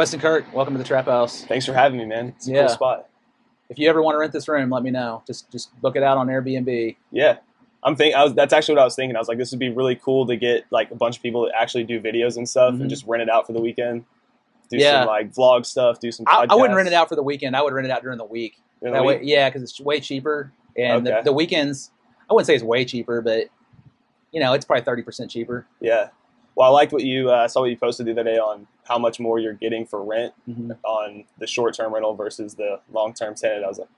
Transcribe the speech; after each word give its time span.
Weston 0.00 0.18
Kirk, 0.18 0.46
welcome 0.54 0.72
to 0.72 0.78
the 0.78 0.84
Trap 0.84 1.04
House. 1.04 1.44
Thanks 1.44 1.66
for 1.66 1.74
having 1.74 1.98
me, 1.98 2.06
man. 2.06 2.28
It's 2.34 2.48
a 2.48 2.52
Yeah. 2.52 2.60
cool 2.60 2.68
spot. 2.70 3.08
If 3.68 3.78
you 3.78 3.86
ever 3.90 4.00
want 4.02 4.14
to 4.14 4.18
rent 4.18 4.32
this 4.32 4.48
room, 4.48 4.70
let 4.70 4.82
me 4.82 4.90
know. 4.90 5.22
Just 5.26 5.50
just 5.52 5.78
book 5.82 5.94
it 5.94 6.02
out 6.02 6.16
on 6.16 6.28
Airbnb. 6.28 6.96
Yeah. 7.10 7.36
I'm 7.82 7.96
think 7.96 8.14
I 8.14 8.24
was 8.24 8.32
that's 8.32 8.54
actually 8.54 8.76
what 8.76 8.80
I 8.80 8.84
was 8.86 8.96
thinking. 8.96 9.14
I 9.14 9.18
was 9.18 9.28
like, 9.28 9.36
this 9.36 9.50
would 9.50 9.60
be 9.60 9.68
really 9.68 9.96
cool 9.96 10.26
to 10.28 10.36
get 10.36 10.64
like 10.70 10.90
a 10.90 10.94
bunch 10.94 11.18
of 11.18 11.22
people 11.22 11.44
that 11.44 11.52
actually 11.54 11.84
do 11.84 12.00
videos 12.00 12.38
and 12.38 12.48
stuff 12.48 12.72
Mhm. 12.72 12.80
and 12.80 12.88
just 12.88 13.06
rent 13.06 13.22
it 13.22 13.28
out 13.28 13.46
for 13.46 13.52
the 13.52 13.60
weekend. 13.60 14.06
Do 14.70 14.78
Yeah. 14.78 15.00
some 15.00 15.08
like 15.08 15.34
vlog 15.34 15.66
stuff, 15.66 16.00
do 16.00 16.10
some 16.10 16.24
I, 16.26 16.46
I 16.48 16.54
wouldn't 16.54 16.74
rent 16.76 16.88
it 16.88 16.94
out 16.94 17.10
for 17.10 17.14
the 17.14 17.22
weekend. 17.22 17.54
I 17.54 17.60
would 17.60 17.74
rent 17.74 17.86
it 17.86 17.90
out 17.90 18.00
during 18.00 18.16
the 18.16 18.24
week. 18.24 18.56
during 18.80 18.94
the 18.94 19.00
That 19.00 19.04
way, 19.06 19.20
yeah, 19.22 19.50
because 19.50 19.62
it's 19.62 19.78
way 19.82 20.00
cheaper. 20.00 20.50
And 20.78 21.06
Okay. 21.06 21.18
the, 21.18 21.24
the 21.24 21.32
weekends, 21.34 21.90
I 22.30 22.32
wouldn't 22.32 22.46
say 22.46 22.54
it's 22.54 22.64
way 22.64 22.86
cheaper, 22.86 23.20
but 23.20 23.48
you 24.32 24.40
know, 24.40 24.54
it's 24.54 24.64
probably 24.64 24.82
thirty 24.82 25.02
percent 25.02 25.30
cheaper. 25.30 25.66
Yeah. 25.78 26.08
Well, 26.54 26.68
I 26.68 26.72
liked 26.72 26.90
what 26.94 27.02
you 27.02 27.28
uh, 27.30 27.46
saw 27.48 27.60
what 27.60 27.68
you 27.70 27.76
posted 27.76 28.06
the 28.06 28.12
other 28.12 28.24
day 28.24 28.38
on 28.38 28.66
how 28.90 28.98
much 28.98 29.20
more 29.20 29.38
you're 29.38 29.54
getting 29.54 29.86
for 29.86 30.02
rent 30.04 30.34
Mhm. 30.48 30.76
on 30.84 31.24
the 31.38 31.46
short 31.46 31.74
term 31.74 31.94
rental 31.94 32.14
versus 32.14 32.56
the 32.56 32.80
long 32.92 33.14
term 33.14 33.34
tenant. 33.36 33.64
I 33.64 33.68
was 33.68 33.78
like, 33.78 33.88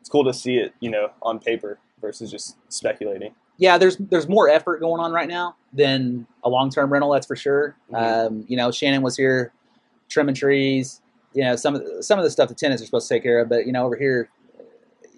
it's 0.00 0.08
cool 0.08 0.24
to 0.24 0.32
see 0.32 0.56
it, 0.58 0.72
you 0.80 0.90
know, 0.90 1.10
on 1.20 1.40
paper 1.40 1.78
versus 2.00 2.30
just 2.30 2.56
speculating. 2.72 3.34
Yeah, 3.58 3.78
there's 3.78 3.96
there's 3.96 4.28
more 4.28 4.48
effort 4.48 4.78
going 4.80 5.00
on 5.00 5.12
right 5.12 5.28
now 5.28 5.56
than 5.72 6.26
a 6.44 6.48
long 6.48 6.70
term 6.70 6.92
rental. 6.92 7.10
That's 7.10 7.26
for 7.26 7.34
sure. 7.36 7.76
Mhm. 7.90 7.96
Um, 8.26 8.44
you 8.48 8.56
know, 8.56 8.70
Shannon 8.70 9.02
was 9.02 9.16
here 9.16 9.52
trimming 10.08 10.36
trees. 10.36 11.00
You 11.34 11.42
know, 11.44 11.56
some 11.56 11.74
of 11.74 11.84
the, 11.84 12.02
some 12.02 12.18
of 12.18 12.24
the 12.24 12.30
stuff 12.30 12.48
the 12.48 12.54
tenants 12.54 12.80
are 12.82 12.86
supposed 12.86 13.08
to 13.08 13.14
take 13.14 13.22
care 13.24 13.40
of, 13.40 13.48
but 13.48 13.66
you 13.66 13.72
know, 13.72 13.84
over 13.84 13.96
here, 13.96 14.28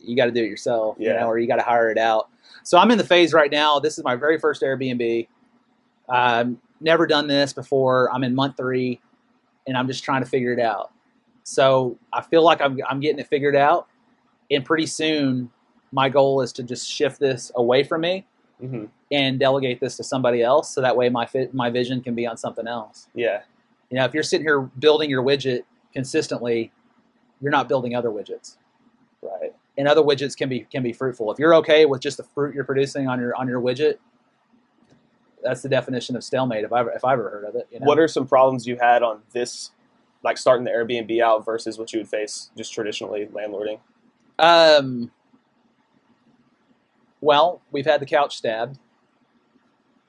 you 0.01 0.17
got 0.17 0.27
to 0.27 0.31
do 0.31 0.43
it 0.43 0.49
yourself. 0.49 0.97
You 0.99 1.09
Yeah. 1.09 1.21
know, 1.21 1.27
or 1.29 1.39
you 1.39 1.47
got 1.47 1.57
to 1.57 1.63
hire 1.63 1.91
it 1.91 1.99
out. 1.99 2.29
So 2.63 2.79
I'm 2.79 2.91
in 2.91 2.97
the 2.99 3.05
phase 3.05 3.35
right 3.35 3.51
now. 3.51 3.79
This 3.81 3.99
is 3.99 4.05
my 4.05 4.17
very 4.17 4.39
first 4.39 4.63
Airbnb. 4.63 5.29
Um, 6.09 6.61
never 6.81 7.07
done 7.07 7.27
this 7.27 7.53
before. 7.53 8.13
I'm 8.13 8.25
in 8.25 8.35
month 8.35 8.57
three, 8.57 9.01
and 9.67 9.77
I'm 9.77 9.87
just 9.87 10.05
trying 10.05 10.23
to 10.23 10.29
figure 10.29 10.53
it 10.53 10.61
out. 10.61 10.93
So 11.43 11.99
I 12.13 12.23
feel 12.23 12.43
like 12.43 12.61
I'm 12.61 12.79
I'm 12.89 13.01
getting 13.01 13.19
it 13.19 13.27
figured 13.27 13.57
out, 13.57 13.89
and 14.51 14.65
pretty 14.65 14.87
soon 14.87 15.51
my 15.93 16.09
goal 16.09 16.41
is 16.41 16.53
to 16.55 16.63
just 16.63 16.89
shift 16.89 17.21
this 17.21 17.53
away 17.55 17.85
from 17.85 18.01
me 18.01 18.27
hmm 18.61 18.85
and 19.13 19.39
delegate 19.39 19.81
this 19.81 19.97
to 19.97 20.03
somebody 20.03 20.43
else 20.43 20.75
so 20.75 20.81
that 20.81 20.97
way 20.97 21.09
my 21.09 21.25
fit, 21.25 21.55
my 21.55 21.71
vision 21.71 22.01
can 22.01 22.15
be 22.15 22.27
on 22.27 22.37
something 22.37 22.67
else. 22.67 23.07
Yeah. 23.15 23.43
You 23.91 23.99
know, 23.99 24.05
if 24.05 24.15
you're 24.15 24.25
sitting 24.25 24.45
here 24.45 24.61
building 24.61 25.09
your 25.09 25.23
widget 25.23 25.63
consistently, 25.93 26.73
you're 27.41 27.53
not 27.53 27.69
building 27.69 27.95
other 27.95 28.09
widgets. 28.09 28.57
Right. 29.23 29.55
And 29.79 29.87
other 29.87 30.03
widgets 30.03 30.37
can 30.37 30.49
be 30.49 30.61
can 30.61 30.83
be 30.83 30.93
fruitful. 30.93 31.31
If 31.31 31.39
you're 31.39 31.55
okay 31.57 31.87
with 31.87 32.01
just 32.01 32.17
the 32.17 32.25
fruit 32.25 32.55
you're 32.55 32.65
producing 32.65 33.09
on 33.09 33.21
your 33.21 33.37
on 33.37 33.47
your 33.47 33.61
widget, 33.61 33.99
that's 35.45 35.63
the 35.63 35.69
definition 35.69 36.17
of 36.17 36.25
stalemate 36.25 36.65
if 36.65 36.73
I 36.73 36.83
if 36.83 37.05
I've 37.05 37.19
ever 37.19 37.31
heard 37.31 37.45
of 37.45 37.55
it. 37.55 37.69
You 37.71 37.81
know? 37.81 37.87
What 37.87 37.99
are 37.99 38.09
some 38.09 38.27
problems 38.27 38.67
you 38.67 38.77
had 38.81 39.03
on 39.03 39.21
this, 39.33 39.71
like 40.25 40.39
starting 40.39 40.65
the 40.65 40.71
Airbnb 40.71 41.21
out 41.23 41.45
versus 41.45 41.79
what 41.79 41.93
you 41.93 42.01
would 42.01 42.09
face 42.09 42.51
just 42.57 42.73
traditionally 42.73 43.27
landlording? 43.27 43.79
Um, 44.39 45.13
well, 47.21 47.63
we've 47.71 47.87
had 47.87 48.01
the 48.01 48.07
couch 48.07 48.37
stabbed. 48.37 48.79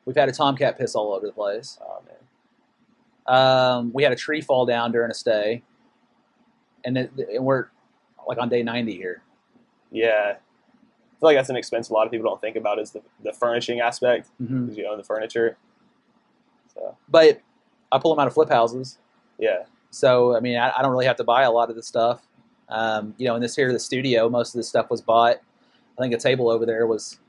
We've 0.05 0.15
had 0.15 0.29
a 0.29 0.31
tomcat 0.31 0.77
piss 0.77 0.95
all 0.95 1.13
over 1.13 1.25
the 1.27 1.33
place. 1.33 1.79
Oh 1.81 2.01
man. 2.07 2.15
Um, 3.27 3.91
we 3.93 4.03
had 4.03 4.11
a 4.11 4.15
tree 4.15 4.41
fall 4.41 4.65
down 4.65 4.91
during 4.91 5.11
a 5.11 5.13
stay, 5.13 5.63
and, 6.83 6.97
it, 6.97 7.11
and 7.17 7.43
we're 7.43 7.67
like 8.27 8.37
on 8.37 8.49
day 8.49 8.63
ninety 8.63 8.95
here. 8.95 9.21
Yeah. 9.91 10.35
I 11.15 11.19
feel 11.19 11.29
like 11.29 11.37
that's 11.37 11.49
an 11.49 11.55
expense 11.55 11.89
a 11.89 11.93
lot 11.93 12.05
of 12.05 12.11
people 12.11 12.29
don't 12.29 12.41
think 12.41 12.55
about 12.55 12.79
is 12.79 12.91
the, 12.91 13.01
the 13.23 13.31
furnishing 13.31 13.79
aspect 13.79 14.29
because 14.37 14.77
you 14.77 14.85
own 14.87 14.97
the 14.97 15.03
furniture. 15.03 15.57
So 16.73 16.97
But 17.07 17.41
I 17.91 17.99
pull 17.99 18.13
them 18.13 18.19
out 18.19 18.27
of 18.27 18.33
flip 18.33 18.49
houses, 18.49 18.97
yeah, 19.39 19.63
so 19.91 20.35
I 20.35 20.39
mean 20.39 20.57
I, 20.57 20.73
I 20.77 20.81
don't 20.81 20.91
really 20.91 21.05
have 21.05 21.17
to 21.17 21.23
buy 21.23 21.43
a 21.43 21.51
lot 21.51 21.69
of 21.69 21.75
the 21.75 21.83
stuff. 21.83 22.21
Um, 22.67 23.13
you 23.17 23.27
know, 23.27 23.35
in 23.35 23.41
this 23.41 23.55
here 23.55 23.71
the 23.71 23.79
studio, 23.79 24.29
most 24.29 24.53
of 24.53 24.59
this 24.59 24.67
stuff 24.67 24.89
was 24.89 25.01
bought. 25.01 25.37
I 25.97 26.01
think 26.01 26.13
a 26.13 26.17
table 26.17 26.49
over 26.49 26.65
there 26.65 26.87
was 26.87 27.19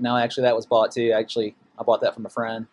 no, 0.00 0.16
actually 0.16 0.42
that 0.42 0.56
was 0.56 0.66
bought 0.66 0.90
too. 0.90 1.12
Actually, 1.12 1.54
I 1.78 1.82
bought 1.82 2.00
that 2.00 2.14
from 2.14 2.26
a 2.26 2.30
friend. 2.30 2.66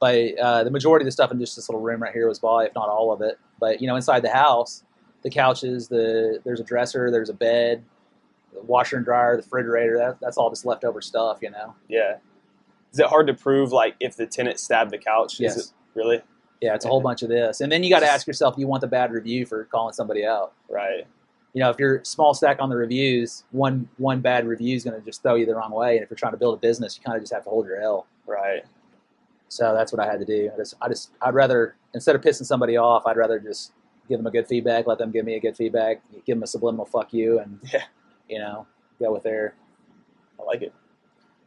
But 0.00 0.38
uh, 0.38 0.64
the 0.64 0.70
majority 0.70 1.02
of 1.02 1.06
the 1.06 1.12
stuff 1.12 1.32
in 1.32 1.40
just 1.40 1.56
this 1.56 1.68
little 1.68 1.80
room 1.80 2.02
right 2.02 2.12
here 2.12 2.28
was 2.28 2.38
bought, 2.38 2.66
if 2.66 2.74
not 2.74 2.88
all 2.88 3.12
of 3.12 3.20
it. 3.20 3.38
But 3.58 3.80
you 3.80 3.88
know, 3.88 3.96
inside 3.96 4.20
the 4.20 4.30
house, 4.30 4.84
the 5.22 5.30
couches, 5.30 5.88
the 5.88 6.40
there's 6.44 6.60
a 6.60 6.64
dresser, 6.64 7.10
there's 7.10 7.30
a 7.30 7.34
bed, 7.34 7.82
the 8.52 8.62
washer 8.62 8.96
and 8.96 9.04
dryer, 9.04 9.36
the 9.36 9.42
refrigerator. 9.42 9.98
That, 9.98 10.18
that's 10.20 10.36
all 10.36 10.50
just 10.50 10.64
leftover 10.64 11.00
stuff, 11.00 11.38
you 11.42 11.50
know. 11.50 11.74
yeah. 11.88 12.16
Is 12.92 12.98
it 12.98 13.06
hard 13.06 13.26
to 13.26 13.34
prove 13.34 13.70
like 13.70 13.96
if 14.00 14.16
the 14.16 14.26
tenant 14.26 14.58
stabbed 14.58 14.90
the 14.90 14.98
couch? 14.98 15.38
Yes. 15.38 15.56
Is 15.56 15.66
it 15.66 15.72
really? 15.94 16.22
Yeah, 16.62 16.74
it's 16.74 16.84
a 16.86 16.88
whole 16.88 17.00
bunch 17.02 17.22
of 17.22 17.28
this, 17.28 17.60
and 17.60 17.70
then 17.70 17.84
you 17.84 17.90
got 17.90 18.00
to 18.00 18.10
ask 18.10 18.26
yourself, 18.26 18.56
do 18.56 18.60
you 18.62 18.66
want 18.66 18.80
the 18.80 18.88
bad 18.88 19.12
review 19.12 19.46
for 19.46 19.64
calling 19.66 19.92
somebody 19.92 20.24
out? 20.24 20.54
Right. 20.68 21.06
You 21.52 21.60
know, 21.60 21.70
if 21.70 21.78
you're 21.78 22.02
small 22.02 22.34
stack 22.34 22.56
on 22.60 22.68
the 22.68 22.76
reviews, 22.76 23.44
one 23.52 23.88
one 23.98 24.20
bad 24.20 24.46
review 24.46 24.74
is 24.74 24.84
going 24.84 24.98
to 24.98 25.04
just 25.04 25.22
throw 25.22 25.34
you 25.34 25.46
the 25.46 25.54
wrong 25.54 25.70
way. 25.70 25.96
And 25.96 26.02
if 26.02 26.10
you're 26.10 26.16
trying 26.16 26.32
to 26.32 26.38
build 26.38 26.54
a 26.54 26.60
business, 26.60 26.96
you 26.96 27.02
kind 27.04 27.16
of 27.16 27.22
just 27.22 27.32
have 27.32 27.44
to 27.44 27.50
hold 27.50 27.66
your 27.66 27.80
L. 27.80 28.06
Right. 28.26 28.64
So 29.48 29.72
that's 29.74 29.92
what 29.92 30.00
I 30.00 30.06
had 30.10 30.18
to 30.20 30.26
do. 30.26 30.50
I 30.52 30.56
just, 30.56 30.74
I 30.82 30.88
just, 30.88 31.10
I'd 31.22 31.34
rather 31.34 31.76
instead 31.94 32.16
of 32.16 32.22
pissing 32.22 32.44
somebody 32.44 32.76
off, 32.76 33.06
I'd 33.06 33.16
rather 33.16 33.38
just 33.38 33.72
give 34.08 34.18
them 34.18 34.26
a 34.26 34.30
good 34.30 34.46
feedback, 34.46 34.86
let 34.86 34.98
them 34.98 35.10
give 35.10 35.24
me 35.24 35.34
a 35.36 35.40
good 35.40 35.56
feedback, 35.56 36.02
give 36.26 36.36
them 36.36 36.42
a 36.42 36.46
subliminal 36.46 36.86
"fuck 36.86 37.12
you," 37.12 37.38
and 37.38 37.60
Yeah. 37.72 37.84
You 38.28 38.38
know, 38.38 38.66
go 38.98 39.12
with 39.12 39.22
there. 39.22 39.54
I 40.40 40.44
like 40.44 40.62
it. 40.62 40.72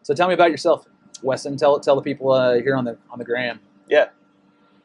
So 0.03 0.13
tell 0.13 0.27
me 0.27 0.33
about 0.33 0.51
yourself, 0.51 0.85
Weston. 1.21 1.57
Tell 1.57 1.79
tell 1.79 1.95
the 1.95 2.01
people 2.01 2.31
uh, 2.31 2.55
here 2.55 2.75
on 2.75 2.85
the 2.85 2.97
on 3.09 3.19
the 3.19 3.25
gram. 3.25 3.59
Yeah. 3.87 4.09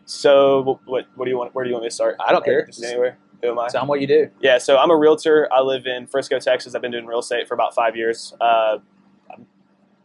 So 0.04 0.80
what 0.84 1.06
what 1.16 1.24
do 1.24 1.30
you 1.30 1.38
want? 1.38 1.54
Where 1.54 1.64
do 1.64 1.70
you 1.70 1.74
want 1.74 1.84
me 1.84 1.88
to 1.88 1.94
start? 1.94 2.16
I 2.20 2.32
don't 2.32 2.44
care. 2.44 2.66
Just 2.66 2.84
anywhere. 2.84 3.18
Who 3.42 3.50
am 3.50 3.58
I? 3.58 3.68
Tell 3.68 3.82
them 3.82 3.88
what 3.88 4.00
you 4.00 4.06
do. 4.06 4.30
Yeah, 4.40 4.58
so 4.58 4.78
I'm 4.78 4.90
a 4.90 4.96
realtor. 4.96 5.48
I 5.52 5.60
live 5.60 5.86
in 5.86 6.06
Frisco, 6.06 6.38
Texas. 6.38 6.74
I've 6.74 6.82
been 6.82 6.92
doing 6.92 7.06
real 7.06 7.18
estate 7.18 7.46
for 7.46 7.54
about 7.54 7.74
five 7.74 7.94
years. 7.94 8.34
Uh, 8.40 8.78
I 9.30 9.34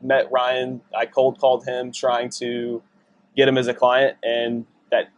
met 0.02 0.30
Ryan. 0.32 0.82
I 0.98 1.06
cold 1.06 1.40
called 1.40 1.66
him 1.66 1.92
trying 1.92 2.30
to 2.32 2.84
get 3.38 3.48
him 3.48 3.58
as 3.58 3.68
a 3.68 3.74
client, 3.74 4.18
and 4.24 4.66
that 4.92 5.10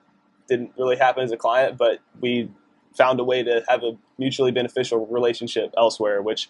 didn't 0.48 0.72
really 0.78 0.98
happen 0.98 1.24
as 1.24 1.32
a 1.32 1.38
client, 1.38 1.78
but 1.78 2.00
we 2.20 2.52
found 2.96 3.20
a 3.20 3.24
way 3.24 3.44
to 3.44 3.64
have 3.68 3.84
a 3.84 3.98
mutually 4.18 4.52
beneficial 4.52 5.06
relationship 5.08 5.74
elsewhere, 5.78 6.22
which 6.22 6.50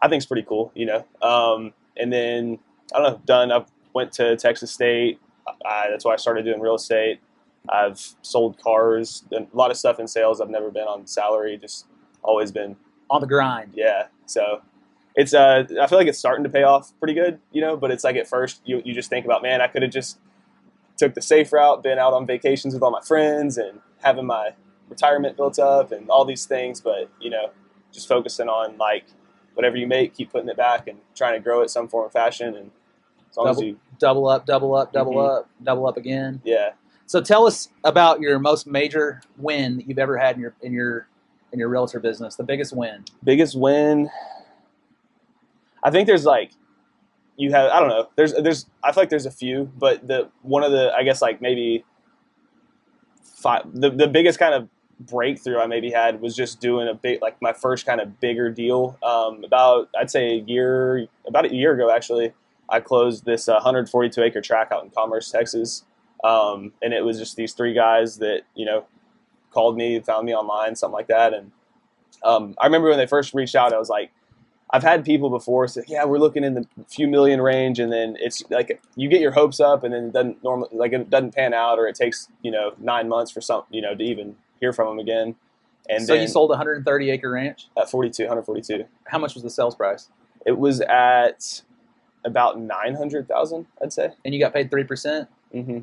I 0.00 0.08
think 0.08 0.20
is 0.20 0.26
pretty 0.26 0.46
cool, 0.48 0.72
you 0.74 0.86
know. 0.86 1.04
Um, 1.22 1.72
and 1.96 2.12
then, 2.12 2.58
I 2.94 3.00
don't 3.00 3.12
know, 3.12 3.20
done. 3.24 3.52
I 3.52 3.64
went 3.94 4.12
to 4.14 4.36
Texas 4.36 4.70
State. 4.70 5.20
I, 5.64 5.88
that's 5.90 6.04
why 6.04 6.14
I 6.14 6.16
started 6.16 6.44
doing 6.44 6.60
real 6.60 6.74
estate. 6.74 7.20
I've 7.68 8.00
sold 8.22 8.60
cars, 8.60 9.24
done 9.30 9.46
a 9.52 9.56
lot 9.56 9.70
of 9.70 9.76
stuff 9.76 9.98
in 9.98 10.06
sales. 10.06 10.40
I've 10.40 10.50
never 10.50 10.70
been 10.70 10.86
on 10.86 11.06
salary, 11.06 11.56
just 11.56 11.86
always 12.22 12.52
been, 12.52 12.76
On 13.10 13.20
the 13.20 13.26
grind. 13.26 13.72
yeah. 13.74 14.06
So 14.26 14.62
it's, 15.14 15.32
uh, 15.32 15.64
I 15.80 15.86
feel 15.86 15.98
like 15.98 16.08
it's 16.08 16.18
starting 16.18 16.44
to 16.44 16.50
pay 16.50 16.62
off 16.62 16.92
pretty 16.98 17.14
good, 17.14 17.38
you 17.52 17.60
know, 17.60 17.76
but 17.76 17.90
it's 17.90 18.04
like 18.04 18.16
at 18.16 18.26
first 18.26 18.60
you, 18.64 18.82
you 18.84 18.92
just 18.94 19.08
think 19.08 19.24
about, 19.24 19.42
man, 19.42 19.60
I 19.60 19.68
could 19.68 19.82
have 19.82 19.92
just 19.92 20.18
took 20.96 21.14
the 21.14 21.22
safe 21.22 21.52
route, 21.52 21.82
been 21.82 21.98
out 21.98 22.12
on 22.12 22.26
vacations 22.26 22.74
with 22.74 22.82
all 22.82 22.90
my 22.90 23.00
friends 23.00 23.56
and 23.56 23.80
having 24.02 24.26
my 24.26 24.50
retirement 24.88 25.36
built 25.36 25.58
up 25.58 25.92
and 25.92 26.08
all 26.10 26.24
these 26.24 26.44
things, 26.46 26.80
but, 26.80 27.08
you 27.20 27.30
know, 27.30 27.50
just 27.92 28.06
focusing 28.08 28.48
on 28.48 28.76
like 28.78 29.04
whatever 29.54 29.76
you 29.76 29.86
make, 29.86 30.14
keep 30.14 30.30
putting 30.32 30.48
it 30.48 30.56
back 30.56 30.88
and 30.88 30.98
trying 31.14 31.34
to 31.34 31.40
grow 31.40 31.60
it 31.62 31.70
some 31.70 31.88
form 31.88 32.06
of 32.06 32.12
fashion. 32.12 32.54
And 32.56 32.70
as 33.30 33.36
long 33.36 33.48
as 33.48 33.56
Double- 33.56 33.64
you, 33.68 33.78
Double 33.98 34.26
up, 34.28 34.44
double 34.46 34.74
up, 34.74 34.92
double 34.92 35.14
Mhm. 35.14 35.38
up, 35.38 35.48
double 35.62 35.86
up 35.86 35.96
again. 35.96 36.40
yeah. 36.44 36.70
So 37.06 37.20
tell 37.20 37.46
us 37.46 37.68
about 37.84 38.20
your 38.20 38.38
most 38.38 38.66
major 38.66 39.20
win 39.36 39.76
that 39.76 39.86
you've 39.86 39.98
ever 39.98 40.16
had 40.16 40.36
in 40.36 40.40
your 40.42 40.54
in 40.62 40.72
your 40.72 41.06
in 41.52 41.58
your 41.60 41.68
realtor 41.68 42.00
business. 42.00 42.34
The 42.34 42.42
biggest 42.42 42.74
win. 42.74 43.04
biggest 43.22 43.54
win 43.56 44.10
i 45.82 45.90
think 45.90 46.06
there's 46.06 46.24
like 46.24 46.50
you 47.36 47.50
have 47.52 47.70
i 47.70 47.78
don't 47.78 47.88
know 47.90 48.08
there's 48.16 48.32
there's 48.42 48.66
i 48.82 48.90
feel 48.90 49.02
like 49.02 49.10
there's 49.10 49.26
a 49.26 49.30
few 49.30 49.70
but 49.78 50.06
the 50.08 50.28
one 50.42 50.64
of 50.64 50.72
the 50.72 50.92
i 50.96 51.02
guess 51.02 51.20
like 51.20 51.40
maybe 51.42 51.84
five 53.44 53.62
the, 53.72 53.90
the 53.90 54.08
biggest 54.08 54.38
kind 54.38 54.54
of 54.54 54.68
breakthrough 55.00 55.58
i 55.58 55.66
maybe 55.66 55.90
had 55.90 56.20
was 56.20 56.34
just 56.34 56.60
doing 56.60 56.88
a 56.88 56.94
big 56.94 57.20
like 57.22 57.40
my 57.42 57.52
first 57.52 57.84
kind 57.86 58.00
of 58.00 58.20
bigger 58.20 58.50
deal. 58.50 58.98
Um, 59.02 59.44
about 59.44 59.88
i'd 60.00 60.10
say 60.10 60.38
a 60.38 60.42
year 60.46 61.06
about 61.26 61.44
a 61.44 61.54
year 61.54 61.74
ago 61.74 61.90
actually 61.90 62.32
i 62.68 62.80
closed 62.80 63.24
this 63.24 63.48
uh, 63.48 63.54
142 63.54 64.22
acre 64.22 64.40
track 64.40 64.68
out 64.72 64.82
in 64.84 64.90
commerce 64.90 65.30
texas. 65.30 65.84
Um, 66.24 66.72
and 66.80 66.94
it 66.94 67.04
was 67.04 67.18
just 67.18 67.36
these 67.36 67.52
three 67.52 67.74
guys 67.74 68.16
that 68.18 68.42
you 68.54 68.64
know 68.64 68.86
called 69.54 69.76
me 69.76 70.00
found 70.00 70.26
me 70.26 70.34
online 70.34 70.74
something 70.76 70.92
like 70.92 71.06
that. 71.06 71.32
And 71.32 71.52
um, 72.22 72.54
I 72.58 72.66
remember 72.66 72.88
when 72.88 72.98
they 72.98 73.06
first 73.06 73.32
reached 73.32 73.54
out, 73.54 73.72
I 73.72 73.78
was 73.78 73.88
like, 73.88 74.10
I've 74.74 74.82
had 74.82 75.04
people 75.04 75.30
before 75.30 75.68
say, 75.68 75.82
yeah, 75.86 76.04
we're 76.04 76.18
looking 76.18 76.42
in 76.42 76.54
the 76.54 76.66
few 76.88 77.06
million 77.06 77.40
range, 77.40 77.78
and 77.78 77.92
then 77.92 78.16
it's 78.18 78.42
like 78.50 78.82
you 78.96 79.08
get 79.08 79.20
your 79.20 79.30
hopes 79.30 79.60
up, 79.60 79.84
and 79.84 79.94
then 79.94 80.06
it 80.06 80.12
doesn't 80.12 80.42
normally 80.42 80.68
like 80.72 80.92
it 80.92 81.08
doesn't 81.10 81.34
pan 81.34 81.54
out, 81.54 81.78
or 81.78 81.86
it 81.86 81.94
takes 81.94 82.28
you 82.42 82.50
know 82.50 82.72
nine 82.78 83.08
months 83.08 83.30
for 83.30 83.40
some 83.40 83.62
you 83.70 83.80
know 83.80 83.94
to 83.94 84.02
even 84.02 84.34
hear 84.58 84.72
from 84.72 84.88
them 84.88 84.98
again. 84.98 85.36
And 85.88 86.04
so 86.06 86.14
then 86.14 86.22
you 86.22 86.28
sold 86.28 86.50
a 86.50 86.54
130 86.54 87.10
acre 87.10 87.30
ranch. 87.30 87.68
at 87.78 87.90
42, 87.90 88.22
142, 88.24 88.84
How 89.06 89.18
much 89.18 89.34
was 89.34 89.42
the 89.42 89.50
sales 89.50 89.74
price? 89.76 90.08
it 90.46 90.58
was 90.58 90.80
at 90.80 91.62
about 92.24 92.58
nine 92.58 92.94
hundred 92.94 93.28
thousand, 93.28 93.66
I'd 93.82 93.92
say. 93.92 94.10
And 94.24 94.34
you 94.34 94.40
got 94.40 94.52
paid 94.54 94.70
three 94.70 94.84
percent, 94.84 95.28
hmm 95.52 95.80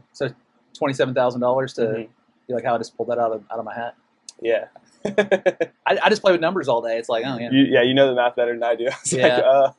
twenty 0.78 0.94
seven 0.94 1.14
thousand 1.14 1.40
dollars 1.42 1.74
to. 1.76 1.82
Mhm. 1.82 2.08
Be 2.48 2.54
like 2.56 2.66
how 2.66 2.76
I 2.76 2.78
just 2.80 2.98
pulled 2.98 3.08
that 3.10 3.20
out 3.20 3.32
of 3.32 3.44
out 3.52 3.60
of 3.60 3.66
my 3.66 3.74
hat. 3.76 3.96
Yeah. 4.42 4.66
I, 5.86 5.98
I 6.04 6.10
just 6.10 6.22
play 6.22 6.32
with 6.32 6.42
numbers 6.42 6.68
all 6.68 6.82
day. 6.82 6.98
It's 6.98 7.10
like, 7.10 7.24
oh 7.26 7.38
yeah. 7.38 7.50
You, 7.52 7.64
yeah, 7.64 7.82
you 7.82 7.94
know 7.94 8.08
the 8.08 8.16
math 8.16 8.36
better 8.36 8.54
than 8.54 8.64
I 8.64 8.76
do. 8.76 8.88
I 8.90 8.94
Yeah. 9.06 9.36
like, 9.38 9.44
uh, 9.46 9.72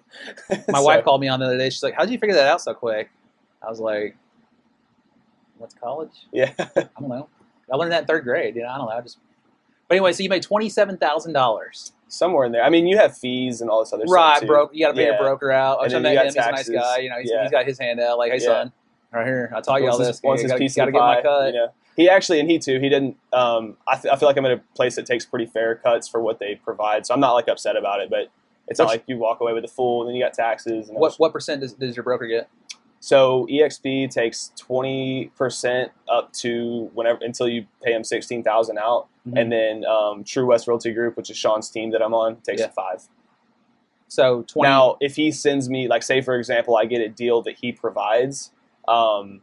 My 0.73 0.79
so- 0.79 0.85
wife 0.85 1.05
called 1.05 1.21
me 1.21 1.29
on 1.29 1.41
the 1.41 1.47
other 1.47 1.59
day. 1.59 1.71
She's 1.71 1.83
like, 1.83 1.95
"How 1.95 2.03
did 2.05 2.11
you 2.13 2.19
figure 2.19 2.35
that 2.37 2.47
out 2.49 2.61
so 2.61 2.75
quick?" 2.75 3.11
I 3.63 3.69
was 3.71 3.81
like, 3.81 4.17
"What's 5.59 5.75
college? 5.75 6.27
Yeah. 6.33 6.53
I 6.59 6.65
don't 6.99 7.09
know. 7.09 7.29
I 7.73 7.77
learned 7.77 7.93
that 7.93 8.03
in 8.03 8.07
third 8.07 8.25
grade. 8.25 8.57
You 8.57 8.63
know, 8.63 8.69
I 8.69 8.79
don't 8.79 8.87
know. 8.89 8.93
I 8.97 9.01
just." 9.01 9.19
But 9.89 9.97
anyway, 9.97 10.13
so 10.13 10.23
you 10.23 10.29
made 10.29 10.43
twenty 10.43 10.69
seven 10.69 10.97
thousand 10.97 11.33
dollars. 11.33 11.93
Somewhere 12.09 12.45
in 12.45 12.53
there. 12.53 12.63
I 12.63 12.69
mean, 12.69 12.87
you 12.87 12.99
have 12.99 13.17
fees 13.17 13.63
and 13.63 13.71
all 13.71 13.81
this 13.81 13.93
other 13.95 14.05
Right, 14.07 14.37
stuff. 14.37 14.43
Right, 14.43 14.47
broke. 14.47 14.71
You 14.75 14.85
got 14.85 14.91
to 14.91 14.95
pay 14.97 15.05
Yeah. 15.05 15.09
your 15.13 15.19
broker 15.19 15.51
out. 15.51 15.83
And 15.83 15.95
I 15.95 15.99
then 15.99 16.13
you 16.13 16.19
him. 16.21 16.35
got 16.35 16.59
He's 16.59 16.69
a 16.69 16.73
nice 16.73 16.83
guy. 16.83 16.99
You 16.99 17.09
know, 17.09 17.17
he's, 17.19 17.31
Yeah. 17.31 17.43
he's 17.43 17.51
got 17.51 17.65
his 17.65 17.79
hand 17.79 18.01
out. 18.01 18.19
Like, 18.19 18.33
hey, 18.33 18.39
Yeah. 18.39 18.45
son, 18.47 18.73
right 19.15 19.27
here. 19.27 19.51
I 19.57 19.63
taught 19.63 19.81
you 19.81 19.89
all 19.91 19.97
this. 19.97 20.09
his, 20.09 20.21
you 20.23 20.31
his 20.33 20.43
gotta, 20.43 20.59
gotta 20.69 20.89
of 20.89 20.93
get 20.93 21.01
my 21.01 21.23
cut. 21.23 21.47
You 21.47 21.53
know? 21.61 21.69
He 21.97 22.09
actually, 22.09 22.41
and 22.41 22.51
he 22.51 22.59
too, 22.59 22.81
he 22.81 22.89
didn't. 22.89 23.17
Um, 23.33 23.77
I, 23.87 23.97
th- 23.97 24.13
I 24.13 24.17
feel 24.17 24.29
like 24.29 24.37
I'm 24.37 24.47
in 24.47 24.53
a 24.53 24.63
place 24.75 24.97
that 24.97 25.05
takes 25.07 25.27
pretty 25.27 25.47
fair 25.47 25.75
cuts 25.75 26.09
for 26.09 26.21
what 26.21 26.39
they 26.39 26.55
provide, 26.55 27.05
so 27.07 27.13
I'm 27.15 27.21
not 27.21 27.33
like 27.35 27.49
upset 27.49 27.77
about 27.77 28.01
it. 28.01 28.09
But 28.11 28.31
it's 28.69 28.79
not 28.79 28.89
like 28.89 29.05
you 29.07 29.19
walk 29.19 29.41
away 29.41 29.53
with 29.53 29.65
a 29.65 29.69
full, 29.69 30.01
and 30.03 30.09
then 30.09 30.17
you 30.17 30.23
got 30.25 30.33
taxes. 30.33 30.89
And 30.89 30.99
What 30.99 31.15
what 31.17 31.33
percent 31.33 31.61
does, 31.61 31.75
does 31.75 31.95
your 31.97 32.03
broker 32.05 32.27
get? 32.27 32.49
So 33.01 33.47
EXP 33.51 34.11
takes 34.11 34.53
twenty 34.57 35.31
percent 35.37 35.91
up 36.09 36.33
to 36.35 36.91
whenever 36.95 37.19
until 37.23 37.49
you 37.49 37.67
pay 37.83 37.93
him 37.93 38.05
sixteen 38.05 38.43
thousand 38.43 38.79
out, 38.79 39.09
Mhm. 39.29 39.41
and 39.41 39.53
then 39.53 39.85
um, 39.85 40.25
True 40.25 40.47
West 40.47 40.67
Realty 40.69 40.93
Group, 40.93 41.17
which 41.17 41.29
is 41.29 41.37
Sean's 41.37 41.69
team 41.69 41.91
that 41.91 42.01
I'm 42.03 42.15
on, 42.15 42.37
takes 42.37 42.61
Yeah. 42.63 42.69
five. 42.69 43.03
So 44.09 44.43
twenty. 44.47 44.69
Now, 44.69 44.97
if 45.01 45.17
he 45.17 45.31
sends 45.33 45.69
me, 45.69 45.89
like, 45.89 46.03
say 46.03 46.21
for 46.21 46.37
example, 46.37 46.77
I 46.77 46.85
get 46.85 47.01
a 47.01 47.09
deal 47.09 47.43
that 47.43 47.57
he 47.61 47.73
provides, 47.73 48.51
um, 48.87 49.41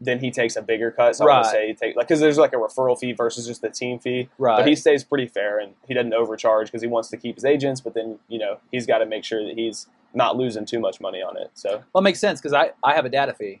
then 0.00 0.20
he 0.20 0.30
takes 0.30 0.54
a 0.56 0.62
bigger 0.62 0.90
cut. 0.90 1.16
So 1.16 1.24
Right. 1.26 1.42
to 1.42 1.48
say 1.48 1.66
he 1.68 1.74
take 1.74 1.96
like 1.96 2.06
because 2.08 2.20
there's 2.20 2.38
like 2.38 2.52
a 2.52 2.56
referral 2.56 2.98
fee 2.98 3.12
versus 3.12 3.46
just 3.46 3.62
the 3.62 3.70
team 3.70 3.98
fee. 3.98 4.28
right. 4.38 4.56
But 4.58 4.66
he 4.68 4.74
stays 4.76 5.02
pretty 5.04 5.26
fair 5.26 5.58
and 5.58 5.74
he 5.86 5.94
doesn't 5.94 6.14
overcharge 6.14 6.68
because 6.68 6.82
he 6.82 6.88
wants 6.88 7.08
to 7.10 7.16
keep 7.16 7.34
his 7.34 7.44
agents. 7.44 7.80
But 7.80 7.94
then 7.94 8.18
you 8.28 8.38
know 8.38 8.58
he's 8.70 8.86
got 8.86 8.98
to 8.98 9.06
make 9.06 9.24
sure 9.24 9.44
that 9.44 9.54
he's 9.56 9.86
not 10.14 10.36
losing 10.36 10.64
too 10.64 10.78
much 10.80 11.00
money 11.00 11.20
on 11.22 11.36
it. 11.36 11.50
So 11.54 11.82
well, 11.92 12.00
it 12.00 12.04
makes 12.04 12.20
sense 12.20 12.40
because 12.40 12.52
I 12.54 12.70
I 12.84 12.94
have 12.94 13.04
a 13.04 13.08
data 13.10 13.32
fee. 13.34 13.60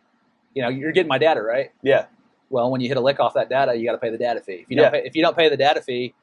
You 0.54 0.62
know, 0.62 0.68
you're 0.68 0.92
getting 0.92 1.08
my 1.08 1.18
data 1.18 1.42
right. 1.42 1.70
yeah, 1.82 2.06
Well, 2.50 2.70
when 2.70 2.80
you 2.80 2.88
hit 2.88 2.96
a 2.96 3.00
lick 3.00 3.20
off 3.20 3.34
that 3.34 3.48
data, 3.48 3.74
you 3.76 3.84
got 3.84 3.92
to 3.92 3.98
pay 3.98 4.10
the 4.10 4.18
data 4.18 4.40
fee. 4.40 4.54
If 4.64 4.70
you 4.70 4.76
Yeah. 4.76 4.82
don't 4.84 4.92
pay, 4.92 5.02
if 5.06 5.14
you 5.14 5.22
don't 5.22 5.36
pay 5.36 5.48
the 5.48 5.56
data 5.56 5.82
fee, 5.82 6.14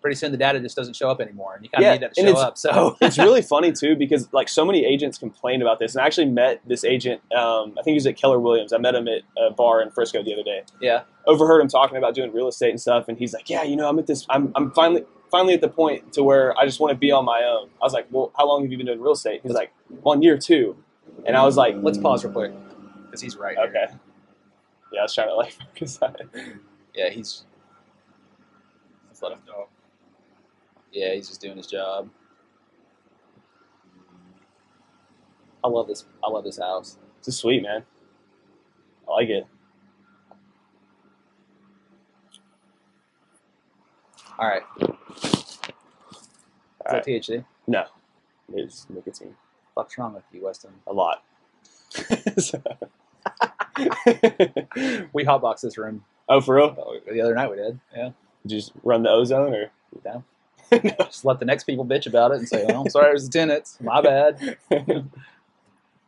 pretty 0.00 0.14
soon 0.14 0.30
the 0.30 0.38
data 0.38 0.60
just 0.60 0.76
doesn't 0.76 0.94
show 0.94 1.10
up 1.10 1.20
anymore, 1.20 1.54
and 1.56 1.64
you 1.64 1.70
kind 1.70 1.82
of 1.84 1.86
Yeah, 1.86 1.92
need 1.94 2.02
that 2.02 2.14
to 2.14 2.20
show 2.20 2.26
it's- 2.28 2.44
up. 2.44 2.56
So 2.58 2.96
it's 3.00 3.18
really 3.18 3.42
funny 3.54 3.72
too 3.72 3.96
because 3.96 4.32
like 4.32 4.48
so 4.48 4.64
many 4.64 4.84
agents 4.84 5.18
complain 5.18 5.60
about 5.62 5.78
this. 5.78 5.94
And 5.94 6.02
I 6.02 6.06
actually 6.06 6.26
met 6.26 6.60
this 6.66 6.84
agent. 6.84 7.20
Um, 7.32 7.72
I 7.78 7.82
think 7.82 7.88
he 7.88 7.94
was 7.94 8.06
at 8.06 8.16
Keller 8.16 8.38
Williams. 8.38 8.72
I 8.72 8.78
met 8.78 8.94
him 8.94 9.08
at 9.08 9.22
a 9.36 9.50
bar 9.50 9.82
in 9.82 9.90
Frisco 9.90 10.22
the 10.22 10.32
other 10.32 10.42
day. 10.44 10.62
yeah, 10.80 11.02
overheard 11.26 11.60
him 11.60 11.68
talking 11.68 11.96
about 11.96 12.14
doing 12.14 12.32
real 12.32 12.48
estate 12.48 12.70
and 12.70 12.80
stuff, 12.80 13.08
and 13.08 13.18
he's 13.18 13.32
like, 13.34 13.50
"Yeah, 13.50 13.62
you 13.64 13.74
know, 13.76 13.88
I'm 13.88 13.98
at 13.98 14.06
this. 14.06 14.24
I'm, 14.30 14.52
I'm 14.54 14.70
finally 14.72 15.04
finally 15.30 15.52
at 15.54 15.60
the 15.60 15.68
point 15.68 16.12
to 16.14 16.22
where 16.22 16.56
I 16.58 16.64
just 16.64 16.80
want 16.80 16.92
to 16.92 16.96
be 16.98 17.10
on 17.10 17.24
my 17.24 17.42
own." 17.42 17.68
I 17.82 17.84
was 17.84 17.92
like, 17.92 18.06
"Well, 18.10 18.32
how 18.36 18.46
long 18.46 18.62
have 18.62 18.70
you 18.70 18.76
been 18.78 18.86
doing 18.86 19.00
real 19.00 19.12
estate?" 19.12 19.40
He's 19.42 19.52
like, 19.52 19.72
"One 20.02 20.22
year 20.22 20.38
two," 20.38 20.76
and 21.26 21.36
I 21.36 21.44
was 21.44 21.56
like, 21.56 21.74
let's 21.82 21.98
pause 21.98 22.24
real 22.24 22.32
quick 22.32 22.52
because 23.06 23.20
he's 23.20 23.36
right. 23.36 23.56
here. 23.58 23.66
"Okay." 23.66 23.94
Yeah, 24.92 25.00
I 25.00 25.02
was 25.02 25.14
trying 25.14 25.28
to 25.28 25.34
like 25.34 25.52
focus 25.74 25.98
on 26.00 26.14
it. 26.20 26.28
Yeah, 26.94 27.10
he's. 27.10 27.44
Let's 29.20 29.22
let 29.22 29.32
him 29.32 29.42
go. 29.46 29.68
Yeah, 30.92 31.14
he's 31.14 31.28
just 31.28 31.40
doing 31.40 31.56
his 31.56 31.66
job. 31.66 32.08
I 35.64 35.66
love 35.66 35.88
this. 35.88 36.04
I 36.24 36.30
love 36.30 36.44
this 36.44 36.58
house. 36.58 36.98
It's 37.18 37.26
just 37.26 37.40
sweet, 37.40 37.64
man. 37.64 37.82
I 39.08 39.12
like 39.12 39.28
it. 39.28 39.44
All 44.38 44.46
right. 44.46 44.62
Is 44.80 44.88
All 46.86 46.92
right. 46.92 47.04
that 47.04 47.04
THC? 47.04 47.44
No, 47.66 47.86
it's 48.54 48.86
nicotine. 48.88 49.34
What's 49.74 49.98
wrong 49.98 50.14
with 50.14 50.22
you, 50.32 50.44
Weston? 50.44 50.70
A 50.86 50.92
lot. 50.92 51.24
We 55.12 55.24
hotboxed 55.24 55.60
this 55.60 55.78
room 55.78 56.04
oh, 56.28 56.40
for 56.40 56.56
real? 56.56 56.76
oh, 56.78 56.98
the 57.10 57.20
other 57.20 57.34
night. 57.34 57.50
We 57.50 57.56
did. 57.56 57.78
Yeah. 57.96 58.10
Just 58.46 58.72
run 58.82 59.02
the 59.02 59.10
ozone 59.10 59.54
or? 59.54 59.70
You 59.94 60.00
down? 60.04 60.24
Just 60.98 61.24
let 61.24 61.38
the 61.38 61.46
next 61.46 61.64
people 61.64 61.84
bitch 61.84 62.06
about 62.06 62.30
it 62.32 62.38
and 62.38 62.48
say, 62.48 62.64
"Well, 62.66 62.82
I'm 62.82 62.90
sorry, 62.90 63.10
it 63.10 63.14
was 63.14 63.24
the 63.28 63.32
tenants. 63.32 63.78
My 63.80 64.00
bad." 64.00 64.58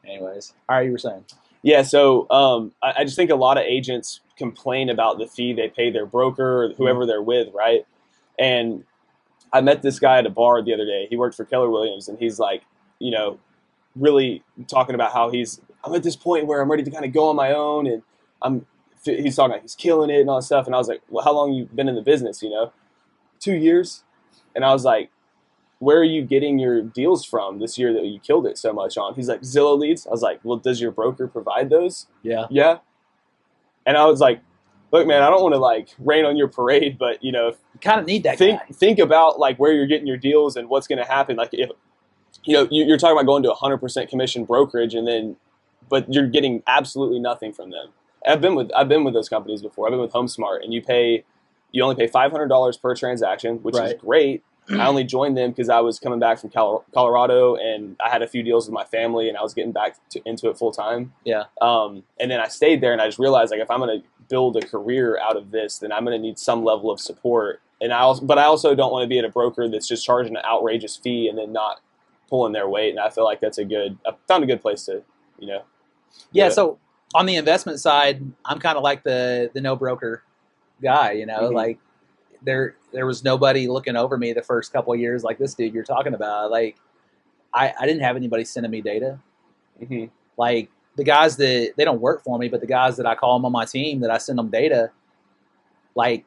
Anyways, 0.04 0.52
all 0.68 0.76
right, 0.76 0.86
you 0.86 0.92
were 0.92 0.98
saying. 0.98 1.24
Yeah, 1.62 1.82
so 1.82 2.28
um, 2.30 2.72
I, 2.82 2.94
I 2.98 3.04
just 3.04 3.16
think 3.16 3.30
a 3.30 3.36
lot 3.36 3.58
of 3.58 3.64
agents 3.64 4.20
complain 4.36 4.88
about 4.88 5.18
the 5.18 5.26
fee 5.26 5.52
they 5.52 5.68
pay 5.68 5.90
their 5.90 6.06
broker 6.06 6.64
or 6.64 6.68
whoever 6.74 7.06
they're 7.06 7.22
with, 7.22 7.48
right? 7.54 7.86
And 8.38 8.84
I 9.52 9.60
met 9.60 9.82
this 9.82 9.98
guy 9.98 10.18
at 10.18 10.26
a 10.26 10.30
bar 10.30 10.62
the 10.62 10.72
other 10.72 10.86
day. 10.86 11.06
He 11.08 11.16
worked 11.16 11.36
for 11.36 11.44
Keller 11.44 11.70
Williams, 11.70 12.08
and 12.08 12.18
he's 12.18 12.38
like, 12.38 12.62
you 12.98 13.10
know, 13.10 13.38
really 13.94 14.42
talking 14.68 14.94
about 14.94 15.12
how 15.12 15.30
he's 15.30 15.60
I'm 15.84 15.94
at 15.94 16.02
this 16.02 16.16
point 16.16 16.46
where 16.46 16.60
I'm 16.60 16.70
ready 16.70 16.82
to 16.82 16.90
kind 16.90 17.04
of 17.04 17.12
go 17.12 17.28
on 17.28 17.36
my 17.36 17.52
own, 17.52 17.86
and 17.86 18.02
I'm. 18.42 18.66
He's 19.05 19.37
talking 19.37 19.52
like 19.52 19.62
he's 19.62 19.75
killing 19.75 20.11
it 20.11 20.20
and 20.20 20.29
all 20.31 20.37
that 20.37 20.43
stuff, 20.43 20.67
and 20.67 20.75
I 20.75 20.79
was 20.79 20.88
like, 20.88 21.00
well, 21.08 21.25
how 21.25 21.32
long 21.32 21.52
you 21.52 21.67
been 21.75 21.88
in 21.88 21.94
the 21.94 22.02
business? 22.02 22.43
You 22.43 22.50
know, 22.50 22.73
two 23.38 23.55
years, 23.55 24.05
and 24.55 24.64
I 24.64 24.73
was 24.73 24.85
like, 24.85 25.11
where 25.79 25.99
are 25.99 26.05
you 26.05 26.23
getting 26.23 26.58
your 26.58 26.82
deals 26.82 27.25
from 27.25 27.58
this 27.58 27.79
year 27.79 27.93
that 27.94 28.05
you 28.05 28.20
killed 28.20 28.47
it 28.47 28.58
so 28.58 28.73
much 28.73 28.99
on? 28.99 29.14
He's 29.14 29.29
like, 29.29 29.41
Zillow 29.41 29.79
leads. 29.79 30.06
I 30.06 30.11
was 30.11 30.20
like, 30.20 30.41
well, 30.44 30.58
does 30.58 30.81
your 30.81 30.91
broker 30.91 31.26
provide 31.26 31.70
those? 31.70 32.06
Yeah. 32.23 32.44
Yeah. 32.50 32.79
And 33.87 33.97
I 33.97 34.05
was 34.05 34.20
like, 34.20 34.43
look, 34.93 35.06
man, 35.06 35.23
I 35.23 35.31
don't 35.31 35.43
want 35.43 35.55
to 35.55 35.58
like 35.58 35.88
rain 35.99 36.26
on 36.26 36.37
your 36.37 36.49
parade, 36.49 36.99
but 36.99 37.25
you 37.25 37.32
know, 37.32 37.49
You 37.73 37.81
kind 37.81 37.99
of 37.99 38.06
need 38.06 38.25
that 38.25 38.37
think 38.37 38.61
guy. 38.61 38.67
think 38.75 38.99
about 38.99 39.38
like 39.38 39.56
where 39.58 39.73
you're 39.73 39.87
getting 39.87 40.06
your 40.06 40.19
deals 40.19 40.56
and 40.56 40.69
what's 40.69 40.87
going 40.87 40.99
to 40.99 41.05
happen. 41.11 41.37
Like 41.37 41.50
if 41.55 41.70
you 42.44 42.55
know 42.55 42.69
you- 42.70 42.85
you're 42.85 42.99
talking 42.99 43.17
about 43.17 43.25
going 43.26 43.43
to 43.44 43.50
a 43.50 43.55
hundred 43.55 43.79
percent 43.79 44.11
commission 44.11 44.44
brokerage, 44.44 44.94
and 44.94 45.08
then 45.08 45.37
but 45.88 46.12
you're 46.12 46.29
getting 46.29 46.62
absolutely 46.67 47.19
nothing 47.19 47.52
from 47.55 47.70
them. 47.70 47.88
I've 48.26 48.40
been 48.40 48.55
with 48.55 48.70
I've 48.76 48.88
been 48.88 49.05
with 49.05 49.14
those 49.14 49.28
companies 49.28 49.62
before. 49.62 49.87
I've 49.87 49.93
been 49.93 50.00
with 50.00 50.12
HomeSmart, 50.12 50.62
and 50.62 50.72
you 50.72 50.82
pay 50.82 51.25
you 51.72 51.82
only 51.82 51.94
pay 51.96 52.06
five 52.06 52.31
hundred 52.32 52.49
dollars 52.49 52.76
per 52.76 52.94
transaction, 52.94 53.56
which 53.62 53.76
Right. 53.76 53.94
is 53.94 54.00
great. 54.00 54.43
I 54.70 54.87
only 54.87 55.02
joined 55.05 55.37
them 55.37 55.50
because 55.50 55.69
I 55.69 55.81
was 55.81 55.99
coming 55.99 56.20
back 56.20 56.38
from 56.38 56.50
Colorado, 56.50 57.56
and 57.56 57.96
I 58.05 58.08
had 58.08 58.22
a 58.22 58.28
few 58.28 58.43
deals 58.43 58.67
with 58.67 58.75
my 58.75 58.84
family, 58.84 59.28
and 59.28 59.37
I 59.37 59.43
was 59.43 59.52
getting 59.55 59.72
back 59.72 59.96
to, 60.11 60.20
into 60.25 60.49
it 60.49 60.58
full 60.58 60.70
time. 60.70 61.12
Yeah. 61.25 61.44
Um, 61.61 62.05
and 62.20 62.31
then 62.31 62.40
I 62.40 62.46
stayed 62.49 62.81
there, 62.81 62.93
and 62.93 63.00
I 63.00 63.06
just 63.06 63.19
realized 63.19 63.50
like 63.50 63.61
if 63.61 63.70
I'm 63.70 63.81
going 63.81 64.00
to 64.00 64.06
build 64.28 64.56
a 64.56 64.61
career 64.61 65.19
out 65.19 65.37
of 65.37 65.50
this, 65.50 65.78
then 65.78 65.90
I'm 65.90 66.05
going 66.05 66.16
to 66.16 66.23
need 66.23 66.38
some 66.38 66.62
level 66.62 66.90
of 66.90 67.00
support. 67.00 67.61
And 67.81 67.93
I 67.93 68.00
also, 68.00 68.25
but 68.25 68.38
I 68.38 68.44
also 68.44 68.75
don't 68.76 68.93
want 68.93 69.02
to 69.02 69.08
be 69.08 69.19
at 69.19 69.25
a 69.25 69.28
broker 69.31 69.68
that's 69.68 69.88
just 69.88 70.04
charging 70.04 70.37
an 70.37 70.42
outrageous 70.44 70.97
fee 70.97 71.26
and 71.28 71.37
then 71.38 71.52
not 71.52 71.80
pulling 72.28 72.52
their 72.52 72.68
weight. 72.68 72.90
And 72.90 73.00
I 73.00 73.09
feel 73.11 73.25
like 73.25 73.40
that's 73.40 73.59
a 73.59 73.64
good. 73.64 73.99
I 74.06 74.12
found 74.28 74.44
a 74.44 74.47
good 74.47 74.61
place 74.61 74.85
to, 74.85 75.02
you 75.38 75.47
know. 75.49 75.62
Yeah, 76.30 76.49
so 76.50 76.78
on 77.14 77.26
the 77.26 77.37
investment 77.37 77.81
side, 77.81 78.23
I'm 78.45 78.59
kind 78.59 78.76
of 78.76 78.83
like 78.85 79.02
the 79.02 79.50
the 79.55 79.61
no 79.61 79.76
broker 79.76 80.23
guy. 80.83 81.12
You 81.12 81.26
know, 81.26 81.50
Mhm. 81.50 81.55
like 81.55 81.79
there 82.43 82.76
there 82.93 83.07
was 83.07 83.25
nobody 83.25 83.67
looking 83.69 83.97
over 83.97 84.17
me 84.17 84.33
the 84.33 84.43
first 84.43 84.73
couple 84.73 84.93
of 84.93 85.00
years, 85.00 85.25
like 85.25 85.38
this 85.38 85.55
dude 85.55 85.75
you're 85.75 85.85
talking 85.85 86.14
about. 86.14 86.50
Like 86.50 86.76
I 87.52 87.73
I 87.79 87.87
didn't 87.87 88.02
have 88.02 88.17
anybody 88.17 88.45
sending 88.45 88.71
me 88.71 88.81
data. 88.81 89.19
hmm 89.87 90.05
Like 90.37 90.71
the 90.97 91.05
guys 91.05 91.37
that 91.37 91.73
they 91.76 91.85
don't 91.85 92.00
work 92.00 92.23
for 92.23 92.38
me, 92.38 92.49
but 92.49 92.61
the 92.61 92.67
guys 92.67 92.97
that 92.97 93.07
I 93.07 93.14
call 93.14 93.38
them 93.38 93.45
on 93.45 93.52
my 93.52 93.64
team 93.64 94.00
that 94.00 94.11
I 94.11 94.19
send 94.19 94.38
them 94.38 94.49
data, 94.50 94.90
like 95.95 96.25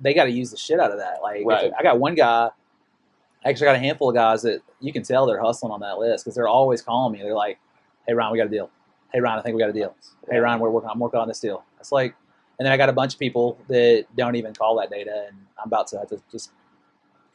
they 0.00 0.14
got 0.14 0.24
to 0.24 0.30
use 0.30 0.50
the 0.50 0.56
shit 0.56 0.80
out 0.80 0.90
of 0.90 0.98
that. 0.98 1.22
Like 1.22 1.44
Right. 1.44 1.72
I 1.78 1.82
got 1.82 1.98
one 1.98 2.14
guy. 2.14 2.50
I 3.44 3.48
actually 3.48 3.66
got 3.66 3.76
a 3.76 3.80
handful 3.80 4.10
of 4.10 4.14
guys 4.14 4.42
that 4.42 4.60
you 4.80 4.92
can 4.92 5.02
tell 5.02 5.26
they're 5.26 5.40
hustling 5.40 5.72
on 5.72 5.80
that 5.80 5.98
list 5.98 6.24
because 6.24 6.34
they're 6.34 6.48
always 6.48 6.82
calling 6.82 7.12
me. 7.12 7.22
They're 7.22 7.34
like, 7.34 7.58
"Hey 8.06 8.12
Ryan, 8.14 8.32
we 8.32 8.38
got 8.38 8.46
a 8.46 8.50
deal. 8.50 8.70
Hey 9.12 9.20
Ryan, 9.20 9.38
I 9.38 9.42
think 9.42 9.54
we 9.56 9.60
got 9.60 9.70
a 9.70 9.72
deal. 9.72 9.94
Hey 10.30 10.38
Ryan, 10.38 10.60
we're 10.60 10.70
working. 10.70 10.90
I'm 10.90 10.98
working 10.98 11.20
on 11.20 11.28
this 11.28 11.40
deal." 11.40 11.64
It's 11.80 11.92
like, 11.92 12.14
and 12.58 12.66
then 12.66 12.72
I 12.72 12.76
got 12.76 12.88
a 12.88 12.92
bunch 12.92 13.14
of 13.14 13.18
people 13.18 13.58
that 13.68 14.06
don't 14.16 14.36
even 14.36 14.54
call 14.54 14.78
that 14.78 14.90
data, 14.90 15.26
and 15.28 15.36
I'm 15.58 15.66
about 15.66 15.86
to 15.88 15.98
have 15.98 16.08
to 16.08 16.20
just 16.30 16.50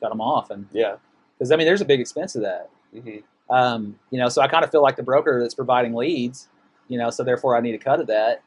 cut 0.01 0.09
them 0.09 0.21
off. 0.21 0.49
And 0.51 0.67
Yeah. 0.71 0.95
because 1.37 1.51
I 1.51 1.55
mean, 1.57 1.65
there's 1.67 1.81
a 1.81 1.85
big 1.85 1.99
expense 1.99 2.33
to 2.33 2.39
that. 2.39 2.69
hmm 2.93 3.17
Um, 3.49 3.99
you 4.09 4.19
know, 4.19 4.29
so 4.29 4.41
I 4.41 4.47
kind 4.47 4.63
of 4.63 4.71
feel 4.71 4.81
like 4.81 4.95
the 4.95 5.03
broker 5.03 5.39
that's 5.41 5.53
providing 5.53 5.93
leads. 5.93 6.49
You 6.87 6.97
know, 6.97 7.09
so 7.09 7.23
therefore 7.23 7.57
I 7.57 7.61
need 7.61 7.75
a 7.75 7.79
cut 7.79 7.99
of 7.99 8.07
that, 8.07 8.41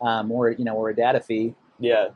um, 0.00 0.32
or 0.32 0.50
you 0.50 0.64
know, 0.64 0.74
or 0.74 0.88
a 0.90 0.94
data 0.96 1.20
fee. 1.20 1.54
Yeah. 1.78 2.08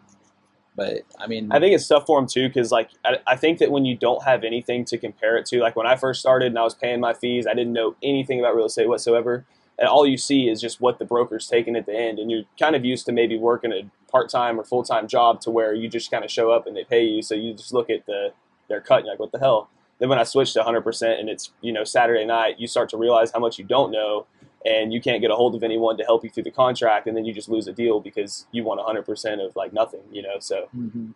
But 0.74 1.02
I 1.18 1.26
mean, 1.26 1.50
I 1.52 1.58
think 1.58 1.74
it's 1.74 1.88
tough 1.88 2.06
for 2.06 2.20
them 2.20 2.28
too 2.28 2.48
because 2.48 2.70
like 2.72 2.90
I, 3.04 3.18
I 3.26 3.36
think 3.36 3.58
that 3.60 3.70
when 3.70 3.84
you 3.86 3.96
don't 3.96 4.22
have 4.24 4.44
anything 4.44 4.84
to 4.86 4.98
compare 4.98 5.36
it 5.38 5.46
to, 5.46 5.60
like 5.60 5.74
when 5.76 5.86
I 5.86 5.96
first 5.96 6.20
started 6.20 6.48
and 6.48 6.58
I 6.58 6.62
was 6.64 6.74
paying 6.74 7.00
my 7.00 7.14
fees, 7.14 7.46
I 7.46 7.54
didn't 7.54 7.72
know 7.72 7.96
anything 8.02 8.40
about 8.40 8.54
real 8.54 8.66
estate 8.66 8.86
whatsoever, 8.88 9.46
and 9.78 9.88
all 9.88 10.06
you 10.06 10.16
see 10.16 10.48
is 10.48 10.60
just 10.60 10.80
what 10.80 10.98
the 10.98 11.04
broker's 11.04 11.46
taking 11.46 11.76
at 11.76 11.86
the 11.86 11.94
end, 11.94 12.18
and 12.18 12.30
you're 12.30 12.44
kind 12.58 12.74
of 12.76 12.84
used 12.84 13.06
to 13.06 13.12
maybe 13.12 13.36
working 13.38 13.72
a 13.72 13.88
part 14.10 14.28
time 14.30 14.58
or 14.58 14.64
full 14.64 14.82
time 14.82 15.06
job 15.08 15.40
to 15.42 15.50
where 15.50 15.74
you 15.74 15.88
just 15.88 16.10
kind 16.10 16.24
of 16.24 16.30
show 16.30 16.50
up 16.50 16.66
and 16.66 16.76
they 16.76 16.84
pay 16.84 17.04
you, 17.04 17.22
so 17.22 17.34
you 17.34 17.52
just 17.54 17.72
look 17.72 17.90
at 17.90 18.06
the 18.06 18.32
their 18.68 18.80
cut 18.80 18.98
and 18.98 19.06
you're 19.06 19.12
like, 19.14 19.20
what 19.20 19.32
the 19.32 19.38
hell? 19.38 19.68
Then 19.98 20.08
when 20.08 20.18
I 20.18 20.24
switched 20.24 20.54
to 20.54 20.58
100 20.60 20.82
percent 20.82 21.20
and 21.20 21.28
it's 21.28 21.50
you 21.60 21.72
know 21.72 21.84
Saturday 21.84 22.24
night, 22.24 22.58
you 22.58 22.66
start 22.66 22.88
to 22.90 22.96
realize 22.96 23.30
how 23.32 23.38
much 23.40 23.58
you 23.58 23.64
don't 23.64 23.90
know. 23.90 24.26
And 24.64 24.92
you 24.92 25.00
can't 25.00 25.20
get 25.20 25.30
a 25.30 25.36
hold 25.36 25.54
of 25.54 25.62
anyone 25.62 25.96
to 25.96 26.02
help 26.04 26.24
you 26.24 26.30
through 26.30 26.42
the 26.42 26.50
contract, 26.50 27.06
and 27.06 27.16
then 27.16 27.24
you 27.24 27.32
just 27.32 27.48
lose 27.48 27.68
a 27.68 27.72
deal 27.72 28.00
because 28.00 28.46
you 28.50 28.64
want 28.64 28.80
100% 28.80 29.46
of 29.46 29.54
like 29.54 29.72
nothing, 29.72 30.00
you 30.10 30.22
know. 30.22 30.38
So 30.40 30.68
Mhm. 30.76 31.14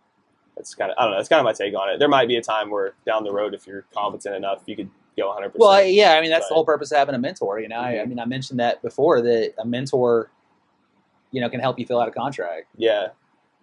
That's 0.56 0.74
kind 0.74 0.90
of 0.90 0.96
I 0.98 1.02
don't 1.02 1.12
know. 1.12 1.16
That's 1.16 1.28
kind 1.28 1.40
of 1.40 1.44
my 1.44 1.52
take 1.52 1.74
on 1.74 1.88
it. 1.90 1.98
There 1.98 2.08
might 2.08 2.28
be 2.28 2.36
a 2.36 2.42
time 2.42 2.70
where 2.70 2.94
down 3.06 3.24
the 3.24 3.32
road, 3.32 3.54
if 3.54 3.66
you're 3.66 3.86
competent 3.94 4.36
enough, 4.36 4.62
you 4.66 4.76
could 4.76 4.90
go 5.20 5.28
100. 5.28 5.50
percent 5.50 5.60
Well, 5.60 5.84
yeah, 5.84 6.12
I 6.14 6.20
mean 6.20 6.30
that's 6.30 6.48
the 6.48 6.54
whole 6.54 6.64
purpose 6.64 6.90
of 6.92 6.98
having 6.98 7.14
a 7.14 7.18
mentor. 7.18 7.60
You 7.60 7.68
know, 7.68 7.76
I, 7.76 7.90
I 7.90 8.04
Mhm. 8.04 8.08
mean 8.08 8.18
I 8.20 8.24
mentioned 8.24 8.58
that 8.60 8.82
before 8.82 9.20
that 9.22 9.54
a 9.58 9.64
mentor, 9.66 10.30
you 11.30 11.40
know, 11.40 11.48
can 11.48 11.60
help 11.60 11.78
you 11.78 11.86
fill 11.86 12.00
out 12.00 12.08
a 12.08 12.10
contract. 12.12 12.66
Yeah. 12.76 13.08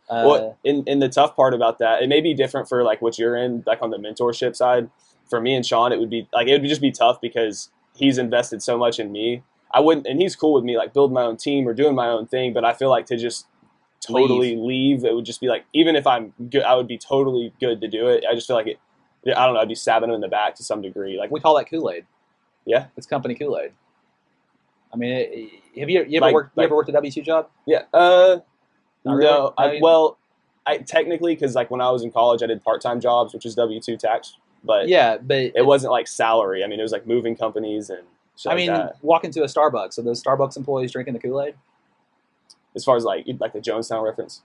Uh, 0.10 0.24
well, 0.26 0.58
in 0.64 0.84
in 0.88 1.00
the 1.00 1.10
tough 1.10 1.36
part 1.36 1.54
about 1.54 1.80
that, 1.80 2.02
it 2.02 2.08
may 2.08 2.22
be 2.22 2.34
different 2.34 2.70
for 2.70 2.84
like 2.84 3.02
what 3.02 3.20
you're 3.20 3.36
in, 3.36 3.64
like 3.68 3.82
on 3.82 3.90
the 3.90 3.98
mentorship 3.98 4.56
side. 4.56 4.90
For 5.30 5.42
me 5.42 5.54
and 5.56 5.66
Sean, 5.66 5.92
it 5.92 6.00
would 6.00 6.10
be 6.10 6.28
like 6.34 6.48
it 6.48 6.62
would 6.62 6.70
just 6.70 6.80
be 6.82 6.92
tough 6.92 7.20
because 7.20 7.70
he's 7.96 8.18
invested 8.18 8.62
so 8.62 8.78
much 8.78 9.00
in 9.00 9.12
me. 9.12 9.44
I 9.74 9.82
wouldn't, 9.82 10.08
and 10.08 10.22
he's 10.22 10.34
cool 10.34 10.54
with 10.54 10.64
me 10.64 10.78
like 10.78 10.94
building 10.94 11.14
my 11.14 11.24
own 11.24 11.36
team 11.36 11.68
or 11.68 11.74
doing 11.74 11.94
my 11.94 12.08
own 12.08 12.26
thing. 12.26 12.54
But 12.54 12.64
I 12.64 12.72
feel 12.74 12.90
like 12.90 13.06
to 13.08 13.18
just 13.18 13.48
totally 14.00 14.56
leave, 14.56 15.04
it 15.04 15.14
would 15.14 15.26
just 15.26 15.42
be 15.42 15.48
like 15.48 15.66
even 15.74 15.98
if 15.98 16.08
I'm 16.08 16.34
good, 16.50 16.64
I 16.64 16.76
would 16.76 16.88
be 16.88 16.98
totally 16.98 17.52
good 17.60 17.82
to 17.82 17.90
do 17.90 18.08
it. 18.08 18.24
I 18.30 18.34
just 18.34 18.48
feel 18.48 18.56
like 18.56 18.68
it. 18.68 18.80
I 19.26 19.46
don't 19.46 19.56
know. 19.56 19.60
I'd 19.60 19.68
be 19.68 19.76
stabbing 19.76 20.10
him 20.10 20.16
in 20.16 20.22
the 20.22 20.28
back 20.28 20.56
to 20.56 20.64
some 20.64 20.82
degree. 20.82 21.18
Like 21.18 21.32
we 21.32 21.40
call 21.40 21.56
that 21.58 21.70
Kool 21.70 21.90
Aid. 21.92 22.06
Yeah. 22.66 22.88
it's 22.98 23.08
company 23.08 23.36
Kool 23.36 23.58
Aid. 23.60 23.72
I 24.94 24.98
mean, 24.98 25.12
it, 25.12 25.50
have 25.80 25.90
you, 25.90 26.06
you 26.08 26.18
ever 26.18 26.26
Like- 26.28 26.34
worked? 26.34 26.58
You 26.58 26.64
ever 26.64 26.76
worked 26.76 26.90
a 26.90 26.94
W 26.94 27.12
two 27.12 27.22
job? 27.22 27.50
Yeah. 27.66 27.84
Uh, 27.94 28.40
no. 29.04 29.14
really? 29.14 29.24
No, 29.30 29.54
I, 29.58 29.80
well, 29.82 30.18
I 30.66 30.78
technically 30.78 31.36
because 31.36 31.56
like 31.56 31.70
when 31.72 31.82
I 31.82 31.90
was 31.92 32.04
in 32.04 32.12
college, 32.12 32.42
I 32.44 32.48
did 32.48 32.64
part 32.64 32.82
time 32.82 33.00
jobs, 33.02 33.34
which 33.34 33.46
is 33.46 33.56
W 33.56 33.80
two 33.82 33.98
tax, 33.98 34.38
but 34.64 34.88
yeah, 34.88 35.18
but 35.18 35.52
it 35.56 35.66
wasn't 35.66 35.92
like 35.92 36.08
salary. 36.08 36.64
I 36.64 36.68
mean, 36.68 36.80
it 36.80 36.84
was 36.84 36.92
like 36.92 37.08
moving 37.08 37.36
companies 37.36 37.90
and. 37.90 38.04
I 38.46 38.50
like 38.50 38.58
mean, 38.58 38.68
that. 38.68 38.98
walk 39.02 39.24
into 39.24 39.42
a 39.42 39.48
Starbucks. 39.48 39.94
So 39.94 40.04
those 40.04 40.22
Starbucks 40.24 40.58
employees 40.58 40.92
drinking 40.92 41.16
the 41.16 41.20
Kool 41.20 41.42
Aid? 41.42 41.56
as 42.76 42.86
far 42.86 42.96
as 42.96 43.04
like 43.04 43.26
like 43.40 43.54
the 43.54 43.60
Jonestown 43.60 44.04
reference. 44.04 44.42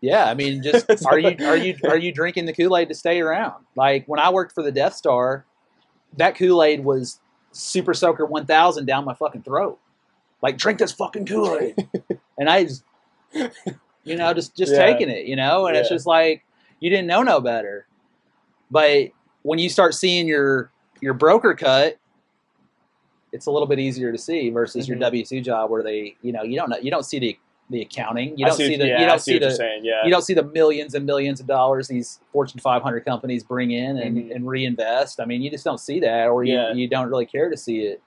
Yeah, 0.00 0.24
I 0.26 0.34
mean, 0.34 0.62
just 0.62 0.86
are 1.06 1.18
you 1.18 1.36
are 1.44 1.56
you 1.56 1.76
are 1.84 1.96
you 1.96 2.12
drinking 2.12 2.46
the 2.46 2.52
Kool 2.52 2.76
Aid 2.76 2.88
to 2.88 2.94
stay 2.94 3.20
around? 3.20 3.64
Like 3.76 4.06
when 4.06 4.20
I 4.20 4.30
worked 4.30 4.52
for 4.54 4.62
the 4.62 4.72
Death 4.72 4.94
Star, 4.94 5.44
that 6.16 6.36
Kool 6.36 6.62
Aid 6.62 6.84
was 6.84 7.20
Super 7.52 7.94
Soaker 7.94 8.24
one 8.24 8.46
thousand 8.46 8.86
down 8.86 9.04
my 9.04 9.14
fucking 9.14 9.42
throat. 9.42 9.78
Like 10.42 10.56
drink 10.56 10.78
this 10.78 10.92
fucking 10.92 11.26
Kool 11.26 11.58
Aid, 11.58 11.74
and 12.38 12.48
I 12.48 12.64
just, 12.64 12.84
you 14.04 14.16
know, 14.16 14.32
just 14.34 14.56
just 14.56 14.72
Yeah. 14.72 14.86
taking 14.86 15.08
it, 15.10 15.26
you 15.26 15.34
know, 15.36 15.66
and 15.66 15.76
it's 15.76 15.88
just 15.88 16.06
like 16.06 16.44
you 16.80 16.90
didn't 16.90 17.08
know 17.08 17.22
no 17.22 17.40
better. 17.40 17.86
But 18.70 19.08
when 19.42 19.58
you 19.58 19.68
start 19.68 19.94
seeing 19.94 20.28
your 20.28 20.70
your 21.00 21.14
broker 21.14 21.54
cut, 21.54 21.98
it's 23.32 23.46
a 23.46 23.50
little 23.50 23.66
bit 23.66 23.78
easier 23.80 24.12
to 24.12 24.18
see 24.18 24.50
versus 24.50 24.84
Mhm. 24.86 24.88
your 24.90 24.98
W 24.98 25.24
two 25.24 25.40
job 25.40 25.70
where 25.70 25.82
they, 25.82 26.16
you 26.22 26.32
know, 26.32 26.42
you 26.44 26.56
don't 26.56 26.70
know, 26.70 26.78
you 26.78 26.90
don't 26.90 27.04
see 27.04 27.18
the 27.18 27.38
the 27.70 27.82
accounting, 27.82 28.36
you 28.38 28.46
don't 28.46 28.56
see, 28.56 28.68
see 28.68 28.76
the, 28.76 28.86
yeah, 28.88 29.00
you 29.00 29.06
don't 29.06 29.18
see 29.20 29.32
see 29.32 29.38
the 29.38 29.50
saying. 29.50 29.84
Yeah, 29.84 30.04
you 30.04 30.10
don't 30.10 30.22
see 30.22 30.32
the 30.34 30.42
millions 30.44 30.94
and 30.94 31.04
millions 31.04 31.38
of 31.40 31.46
dollars 31.46 31.88
these 31.88 32.20
Fortune 32.32 32.60
500 32.60 33.04
companies 33.04 33.44
bring 33.44 33.72
in 33.72 33.98
and, 33.98 34.16
Mhm. 34.16 34.34
and 34.34 34.46
reinvest. 34.48 35.20
I 35.20 35.26
mean, 35.26 35.42
you 35.42 35.50
just 35.50 35.64
don't 35.64 35.78
see 35.80 36.00
that, 36.00 36.28
or 36.28 36.44
you, 36.44 36.54
Yeah. 36.54 36.72
you 36.72 36.88
don't 36.88 37.08
really 37.10 37.26
care 37.26 37.50
to 37.50 37.56
see 37.56 37.80
it. 37.82 38.00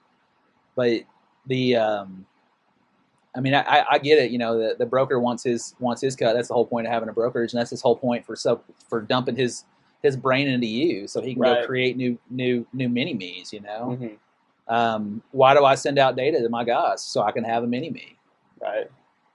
But 0.74 1.02
the, 1.46 1.76
um, 1.76 2.26
I 3.36 3.40
mean, 3.40 3.54
I, 3.54 3.84
I- 3.90 3.98
get 3.98 4.18
it. 4.18 4.30
You 4.30 4.38
know, 4.38 4.58
the, 4.58 4.74
the 4.78 4.84
broker 4.86 5.18
wants 5.20 5.42
his 5.44 5.74
wants 5.80 6.02
his 6.02 6.16
cut. 6.16 6.34
That's 6.34 6.48
the 6.48 6.54
whole 6.54 6.66
point 6.66 6.86
of 6.86 6.92
having 6.92 7.08
a 7.08 7.12
brokerage, 7.12 7.52
and 7.52 7.60
that's 7.60 7.70
his 7.70 7.80
whole 7.80 7.96
point 7.96 8.26
for 8.26 8.36
so 8.36 8.60
for 8.88 9.00
dumping 9.00 9.36
his 9.36 9.64
his 10.02 10.16
brain 10.16 10.48
into 10.48 10.66
you, 10.66 11.06
so 11.06 11.20
he 11.22 11.34
can 11.34 11.42
go 11.42 11.66
create 11.66 11.96
new 11.96 12.18
new 12.30 12.66
new 12.74 12.88
mini 12.88 13.14
me's. 13.14 13.52
You 13.52 13.60
know, 13.60 13.96
Mhm. 14.00 14.16
um, 14.68 15.22
why 15.30 15.54
do 15.54 15.64
I 15.64 15.76
send 15.76 15.98
out 15.98 16.14
data 16.16 16.40
to 16.42 16.48
my 16.50 16.64
guys 16.64 17.00
so 17.02 17.22
I 17.22 17.30
can 17.32 17.44
have 17.44 17.62
a 17.62 17.66
mini 17.66 17.90
me? 17.90 18.16
right. 18.60 18.90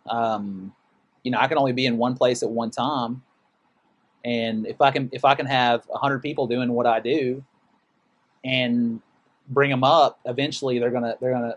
Um, 0.09 0.73
you 1.23 1.31
know, 1.31 1.39
I 1.39 1.47
can 1.47 1.57
only 1.57 1.73
be 1.73 1.85
in 1.85 1.97
one 1.97 2.15
place 2.15 2.43
at 2.43 2.49
one 2.49 2.71
time. 2.71 3.23
And 4.25 4.65
if 4.67 4.81
I 4.81 4.91
can, 4.91 5.09
if 5.13 5.23
I 5.25 5.35
can 5.35 5.45
have 5.45 5.87
a 5.93 5.97
hundred 5.97 6.21
people 6.21 6.47
doing 6.47 6.71
what 6.73 6.85
I 6.85 6.99
do, 6.99 7.43
and 8.43 9.01
bring 9.49 9.69
them 9.69 9.83
up, 9.83 10.19
eventually 10.25 10.79
they're 10.79 10.91
gonna, 10.91 11.15
they're 11.21 11.31
gonna, 11.31 11.55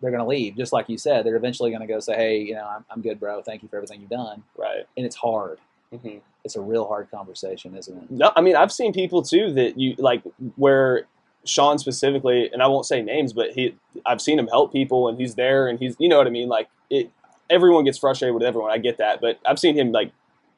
they're 0.00 0.10
gonna 0.10 0.26
leave. 0.26 0.56
Just 0.56 0.72
like 0.72 0.88
you 0.88 0.98
said, 0.98 1.24
they're 1.24 1.36
eventually 1.36 1.70
gonna 1.70 1.86
go 1.86 2.00
say, 2.00 2.14
"Hey, 2.14 2.38
you 2.40 2.54
know, 2.54 2.66
I'm, 2.66 2.84
I'm 2.90 3.02
good, 3.02 3.20
bro. 3.20 3.42
Thank 3.42 3.62
you 3.62 3.68
for 3.68 3.76
everything 3.76 4.00
you've 4.00 4.10
done." 4.10 4.42
Right. 4.56 4.86
And 4.96 5.06
it's 5.06 5.16
hard. 5.16 5.58
hmm 5.90 6.18
It's 6.44 6.56
a 6.56 6.60
real 6.60 6.86
hard 6.86 7.10
conversation, 7.10 7.76
isn't 7.76 7.96
it? 7.96 8.10
No, 8.10 8.32
I 8.36 8.40
mean 8.40 8.56
I've 8.56 8.72
seen 8.72 8.92
people 8.92 9.22
too 9.22 9.52
that 9.54 9.78
you 9.78 9.94
like 9.98 10.22
where 10.56 11.04
Sean 11.44 11.78
specifically, 11.78 12.50
and 12.52 12.62
I 12.62 12.66
won't 12.66 12.86
say 12.86 13.02
names, 13.02 13.32
but 13.32 13.50
he 13.52 13.74
I've 14.06 14.20
seen 14.20 14.38
him 14.38 14.46
help 14.48 14.72
people, 14.72 15.08
and 15.08 15.18
he's 15.18 15.34
there, 15.34 15.68
and 15.68 15.78
he's 15.78 15.96
you 15.98 16.08
know 16.08 16.18
what 16.18 16.26
I 16.26 16.30
mean. 16.30 16.48
Like 16.48 16.68
it, 16.90 17.10
everyone 17.50 17.84
gets 17.84 17.98
frustrated 17.98 18.34
with 18.34 18.42
everyone. 18.44 18.70
I 18.70 18.78
get 18.78 18.98
that, 18.98 19.20
but 19.20 19.38
I've 19.44 19.58
seen 19.58 19.76
him 19.76 19.92
like 19.92 20.12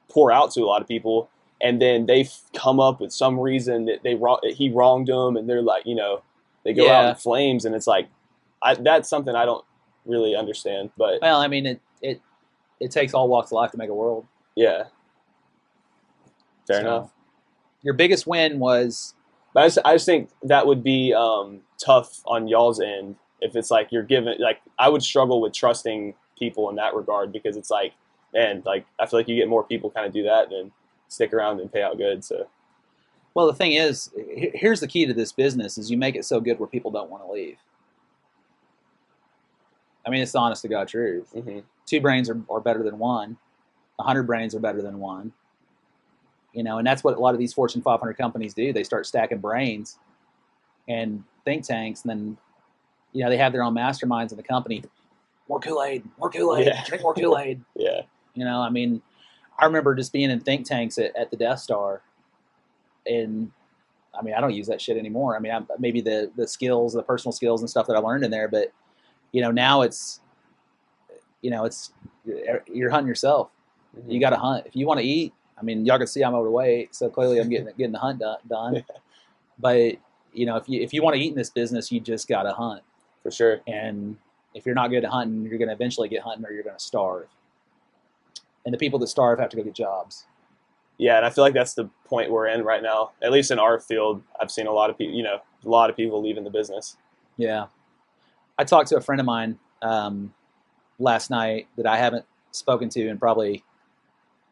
pour 0.08 0.30
out 0.30 0.50
to 0.52 0.60
a 0.62 0.66
lot 0.66 0.82
of 0.82 0.88
people, 0.88 1.30
and 1.60 1.80
then 1.80 2.06
they 2.06 2.28
come 2.54 2.78
up 2.80 3.00
with 3.00 3.12
some 3.12 3.40
reason 3.40 3.86
that 3.86 4.02
they 4.04 4.14
wrong, 4.14 4.38
he 4.44 4.70
wronged 4.70 5.08
them, 5.08 5.36
and 5.36 5.48
they're 5.48 5.62
like 5.62 5.84
you 5.86 5.94
know 5.94 6.22
they 6.64 6.72
go 6.72 6.88
out 6.90 7.08
in 7.08 7.14
flames, 7.16 7.64
and 7.64 7.74
it's 7.74 7.86
like 7.86 8.08
I, 8.62 8.74
that's 8.74 9.08
something 9.08 9.34
I 9.34 9.44
don't 9.44 9.64
really 10.04 10.36
understand, 10.36 10.90
but 10.96 11.20
Well, 11.22 11.40
I 11.40 11.48
mean, 11.48 11.66
it, 11.66 11.80
it, 12.00 12.20
it 12.80 12.90
takes 12.90 13.14
all 13.14 13.28
walks 13.28 13.48
of 13.50 13.56
life 13.56 13.70
to 13.72 13.78
make 13.78 13.88
a 13.88 13.94
world. 13.94 14.26
yeah, 14.56 14.84
fair 16.66 16.76
So, 16.76 16.80
enough. 16.80 17.10
Your 17.82 17.94
biggest 17.94 18.26
win 18.26 18.58
was 18.60 19.14
But 19.54 19.62
I 19.62 19.66
just, 19.66 19.78
I 19.84 19.94
just 19.94 20.06
think 20.06 20.30
that 20.44 20.66
would 20.66 20.82
be 20.84 21.12
um, 21.12 21.60
tough 21.84 22.20
on 22.26 22.46
y'all's 22.48 22.80
end 22.80 23.16
if 23.40 23.56
it's 23.56 23.70
like 23.70 23.88
you're 23.90 24.04
given 24.04 24.36
like 24.38 24.60
I 24.78 24.88
would 24.88 25.02
struggle 25.02 25.40
with 25.40 25.52
trusting 25.52 26.14
people 26.42 26.68
in 26.70 26.76
that 26.76 26.94
regard 26.94 27.32
because 27.32 27.56
it's 27.56 27.70
like 27.70 27.92
man 28.34 28.62
like 28.66 28.84
I 28.98 29.06
feel 29.06 29.20
like 29.20 29.28
you 29.28 29.36
get 29.36 29.48
more 29.48 29.62
people 29.64 29.90
kind 29.90 30.06
of 30.06 30.12
do 30.12 30.24
that 30.24 30.50
than 30.50 30.72
stick 31.08 31.32
around 31.32 31.60
and 31.60 31.72
pay 31.72 31.82
out 31.82 31.98
good. 31.98 32.24
So 32.24 32.48
Well, 33.34 33.46
the 33.46 33.54
thing 33.54 33.72
is, 33.72 34.10
here's 34.54 34.80
the 34.80 34.88
key 34.88 35.06
to 35.06 35.14
this 35.14 35.32
business: 35.32 35.78
is 35.78 35.90
you 35.90 35.96
make 35.96 36.16
it 36.16 36.24
so 36.24 36.40
good 36.40 36.58
where 36.58 36.66
people 36.68 36.90
don't 36.90 37.10
want 37.10 37.24
to 37.24 37.30
leave. 37.32 37.58
I 40.06 40.10
mean, 40.10 40.22
it's 40.22 40.32
the 40.32 40.40
honest 40.40 40.62
to 40.62 40.68
God 40.68 40.88
truth. 40.88 41.30
hmm 41.32 41.60
Two 41.86 42.00
brains 42.00 42.30
are, 42.30 42.40
are 42.50 42.60
better 42.60 42.82
than 42.82 42.98
one. 42.98 43.36
A 44.00 44.04
hundred 44.04 44.24
brains 44.24 44.54
are 44.54 44.60
better 44.60 44.82
than 44.82 44.98
one. 45.00 45.32
You 46.54 46.62
know, 46.64 46.78
and 46.78 46.86
that's 46.86 47.04
what 47.04 47.16
a 47.16 47.20
lot 47.20 47.34
of 47.34 47.40
these 47.40 47.52
Fortune 47.54 47.82
500 47.82 48.14
companies 48.16 48.54
do. 48.54 48.72
They 48.72 48.84
start 48.84 49.06
stacking 49.06 49.38
brains 49.38 49.98
and 50.88 51.24
think 51.44 51.64
tanks, 51.64 52.02
and 52.02 52.10
then 52.10 52.38
you 53.12 53.24
know 53.24 53.30
they 53.30 53.38
have 53.38 53.52
their 53.52 53.62
own 53.62 53.74
masterminds 53.74 54.32
in 54.32 54.36
the 54.36 54.42
company. 54.42 54.84
More 55.52 55.60
Kool 55.60 55.82
Aid, 55.82 56.02
more 56.18 56.30
Kool 56.30 56.56
Aid, 56.56 56.66
Yeah. 56.68 56.82
drink 56.86 57.02
more 57.02 57.12
Kool 57.12 57.36
Aid. 57.36 57.62
yeah, 57.76 58.00
You 58.32 58.46
know, 58.46 58.62
I 58.62 58.70
mean, 58.70 59.02
I 59.58 59.66
remember 59.66 59.94
just 59.94 60.10
being 60.10 60.30
in 60.30 60.40
think 60.40 60.66
tanks 60.66 60.96
at, 60.96 61.14
at 61.14 61.30
the 61.30 61.36
Death 61.36 61.58
Star, 61.58 62.00
and 63.06 63.52
I 64.18 64.22
mean, 64.22 64.32
I 64.32 64.40
don't 64.40 64.54
use 64.54 64.66
that 64.68 64.80
shit 64.80 64.96
anymore. 64.96 65.36
I 65.36 65.40
mean, 65.40 65.52
I, 65.52 65.60
maybe 65.78 66.00
the 66.00 66.30
the 66.36 66.48
skills, 66.48 66.94
the 66.94 67.02
personal 67.02 67.32
skills 67.32 67.60
and 67.60 67.68
stuff 67.68 67.86
that 67.88 67.96
I 67.96 67.98
learned 67.98 68.24
in 68.24 68.30
there, 68.30 68.48
but 68.48 68.72
you 69.32 69.42
know, 69.42 69.50
now 69.50 69.82
it's, 69.82 70.20
you 71.42 71.50
know, 71.50 71.66
it's 71.66 71.92
you're 72.24 72.88
hunting 72.88 73.08
yourself. 73.08 73.50
You 73.94 74.02
mm-hmm. 74.02 74.20
got 74.20 74.30
to 74.30 74.36
hunt 74.36 74.66
if 74.66 74.74
you 74.74 74.86
want 74.86 75.00
to 75.00 75.06
eat. 75.06 75.34
I 75.58 75.62
mean, 75.62 75.84
y'all 75.84 75.98
can 75.98 76.06
see 76.06 76.22
I'm 76.24 76.34
overweight, 76.34 76.94
so 76.94 77.10
clearly 77.10 77.40
I'm 77.40 77.50
getting 77.50 77.66
getting 77.76 77.92
the 77.92 77.98
hunt 77.98 78.20
done. 78.20 78.38
done. 78.48 78.84
But 79.58 79.96
you 80.32 80.46
know, 80.46 80.56
if 80.56 80.66
you 80.66 80.80
if 80.80 80.94
you 80.94 81.02
want 81.02 81.14
to 81.16 81.20
eat 81.20 81.28
in 81.28 81.36
this 81.36 81.50
business, 81.50 81.92
you 81.92 82.00
just 82.00 82.26
got 82.26 82.44
to 82.44 82.52
hunt. 82.54 82.82
for 83.22 83.30
sure. 83.30 83.60
And 83.66 84.16
if 84.54 84.66
you're 84.66 84.74
not 84.74 84.88
good 84.88 85.04
at 85.04 85.10
hunting, 85.10 85.42
you're 85.42 85.58
going 85.58 85.68
to 85.68 85.74
eventually 85.74 86.08
get 86.08 86.22
hunting, 86.22 86.44
or 86.44 86.52
you're 86.52 86.62
going 86.62 86.76
to 86.76 86.82
starve. 86.82 87.28
And 88.64 88.72
the 88.72 88.78
people 88.78 88.98
that 89.00 89.08
starve 89.08 89.38
have 89.38 89.50
to 89.50 89.56
go 89.56 89.62
get 89.62 89.74
jobs. 89.74 90.24
Yeah, 90.98 91.16
and 91.16 91.26
I 91.26 91.30
feel 91.30 91.42
like 91.42 91.54
that's 91.54 91.74
the 91.74 91.88
point 92.04 92.30
we're 92.30 92.46
in 92.46 92.62
right 92.62 92.82
now. 92.82 93.10
At 93.22 93.32
least 93.32 93.50
in 93.50 93.58
our 93.58 93.80
field, 93.80 94.22
I've 94.40 94.50
seen 94.50 94.66
a 94.66 94.72
lot 94.72 94.90
of 94.90 94.98
people. 94.98 95.14
You 95.14 95.24
know, 95.24 95.40
a 95.64 95.68
lot 95.68 95.90
of 95.90 95.96
people 95.96 96.22
leaving 96.22 96.44
the 96.44 96.50
business. 96.50 96.96
Yeah. 97.36 97.66
I 98.58 98.64
talked 98.64 98.88
to 98.90 98.96
a 98.96 99.00
friend 99.00 99.20
of 99.20 99.26
mine 99.26 99.58
um, 99.80 100.32
last 100.98 101.30
night 101.30 101.66
that 101.76 101.86
I 101.86 101.96
haven't 101.96 102.24
spoken 102.52 102.88
to 102.90 103.08
in 103.08 103.18
probably, 103.18 103.64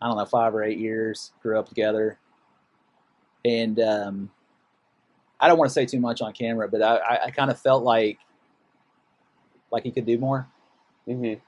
I 0.01 0.09
don't 0.09 0.17
know, 0.17 0.25
five 0.25 0.55
or 0.55 0.65
eight 0.65 0.79
years. 0.79 1.33
Grew 1.43 1.59
up 1.59 1.69
together. 1.69 2.19
And 3.45 3.79
um, 3.79 4.31
I 5.39 5.47
don't 5.47 5.59
want 5.59 5.69
to 5.69 5.73
say 5.73 5.87
too 5.87 6.01
much 6.01 6.21
on 6.21 6.33
camera, 6.33 6.69
but 6.69 6.83
I, 6.83 6.97
I, 6.97 7.25
I 7.27 7.31
kind 7.31 7.51
of 7.51 7.61
felt 7.61 7.85
like 7.85 8.19
like 9.71 9.83
he 9.85 9.91
could 9.91 10.07
do 10.07 10.19
more. 10.19 10.47
hmm 11.07 11.25
You 11.25 11.41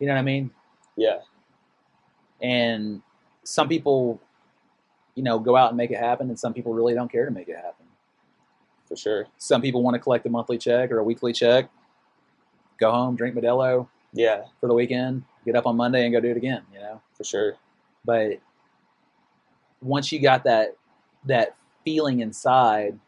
know 0.00 0.12
what 0.14 0.18
I 0.18 0.22
mean? 0.22 0.50
Yeah, 0.96 1.18
And 2.42 3.02
some 3.44 3.68
people, 3.68 4.20
you 5.14 5.22
know, 5.22 5.38
go 5.38 5.56
out 5.56 5.68
and 5.68 5.76
make 5.76 5.90
it 5.90 5.98
happen, 5.98 6.28
and 6.28 6.38
some 6.38 6.52
people 6.52 6.74
really 6.74 6.94
don't 6.94 7.10
care 7.10 7.24
to 7.24 7.30
make 7.30 7.48
it 7.48 7.56
happen. 7.56 7.86
for 8.88 8.96
sure. 8.96 9.26
Some 9.38 9.62
people 9.62 9.82
want 9.82 9.94
to 9.94 10.00
collect 10.00 10.26
a 10.26 10.30
monthly 10.30 10.58
check 10.58 10.90
or 10.90 10.98
a 10.98 11.04
weekly 11.04 11.32
check, 11.32 11.70
go 12.78 12.90
home, 12.90 13.16
drink 13.16 13.34
Modelo, 13.36 13.88
Yeah, 14.12 14.44
for 14.60 14.66
the 14.66 14.74
weekend, 14.74 15.22
get 15.44 15.54
up 15.56 15.66
on 15.66 15.76
Monday 15.76 16.04
and 16.04 16.12
go 16.12 16.20
do 16.20 16.30
it 16.30 16.36
again, 16.36 16.62
you 16.72 16.80
know. 16.80 17.00
for 17.16 17.24
sure. 17.24 17.54
But 18.04 18.40
once 19.80 20.10
you 20.12 20.20
got 20.20 20.44
that 20.44 20.76
that 21.26 21.56
feeling 21.84 22.20
inside, 22.20 22.98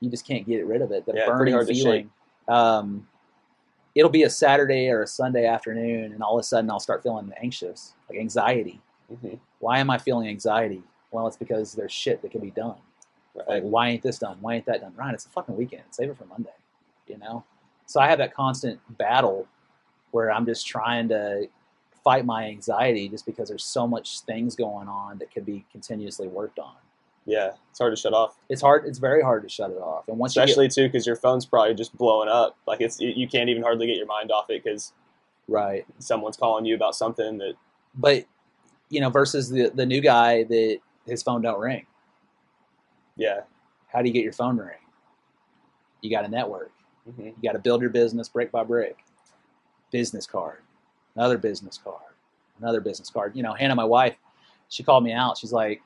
you 0.00 0.10
just 0.10 0.26
can't 0.26 0.46
get 0.46 0.66
rid 0.66 0.80
of 0.82 0.92
it. 0.92 1.06
The 1.06 1.14
Yeah, 1.14 1.26
burning 1.26 1.66
feeling. 1.66 2.10
Um, 2.50 3.06
it'll 3.94 4.10
be 4.10 4.24
a 4.24 4.30
Saturday 4.30 4.88
or 4.88 5.02
a 5.02 5.06
Sunday 5.06 5.46
afternoon, 5.46 6.12
and 6.12 6.22
all 6.22 6.36
of 6.36 6.40
a 6.40 6.46
sudden 6.46 6.70
I'll 6.70 6.80
start 6.80 7.02
feeling 7.02 7.32
anxious, 7.42 7.94
like 8.08 8.18
anxiety. 8.18 8.80
hmm 9.08 9.34
Why 9.60 9.78
am 9.78 9.90
I 9.90 9.98
feeling 9.98 10.28
anxiety? 10.28 10.82
Well, 11.12 11.26
it's 11.26 11.36
because 11.36 11.72
there's 11.72 11.92
shit 11.92 12.22
that 12.22 12.30
can 12.30 12.40
be 12.40 12.50
done. 12.50 12.76
Right. 13.34 13.48
Like, 13.48 13.62
why 13.62 13.88
ain't 13.88 14.02
this 14.02 14.18
done? 14.18 14.38
Why 14.40 14.54
ain't 14.54 14.66
that 14.66 14.80
done? 14.80 14.92
Ryan, 14.96 15.14
it's 15.14 15.26
a 15.26 15.30
fucking 15.30 15.56
weekend. 15.56 15.84
Save 15.90 16.10
it 16.10 16.18
for 16.18 16.24
Monday. 16.26 16.50
You 17.06 17.18
know? 17.18 17.44
So 17.86 18.00
I 18.00 18.08
have 18.08 18.18
that 18.18 18.34
constant 18.34 18.80
battle 18.98 19.48
where 20.12 20.32
I'm 20.32 20.46
just 20.46 20.66
trying 20.66 21.08
to 21.08 21.48
fight 22.02 22.24
my 22.24 22.46
anxiety 22.46 23.08
just 23.08 23.26
because 23.26 23.48
there's 23.48 23.64
so 23.64 23.86
much 23.86 24.20
things 24.20 24.56
going 24.56 24.88
on 24.88 25.18
that 25.18 25.32
could 25.32 25.44
be 25.44 25.64
continuously 25.70 26.28
worked 26.28 26.58
on. 26.58 26.74
Yeah, 27.26 27.52
it's 27.70 27.78
hard 27.78 27.94
to 27.94 28.00
shut 28.00 28.12
off. 28.12 28.36
It's 28.48 28.60
hard. 28.62 28.86
It's 28.86 28.98
very 28.98 29.22
hard 29.22 29.42
to 29.42 29.48
shut 29.48 29.70
it 29.70 29.78
off. 29.78 30.08
And 30.08 30.18
once 30.18 30.32
especially 30.32 30.68
too 30.68 30.86
because 30.88 31.06
your 31.06 31.16
phone's 31.16 31.46
probably 31.46 31.74
just 31.74 31.96
blowing 31.96 32.28
up. 32.28 32.56
Like 32.66 32.80
it's 32.80 33.00
you 33.00 33.28
can't 33.28 33.48
even 33.48 33.62
hardly 33.62 33.86
get 33.86 33.96
your 33.96 34.06
mind 34.06 34.30
off 34.32 34.50
it 34.50 34.62
because 34.64 34.92
right, 35.48 35.84
someone's 35.98 36.36
calling 36.36 36.64
you 36.64 36.74
about 36.74 36.94
something 36.94 37.38
that 37.38 37.54
but 37.94 38.24
you 38.88 39.00
know, 39.00 39.10
versus 39.10 39.48
the 39.50 39.70
the 39.74 39.86
new 39.86 40.00
guy 40.00 40.44
that 40.44 40.78
his 41.06 41.22
phone 41.22 41.42
don't 41.42 41.60
ring. 41.60 41.86
yeah. 43.16 43.40
How 43.92 44.02
do 44.02 44.08
you 44.08 44.12
get 44.14 44.22
your 44.22 44.32
phone 44.32 44.56
to 44.56 44.62
ring? 44.62 44.78
You 46.00 46.10
got 46.10 46.24
a 46.24 46.28
network. 46.28 46.70
hmm 47.04 47.26
You 47.26 47.34
got 47.42 47.52
to 47.52 47.58
build 47.58 47.80
your 47.80 47.90
business 47.90 48.28
brick 48.28 48.52
by 48.52 48.62
brick. 48.64 48.98
Business 49.90 50.26
card, 50.26 50.58
another 51.16 51.36
business 51.36 51.76
card, 51.76 52.14
another 52.60 52.80
business 52.80 53.10
card. 53.10 53.34
You 53.34 53.42
know, 53.42 53.52
Hannah, 53.52 53.74
my 53.74 53.84
wife, 53.84 54.14
she 54.68 54.84
called 54.84 55.02
me 55.02 55.10
out. 55.12 55.36
She's 55.36 55.52
like, 55.52 55.82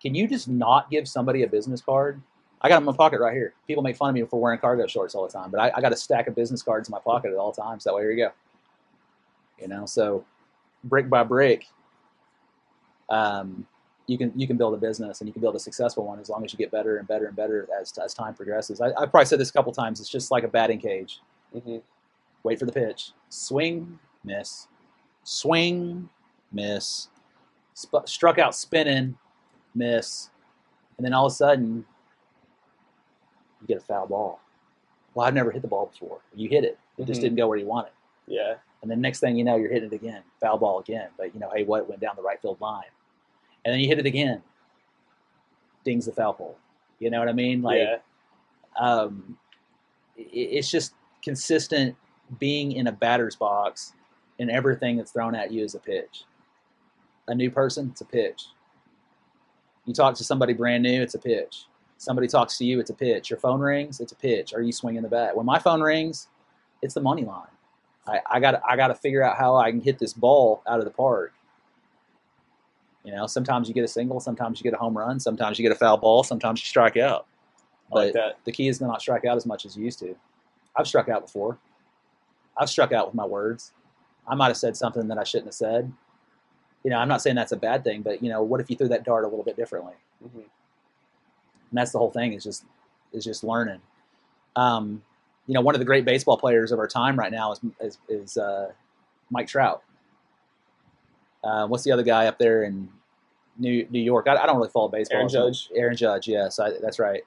"Can 0.00 0.14
you 0.14 0.26
just 0.28 0.48
not 0.48 0.90
give 0.90 1.08
somebody 1.08 1.42
a 1.42 1.48
business 1.48 1.80
card?" 1.80 2.20
I 2.62 2.68
got 2.68 2.76
them 2.76 2.82
in 2.82 2.86
my 2.92 2.96
pocket 2.96 3.20
right 3.20 3.32
here. 3.34 3.54
People 3.66 3.82
make 3.82 3.96
fun 3.96 4.10
of 4.10 4.14
me 4.14 4.22
for 4.24 4.40
wearing 4.40 4.58
cargo 4.58 4.86
shorts 4.86 5.14
all 5.14 5.26
the 5.26 5.32
time, 5.32 5.50
but 5.50 5.60
I, 5.60 5.72
I 5.76 5.80
got 5.80 5.92
a 5.92 5.96
stack 5.96 6.26
of 6.26 6.34
business 6.34 6.62
cards 6.62 6.88
in 6.88 6.92
my 6.92 6.98
pocket 6.98 7.30
at 7.30 7.36
all 7.38 7.52
times. 7.52 7.84
That 7.84 7.94
way, 7.94 8.02
here 8.02 8.10
you 8.12 8.24
go. 8.24 8.32
You 9.60 9.68
know, 9.68 9.86
so 9.86 10.24
brick 10.84 11.08
by 11.08 11.22
brick, 11.22 11.66
um, 13.08 13.66
you 14.06 14.18
can 14.18 14.32
you 14.36 14.46
can 14.46 14.56
build 14.56 14.74
a 14.74 14.76
business 14.76 15.20
and 15.20 15.28
you 15.28 15.32
can 15.32 15.40
build 15.42 15.56
a 15.56 15.60
successful 15.60 16.04
one 16.06 16.18
as 16.18 16.28
long 16.28 16.44
as 16.44 16.52
you 16.52 16.58
get 16.58 16.70
better 16.70 16.98
and 16.98 17.08
better 17.08 17.26
and 17.26 17.36
better 17.36 17.68
as 17.80 17.96
as 17.98 18.14
time 18.14 18.34
progresses. 18.34 18.80
I, 18.80 18.88
I 18.88 19.06
probably 19.06 19.26
said 19.26 19.40
this 19.40 19.50
a 19.50 19.52
couple 19.52 19.72
times. 19.72 20.00
It's 20.00 20.08
just 20.08 20.30
like 20.30 20.44
a 20.44 20.48
batting 20.48 20.80
cage. 20.80 21.20
hmm 21.52 21.78
Wait 22.42 22.58
for 22.58 22.66
the 22.66 22.72
pitch. 22.72 23.12
Swing, 23.28 23.98
miss. 24.24 24.66
Swing, 25.24 26.08
miss. 26.52 27.08
Sp- 27.76 28.06
struck 28.06 28.38
out 28.38 28.54
spinning, 28.54 29.16
miss. 29.74 30.30
And 30.96 31.04
then 31.04 31.12
all 31.12 31.26
of 31.26 31.32
a 31.32 31.34
sudden, 31.34 31.84
you 33.60 33.66
get 33.66 33.78
a 33.78 33.80
foul 33.80 34.06
ball. 34.06 34.40
Well, 35.14 35.26
I've 35.26 35.34
never 35.34 35.50
hit 35.50 35.62
the 35.62 35.68
ball 35.68 35.86
before. 35.86 36.20
You 36.34 36.48
hit 36.48 36.64
it. 36.64 36.78
It 36.98 37.06
just 37.06 37.20
Mhm. 37.20 37.24
didn't 37.24 37.36
go 37.38 37.48
where 37.48 37.58
you 37.58 37.66
wanted. 37.66 37.92
Yeah. 38.26 38.56
And 38.82 38.90
then 38.90 39.00
next 39.00 39.20
thing 39.20 39.36
you 39.36 39.44
know, 39.44 39.56
you're 39.56 39.70
hitting 39.70 39.90
it 39.92 39.94
again. 39.94 40.22
Foul 40.40 40.58
ball 40.58 40.78
again. 40.78 41.10
But 41.16 41.34
you 41.34 41.40
know, 41.40 41.50
hey, 41.50 41.64
what 41.64 41.88
went 41.88 42.00
down 42.00 42.16
the 42.16 42.22
right 42.22 42.40
field 42.40 42.60
line? 42.60 42.84
And 43.64 43.72
then 43.72 43.80
you 43.80 43.88
hit 43.88 43.98
it 43.98 44.06
again. 44.06 44.42
Dings 45.84 46.06
the 46.06 46.12
foul 46.12 46.34
pole. 46.34 46.56
You 46.98 47.10
know 47.10 47.18
what 47.18 47.28
I 47.28 47.32
mean? 47.32 47.62
Like, 47.62 47.78
yeah. 47.80 47.98
um, 48.78 49.38
i- 50.18 50.22
it's 50.32 50.70
just 50.70 50.94
consistent 51.22 51.96
being 52.38 52.72
in 52.72 52.86
a 52.86 52.92
batter's 52.92 53.36
box 53.36 53.94
and 54.38 54.50
everything 54.50 54.96
that's 54.96 55.10
thrown 55.12 55.34
at 55.34 55.50
you 55.50 55.64
is 55.64 55.74
a 55.74 55.80
pitch. 55.80 56.24
A 57.28 57.34
new 57.34 57.50
person, 57.50 57.90
it's 57.90 58.00
a 58.00 58.04
pitch. 58.06 58.46
You 59.86 59.94
talk 59.94 60.14
to 60.16 60.24
somebody 60.24 60.52
brand 60.52 60.82
new, 60.82 61.02
it's 61.02 61.14
a 61.14 61.18
pitch. 61.18 61.64
Somebody 61.98 62.28
talks 62.28 62.56
to 62.58 62.64
you, 62.64 62.80
it's 62.80 62.90
a 62.90 62.94
pitch. 62.94 63.30
Your 63.30 63.38
phone 63.38 63.60
rings, 63.60 64.00
it's 64.00 64.12
a 64.12 64.16
pitch. 64.16 64.54
Are 64.54 64.62
you 64.62 64.72
swinging 64.72 65.02
the 65.02 65.08
bat? 65.08 65.36
When 65.36 65.46
my 65.46 65.58
phone 65.58 65.80
rings, 65.80 66.28
it's 66.82 66.94
the 66.94 67.00
money 67.00 67.24
line. 67.24 67.48
I, 68.06 68.20
I 68.30 68.40
got 68.40 68.62
I 68.68 68.76
got 68.76 68.88
to 68.88 68.94
figure 68.94 69.22
out 69.22 69.36
how 69.36 69.56
I 69.56 69.70
can 69.70 69.80
hit 69.80 69.98
this 69.98 70.12
ball 70.12 70.62
out 70.66 70.78
of 70.78 70.84
the 70.84 70.90
park. 70.90 71.34
You 73.04 73.12
know, 73.12 73.26
sometimes 73.26 73.68
you 73.68 73.74
get 73.74 73.84
a 73.84 73.88
single, 73.88 74.20
sometimes 74.20 74.60
you 74.60 74.64
get 74.64 74.74
a 74.74 74.78
home 74.78 74.96
run, 74.96 75.20
sometimes 75.20 75.58
you 75.58 75.62
get 75.62 75.72
a 75.72 75.78
foul 75.78 75.96
ball, 75.96 76.22
sometimes 76.22 76.60
you 76.60 76.66
strike 76.66 76.96
out 76.96 77.26
I 77.92 77.96
like 77.96 78.12
that. 78.14 78.38
the 78.44 78.52
key 78.52 78.68
is 78.68 78.78
to 78.78 78.86
not 78.86 79.00
strike 79.00 79.24
out 79.24 79.36
as 79.36 79.46
much 79.46 79.64
as 79.64 79.76
you 79.76 79.84
used 79.84 79.98
to. 80.00 80.14
I've 80.76 80.86
struck 80.86 81.08
out 81.08 81.22
before. 81.22 81.58
I've 82.56 82.70
struck 82.70 82.92
out 82.92 83.06
with 83.06 83.14
my 83.14 83.24
words. 83.24 83.72
I 84.28 84.34
might 84.34 84.48
have 84.48 84.56
said 84.56 84.76
something 84.76 85.08
that 85.08 85.18
I 85.18 85.24
shouldn't 85.24 85.48
have 85.48 85.54
said. 85.54 85.92
You 86.84 86.90
know, 86.90 86.96
I'm 86.98 87.08
not 87.08 87.20
saying 87.20 87.36
that's 87.36 87.52
a 87.52 87.56
bad 87.56 87.84
thing, 87.84 88.02
but 88.02 88.22
you 88.22 88.30
know, 88.30 88.42
what 88.42 88.60
if 88.60 88.70
you 88.70 88.76
threw 88.76 88.88
that 88.88 89.04
dart 89.04 89.24
a 89.24 89.28
little 89.28 89.44
bit 89.44 89.56
differently? 89.56 89.94
hmm 90.22 90.38
And 90.38 90.46
that's 91.72 91.92
the 91.92 91.98
whole 91.98 92.10
thing 92.10 92.32
is 92.32 92.44
just 92.44 92.64
is 93.12 93.24
just 93.24 93.44
learning. 93.44 93.80
Um, 94.56 95.02
you 95.46 95.54
know, 95.54 95.60
one 95.60 95.74
of 95.74 95.78
the 95.78 95.84
great 95.84 96.04
baseball 96.04 96.36
players 96.36 96.72
of 96.72 96.78
our 96.78 96.88
time 96.88 97.18
right 97.18 97.32
now 97.32 97.52
is 97.52 97.60
is, 97.80 97.98
is 98.08 98.36
uh, 98.36 98.72
Mike 99.30 99.46
Trout. 99.46 99.82
Uh, 101.42 101.66
what's 101.66 101.84
the 101.84 101.92
other 101.92 102.02
guy 102.02 102.26
up 102.26 102.38
there 102.38 102.64
in 102.64 102.88
New 103.58 103.86
New 103.90 104.00
York? 104.00 104.26
I, 104.28 104.36
I 104.36 104.46
don't 104.46 104.56
really 104.56 104.70
follow 104.70 104.88
baseball. 104.88 105.18
Aaron. 105.18 105.28
Judge. 105.28 105.70
Aaron 105.74 105.96
Judge, 105.96 106.28
yes, 106.28 106.58
I, 106.58 106.72
that's 106.80 106.98
right. 106.98 107.22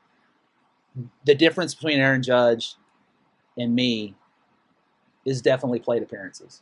The 1.26 1.36
difference 1.36 1.74
between 1.74 2.00
Aaron 2.00 2.22
Judge 2.22 2.76
and 3.58 3.74
me 3.74 4.16
is 5.26 5.42
definitely 5.42 5.80
plate 5.80 6.04
appearances. 6.04 6.62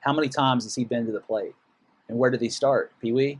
How 0.00 0.12
many 0.12 0.28
times 0.28 0.64
has 0.64 0.74
he 0.74 0.84
been 0.84 1.06
to 1.06 1.12
the 1.12 1.20
plate? 1.20 1.54
And 2.10 2.18
where 2.18 2.30
did 2.30 2.40
he 2.40 2.48
start? 2.48 2.92
Pee 3.00 3.12
Wee? 3.12 3.38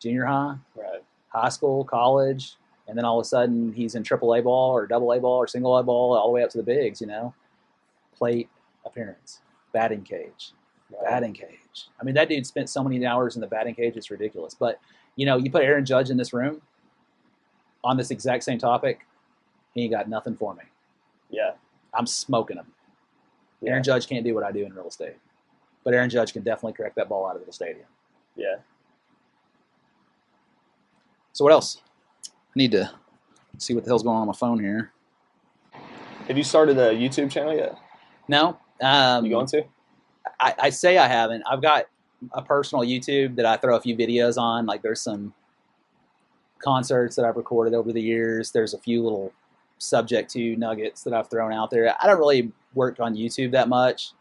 Junior 0.00 0.24
high? 0.24 0.56
Right. 0.74 1.02
high 1.28 1.48
school, 1.48 1.84
college, 1.84 2.56
and 2.88 2.98
then 2.98 3.04
all 3.04 3.20
of 3.20 3.24
a 3.24 3.28
sudden 3.28 3.72
he's 3.72 3.94
in 3.94 4.02
triple 4.02 4.34
A 4.34 4.42
ball 4.42 4.72
or 4.72 4.86
double 4.86 5.12
A 5.12 5.20
ball 5.20 5.38
or 5.38 5.46
single 5.46 5.76
A 5.76 5.82
ball 5.84 6.16
all 6.16 6.26
the 6.26 6.32
way 6.32 6.42
up 6.42 6.50
to 6.50 6.58
the 6.58 6.64
bigs, 6.64 7.00
you 7.00 7.06
know. 7.06 7.32
Plate 8.16 8.48
appearance, 8.84 9.42
batting 9.72 10.02
cage, 10.02 10.52
right. 10.90 11.08
batting 11.08 11.32
cage. 11.32 11.86
I 12.00 12.04
mean, 12.04 12.16
that 12.16 12.28
dude 12.28 12.44
spent 12.46 12.68
so 12.68 12.82
many 12.82 13.06
hours 13.06 13.36
in 13.36 13.40
the 13.40 13.46
batting 13.46 13.76
cage, 13.76 13.96
it's 13.96 14.10
ridiculous. 14.10 14.54
But, 14.54 14.80
you 15.14 15.24
know, 15.24 15.36
you 15.36 15.48
put 15.48 15.62
Aaron 15.62 15.84
Judge 15.84 16.10
in 16.10 16.16
this 16.16 16.32
room 16.32 16.60
on 17.84 17.96
this 17.96 18.10
exact 18.10 18.42
same 18.42 18.58
topic, 18.58 19.06
he 19.72 19.82
ain't 19.82 19.92
got 19.92 20.08
nothing 20.08 20.34
for 20.34 20.52
me. 20.54 20.64
Yeah. 21.30 21.52
I'm 21.94 22.06
smoking 22.06 22.56
him. 22.56 22.66
Yeah. 23.60 23.70
Aaron 23.70 23.84
Judge 23.84 24.08
can't 24.08 24.24
do 24.24 24.34
what 24.34 24.42
I 24.42 24.50
do 24.50 24.64
in 24.64 24.74
real 24.74 24.88
estate. 24.88 25.14
But 25.88 25.94
Aaron 25.94 26.10
Judge 26.10 26.34
can 26.34 26.42
definitely 26.42 26.74
correct 26.74 26.96
that 26.96 27.08
ball 27.08 27.26
out 27.26 27.36
of 27.36 27.46
the 27.46 27.50
stadium. 27.50 27.86
Yeah. 28.36 28.56
So 31.32 31.44
what 31.44 31.52
else? 31.54 31.80
I 32.26 32.30
need 32.56 32.72
to 32.72 32.90
see 33.56 33.72
what 33.72 33.84
the 33.84 33.90
hell's 33.90 34.02
going 34.02 34.16
on 34.16 34.20
on 34.20 34.26
my 34.26 34.34
phone 34.34 34.60
here. 34.60 34.92
Have 36.26 36.36
you 36.36 36.44
started 36.44 36.76
a 36.76 36.92
YouTube 36.92 37.30
channel 37.30 37.56
yet? 37.56 37.78
No, 38.28 38.58
um, 38.82 39.24
you 39.24 39.30
going 39.30 39.46
to? 39.46 39.64
I, 40.38 40.54
I 40.58 40.68
say 40.68 40.98
I 40.98 41.08
haven't. 41.08 41.42
I've 41.50 41.62
got 41.62 41.86
a 42.32 42.42
personal 42.42 42.84
YouTube 42.84 43.36
that 43.36 43.46
I 43.46 43.56
throw 43.56 43.74
a 43.74 43.80
few 43.80 43.96
videos 43.96 44.36
on. 44.36 44.66
Like 44.66 44.82
there's 44.82 45.00
some 45.00 45.32
concerts 46.62 47.16
that 47.16 47.24
I've 47.24 47.36
recorded 47.36 47.72
over 47.72 47.94
the 47.94 48.02
years. 48.02 48.52
There's 48.52 48.74
a 48.74 48.78
few 48.78 49.02
little 49.02 49.32
subject 49.78 50.30
to 50.32 50.54
nuggets 50.56 51.02
that 51.04 51.14
I've 51.14 51.30
thrown 51.30 51.54
out 51.54 51.70
there. 51.70 51.96
I 51.98 52.06
don't 52.06 52.18
really 52.18 52.52
work 52.74 53.00
on 53.00 53.16
YouTube 53.16 53.52
that 53.52 53.70
much. 53.70 54.12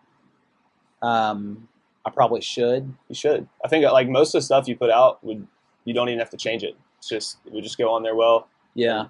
Um, 1.02 1.68
I 2.06 2.10
probably 2.10 2.42
should. 2.42 2.94
You 3.10 3.16
should. 3.16 3.48
I 3.64 3.68
think 3.68 3.86
like 3.86 4.08
most 4.08 4.34
of 4.34 4.40
the 4.40 4.46
stuff 4.46 4.68
you 4.68 4.76
put 4.76 4.90
out 4.90 5.24
would 5.24 5.46
you 5.86 5.94
don't 5.94 6.10
even 6.10 6.20
have 6.20 6.30
to 6.32 6.38
change 6.38 6.64
it. 6.64 6.76
It's 6.98 7.10
just 7.10 7.38
it 7.46 7.52
would 7.54 7.64
just 7.64 7.78
go 7.78 7.94
on 7.94 8.04
there 8.04 8.16
well. 8.16 8.48
Yeah. 8.74 9.06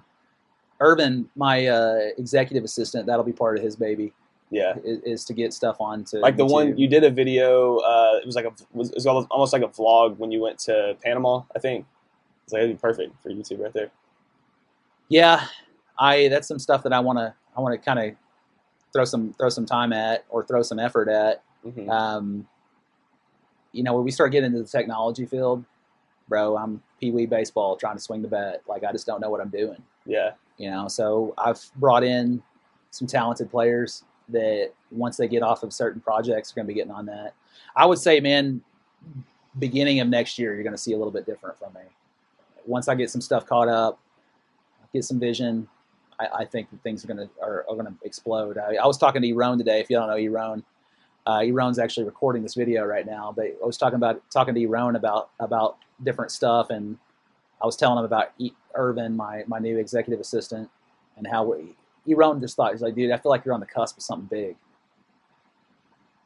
Irvin, 0.80 1.28
my 1.34 1.66
uh, 1.66 1.98
executive 2.18 2.64
assistant, 2.64 3.06
that'll 3.06 3.24
be 3.24 3.32
part 3.32 3.56
of 3.56 3.64
his 3.64 3.76
baby. 3.76 4.12
Yeah. 4.50 4.74
Is, 4.84 5.00
is 5.04 5.24
to 5.26 5.34
get 5.34 5.52
stuff 5.52 5.76
onto 5.80 6.18
Like 6.18 6.36
the 6.36 6.46
one 6.46 6.76
you 6.78 6.88
did 6.88 7.04
a 7.04 7.10
video. 7.10 7.78
Uh, 7.78 8.18
it 8.22 8.26
was 8.26 8.34
like 8.34 8.46
a 8.46 8.52
was, 8.72 8.90
it 8.90 8.94
was 8.94 9.06
almost- 9.06 9.28
almost 9.30 9.52
like 9.52 9.62
a 9.62 9.68
vlog 9.68 10.16
when 10.18 10.30
you 10.30 10.40
went 10.40 10.58
to 10.60 10.96
Panama. 11.02 11.42
I 11.54 11.58
think 11.58 11.86
it's 12.44 12.52
like 12.52 12.62
it'd 12.62 12.76
be 12.76 12.80
perfect 12.80 13.22
for 13.22 13.30
YouTube 13.30 13.60
right 13.60 13.72
there. 13.72 13.90
Yeah, 15.08 15.46
I 15.98 16.28
that's 16.28 16.48
some 16.48 16.58
stuff 16.58 16.82
that 16.82 16.92
I 16.92 17.00
want 17.00 17.18
to 17.18 17.34
I 17.56 17.60
want 17.60 17.74
to 17.74 17.84
kind 17.84 17.98
of 17.98 18.16
throw 18.92 19.04
some 19.04 19.34
throw 19.34 19.48
some 19.48 19.66
time 19.66 19.92
at 19.92 20.24
or 20.28 20.44
throw 20.44 20.62
some 20.62 20.78
effort 20.78 21.08
at. 21.08 21.42
Hmm 21.62 21.90
Um, 21.90 22.46
you 23.72 23.82
know, 23.82 23.94
when 23.94 24.04
we 24.04 24.10
start 24.10 24.32
getting 24.32 24.46
into 24.46 24.62
the 24.62 24.68
technology 24.68 25.26
field, 25.26 25.64
bro, 26.28 26.56
I'm 26.56 26.82
pee 27.00 27.10
wee 27.10 27.26
baseball 27.26 27.76
trying 27.76 27.96
to 27.96 28.02
swing 28.02 28.22
the 28.22 28.28
bat. 28.28 28.62
Like 28.66 28.84
I 28.84 28.92
just 28.92 29.06
don't 29.06 29.20
know 29.20 29.30
what 29.30 29.40
I'm 29.40 29.50
doing. 29.50 29.82
Yeah. 30.06 30.32
You 30.56 30.70
know, 30.70 30.88
so 30.88 31.34
I've 31.38 31.60
brought 31.76 32.02
in 32.02 32.42
some 32.90 33.06
talented 33.06 33.50
players 33.50 34.04
that 34.30 34.72
once 34.90 35.16
they 35.16 35.28
get 35.28 35.42
off 35.42 35.62
of 35.62 35.72
certain 35.72 36.00
projects 36.00 36.50
are 36.50 36.54
going 36.56 36.66
to 36.66 36.68
be 36.68 36.74
getting 36.74 36.92
on 36.92 37.06
that. 37.06 37.34
I 37.76 37.86
would 37.86 37.98
say, 37.98 38.20
man, 38.20 38.62
beginning 39.58 40.00
of 40.00 40.08
next 40.08 40.38
year, 40.38 40.54
you're 40.54 40.62
going 40.62 40.74
to 40.74 40.78
see 40.78 40.92
a 40.92 40.96
little 40.96 41.12
bit 41.12 41.26
different 41.26 41.58
from 41.58 41.72
me. 41.74 41.80
Once 42.66 42.88
I 42.88 42.94
get 42.94 43.10
some 43.10 43.20
stuff 43.20 43.46
caught 43.46 43.68
up, 43.68 43.98
get 44.92 45.04
some 45.04 45.18
vision, 45.20 45.68
I, 46.18 46.26
I 46.40 46.44
think 46.44 46.68
things 46.82 47.04
are 47.04 47.08
going 47.08 47.28
to 47.28 47.28
are, 47.42 47.64
are 47.68 47.74
going 47.74 47.86
to 47.86 47.94
explode. 48.02 48.58
I, 48.58 48.76
I 48.76 48.86
was 48.86 48.98
talking 48.98 49.22
to 49.22 49.28
Erone 49.28 49.58
today. 49.58 49.80
If 49.80 49.88
you 49.90 49.96
don't 49.96 50.08
know 50.08 50.16
Erone, 50.16 50.62
uh, 51.28 51.40
Erone's 51.40 51.78
actually 51.78 52.06
recording 52.06 52.42
this 52.42 52.54
video 52.54 52.84
right 52.84 53.04
now. 53.04 53.32
But 53.36 53.46
I 53.62 53.66
was 53.66 53.76
talking 53.76 53.96
about 53.96 54.22
talking 54.30 54.54
to 54.54 54.60
Erone 54.60 54.96
about 54.96 55.28
about 55.38 55.76
different 56.02 56.30
stuff, 56.30 56.70
and 56.70 56.96
I 57.62 57.66
was 57.66 57.76
telling 57.76 57.98
him 57.98 58.04
about 58.06 58.32
E- 58.38 58.54
Irvin, 58.74 59.14
my 59.14 59.44
my 59.46 59.58
new 59.58 59.78
executive 59.78 60.20
assistant, 60.20 60.70
and 61.18 61.26
how 61.26 61.44
we, 61.44 61.76
Erone 62.08 62.40
just 62.40 62.56
thought 62.56 62.72
he's 62.72 62.80
like, 62.80 62.94
dude, 62.94 63.10
I 63.10 63.18
feel 63.18 63.30
like 63.30 63.44
you're 63.44 63.52
on 63.52 63.60
the 63.60 63.66
cusp 63.66 63.98
of 63.98 64.02
something 64.02 64.26
big. 64.26 64.56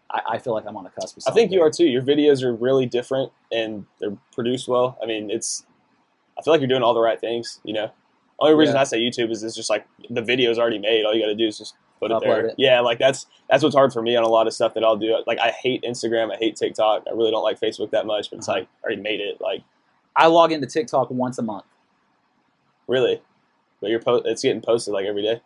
I, 0.08 0.20
I 0.34 0.38
feel 0.38 0.52
like 0.52 0.64
I'm 0.66 0.76
on 0.76 0.84
the 0.84 0.90
cusp. 0.90 1.16
Of 1.16 1.24
I 1.26 1.32
think 1.32 1.50
you 1.50 1.62
are 1.62 1.70
too. 1.70 1.86
Your 1.86 2.02
videos 2.02 2.44
are 2.44 2.54
really 2.54 2.86
different 2.86 3.32
and 3.50 3.86
they're 3.98 4.16
produced 4.32 4.68
well. 4.68 4.96
I 5.02 5.06
mean, 5.06 5.30
it's. 5.30 5.66
I 6.38 6.42
feel 6.42 6.54
like 6.54 6.60
you're 6.60 6.68
doing 6.68 6.82
all 6.82 6.94
the 6.94 7.00
right 7.00 7.20
things. 7.20 7.60
You 7.64 7.74
know, 7.74 7.90
only 8.38 8.54
reason 8.54 8.76
Yeah. 8.76 8.82
I 8.82 8.84
say 8.84 9.00
YouTube 9.00 9.32
is 9.32 9.42
it's 9.42 9.56
just 9.56 9.68
like 9.68 9.84
the 10.08 10.22
video's 10.22 10.60
already 10.60 10.78
made. 10.78 11.04
All 11.04 11.12
you 11.12 11.20
got 11.20 11.26
to 11.26 11.34
do 11.34 11.46
is 11.46 11.58
just 11.58 11.74
put 12.08 12.10
it 12.24 12.28
there. 12.28 12.46
it. 12.46 12.54
Yeah, 12.58 12.80
like 12.80 12.98
that's 12.98 13.26
that's 13.48 13.62
what's 13.62 13.74
hard 13.74 13.92
for 13.92 14.02
me 14.02 14.16
on 14.16 14.24
a 14.24 14.28
lot 14.28 14.46
of 14.46 14.52
stuff 14.52 14.74
that 14.74 14.84
I'll 14.84 14.96
do. 14.96 15.16
Like 15.26 15.38
I 15.38 15.50
hate 15.50 15.82
Instagram. 15.82 16.32
I 16.32 16.36
hate 16.36 16.56
TikTok. 16.56 17.04
I 17.06 17.10
really 17.10 17.30
don't 17.30 17.42
like 17.44 17.58
Facebook 17.60 17.90
that 17.90 18.06
much. 18.06 18.30
But 18.30 18.38
it's 18.38 18.48
Uh-huh. 18.48 18.58
like 18.60 18.68
I 18.82 18.86
already 18.86 19.02
made 19.02 19.20
it. 19.20 19.40
Like 19.40 19.62
I 20.16 20.26
log 20.26 20.52
into 20.52 20.66
TikTok 20.66 21.10
once 21.10 21.38
a 21.38 21.42
month. 21.42 21.64
really, 22.86 23.22
but 23.80 23.90
you're 23.90 24.00
po- 24.00 24.22
it's 24.24 24.42
getting 24.42 24.60
posted 24.62 24.92
like 24.94 25.06
every 25.06 25.22
day. 25.22 25.40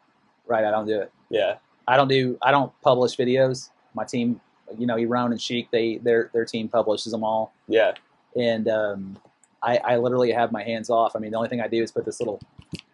Right, 0.46 0.64
I 0.64 0.70
don't 0.70 0.86
do 0.86 1.00
it. 1.00 1.12
Yeah, 1.30 1.56
I 1.86 1.96
don't 1.96 2.08
do. 2.08 2.38
I 2.42 2.50
don't 2.50 2.72
publish 2.82 3.16
videos. 3.16 3.70
My 3.94 4.04
team, 4.04 4.40
you 4.78 4.86
know, 4.86 4.96
Eron 4.96 5.30
and 5.32 5.40
Sheik, 5.40 5.70
they 5.70 5.98
their 5.98 6.30
their 6.32 6.44
team 6.44 6.68
publishes 6.68 7.12
them 7.12 7.24
all, 7.24 7.52
yeah, 7.68 7.92
and 8.36 8.68
um, 8.68 9.18
I, 9.62 9.78
I 9.78 9.96
literally 9.96 10.30
have 10.32 10.52
my 10.52 10.62
hands 10.62 10.90
off. 10.90 11.16
I 11.16 11.18
mean, 11.18 11.30
the 11.32 11.36
only 11.36 11.48
thing 11.48 11.60
I 11.60 11.68
do 11.68 11.82
is 11.82 11.90
put 11.92 12.04
this 12.04 12.20
little 12.20 12.40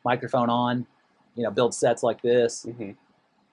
microphone 0.04 0.48
on, 0.48 0.86
you 1.36 1.42
know, 1.42 1.50
build 1.50 1.74
sets 1.74 2.02
like 2.02 2.22
this. 2.22 2.64
hmm 2.64 2.92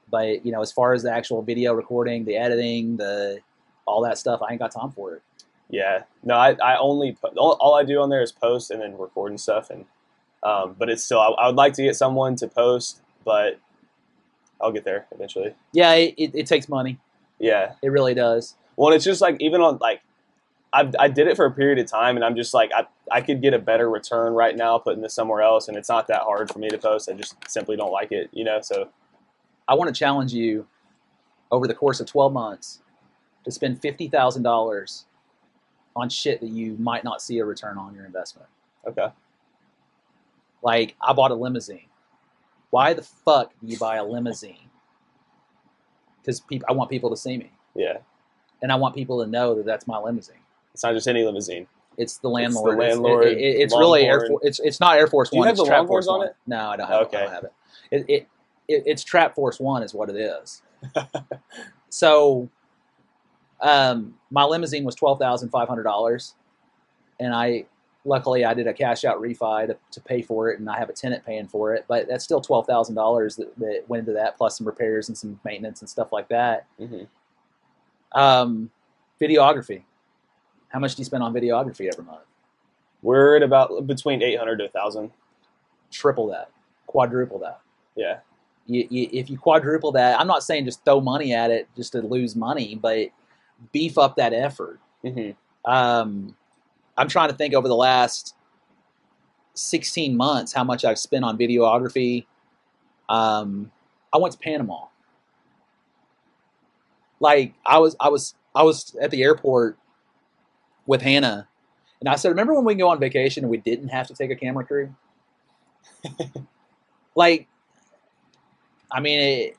But 0.10 0.46
you 0.46 0.52
know, 0.52 0.62
as 0.62 0.72
far 0.72 0.94
as 0.94 1.04
the 1.04 1.12
actual 1.12 1.42
video 1.42 1.74
recording, 1.74 2.26
the 2.26 2.36
editing, 2.38 2.98
the 2.98 3.40
all 3.86 4.02
that 4.04 4.18
stuff, 4.18 4.42
I 4.42 4.52
ain't 4.52 4.60
got 4.60 4.72
time 4.72 4.92
for 4.92 5.16
it. 5.16 5.22
yeah. 5.70 6.04
No, 6.24 6.36
I, 6.36 6.56
I 6.64 6.78
only 6.78 7.18
all, 7.38 7.58
all 7.60 7.76
I 7.76 7.84
do 7.84 8.00
on 8.02 8.10
there 8.10 8.22
is 8.22 8.32
post 8.32 8.72
and 8.72 8.82
then 8.82 8.98
record 8.98 9.32
and 9.32 9.40
stuff. 9.40 9.70
And 9.70 9.86
um, 10.44 10.76
but 10.78 10.90
it's 10.90 11.04
still 11.04 11.20
I, 11.20 11.30
I 11.30 11.48
would 11.48 11.56
like 11.56 11.74
to 11.74 11.84
get 11.84 11.96
someone 11.96 12.36
to 12.38 12.48
post, 12.48 13.02
but 13.26 13.60
I'll 14.62 14.72
get 14.72 14.84
there 14.84 15.06
eventually. 15.12 15.54
Yeah, 15.74 15.94
it, 15.94 16.14
it, 16.18 16.32
it 16.34 16.46
takes 16.46 16.68
money. 16.70 17.00
Yeah. 17.40 17.74
It 17.82 17.90
really 17.90 18.14
does. 18.14 18.56
Well, 18.76 18.94
it's 18.94 19.06
just 19.06 19.22
like 19.22 19.38
even 19.40 19.62
on 19.62 19.78
like 19.80 20.02
I 20.72 20.90
I 21.00 21.08
did 21.08 21.28
it 21.28 21.36
for 21.36 21.46
a 21.46 21.52
period 21.52 21.80
of 21.80 21.88
time, 21.88 22.16
and 22.16 22.24
I'm 22.24 22.36
just 22.36 22.54
like 22.54 22.72
I 22.76 22.86
I 23.12 23.22
could 23.22 23.42
get 23.42 23.54
a 23.54 23.60
better 23.60 23.90
return 23.90 24.34
right 24.34 24.56
now 24.56 24.78
putting 24.78 25.02
this 25.02 25.14
somewhere 25.14 25.42
else, 25.42 25.68
and 25.68 25.78
it's 25.78 25.90
not 25.90 26.08
that 26.08 26.22
hard 26.22 26.52
for 26.52 26.60
me 26.60 26.70
to 26.70 26.78
post. 26.78 27.10
I 27.10 27.14
just 27.14 27.36
simply 27.48 27.76
don't 27.76 27.92
like 27.92 28.12
it, 28.12 28.30
you 28.32 28.44
know. 28.44 28.60
So 28.62 28.90
I 29.70 29.76
want 29.76 29.94
to 29.94 29.98
challenge 29.98 30.34
you 30.34 30.66
over 31.52 31.68
the 31.68 31.76
course 31.76 32.00
of 32.00 32.08
12 32.08 32.34
months 32.34 32.82
to 33.46 33.52
spend 33.52 33.80
$50,000 33.80 35.04
on 35.96 36.10
shit 36.10 36.42
that 36.42 36.50
you 36.50 36.76
might 36.80 37.04
not 37.04 37.22
see 37.22 37.38
a 37.38 37.46
return 37.46 37.78
on 37.78 37.94
your 37.94 38.06
investment. 38.06 38.50
okay, 38.88 39.10
Like, 40.64 40.96
I 41.02 41.14
bought 41.14 41.30
a 41.32 41.36
limousine. 41.36 41.86
Why 42.72 42.94
the 42.94 43.04
fuck 43.04 43.52
do 43.62 43.68
you 43.68 43.78
buy 43.78 43.98
a 43.98 44.04
limousine? 44.04 44.70
Because 46.22 46.40
peop 46.40 46.64
I 46.68 46.74
want 46.74 46.90
people 46.90 47.10
to 47.12 47.18
see 47.18 47.38
me. 47.38 47.52
yeah, 47.76 47.98
And 48.62 48.72
I 48.72 48.76
want 48.76 48.96
people 48.96 49.24
to 49.24 49.30
know 49.30 49.54
that 49.56 49.66
that's 49.66 49.88
my 49.88 49.98
limousine. 50.00 50.36
it's 50.74 50.84
not 50.84 50.94
just 50.94 51.08
any 51.08 51.24
limousine. 51.24 51.68
It's 51.98 52.18
the 52.18 52.30
landlord. 52.30 52.80
It's- 52.80 52.90
landlord, 52.96 53.26
it- 53.28 53.38
it- 53.38 53.62
it's 53.62 53.74
really 53.78 54.04
Air 54.04 54.26
Force. 54.28 54.42
It's 54.46 54.60
it's 54.60 54.80
not 54.80 54.98
Air 54.98 55.08
Force 55.08 55.30
Do 55.30 55.38
you 55.38 55.40
One. 55.42 55.48
have 55.48 55.54
it's 55.54 55.62
the 55.62 55.68
Trap 55.68 55.80
Longhorns 55.80 56.06
Force 56.06 56.14
on 56.14 56.20
One. 56.20 56.28
it? 56.28 56.36
No, 56.48 56.70
I 56.70 56.76
don't 56.78 56.88
have. 56.88 56.96
It. 56.96 57.00
I 57.00 57.06
Okay. 57.06 57.18
don't 57.24 57.32
have 57.34 57.44
it. 57.44 57.54
It, 58.10 58.28
it, 58.70 58.74
it. 58.78 58.84
It's 58.86 59.04
Trap 59.04 59.36
Force 59.36 59.60
One 59.60 59.84
is 59.84 59.94
what 59.94 60.10
it 60.10 60.16
is. 60.16 60.62
so, 61.90 62.50
um, 63.62 64.16
my 64.32 64.44
limousine 64.44 64.84
was 64.86 64.96
twelve 64.96 65.20
thousand 65.20 65.50
five 65.50 65.68
hundred 65.68 65.84
dollars, 65.84 66.36
and 67.20 67.34
I 67.34 67.66
luckily 68.06 68.46
I 68.46 68.54
did 68.54 68.66
a 68.68 68.74
cash 68.74 69.04
out 69.04 69.22
refi 69.22 69.68
to, 69.68 69.78
to 69.92 70.02
pay 70.02 70.22
for 70.22 70.50
it, 70.50 70.60
and 70.60 70.70
I 70.70 70.78
have 70.78 70.90
a 70.90 70.94
tenant 70.94 71.26
paying 71.26 71.48
for 71.48 71.74
it. 71.76 71.86
But 71.88 72.08
that's 72.08 72.24
still 72.24 72.42
twelve 72.42 72.66
thousand 72.66 72.96
dollars 72.96 73.36
that, 73.36 73.84
went 73.88 74.02
into 74.02 74.14
that, 74.14 74.38
plus 74.38 74.58
some 74.58 74.68
repairs 74.68 75.10
and 75.10 75.18
some 75.18 75.40
maintenance 75.44 75.82
and 75.82 75.90
stuff 75.90 76.12
like 76.12 76.30
that. 76.30 76.66
hmm 76.78 77.04
Um, 78.14 78.72
videography. 79.20 79.84
How 80.70 80.80
much 80.80 80.96
do 80.96 81.02
you 81.02 81.06
spend 81.06 81.24
on 81.24 81.34
videography 81.34 81.90
every 81.92 82.06
month? 82.06 82.22
We're 83.02 83.38
at 83.38 83.44
about 83.44 83.88
between 83.88 84.22
eight 84.22 84.38
hundred 84.38 84.58
to 84.58 84.70
thousand. 84.70 85.12
triple 85.92 86.28
that, 86.28 86.52
quadruple 86.88 87.40
that. 87.40 87.60
Yeah, 87.96 88.20
You, 88.70 88.88
you, 88.90 89.10
if 89.12 89.30
you 89.30 89.38
quadruple 89.38 89.92
that, 89.94 90.20
I'm 90.20 90.28
not 90.28 90.44
saying 90.44 90.66
just 90.66 90.86
throw 90.86 91.02
money 91.02 91.34
at 91.34 91.50
it 91.52 91.68
just 91.76 91.94
to 91.94 92.02
lose 92.02 92.36
money, 92.36 92.76
but 92.76 93.10
beef 93.72 93.98
up 93.98 94.16
that 94.18 94.34
effort. 94.34 94.80
hmm 95.02 95.32
Um, 95.66 96.36
I'm 96.98 97.08
trying 97.08 97.30
to 97.30 97.36
think 97.36 97.54
over 97.54 97.68
the 97.68 97.76
last 97.76 98.36
16 99.56 100.16
months 100.16 100.54
how 100.54 100.64
much 100.64 100.86
I've 100.86 101.00
spent 101.00 101.26
on 101.26 101.38
videography. 101.38 102.26
Um, 103.10 103.72
I 104.14 104.18
went 104.18 104.34
to 104.34 104.40
Panama. 104.40 104.86
Like 107.20 107.54
I 107.66 107.80
was, 107.80 107.96
I 108.00 108.10
was, 108.10 108.36
I 108.56 108.64
was 108.64 108.96
at 109.02 109.12
the 109.12 109.24
airport 109.24 109.78
with 110.86 111.02
Hannah, 111.02 111.48
and 112.00 112.10
I 112.10 112.16
said, 112.16 112.30
"Remember 112.30 112.54
when 112.54 112.66
we 112.66 112.76
go 112.76 112.90
on 112.90 113.00
vacation 113.00 113.44
and 113.44 113.52
we 113.52 113.58
didn't 113.58 113.90
have 113.90 114.08
to 114.08 114.14
take 114.14 114.32
a 114.32 114.36
camera 114.36 114.66
crew?" 114.66 114.96
like, 117.16 117.48
I 118.92 119.00
mean, 119.00 119.20
it, 119.20 119.58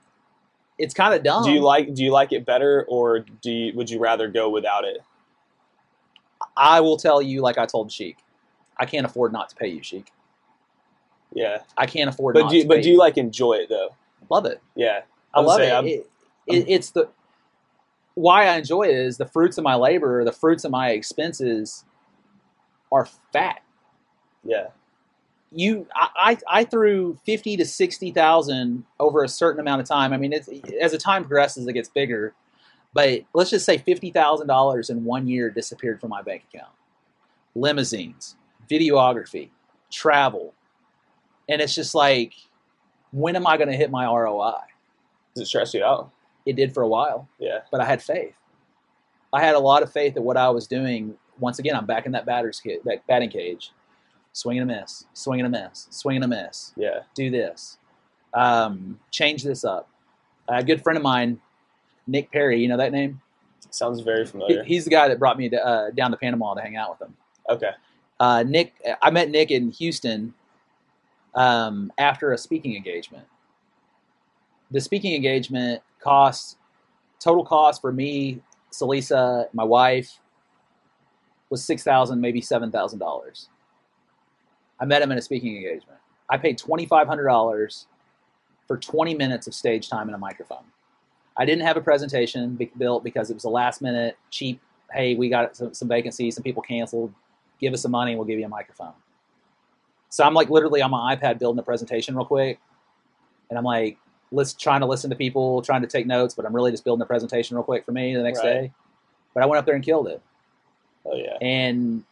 it's 0.79 0.95
kind 0.95 1.15
of 1.15 1.23
dumb. 1.23 1.45
do 1.45 1.53
you 1.53 1.61
like 1.61 1.95
do 1.95 2.03
you 2.05 2.11
like 2.11 2.33
it 2.33 2.45
better, 2.45 2.85
or 2.89 3.21
do 3.21 3.51
you, 3.51 3.73
would 3.75 3.89
you 3.91 3.99
rather 4.01 4.29
go 4.29 4.49
without 4.49 4.85
it? 4.85 4.99
I 6.57 6.81
will 6.81 6.97
tell 6.97 7.21
you, 7.23 7.41
like 7.43 7.59
I 7.59 7.67
told 7.67 7.93
Sheik, 7.93 8.19
I 8.79 8.87
can't 8.87 9.07
afford 9.07 9.33
not 9.33 9.51
to 9.51 9.57
pay 9.57 9.69
you, 9.69 9.83
Sheik. 9.83 10.11
Yeah, 11.33 11.61
I 11.77 11.87
can't 11.87 12.09
afford. 12.09 12.35
but 12.35 12.41
not 12.43 12.51
do 12.51 12.57
you, 12.59 12.67
but 12.67 12.83
do 12.83 12.91
you 12.91 12.99
like 12.99 13.17
enjoy 13.19 13.55
it 13.55 13.69
though? 13.69 13.91
love 14.31 14.47
it? 14.47 14.61
Yeah, 14.75 15.03
I 15.35 15.41
would 15.41 15.47
love 15.47 15.61
it. 15.61 15.73
I'm- 15.73 15.87
It, 15.87 16.07
it. 16.47 16.65
It's 16.69 16.91
the 16.91 17.09
why 18.15 18.47
I 18.47 18.57
enjoy 18.57 18.85
it 18.85 18.95
is 18.97 19.17
the 19.19 19.27
fruits 19.27 19.57
of 19.59 19.65
my 19.65 19.77
labor, 19.77 20.25
the 20.25 20.33
fruits 20.33 20.65
of 20.65 20.71
my 20.71 20.91
expenses 20.91 21.85
are 22.91 23.07
fat. 23.33 23.63
yeah, 24.45 24.69
You, 25.53 25.87
I, 25.95 26.39
I, 26.49 26.65
threw 26.65 27.19
fifty 27.27 27.57
to 27.57 27.65
sixty 27.65 28.13
thousand 28.13 28.85
over 29.01 29.25
a 29.25 29.29
certain 29.29 29.61
amount 29.61 29.81
of 29.81 29.89
time. 29.89 30.13
I 30.13 30.17
mean, 30.17 30.33
it's 30.33 30.49
as 30.81 30.93
the 30.93 30.99
time 30.99 31.23
progresses, 31.23 31.67
it 31.67 31.73
gets 31.73 31.89
bigger. 31.89 32.35
But 32.95 33.23
let's 33.35 33.51
just 33.51 33.67
say 33.67 33.79
fifty 33.79 34.11
thousand 34.11 34.47
dollars 34.47 34.91
in 34.91 35.05
one 35.05 35.27
year 35.27 35.51
disappeared 35.51 36.01
from 36.01 36.11
my 36.11 36.23
bank 36.23 36.45
account. 36.53 36.73
Limousines, 37.57 38.37
videography, 38.71 39.51
travel, 39.91 40.55
and 41.49 41.61
it's 41.61 41.75
just 41.75 41.97
like, 41.97 42.35
when 43.11 43.35
am 43.35 43.45
I 43.45 43.57
going 43.57 43.71
to 43.71 43.77
hit 43.77 43.91
my 43.91 44.07
ROI? 44.07 44.61
does 45.35 45.43
it 45.43 45.47
stress 45.47 45.75
you 45.75 45.85
out? 45.85 46.11
It 46.47 46.57
did 46.57 46.73
for 46.73 46.83
a 46.83 46.89
while. 46.89 47.29
Yeah, 47.39 47.61
but 47.71 47.81
I 47.81 47.85
had 47.85 48.03
faith. 48.03 48.35
I 49.33 49.41
had 49.41 49.55
a 49.55 49.61
lot 49.61 49.83
of 49.83 49.93
faith 49.93 50.15
that 50.15 50.23
what 50.23 50.37
I 50.37 50.51
was 50.51 50.67
doing. 50.67 51.15
Once 51.39 51.59
again, 51.59 51.77
I'm 51.77 51.87
back 51.87 52.07
in 52.07 52.13
that 52.13 52.27
batter's 52.27 52.61
ca- 52.61 52.81
that 52.85 53.07
batting 53.07 53.31
cage, 53.31 53.73
swinging 54.33 54.63
a 54.63 54.67
miss, 54.67 55.05
swinging 55.13 55.47
a 55.47 55.49
miss, 55.49 55.87
swinging 55.91 56.23
a 56.23 56.29
miss. 56.29 56.73
yeah, 56.77 57.01
Do 57.15 57.31
this, 57.31 57.79
um, 58.35 58.99
change 59.11 59.43
this 59.43 59.65
up. 59.65 59.89
A 60.49 60.63
good 60.65 60.83
friend 60.83 60.97
of 60.97 61.03
mine, 61.03 61.41
Nick 62.07 62.31
Perry, 62.33 62.61
you 62.61 62.69
know 62.69 62.77
that 62.77 62.93
name? 62.93 63.21
sounds 63.73 64.01
very 64.01 64.25
He, 64.25 64.31
familiar. 64.31 64.65
he's 64.65 64.85
the 64.85 64.91
guy 64.91 65.07
that 65.07 65.19
brought 65.21 65.39
me 65.39 65.49
to, 65.49 65.65
uh, 65.65 65.91
down 65.91 66.11
to 66.11 66.17
Panama 66.17 66.55
to 66.55 66.61
hang 66.61 66.75
out 66.77 66.91
with 66.99 67.09
him. 67.09 67.17
Okay, 67.49 67.71
Uh, 68.19 68.43
Nick, 68.47 68.75
I 69.01 69.11
met 69.11 69.31
Nick 69.31 69.51
in 69.53 69.71
Houston 69.71 70.35
um, 71.35 71.93
after 71.99 72.33
a 72.33 72.39
speaking 72.39 72.75
engagement. 72.75 73.27
The 74.73 74.81
speaking 74.81 75.15
engagement 75.15 75.83
cost 76.01 76.57
total 77.21 77.45
cost 77.45 77.81
for 77.81 77.93
me, 77.93 78.41
Salisa, 78.73 79.47
my 79.53 79.65
wife, 79.65 80.19
was 81.49 81.63
six 81.65 81.83
thousand, 81.85 82.21
maybe 82.21 82.41
seven 82.41 82.71
thousand 82.73 82.99
dollars. 82.99 83.49
I 84.81 84.85
met 84.87 85.03
him 85.03 85.13
in 85.13 85.19
a 85.19 85.23
speaking 85.23 85.57
engagement. 85.57 85.99
I 86.29 86.39
paid 86.39 86.59
twenty 86.59 86.87
five 86.87 87.07
hundred 87.07 87.25
dollars 87.27 87.87
for 88.67 88.77
twenty 88.77 89.15
minutes 89.15 89.47
of 89.47 89.55
stage 89.55 89.89
time 89.89 90.09
and 90.09 90.15
a 90.15 90.19
microphone. 90.19 90.65
I 91.37 91.45
didn't 91.45 91.63
have 91.67 91.77
a 91.77 91.81
presentation 91.81 92.55
be- 92.57 92.71
built 92.77 93.05
because 93.05 93.31
it 93.31 93.35
was 93.35 93.45
a 93.45 93.49
last 93.51 93.83
minute 93.83 94.17
cheap. 94.31 94.61
Hey, 94.93 95.15
we 95.15 95.29
got 95.29 95.57
some, 95.57 95.73
some 95.75 95.89
vacancies. 95.89 96.35
Some 96.35 96.43
people 96.45 96.63
canceled 96.63 97.13
give 97.61 97.75
us 97.75 97.83
some 97.83 97.91
money 97.91 98.13
and 98.13 98.19
we'll 98.19 98.27
give 98.27 98.39
you 98.39 98.47
a 98.47 98.49
microphone. 98.49 98.95
So 100.09 100.25
I'm 100.25 100.33
like 100.35 100.49
literally 100.49 100.81
on 100.83 100.91
my 100.91 101.15
iPad 101.15 101.39
building 101.39 101.59
a 101.59 101.63
presentation 101.63 102.17
real 102.17 102.25
quick. 102.25 102.59
And 103.51 103.59
I'm 103.59 103.65
like, 103.65 103.99
let's 104.33 104.55
trying 104.55 104.81
to 104.81 104.87
listen 104.87 105.11
to 105.11 105.17
people, 105.17 105.61
trying 105.63 105.83
to 105.83 105.87
take 105.87 106.07
notes, 106.07 106.35
but 106.35 106.47
I'm 106.47 106.55
really 106.55 106.71
just 106.71 106.85
building 106.85 107.03
a 107.03 107.07
presentation 107.07 107.57
real 107.57 107.65
quick 107.65 107.85
for 107.85 107.93
me 107.93 108.15
the 108.17 108.23
next 108.23 108.39
Right. 108.43 108.53
day. 108.63 108.73
But 109.35 109.43
I 109.43 109.47
went 109.47 109.59
up 109.59 109.67
there 109.67 109.75
and 109.75 109.85
killed 109.85 110.09
it. 110.09 110.23
oh 111.05 111.15
yeah, 111.15 111.37
And 111.41 112.03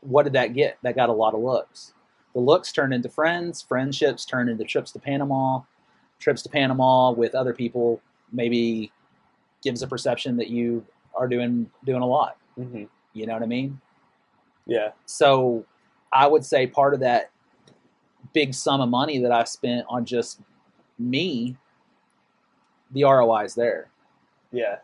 what 0.00 0.22
did 0.22 0.34
that 0.34 0.54
get? 0.54 0.78
That 0.82 0.94
got 0.96 1.08
a 1.08 1.12
lot 1.12 1.34
of 1.34 1.40
looks. 1.40 1.92
The 2.34 2.40
looks 2.40 2.72
turn 2.72 2.92
into 2.92 3.08
friends, 3.08 3.62
friendships 3.62 4.24
turn 4.24 4.48
into 4.48 4.64
trips 4.64 4.90
to 4.92 4.98
Panama. 4.98 5.60
Trips 6.18 6.42
to 6.42 6.48
Panama 6.48 7.10
with 7.12 7.34
other 7.34 7.52
people 7.52 8.00
maybe 8.32 8.90
gives 9.62 9.82
a 9.82 9.86
perception 9.86 10.36
that 10.38 10.48
you 10.48 10.84
are 11.16 11.28
doing 11.28 11.70
doing 11.84 12.02
a 12.02 12.06
lot. 12.06 12.36
hmm 12.56 12.84
You 13.12 13.26
know 13.26 13.34
what 13.34 13.42
I 13.42 13.46
mean? 13.46 13.80
yeah, 14.66 14.92
So 15.06 15.64
I 16.12 16.26
would 16.26 16.44
say 16.44 16.66
part 16.66 16.94
of 16.94 17.00
that 17.00 17.30
big 18.32 18.54
sum 18.54 18.80
of 18.80 18.88
money 18.88 19.18
that 19.18 19.30
I 19.30 19.44
spent 19.44 19.84
on 19.90 20.04
just 20.06 20.40
me, 20.98 21.56
the 22.92 23.04
ROI 23.04 23.44
is 23.44 23.54
there. 23.54 23.90
yeah. 24.52 24.76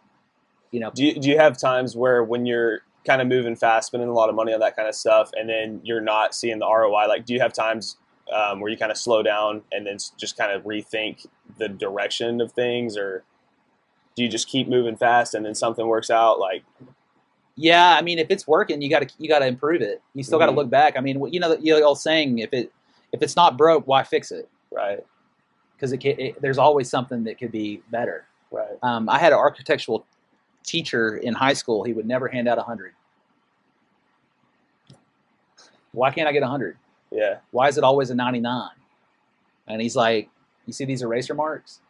you 0.71 0.81
know, 0.81 0.91
Do 0.95 1.05
you, 1.05 1.15
do 1.19 1.29
you 1.31 1.39
have 1.39 1.57
times 1.57 1.97
where 1.97 2.23
when 2.23 2.45
you're 2.47 2.83
kind 3.07 3.23
of 3.23 3.29
moving 3.29 3.57
fast, 3.57 3.89
spending 3.89 4.09
a 4.09 4.13
lot 4.13 4.29
of 4.29 4.35
money 4.35 4.53
on 4.53 4.61
that 4.61 4.77
kind 4.77 4.89
of 4.89 4.95
stuff, 4.95 5.31
and 5.35 5.49
then 5.49 5.81
you're 5.85 6.01
not 6.01 6.35
seeing 6.35 6.59
the 6.59 6.67
ROI? 6.67 7.07
Like, 7.09 7.25
do 7.25 7.35
you 7.35 7.41
have 7.41 7.53
times 7.53 7.97
um, 8.33 8.61
where 8.61 8.71
you 8.71 8.77
kind 8.77 8.93
of 8.93 8.99
slow 8.99 9.23
down 9.23 9.63
and 9.73 9.87
then 9.87 9.97
just 10.19 10.37
kind 10.37 10.53
of 10.53 10.63
rethink 10.65 11.27
the 11.59 11.69
direction 11.69 12.41
of 12.41 12.53
things, 12.53 12.97
or 12.97 13.25
do 14.17 14.23
you 14.23 14.29
just 14.29 14.49
keep 14.49 14.69
moving 14.69 14.97
fast 14.97 15.35
and 15.35 15.45
then 15.45 15.55
something 15.55 15.87
works 15.87 16.11
out? 16.11 16.39
Like, 16.39 16.63
yeah. 17.57 17.97
I 17.97 18.03
mean, 18.03 18.19
if 18.19 18.29
it's 18.31 18.47
working, 18.47 18.81
you 18.83 18.91
got 18.91 19.09
to 19.09 19.15
you 19.19 19.29
got 19.29 19.41
to 19.41 19.47
improve 19.47 19.83
it. 19.83 20.03
You 20.15 20.23
still 20.23 20.39
got 20.39 20.47
to 20.47 20.53
look 20.53 20.71
back. 20.71 20.97
I 20.97 21.01
mean, 21.01 21.23
you 21.31 21.41
know, 21.41 21.55
the 21.55 21.83
old 21.83 21.99
saying, 21.99 22.39
if 22.39 22.53
it 22.53 22.73
if 23.13 23.23
it's 23.23 23.37
not 23.37 23.57
broke, 23.57 23.87
why 23.87 24.03
fix 24.03 24.31
it? 24.31 24.49
right, 24.73 25.01
Because 25.75 25.93
it, 25.93 26.05
it 26.05 26.41
there's 26.41 26.59
always 26.59 26.89
something 26.89 27.25
that 27.25 27.39
could 27.39 27.51
be 27.51 27.83
better. 27.91 28.27
right, 28.53 28.79
Um, 28.83 29.09
I 29.09 29.19
had 29.19 29.33
an 29.33 29.39
architectural 29.39 30.07
teacher 30.65 31.17
in 31.17 31.35
high 31.35 31.53
school. 31.53 31.85
He 31.85 31.93
would 31.93 32.07
never 32.07 32.29
hand 32.29 32.49
out 32.49 32.59
a 32.59 32.63
hundred. 32.63 32.93
Why 35.93 36.11
can't 36.11 36.29
I 36.29 36.33
get 36.33 36.43
a 36.43 36.49
hundred? 36.49 36.77
yeah, 37.11 37.39
Why 37.51 37.69
is 37.69 37.77
it 37.77 37.85
always 37.85 38.11
a 38.11 38.15
ninety 38.15 38.41
nine? 38.41 38.71
And 39.67 39.81
he's 39.81 39.97
like, 39.97 40.29
you 40.67 40.73
see 40.73 40.85
these 40.85 41.03
eraser 41.03 41.35
marks? 41.35 41.81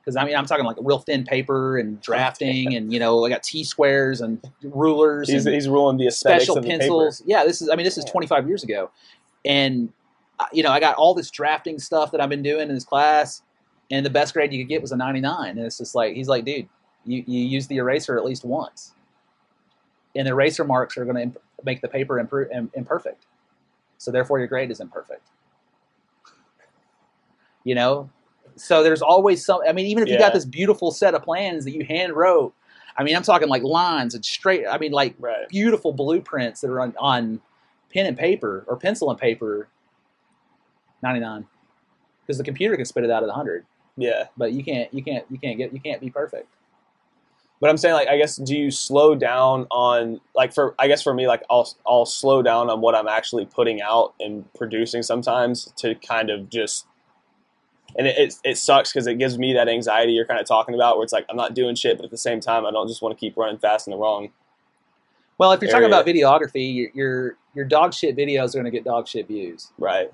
Because 0.00 0.16
I 0.16 0.24
mean, 0.24 0.34
I'm 0.34 0.46
talking 0.46 0.64
like 0.64 0.76
real 0.80 0.98
thin 0.98 1.24
paper 1.24 1.78
and 1.78 2.00
drafting, 2.02 2.74
and 2.74 2.92
you 2.92 2.98
know, 2.98 3.24
I 3.24 3.28
got 3.28 3.42
T 3.42 3.64
squares 3.64 4.20
and 4.20 4.42
rulers 4.62 5.28
he's, 5.28 5.46
and 5.46 5.54
he's 5.54 5.68
ruling 5.68 5.98
the 5.98 6.10
special 6.10 6.56
of 6.56 6.64
the 6.64 6.68
pencils. 6.68 7.22
Yeah, 7.26 7.44
this 7.44 7.62
is. 7.62 7.68
I 7.68 7.76
mean, 7.76 7.84
this 7.84 7.98
is 7.98 8.04
25 8.04 8.48
years 8.48 8.64
ago, 8.64 8.90
and 9.44 9.92
uh, 10.40 10.46
you 10.52 10.62
know, 10.62 10.70
I 10.70 10.80
got 10.80 10.96
all 10.96 11.14
this 11.14 11.30
drafting 11.30 11.78
stuff 11.78 12.12
that 12.12 12.20
I've 12.20 12.30
been 12.30 12.42
doing 12.42 12.68
in 12.68 12.74
this 12.74 12.84
class, 12.84 13.42
and 13.90 14.04
the 14.04 14.10
best 14.10 14.32
grade 14.32 14.52
you 14.52 14.62
could 14.64 14.68
get 14.68 14.80
was 14.80 14.90
a 14.90 14.96
99. 14.96 15.50
And 15.50 15.60
it's 15.60 15.78
just 15.78 15.94
like 15.94 16.14
he's 16.14 16.28
like, 16.28 16.44
dude, 16.44 16.68
you 17.04 17.24
you 17.26 17.40
use 17.40 17.66
the 17.66 17.76
eraser 17.76 18.16
at 18.16 18.24
least 18.24 18.44
once, 18.44 18.92
and 20.14 20.26
the 20.26 20.32
eraser 20.32 20.64
marks 20.64 20.96
are 20.96 21.04
going 21.04 21.16
to 21.16 21.22
imp- 21.22 21.42
make 21.64 21.80
the 21.80 21.88
paper 21.88 22.22
impro- 22.22 22.54
im- 22.54 22.70
imperfect, 22.74 23.26
so 23.98 24.10
therefore 24.10 24.38
your 24.38 24.48
grade 24.48 24.70
is 24.70 24.80
imperfect. 24.80 25.26
You 27.64 27.74
know, 27.74 28.10
so 28.56 28.82
there's 28.82 29.02
always 29.02 29.44
some. 29.44 29.60
I 29.68 29.72
mean, 29.72 29.86
even 29.86 30.02
if 30.02 30.08
you 30.08 30.18
got 30.18 30.32
this 30.32 30.44
beautiful 30.44 30.90
set 30.90 31.14
of 31.14 31.22
plans 31.22 31.64
that 31.64 31.72
you 31.72 31.84
hand 31.84 32.14
wrote. 32.14 32.54
I 32.96 33.04
mean, 33.04 33.16
I'm 33.16 33.22
talking 33.22 33.48
like 33.48 33.62
lines 33.62 34.14
and 34.14 34.24
straight. 34.24 34.66
I 34.66 34.76
mean, 34.76 34.92
like 34.92 35.14
Right, 35.18 35.48
beautiful 35.48 35.92
blueprints 35.92 36.60
that 36.60 36.70
are 36.70 36.80
on, 36.80 36.94
on 36.98 37.40
pen 37.92 38.06
and 38.06 38.16
paper 38.16 38.64
or 38.66 38.76
pencil 38.76 39.10
and 39.10 39.18
paper 39.18 39.68
99 41.02 41.46
because 42.22 42.38
the 42.38 42.44
computer 42.44 42.76
can 42.76 42.84
spit 42.84 43.04
it 43.04 43.10
out 43.10 43.22
at 43.22 43.28
100 43.28 43.66
yeah. 43.96 44.26
but 44.36 44.52
you 44.52 44.64
can't 44.64 44.92
you 44.94 45.02
can't 45.02 45.24
you 45.30 45.38
can't 45.38 45.58
get 45.58 45.72
you 45.72 45.80
can't 45.80 46.00
be 46.00 46.10
perfect 46.10 46.48
But 47.60 47.68
I'm 47.68 47.76
saying, 47.76 47.94
like, 47.94 48.08
I 48.08 48.16
guess, 48.16 48.36
do 48.36 48.56
you 48.56 48.70
slow 48.70 49.14
down 49.14 49.66
on, 49.70 50.20
like, 50.34 50.54
for, 50.54 50.74
I 50.78 50.88
guess 50.88 51.02
for 51.02 51.12
me, 51.12 51.28
like, 51.28 51.42
I'll, 51.50 51.68
I'll 51.86 52.06
slow 52.06 52.40
down 52.42 52.70
on 52.70 52.80
what 52.80 52.94
I'm 52.94 53.06
actually 53.06 53.44
putting 53.44 53.82
out 53.82 54.14
and 54.18 54.50
producing 54.54 55.02
sometimes 55.02 55.70
to 55.76 55.94
kind 55.96 56.30
of 56.30 56.48
just, 56.48 56.86
and 57.98 58.06
it, 58.06 58.16
it, 58.16 58.34
it 58.44 58.56
sucks 58.56 58.90
because 58.92 59.06
it 59.06 59.18
gives 59.18 59.36
me 59.38 59.52
that 59.52 59.68
anxiety 59.68 60.12
you're 60.12 60.24
kind 60.24 60.40
of 60.40 60.46
talking 60.46 60.74
about 60.74 60.96
where 60.96 61.04
it's 61.04 61.12
like, 61.12 61.26
I'm 61.28 61.36
not 61.36 61.52
doing 61.52 61.74
shit, 61.74 61.98
but 61.98 62.04
at 62.04 62.10
the 62.10 62.16
same 62.16 62.40
time, 62.40 62.64
I 62.64 62.70
don't 62.70 62.88
just 62.88 63.02
want 63.02 63.14
to 63.14 63.20
keep 63.20 63.36
running 63.36 63.58
fast 63.58 63.86
in 63.86 63.90
the 63.90 63.98
wrong. 63.98 64.30
well 65.36 65.52
if 65.52 65.60
you're 65.60 65.70
talking 65.70 65.86
about 65.86 66.06
videography 66.06 66.74
your 66.74 66.90
your, 66.94 67.36
your 67.54 67.64
dog 67.66 67.92
shit 67.92 68.16
videos 68.16 68.50
are 68.54 68.58
going 68.60 68.64
to 68.64 68.70
get 68.70 68.84
dog 68.84 69.06
shit 69.06 69.26
views 69.28 69.70
Right. 69.78 70.10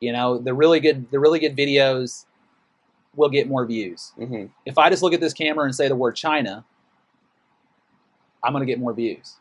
you 0.00 0.12
know 0.12 0.38
the 0.38 0.54
really 0.54 0.80
good 0.80 1.10
the 1.10 1.18
really 1.18 1.38
good 1.38 1.54
videos 1.56 2.24
will 3.14 3.28
get 3.28 3.46
more 3.48 3.66
views 3.66 4.12
hmm 4.16 4.46
if 4.64 4.78
i 4.78 4.88
just 4.88 5.02
look 5.02 5.12
at 5.12 5.20
this 5.20 5.34
camera 5.34 5.64
and 5.64 5.74
say 5.74 5.88
the 5.88 5.96
word 5.96 6.16
china 6.16 6.64
i'm 8.48 8.54
going 8.54 8.66
to 8.66 8.72
get 8.72 8.80
more 8.80 8.94
views 8.94 9.36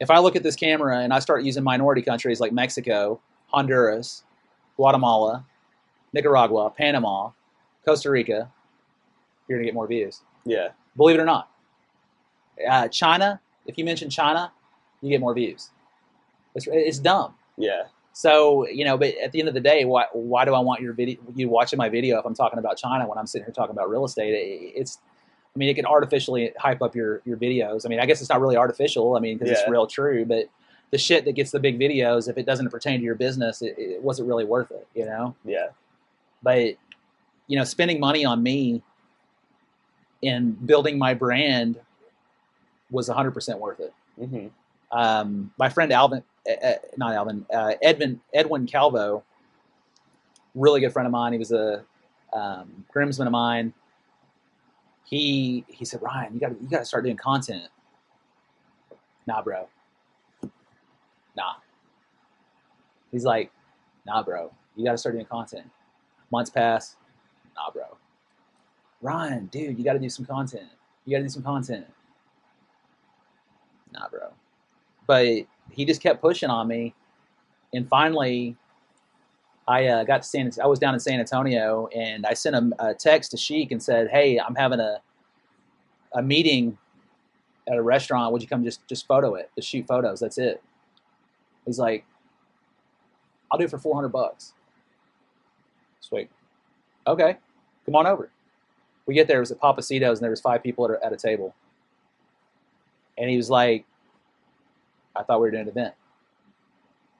if 0.00 0.10
i 0.10 0.18
look 0.18 0.36
at 0.36 0.42
this 0.42 0.54
camera 0.56 0.98
and 1.00 1.12
i 1.12 1.18
start 1.18 1.42
using 1.42 1.64
minority 1.64 2.02
countries 2.02 2.38
like 2.40 2.52
mexico 2.52 3.18
honduras 3.48 4.22
guatemala 4.76 5.44
nicaragua 6.12 6.68
panama 6.70 7.30
costa 7.84 8.10
rica 8.10 8.50
you're 9.48 9.58
going 9.58 9.64
to 9.64 9.68
get 9.70 9.74
more 9.74 9.86
views 9.86 10.20
Yeah. 10.44 10.68
believe 10.96 11.16
it 11.18 11.22
or 11.22 11.24
not 11.24 11.48
uh, 12.68 12.88
china 12.88 13.40
if 13.66 13.78
you 13.78 13.84
mention 13.84 14.10
china 14.10 14.52
you 15.00 15.08
get 15.08 15.20
more 15.20 15.34
views 15.34 15.70
it's, 16.54 16.66
it's 16.70 16.98
dumb 16.98 17.34
Yeah. 17.56 17.84
so 18.12 18.68
you 18.68 18.84
know, 18.84 18.96
but 18.96 19.14
at 19.24 19.32
the 19.32 19.40
end 19.40 19.48
of 19.48 19.54
the 19.54 19.60
day, 19.60 19.84
why 19.84 20.04
why 20.12 20.44
do 20.44 20.54
I 20.54 20.60
want 20.60 20.80
your 20.80 20.92
video? 20.92 21.16
You 21.34 21.48
watching 21.48 21.76
my 21.78 21.88
video 21.88 22.18
if 22.20 22.24
I'm 22.24 22.34
talking 22.34 22.60
about 22.60 22.76
China 22.76 23.08
when 23.08 23.18
I'm 23.18 23.26
sitting 23.26 23.44
here 23.44 23.52
talking 23.52 23.74
about 23.76 23.90
real 23.90 24.04
estate? 24.04 24.32
It, 24.34 24.72
it's, 24.80 24.98
I 25.54 25.58
mean, 25.58 25.68
it 25.68 25.74
can 25.74 25.86
artificially 25.86 26.52
hype 26.58 26.82
up 26.82 26.94
your 26.96 27.22
your 27.24 27.36
videos. 27.36 27.86
I 27.86 27.88
mean, 27.88 28.00
I 28.00 28.06
guess 28.06 28.20
it's 28.20 28.30
not 28.30 28.40
really 28.40 28.56
artificial. 28.56 29.16
I 29.16 29.20
mean, 29.20 29.36
because 29.38 29.50
Yeah. 29.50 29.60
it's 29.60 29.70
real 29.70 29.86
true. 29.86 30.24
But 30.24 30.46
the 30.90 30.98
shit 30.98 31.24
that 31.24 31.32
gets 31.32 31.50
the 31.50 31.60
big 31.60 31.78
videos, 31.78 32.28
if 32.28 32.36
it 32.38 32.46
doesn't 32.46 32.70
pertain 32.70 32.98
to 32.98 33.04
your 33.04 33.14
business, 33.14 33.62
it, 33.62 33.74
it 33.78 34.02
wasn't 34.02 34.28
really 34.28 34.44
worth 34.44 34.70
it. 34.70 34.86
You 34.94 35.06
know. 35.06 35.34
Yeah. 35.44 35.68
But 36.42 36.74
you 37.46 37.58
know, 37.58 37.64
spending 37.64 38.00
money 38.00 38.24
on 38.24 38.42
me 38.42 38.82
and 40.22 40.66
building 40.66 40.98
my 40.98 41.12
brand 41.12 41.78
was 42.90 43.08
100% 43.08 43.58
worth 43.58 43.80
it 43.80 43.92
hmm 44.18 44.46
um, 44.92 45.50
my 45.58 45.68
friend 45.68 45.92
Alvin, 45.92 46.22
uh, 46.48 46.72
not 46.96 47.14
Alvin, 47.14 47.44
uh, 47.52 47.72
Edwin, 47.82 48.20
Edwin 48.32 48.64
Calvo, 48.64 49.24
really 50.54 50.80
good 50.80 50.92
friend 50.92 51.06
of 51.06 51.10
mine. 51.10 51.32
He 51.32 51.38
was 51.38 51.50
a 51.50 51.82
um, 52.32 52.84
groomsman 52.92 53.26
of 53.26 53.32
mine. 53.32 53.72
He 55.04 55.64
he 55.68 55.84
said, 55.84 56.02
Ryan, 56.02 56.34
you 56.34 56.40
got 56.40 56.48
to 56.48 56.56
you 56.60 56.68
got 56.68 56.80
to 56.80 56.84
start 56.84 57.04
doing 57.04 57.16
content. 57.16 57.68
Nah, 59.26 59.42
bro. 59.42 59.68
Nah. 61.36 61.54
He's 63.10 63.24
like, 63.24 63.50
nah, 64.06 64.22
bro. 64.22 64.52
You 64.76 64.84
got 64.84 64.92
to 64.92 64.98
start 64.98 65.14
doing 65.14 65.26
content. 65.26 65.70
Months 66.30 66.50
pass. 66.50 66.96
Nah, 67.56 67.70
bro. 67.70 67.96
Ryan, 69.02 69.46
dude, 69.46 69.78
you 69.78 69.84
got 69.84 69.92
to 69.94 69.98
do 69.98 70.08
some 70.08 70.24
content. 70.24 70.68
You 71.04 71.12
got 71.16 71.18
to 71.18 71.24
do 71.24 71.28
some 71.28 71.42
content. 71.42 71.86
Nah, 73.92 74.08
bro 74.08 74.30
but 75.06 75.26
he 75.70 75.84
just 75.84 76.00
kept 76.00 76.20
pushing 76.20 76.50
on 76.50 76.68
me 76.68 76.94
and 77.72 77.88
finally 77.88 78.56
i 79.66 79.86
uh, 79.86 80.04
got 80.04 80.22
to 80.22 80.28
san 80.28 80.50
i 80.62 80.66
was 80.66 80.78
down 80.78 80.94
in 80.94 81.00
san 81.00 81.20
antonio 81.20 81.88
and 81.94 82.26
i 82.26 82.34
sent 82.34 82.54
a, 82.54 82.70
a 82.78 82.94
text 82.94 83.30
to 83.30 83.36
sheik 83.36 83.72
and 83.72 83.82
said 83.82 84.08
hey 84.10 84.38
i'm 84.38 84.54
having 84.54 84.80
a, 84.80 84.98
a 86.14 86.22
meeting 86.22 86.76
at 87.68 87.76
a 87.76 87.82
restaurant. 87.82 88.32
Would 88.32 88.42
you 88.42 88.48
come 88.48 88.64
just 88.64 88.86
just 88.88 89.06
photo 89.06 89.34
it? 89.34 89.50
Just 89.56 89.68
shoot 89.68 89.86
photos. 89.86 90.20
That's 90.20 90.38
it. 90.38 90.62
He's 91.66 91.78
like 91.78 92.04
i'll 93.50 93.58
do 93.58 93.64
it 93.64 93.70
for 93.70 93.78
400 93.78 94.08
bucks. 94.08 94.52
Sweet. 96.00 96.30
Okay. 97.06 97.36
Come 97.86 97.96
on 97.96 98.06
over. 98.06 98.30
We 99.06 99.14
get 99.14 99.28
there 99.28 99.38
it 99.38 99.40
was 99.40 99.52
at 99.52 99.60
Pappasito's 99.60 100.18
and 100.18 100.24
there 100.24 100.30
was 100.30 100.40
five 100.40 100.62
people 100.62 100.84
at 100.86 100.90
a, 100.90 101.06
at 101.06 101.12
a 101.12 101.16
table. 101.16 101.54
And 103.16 103.30
he 103.30 103.36
was 103.36 103.50
like 103.50 103.84
I 105.16 105.22
thought 105.22 105.40
we 105.40 105.46
were 105.46 105.50
doing 105.50 105.62
an 105.62 105.68
event. 105.68 105.94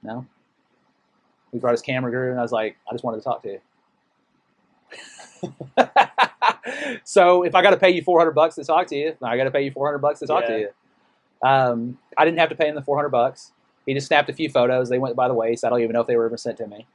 No. 0.02 0.26
We 1.54 1.60
brought 1.60 1.72
his 1.72 1.82
camera 1.82 2.10
crew, 2.10 2.30
and 2.30 2.38
I 2.38 2.42
was 2.42 2.52
like, 2.52 2.76
I 2.88 2.92
just 2.92 3.04
wanted 3.04 3.18
to 3.18 3.24
talk 3.24 3.42
to 3.44 3.48
you. 3.48 3.60
so 7.04 7.44
if 7.44 7.54
I 7.54 7.62
got 7.62 7.70
to 7.70 7.76
pay 7.76 7.90
you 7.90 8.02
400 8.02 8.32
bucks 8.32 8.56
to 8.56 8.64
talk 8.64 8.88
to 8.88 8.96
you, 8.96 9.16
I 9.22 9.36
got 9.36 9.44
to 9.44 9.52
pay 9.52 9.62
you 9.62 9.70
400 9.70 9.98
bucks 9.98 10.18
to 10.18 10.26
talk 10.26 10.46
to 10.46 10.58
you. 10.58 10.68
Um, 11.48 11.98
I 12.18 12.24
didn't 12.24 12.40
have 12.40 12.48
to 12.48 12.56
pay 12.56 12.68
him 12.68 12.74
the 12.74 12.82
400 12.82 13.08
bucks. 13.10 13.52
He 13.86 13.94
just 13.94 14.08
snapped 14.08 14.28
a 14.28 14.32
few 14.32 14.50
photos. 14.50 14.88
They 14.88 14.98
went 14.98 15.14
by 15.14 15.28
the 15.28 15.34
waist. 15.34 15.64
I 15.64 15.70
don't 15.70 15.80
even 15.80 15.92
know 15.92 16.00
if 16.00 16.06
they 16.06 16.16
were 16.16 16.24
ever 16.24 16.36
sent 16.36 16.56
to 16.58 16.66
me. 16.66 16.86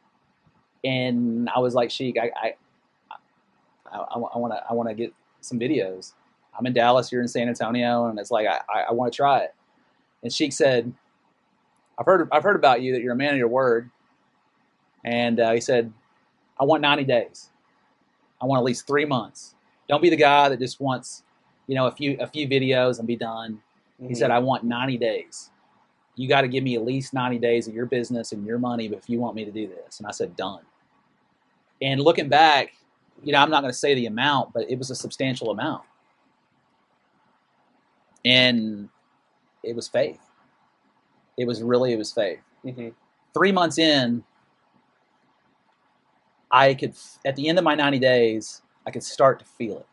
And 0.84 1.50
I 1.50 1.60
was 1.60 1.74
like, 1.74 1.90
Sheik, 1.90 2.18
I, 2.18 2.32
I, 2.36 2.54
I, 3.92 3.98
I 3.98 4.38
want 4.38 4.54
to, 4.54 4.64
I 4.70 4.74
want 4.74 4.90
to 4.90 4.96
get 4.96 5.14
some 5.42 5.58
videos. 5.58 6.14
I'm 6.58 6.66
in 6.66 6.74
Dallas. 6.74 7.12
You're 7.12 7.22
in 7.22 7.28
San 7.28 7.48
Antonio, 7.48 8.08
and 8.08 8.20
it's 8.20 8.32
like 8.32 8.48
I, 8.48 8.62
I, 8.74 8.82
I 8.90 8.92
want 8.92 9.14
to 9.14 9.16
try 9.16 9.40
it. 9.40 9.56
And 10.24 10.34
Sheik 10.34 10.52
said, 10.52 10.92
"I've 11.98 12.06
heard 12.06 12.28
I've 12.32 12.44
heard 12.44 12.58
about 12.58 12.82
you 12.82 12.94
that 12.94 13.02
you're 13.02 13.14
a 13.14 13.18
man 13.18 13.34
of 13.34 13.38
your 13.38 13.48
word." 13.48 13.90
And 15.04 15.40
uh, 15.40 15.52
he 15.54 15.62
said, 15.62 15.92
"I 16.60 16.64
want 16.66 16.82
90 16.82 17.04
days. 17.06 17.50
I 18.42 18.46
want 18.46 18.60
at 18.60 18.66
least 18.66 18.88
three 18.88 19.06
months. 19.06 19.56
Don't 19.88 20.02
be 20.02 20.10
the 20.10 20.16
guy 20.16 20.50
that 20.50 20.60
just 20.60 20.80
wants, 20.80 21.24
you 21.68 21.76
know, 21.76 21.88
a 21.88 21.92
few 21.92 22.18
a 22.20 22.28
few 22.28 22.48
videos 22.48 23.00
and 23.00 23.08
be 23.08 23.16
done." 23.16 23.62
He 24.08 24.16
said, 24.16 24.32
"I 24.32 24.40
want 24.40 24.64
90 24.64 24.98
days. 24.98 25.52
You 26.16 26.28
got 26.28 26.42
to 26.42 26.48
give 26.48 26.64
me 26.64 26.76
at 26.76 26.84
least 26.86 27.14
90 27.14 27.38
days 27.40 27.68
of 27.68 27.74
your 27.74 27.86
business 27.86 28.32
and 28.34 28.46
your 28.46 28.60
money 28.60 28.88
if 28.88 29.10
you 29.10 29.20
want 29.20 29.36
me 29.36 29.46
to 29.46 29.52
do 29.52 29.68
this." 29.68 30.00
And 30.00 30.08
I 30.08 30.12
said, 30.12 30.36
"Done." 30.36 30.62
And 31.82 32.02
looking 32.02 32.30
back, 32.30 32.74
you 33.24 33.32
know, 33.32 33.40
I'm 33.40 33.50
not 33.50 33.62
going 33.62 33.72
to 33.72 33.78
say 33.78 33.96
the 33.96 34.06
amount, 34.06 34.54
but 34.54 34.70
it 34.70 34.78
was 34.78 34.90
a 34.90 34.96
substantial 34.96 35.52
amount. 35.52 35.84
And 38.26 38.90
it 39.64 39.76
was 39.76 39.88
faith. 39.88 40.20
It 41.38 41.46
was 41.48 41.62
really, 41.64 41.94
it 41.94 41.98
was 41.98 42.12
faith. 42.12 42.40
hmm 42.64 42.90
Three 43.34 43.52
months 43.52 43.78
in, 43.78 44.24
I 46.52 46.74
could, 46.74 46.94
at 47.26 47.36
the 47.36 47.48
end 47.48 47.58
of 47.58 47.64
my 47.64 47.76
90 47.76 48.00
days, 48.00 48.62
I 48.86 48.92
could 48.92 49.04
start 49.04 49.40
to 49.40 49.46
feel 49.46 49.78
it. 49.78 49.86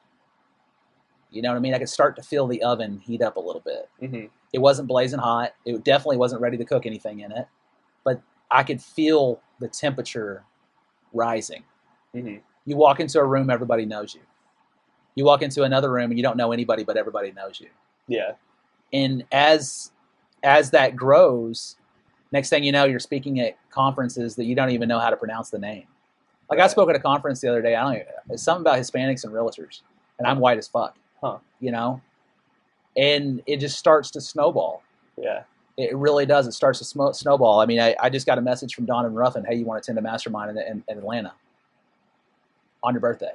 You 1.31 1.43
know 1.43 1.51
what 1.51 1.57
I 1.57 1.61
mean? 1.61 1.75
I 1.75 1.79
could 1.79 1.89
start 1.89 2.17
to 2.17 2.23
feel 2.23 2.47
the 2.47 2.63
oven 2.63 3.01
heat 3.05 3.21
up 3.21 3.37
a 3.37 3.41
little 3.41 3.61
bit. 3.63 3.89
hmm 4.01 4.27
It 4.53 4.59
wasn't 4.61 4.89
blazing 4.89 5.19
hot. 5.19 5.55
It 5.65 5.85
definitely 5.85 6.17
wasn't 6.17 6.41
ready 6.41 6.57
to 6.57 6.65
cook 6.65 6.87
anything 6.87 7.21
in 7.21 7.33
it, 7.33 7.47
but 8.05 8.23
I 8.51 8.63
could 8.63 8.81
feel 8.81 9.41
the 9.61 9.69
temperature 9.69 10.45
rising. 11.13 11.65
hmm 12.13 12.37
You 12.65 12.77
walk 12.77 13.01
into 13.01 13.19
a 13.19 13.25
room, 13.25 13.51
everybody 13.51 13.85
knows 13.85 14.15
you. 14.15 14.23
You 15.15 15.25
walk 15.25 15.43
into 15.43 15.63
another 15.63 15.91
room 15.91 16.11
and 16.11 16.19
you 16.19 16.23
don't 16.23 16.37
know 16.37 16.53
anybody, 16.53 16.85
but 16.85 16.97
everybody 16.97 17.33
knows 17.33 17.61
you. 17.61 17.69
Yeah. 18.07 18.33
And 18.93 19.25
as 19.33 19.91
as 20.43 20.71
that 20.71 20.95
grows, 20.95 21.77
next 22.33 22.51
thing 22.51 22.63
you 22.63 22.71
know, 22.73 22.85
you're 22.85 23.01
speaking 23.01 23.41
at 23.41 23.59
conferences 23.71 24.37
that 24.37 24.45
you 24.45 24.55
don't 24.55 24.71
even 24.71 24.89
know 24.89 24.99
how 25.01 25.11
to 25.11 25.17
pronounce 25.17 25.51
the 25.51 25.59
name. 25.59 25.87
Like 26.49 26.61
I 26.61 26.67
spoke 26.69 26.89
at 26.91 26.97
a 26.97 27.01
conference 27.01 27.41
the 27.41 27.49
other 27.49 27.63
day. 27.63 27.75
I 27.75 27.83
don't. 27.83 27.95
Even, 27.95 28.07
it's 28.31 28.43
something 28.43 28.63
about 28.63 28.79
Hispanics 28.79 29.25
and 29.25 29.33
realtors, 29.33 29.83
and 30.19 30.27
I'm 30.27 30.39
white 30.39 30.59
as 30.59 30.69
fuck. 30.69 30.97
Huh. 31.21 31.39
You 31.61 31.73
know, 31.73 32.01
and 32.97 33.43
it 33.47 33.59
just 33.59 33.79
starts 33.79 34.11
to 34.13 34.21
snowball. 34.21 34.83
Yeah. 35.17 35.43
It 35.77 35.95
really 35.95 36.25
does. 36.25 36.47
It 36.47 36.53
starts 36.53 36.79
to 36.79 36.87
sm- 36.87 37.13
snowball. 37.13 37.61
I 37.61 37.67
mean, 37.67 37.81
I, 37.81 37.95
I 38.01 38.09
just 38.09 38.25
got 38.25 38.39
a 38.39 38.41
message 38.41 38.75
from 38.75 38.87
Donovan 38.87 39.15
Ruffin. 39.15 39.45
Hey, 39.45 39.57
you 39.57 39.67
want 39.67 39.83
to 39.83 39.85
attend 39.85 39.99
a 39.99 40.03
mastermind 40.03 40.51
in, 40.51 40.59
in, 40.59 40.85
in 40.89 40.99
Atlanta 40.99 41.35
on 42.83 42.95
your 42.95 43.01
birthday? 43.03 43.33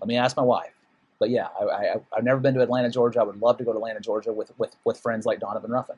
Let 0.00 0.08
me 0.08 0.16
ask 0.16 0.36
my 0.36 0.42
wife. 0.42 0.72
But 1.18 1.30
yeah, 1.30 1.48
I, 1.58 1.64
I, 1.64 1.96
I've 2.14 2.24
never 2.24 2.38
been 2.38 2.52
to 2.54 2.60
Atlanta, 2.60 2.90
Georgia. 2.90 3.20
I 3.20 3.22
would 3.22 3.40
love 3.40 3.56
to 3.58 3.64
go 3.64 3.72
to 3.72 3.78
Atlanta, 3.78 3.98
Georgia 4.00 4.30
with, 4.30 4.52
with, 4.58 4.76
with 4.84 5.00
friends 5.00 5.24
like 5.24 5.40
Donovan 5.40 5.70
Ruffin. 5.70 5.96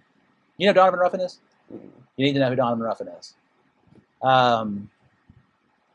You 0.57 0.67
know 0.67 0.73
who 0.73 0.77
Donovan 0.77 1.01
Ruffin 1.01 1.21
is? 1.21 1.41
Mm. 1.73 1.81
You 2.17 2.27
need 2.27 2.35
to 2.35 2.39
know 2.39 2.51
who 2.51 2.57
Donovan 2.57 2.85
Ruffin 2.85 3.09
is. 3.09 3.35
Um, 4.23 4.89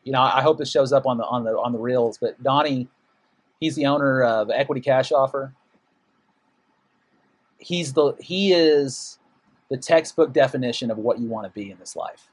you 0.06 0.12
know, 0.14 0.22
I 0.22 0.42
hope 0.42 0.58
this 0.58 0.72
shows 0.72 0.94
up 0.94 1.06
on 1.06 1.18
the 1.18 1.26
on 1.26 1.44
the 1.44 1.52
on 1.52 1.74
the 1.74 1.80
reels. 1.80 2.18
But 2.18 2.42
Donnie, 2.42 2.88
he's 3.60 3.76
the 3.76 3.86
owner 3.88 4.24
of 4.24 4.50
Equity 4.50 4.80
Cash 4.82 5.12
Offer. 5.12 5.54
He's 7.58 7.94
the 7.94 8.14
he 8.20 8.54
is 8.54 9.18
the 9.70 9.78
textbook 9.78 10.32
definition 10.34 10.92
of 10.92 10.98
what 10.98 11.20
you 11.20 11.28
want 11.28 11.46
to 11.46 11.52
be 11.52 11.72
in 11.72 11.78
this 11.80 11.96
life. 11.96 12.30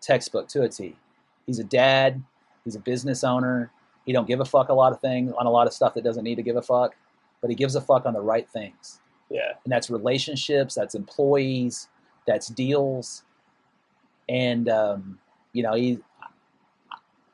Textbook 0.00 0.48
to 0.48 0.62
a 0.62 0.68
T. 0.68 0.96
He's 1.46 1.58
a 1.58 1.64
dad. 1.64 2.22
He's 2.64 2.74
a 2.74 2.80
business 2.80 3.22
owner. 3.24 3.70
He 4.04 4.12
don't 4.12 4.26
give 4.26 4.40
a 4.40 4.44
fuck 4.44 4.68
a 4.68 4.74
lot 4.74 4.92
of 4.92 5.00
things 5.00 5.32
on 5.38 5.46
a 5.46 5.50
lot 5.50 5.66
of 5.68 5.72
stuff 5.72 5.94
that 5.94 6.02
doesn't 6.02 6.24
need 6.24 6.34
to 6.36 6.42
give 6.42 6.56
a 6.56 6.62
fuck, 6.62 6.96
but 7.40 7.50
he 7.50 7.56
gives 7.56 7.76
a 7.76 7.80
fuck 7.80 8.04
on 8.04 8.14
the 8.14 8.20
right 8.20 8.48
things 8.48 9.00
Yeah. 9.30 9.52
and 9.64 9.72
that's 9.72 9.90
relationships, 9.90 10.74
that's 10.74 10.96
employees, 10.96 11.88
that's 12.26 12.48
deals, 12.48 13.22
and 14.28 14.68
um, 14.68 15.20
you 15.52 15.62
know, 15.62 15.74
he, 15.74 16.00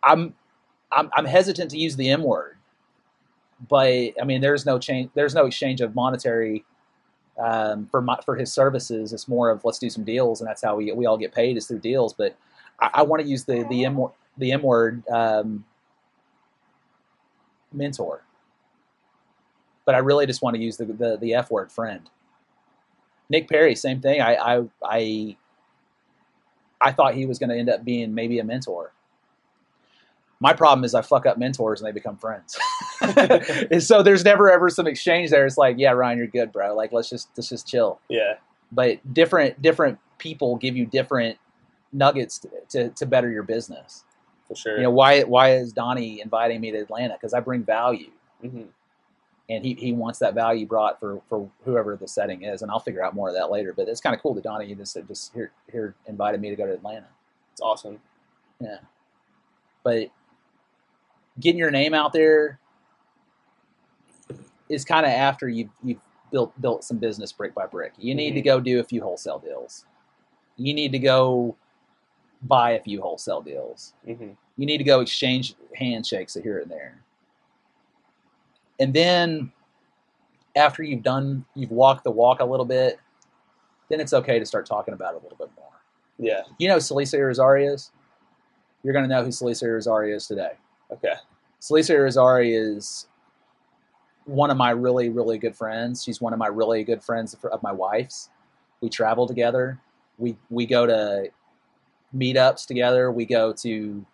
I'm, 0.02 0.34
I'm, 0.92 1.10
I'm 1.16 1.24
hesitant 1.26 1.70
to 1.72 1.78
use 1.78 1.96
the 1.96 2.10
M 2.10 2.22
word, 2.22 2.56
but 3.68 4.12
I 4.20 4.24
mean, 4.24 4.40
there's 4.40 4.66
no 4.66 4.78
change, 4.78 5.10
there's 5.14 5.34
no 5.34 5.46
exchange 5.46 5.80
of 5.80 5.94
monetary 5.94 6.64
um, 7.38 7.86
for 7.90 8.00
my, 8.00 8.18
for 8.24 8.36
his 8.36 8.52
services. 8.52 9.12
It's 9.12 9.28
more 9.28 9.50
of 9.50 9.64
let's 9.64 9.78
do 9.78 9.90
some 9.90 10.04
deals, 10.04 10.40
and 10.40 10.48
that's 10.48 10.62
how 10.62 10.76
we 10.76 10.92
we 10.92 11.06
all 11.06 11.18
get 11.18 11.34
paid 11.34 11.56
is 11.56 11.66
through 11.66 11.80
deals. 11.80 12.12
But 12.12 12.36
I, 12.80 12.90
I 12.94 13.02
want 13.02 13.22
to 13.22 13.28
use 13.28 13.44
the 13.44 13.64
the 13.70 13.84
M 13.84 14.06
the 14.36 14.52
M 14.52 14.62
word 14.62 15.06
um, 15.08 15.64
mentor, 17.72 18.22
but 19.84 19.94
I 19.94 19.98
really 19.98 20.26
just 20.26 20.42
want 20.42 20.56
to 20.56 20.62
use 20.62 20.76
the 20.76 20.86
the, 20.86 21.18
the 21.20 21.34
F 21.34 21.50
word 21.50 21.70
friend. 21.72 22.08
Nick 23.30 23.48
Perry, 23.48 23.74
same 23.74 24.00
thing. 24.00 24.20
I 24.20 24.34
I 24.36 24.64
I, 24.84 25.36
I 26.80 26.92
thought 26.92 27.14
he 27.14 27.26
was 27.26 27.38
going 27.38 27.50
to 27.50 27.56
end 27.56 27.70
up 27.70 27.84
being 27.84 28.14
maybe 28.14 28.38
a 28.38 28.44
mentor. 28.44 28.92
My 30.40 30.52
problem 30.52 30.84
is 30.84 30.94
I 30.94 31.02
fuck 31.02 31.26
up 31.26 31.38
mentors 31.38 31.80
and 31.80 31.88
they 31.88 31.92
become 31.92 32.16
friends. 32.16 32.56
and 33.00 33.82
so 33.82 34.02
there's 34.02 34.24
never 34.24 34.50
ever 34.50 34.70
some 34.70 34.86
exchange 34.86 35.30
there. 35.30 35.46
It's 35.46 35.58
like, 35.58 35.76
yeah, 35.78 35.90
Ryan, 35.90 36.18
you're 36.18 36.26
good, 36.26 36.52
bro. 36.52 36.74
Like 36.74 36.92
let's 36.92 37.10
just 37.10 37.28
let's 37.36 37.48
just 37.48 37.66
chill. 37.66 38.00
Yeah. 38.08 38.34
But 38.70 39.14
different 39.14 39.60
different 39.60 39.98
people 40.18 40.56
give 40.56 40.76
you 40.76 40.86
different 40.86 41.38
nuggets 41.92 42.38
to, 42.38 42.48
to, 42.70 42.88
to 42.90 43.06
better 43.06 43.30
your 43.30 43.42
business. 43.42 44.04
For 44.46 44.54
sure. 44.54 44.76
You 44.76 44.84
know 44.84 44.90
why 44.90 45.22
why 45.22 45.54
is 45.54 45.72
Donnie 45.72 46.20
inviting 46.20 46.60
me 46.60 46.70
to 46.70 46.78
Atlanta? 46.78 47.14
Because 47.14 47.34
I 47.34 47.40
bring 47.40 47.64
value 47.64 48.10
hmm 48.40 48.64
and 49.48 49.64
he, 49.64 49.74
he 49.74 49.92
wants 49.92 50.18
that 50.18 50.34
value 50.34 50.66
brought 50.66 51.00
for, 51.00 51.22
for 51.28 51.50
whoever 51.64 51.96
the 51.96 52.06
setting 52.06 52.42
is, 52.42 52.62
and 52.62 52.70
I'll 52.70 52.80
figure 52.80 53.02
out 53.02 53.14
more 53.14 53.28
of 53.28 53.34
that 53.34 53.50
later. 53.50 53.72
But 53.72 53.88
it's 53.88 54.00
kind 54.00 54.14
of 54.14 54.20
cool 54.20 54.34
that 54.34 54.44
Donnie 54.44 54.74
just 54.74 54.96
just 55.06 55.32
here 55.32 55.52
here 55.70 55.94
invited 56.06 56.40
me 56.40 56.50
to 56.50 56.56
go 56.56 56.66
to 56.66 56.72
Atlanta. 56.72 57.06
It's 57.52 57.60
awesome. 57.60 57.98
Yeah, 58.60 58.78
but 59.82 60.10
getting 61.40 61.58
your 61.58 61.70
name 61.70 61.94
out 61.94 62.12
there 62.12 62.58
is 64.68 64.84
kind 64.84 65.06
of 65.06 65.12
after 65.12 65.48
you've 65.48 65.70
you've 65.82 66.00
built 66.30 66.58
built 66.60 66.84
some 66.84 66.98
business 66.98 67.32
brick 67.32 67.54
by 67.54 67.66
brick. 67.66 67.92
You 67.98 68.14
need 68.14 68.32
to 68.32 68.40
Mhm. 68.40 68.44
go 68.44 68.60
do 68.60 68.80
a 68.80 68.84
few 68.84 69.02
wholesale 69.02 69.38
deals. 69.38 69.86
You 70.56 70.74
need 70.74 70.92
to 70.92 70.98
go 70.98 71.56
buy 72.42 72.72
a 72.72 72.82
few 72.82 73.00
wholesale 73.00 73.40
deals. 73.42 73.94
hmm 74.04 74.30
you 74.56 74.66
need 74.66 74.78
to 74.78 74.84
go 74.84 74.98
exchange 75.00 75.54
handshakes 75.76 76.34
here 76.34 76.58
and 76.58 76.68
there. 76.68 77.00
And 78.80 78.92
then 78.92 79.52
after 80.56 80.82
you've 80.82 81.04
done, 81.04 81.44
you've 81.54 81.70
walked 81.70 82.02
the 82.02 82.10
walk 82.10 82.40
a 82.40 82.44
little 82.44 82.66
bit, 82.66 82.98
then 83.88 84.00
it's 84.00 84.12
okay 84.12 84.40
to 84.40 84.44
start 84.44 84.66
talking 84.66 84.94
about 84.94 85.14
it 85.14 85.20
a 85.20 85.22
little 85.22 85.38
bit 85.38 85.50
more. 85.56 85.70
Yeah. 86.18 86.42
You 86.58 86.66
know 86.66 86.74
who 86.74 86.80
Celisa 86.80 87.20
Irizarry 87.20 87.72
is? 87.72 87.92
You're 88.82 88.92
going 88.92 89.04
to 89.04 89.08
know 89.08 89.22
who 89.22 89.28
Celisa 89.28 89.62
Irizarry 89.62 90.12
is 90.12 90.26
today. 90.26 90.54
Okay. 90.92 91.14
Celisa 91.60 91.94
Irizarry 91.96 92.54
is 92.54 93.06
one 94.24 94.50
of 94.50 94.56
my 94.56 94.70
really, 94.70 95.08
really 95.08 95.38
good 95.38 95.56
friends. 95.56 96.02
She's 96.02 96.20
one 96.20 96.32
of 96.32 96.38
my 96.38 96.46
really 96.46 96.84
good 96.84 97.02
friends 97.02 97.34
of 97.50 97.62
my 97.62 97.72
wife's. 97.72 98.30
We 98.80 98.88
travel 98.88 99.26
together. 99.26 99.80
We 100.18 100.36
we 100.50 100.66
go 100.66 100.86
to 100.86 101.30
meetups 102.14 102.66
together. 102.66 103.10
We 103.10 103.26
go 103.26 103.52
to 103.54 104.06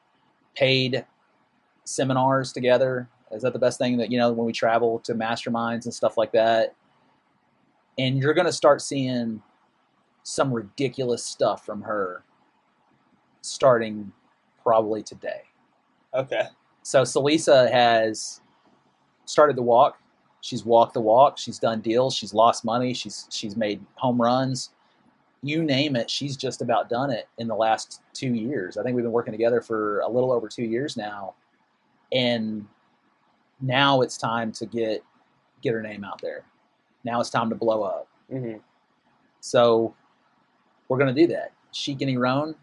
paid 0.55 1.05
seminars 1.85 2.53
together. 2.53 3.09
Is 3.31 3.43
that 3.43 3.53
the 3.53 3.59
best 3.59 3.79
thing 3.79 3.97
that 3.99 4.11
you 4.11 4.19
know 4.19 4.33
when 4.33 4.47
we 4.47 4.53
travel 4.53 5.01
to 5.01 5.15
masterminds 5.15 5.85
and 5.85 5.93
stuff 5.93 6.17
like 6.17 6.33
that? 6.33 6.75
And 7.99 8.19
you're 8.19 8.35
going 8.35 8.47
to 8.47 8.53
start 8.53 8.83
seeing 8.83 9.43
some 10.23 10.53
ridiculous 10.53 11.25
stuff 11.25 11.65
from 11.65 11.83
her 11.83 12.25
starting 13.43 14.13
probably 14.63 15.03
today. 15.03 15.43
Okay. 16.15 16.47
So 16.85 17.03
Celisa 17.03 17.71
has 17.73 18.43
started 19.25 19.57
the 19.57 19.63
walk. 19.63 19.99
She's 20.43 20.65
walked 20.65 20.93
the 20.93 21.01
walk. 21.01 21.39
She's 21.39 21.59
done 21.59 21.81
deals. 21.81 22.15
She's 22.15 22.35
lost 22.35 22.65
money. 22.65 22.93
She's 22.93 23.27
she's 23.31 23.57
made 23.57 23.85
home 23.97 24.21
runs. 24.21 24.71
You 25.43 25.63
name 25.63 25.97
it, 25.97 26.09
she's 26.09 26.37
just 26.37 26.63
about 26.63 26.89
done 26.89 27.11
it 27.11 27.29
in 27.39 27.49
the 27.49 27.55
last 27.55 28.01
two 28.15 28.33
years. 28.33 28.77
I 28.79 28.83
think 28.83 28.95
we've 28.95 29.03
been 29.03 29.13
working 29.13 29.33
together 29.33 29.61
for 29.61 30.01
a 30.01 30.09
little 30.09 30.33
over 30.33 30.49
two 30.49 30.65
years 30.65 30.97
now, 30.97 31.35
and 32.13 32.67
now 33.61 34.03
it's 34.03 34.17
time 34.19 34.53
to 34.53 34.67
get 34.67 35.03
get 35.63 35.73
her 35.73 35.83
name 35.83 36.05
out 36.05 36.21
there. 36.21 36.45
Now 37.05 37.21
it's 37.21 37.31
time 37.31 37.49
to 37.51 37.57
blow 37.57 37.83
up. 37.83 38.09
hmm 38.31 38.57
So 39.41 39.95
we're 40.89 40.99
going 40.99 41.15
to 41.15 41.21
do 41.21 41.27
that. 41.29 41.53
Sheik 41.73 42.03
and 42.03 42.11
Iran 42.11 42.55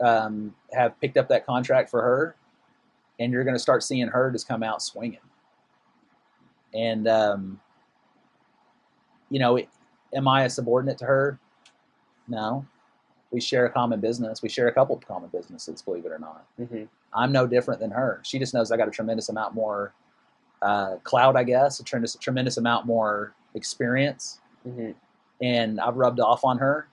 um, 0.00 0.54
have 0.72 0.98
picked 1.00 1.16
up 1.16 1.28
that 1.28 1.44
contract 1.44 1.90
for 1.90 2.00
her, 2.00 2.36
and 3.20 3.32
you're 3.32 3.44
going 3.44 3.54
to 3.54 3.60
start 3.60 3.84
seeing 3.84 4.08
her 4.08 4.30
just 4.32 4.48
come 4.48 4.64
out 4.64 4.82
swinging. 4.82 5.20
And 6.74 7.06
um, 7.06 7.60
you 9.28 9.38
know, 9.38 9.60
am 10.12 10.26
I 10.26 10.44
a 10.44 10.50
subordinate 10.50 10.98
to 10.98 11.04
her? 11.04 11.38
No. 12.26 12.66
We 13.30 13.40
share 13.40 13.66
a 13.66 13.70
common 13.70 14.00
business. 14.00 14.42
We 14.42 14.48
share 14.48 14.66
a 14.66 14.72
couple 14.72 14.96
of 14.96 15.06
common 15.06 15.30
businesses, 15.30 15.82
believe 15.82 16.04
it 16.04 16.10
or 16.10 16.18
not. 16.18 16.44
hmm 16.56 16.84
I'm 17.12 17.32
no 17.32 17.46
different 17.46 17.80
than 17.80 17.90
her. 17.90 18.20
She 18.24 18.38
just 18.38 18.54
knows 18.54 18.72
I 18.72 18.76
got 18.76 18.88
a 18.88 18.92
tremendous 18.92 19.28
amount 19.28 19.54
more 19.54 19.92
uh, 20.62 20.96
cloud, 21.02 21.36
I 21.36 21.42
guess, 21.44 21.80
a 21.80 21.84
tremendous, 21.84 22.14
tremendous 22.16 22.56
amount 22.56 22.86
more 22.86 23.34
experience 23.54 24.40
hmm 24.64 24.90
and 25.42 25.80
I've 25.80 25.96
rubbed 25.96 26.20
off 26.20 26.44
on 26.44 26.58
her, 26.58 26.86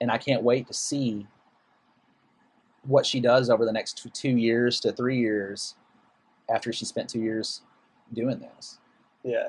and 0.00 0.10
I 0.10 0.18
can't 0.18 0.42
wait 0.42 0.66
to 0.66 0.74
see 0.74 1.26
what 2.86 3.06
she 3.06 3.20
does 3.20 3.50
over 3.50 3.64
the 3.64 3.72
next 3.72 4.06
two 4.14 4.30
years 4.30 4.80
to 4.80 4.92
three 4.92 5.18
years 5.18 5.74
after 6.48 6.72
she 6.72 6.84
spent 6.84 7.08
two 7.08 7.20
years 7.20 7.62
doing 8.12 8.38
this. 8.40 8.78
Yeah. 9.22 9.48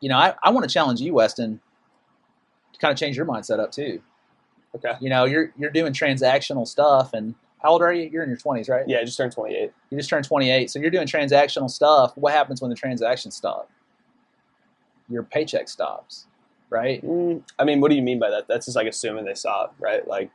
You 0.00 0.08
know, 0.08 0.18
I, 0.18 0.34
I 0.42 0.50
want 0.50 0.68
to 0.68 0.72
challenge 0.72 1.00
you, 1.00 1.14
Weston, 1.14 1.60
to 2.72 2.78
kind 2.78 2.92
of 2.92 2.98
change 2.98 3.16
your 3.16 3.26
mindset 3.26 3.58
up 3.58 3.72
too. 3.72 4.00
Okay. 4.74 4.92
You 5.00 5.08
know, 5.08 5.24
you're 5.24 5.52
you're 5.56 5.70
doing 5.70 5.92
transactional 5.92 6.66
stuff, 6.66 7.14
and 7.14 7.34
how 7.62 7.70
old 7.70 7.82
are 7.82 7.92
you? 7.92 8.08
You're 8.12 8.22
in 8.22 8.28
your 8.28 8.38
twenties, 8.38 8.68
right? 8.68 8.84
Yeah. 8.86 8.98
I 8.98 9.04
just 9.04 9.16
turned 9.16 9.32
28. 9.32 9.72
You 9.90 9.98
just 9.98 10.10
turned 10.10 10.24
28, 10.24 10.70
so 10.70 10.78
you're 10.78 10.90
doing 10.90 11.06
transactional 11.06 11.70
stuff. 11.70 12.12
What 12.16 12.32
happens 12.32 12.60
when 12.60 12.68
the 12.68 12.76
transactions 12.76 13.34
stop? 13.34 13.70
Your 15.08 15.22
paycheck 15.22 15.68
stops, 15.68 16.26
right? 16.68 17.02
Mm, 17.04 17.42
I 17.58 17.64
mean, 17.64 17.80
what 17.80 17.90
do 17.90 17.96
you 17.96 18.02
mean 18.02 18.18
by 18.18 18.30
that? 18.30 18.46
That's 18.46 18.66
just 18.66 18.76
like 18.76 18.86
assuming 18.86 19.24
they 19.24 19.34
stop, 19.34 19.74
right? 19.78 20.06
Like, 20.06 20.30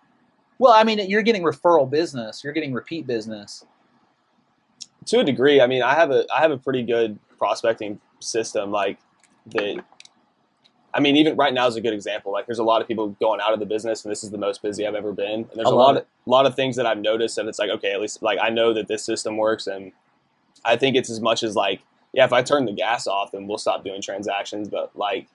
Well, 0.64 0.72
I 0.72 0.86
mean, 0.86 0.99
you're 1.09 1.24
getting 1.24 1.43
referral 1.43 1.89
business, 1.89 2.41
you're 2.41 2.53
getting 2.53 2.72
repeat 2.72 3.05
business. 3.05 3.66
to 5.07 5.20
a 5.20 5.24
degree, 5.24 5.59
I 5.59 5.68
mean, 5.68 5.84
I 5.84 5.93
have 5.93 6.09
a 6.09 6.26
I 6.34 6.39
have 6.39 6.51
a 6.51 6.57
pretty 6.57 6.84
good 6.84 7.20
prospecting 7.38 7.99
system 8.20 8.72
like 8.72 8.97
that 9.47 9.84
I 10.93 11.01
mean, 11.01 11.18
even 11.18 11.36
right 11.36 11.53
now 11.53 11.68
is 11.68 11.76
a 11.76 11.82
good 11.82 11.93
example. 11.93 12.32
Like, 12.32 12.45
there's 12.45 12.59
a 12.59 12.64
lot 12.64 12.82
of 12.82 12.88
people 12.88 13.09
going 13.20 13.41
out 13.41 13.51
of 13.51 13.59
the 13.59 13.66
business, 13.66 14.05
and 14.05 14.11
this 14.11 14.24
is 14.24 14.30
the 14.30 14.38
most 14.38 14.61
busy 14.61 14.88
I've 14.88 14.95
ever 14.95 15.11
been. 15.11 15.41
And 15.41 15.49
there's 15.55 15.68
I 15.68 15.72
a 15.72 15.76
lot 15.76 15.97
of 15.97 16.05
lot 16.26 16.45
of 16.45 16.55
things 16.55 16.78
that 16.78 16.86
I've 16.86 16.99
noticed, 16.99 17.38
and 17.38 17.49
it's 17.49 17.59
like, 17.59 17.70
okay, 17.70 17.91
at 17.91 17.99
least 17.99 18.24
like 18.24 18.39
I 18.41 18.47
know 18.47 18.74
that 18.74 18.88
this 18.88 19.03
system 19.03 19.36
works, 19.36 19.68
and 19.68 19.91
I 20.64 20.78
think 20.78 20.95
it's 20.95 21.09
as 21.09 21.20
much 21.20 21.43
as 21.43 21.57
like, 21.57 21.82
yeah, 22.14 22.24
if 22.24 22.32
I 22.32 22.41
turn 22.41 22.64
the 22.64 22.72
gas 22.72 23.05
off, 23.05 23.34
then 23.34 23.47
we'll 23.47 23.57
stop 23.57 23.84
doing 23.84 24.01
transactions. 24.01 24.70
But 24.70 24.95
like, 24.95 25.28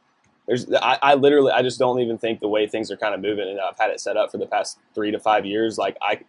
there's, 0.49 0.73
I, 0.75 0.99
I 1.03 1.15
literally, 1.15 1.53
I 1.53 1.63
just 1.63 1.79
don't 1.79 2.01
even 2.01 2.19
think 2.19 2.41
the 2.41 2.49
way 2.49 2.67
things 2.67 2.91
are 2.91 2.97
kind 2.97 3.15
of 3.15 3.21
moving, 3.21 3.49
and 3.49 3.61
I've 3.61 3.79
had 3.79 3.91
it 3.91 4.01
set 4.01 4.17
up 4.17 4.33
for 4.33 4.39
the 4.39 4.47
past 4.47 4.79
three 4.95 5.13
to 5.13 5.21
five 5.21 5.47
years. 5.47 5.79
Like, 5.79 5.97
I, 6.03 6.21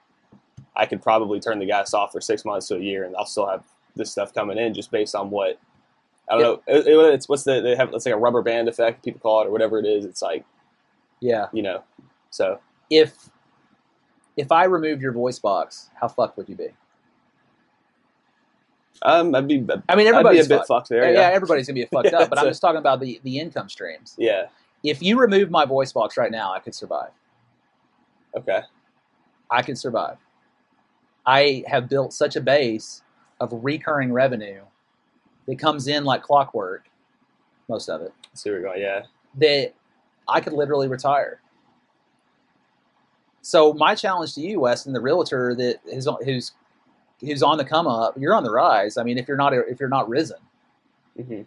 I 0.76 0.86
could 0.86 1.02
probably 1.02 1.40
turn 1.40 1.58
the 1.60 1.66
gas 1.66 1.94
off 1.96 2.12
for 2.12 2.22
six 2.22 2.46
months 2.46 2.68
to 2.68 2.76
a 2.76 2.80
year, 2.80 3.06
and 3.06 3.16
I'll 3.16 3.26
still 3.26 3.48
have 3.48 3.64
this 3.96 4.12
stuff 4.12 4.34
coming 4.34 4.58
in 4.60 4.74
just 4.76 4.92
based 4.92 5.16
on 5.16 5.30
what 5.32 5.60
I 6.30 6.34
don't 6.36 6.44
know. 6.44 6.62
It, 6.68 6.86
it- 6.86 7.14
it's 7.14 7.28
what's 7.28 7.44
the 7.44 7.60
they 7.60 7.76
have? 7.76 7.92
Let's 7.92 8.04
say 8.04 8.12
a 8.12 8.18
rubber 8.18 8.44
band 8.44 8.70
effect, 8.70 9.04
people 9.04 9.20
call 9.20 9.42
it, 9.42 9.48
or 9.48 9.52
whatever 9.52 9.80
it 9.80 9.86
is. 9.86 10.06
It's 10.06 10.22
like 10.22 10.46
Yeah. 11.22 11.48
you 11.52 11.64
know. 11.64 11.84
So 12.30 12.60
If 12.92 13.30
if 14.38 14.52
I 14.52 14.66
removed 14.66 15.02
your 15.02 15.12
voice 15.12 15.40
box, 15.40 15.90
how 16.00 16.08
fucked 16.08 16.38
would 16.38 16.48
you 16.48 16.56
be? 16.56 16.68
Um, 19.04 19.34
I'd 19.36 19.48
be 19.48 19.66
I 19.88 19.96
mean, 19.96 20.08
everybody's 20.08 20.46
a 20.48 20.50
bit 20.50 20.58
fucked. 20.60 20.68
fucked 20.68 20.92
Yeah, 20.92 21.00
there. 21.02 21.14
Yeah, 21.14 21.30
everybody's 21.30 21.68
gonna 21.68 21.76
be 21.76 21.86
fucked 21.92 22.10
Yeah, 22.12 22.20
up. 22.20 22.30
But 22.30 22.40
I'm 22.40 22.46
just 22.48 22.62
talking 22.62 22.80
about 22.80 23.00
the 23.00 23.20
the 23.24 23.40
income 23.40 23.70
streams. 23.70 24.16
yeah. 24.18 24.48
If 24.84 25.02
you 25.02 25.20
remove 25.20 25.50
my 25.52 25.66
voice 25.66 25.92
box 25.92 26.16
right 26.16 26.32
now, 26.32 26.54
I 26.54 26.60
could 26.60 26.74
survive. 26.74 27.10
Okay. 28.36 28.62
I 29.52 29.62
could 29.62 29.78
survive. 29.78 30.18
I 31.26 31.64
have 31.68 31.90
built 31.90 32.14
such 32.14 32.36
a 32.38 32.42
base 32.42 33.02
of 33.42 33.50
recurring 33.54 34.14
revenue 34.14 34.62
that 35.48 35.60
comes 35.60 35.88
in 35.88 36.06
like 36.06 36.22
clockwork, 36.24 36.86
most 37.68 37.90
of 37.90 38.02
it, 38.02 38.14
where 38.44 38.56
we're 38.56 38.62
going. 38.62 38.80
Yeah. 38.82 39.04
that 39.36 39.74
I 40.30 40.40
could 40.40 40.54
literally 40.54 40.88
retire. 40.88 41.42
So 43.42 43.74
my 43.74 43.96
challenge 43.96 44.36
to 44.36 44.42
you, 44.42 44.62
Weston, 44.62 44.94
the 44.94 45.02
realtor 45.02 45.56
that 45.56 45.80
is 45.86 46.08
who's 46.24 46.52
who's 47.22 47.44
on 47.44 47.58
the 47.58 47.66
come 47.66 47.88
up, 47.88 48.16
you're 48.18 48.34
on 48.34 48.44
the 48.44 48.52
rise. 48.52 48.98
I 48.98 49.04
mean, 49.04 49.18
if 49.18 49.28
you're 49.28 49.38
not 49.38 49.54
if 49.54 49.80
you're 49.80 49.90
not 49.90 50.10
risen, 50.10 50.38
hmm 51.16 51.42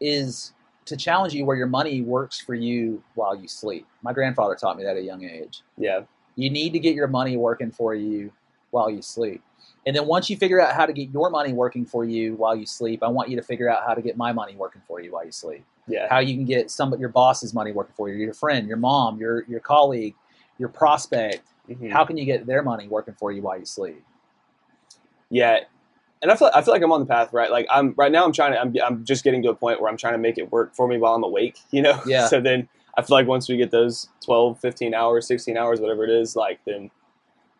is 0.00 0.52
to 0.86 0.96
challenge 0.96 1.32
you 1.32 1.44
where 1.44 1.56
your 1.56 1.66
money 1.66 2.02
works 2.02 2.38
for 2.40 2.54
you 2.54 3.02
while 3.14 3.34
you 3.34 3.48
sleep. 3.48 3.86
My 4.02 4.12
grandfather 4.12 4.54
taught 4.54 4.76
me 4.76 4.84
that 4.84 4.90
at 4.90 4.96
a 4.98 5.02
young 5.02 5.24
age. 5.24 5.62
Yeah. 5.78 6.02
You 6.36 6.50
need 6.50 6.72
to 6.72 6.78
get 6.78 6.94
your 6.94 7.06
money 7.06 7.36
working 7.36 7.70
for 7.70 7.94
you 7.94 8.32
while 8.70 8.90
you 8.90 9.00
sleep. 9.00 9.42
And 9.86 9.94
then 9.94 10.06
once 10.06 10.28
you 10.28 10.36
figure 10.36 10.60
out 10.60 10.74
how 10.74 10.84
to 10.84 10.92
get 10.92 11.10
your 11.10 11.30
money 11.30 11.52
working 11.52 11.86
for 11.86 12.04
you 12.04 12.34
while 12.34 12.56
you 12.56 12.66
sleep, 12.66 13.02
I 13.02 13.08
want 13.08 13.28
you 13.28 13.36
to 13.36 13.42
figure 13.42 13.68
out 13.68 13.86
how 13.86 13.94
to 13.94 14.02
get 14.02 14.16
my 14.16 14.32
money 14.32 14.56
working 14.56 14.82
for 14.86 15.00
you 15.00 15.12
while 15.12 15.24
you 15.24 15.32
sleep. 15.32 15.64
Yeah. 15.86 16.08
How 16.08 16.18
you 16.18 16.34
can 16.34 16.44
get 16.44 16.70
some 16.70 16.98
your 16.98 17.08
boss's 17.08 17.54
money 17.54 17.72
working 17.72 17.94
for 17.96 18.08
you, 18.08 18.16
your 18.16 18.34
friend, 18.34 18.66
your 18.66 18.76
mom, 18.76 19.18
your 19.18 19.44
your 19.44 19.60
colleague, 19.60 20.14
your 20.58 20.68
prospect. 20.68 21.46
Mhm. 21.68 21.90
How 21.90 22.04
can 22.04 22.16
you 22.16 22.24
get 22.24 22.46
their 22.46 22.62
money 22.62 22.88
working 22.88 23.14
for 23.14 23.30
you 23.32 23.42
while 23.42 23.58
you 23.58 23.64
sleep? 23.66 24.02
Yeah. 25.30 25.60
And 26.22 26.30
I 26.30 26.36
feel 26.36 26.50
I 26.54 26.62
feel 26.62 26.72
like 26.72 26.82
I'm 26.82 26.92
on 26.92 27.00
the 27.00 27.06
path, 27.06 27.32
right? 27.32 27.50
Like 27.50 27.66
I'm 27.70 27.94
right 27.96 28.10
now. 28.10 28.24
I'm 28.24 28.32
trying 28.32 28.52
to. 28.52 28.60
I'm 28.60 28.74
I'm 28.84 29.04
just 29.04 29.24
getting 29.24 29.42
to 29.42 29.50
a 29.50 29.54
point 29.54 29.80
where 29.80 29.90
I'm 29.90 29.96
trying 29.96 30.14
to 30.14 30.18
make 30.18 30.38
it 30.38 30.50
work 30.50 30.74
for 30.74 30.88
me 30.88 30.96
while 30.96 31.14
I'm 31.14 31.22
awake. 31.22 31.58
You 31.70 31.82
know. 31.82 32.00
Yeah. 32.06 32.28
so 32.28 32.40
then 32.40 32.68
I 32.96 33.02
feel 33.02 33.16
like 33.16 33.26
once 33.26 33.48
we 33.48 33.56
get 33.56 33.70
those 33.70 34.08
12, 34.24 34.60
15 34.60 34.94
hours, 34.94 35.26
16 35.26 35.56
hours, 35.56 35.80
whatever 35.80 36.04
it 36.04 36.10
is, 36.10 36.36
like 36.36 36.60
then 36.64 36.90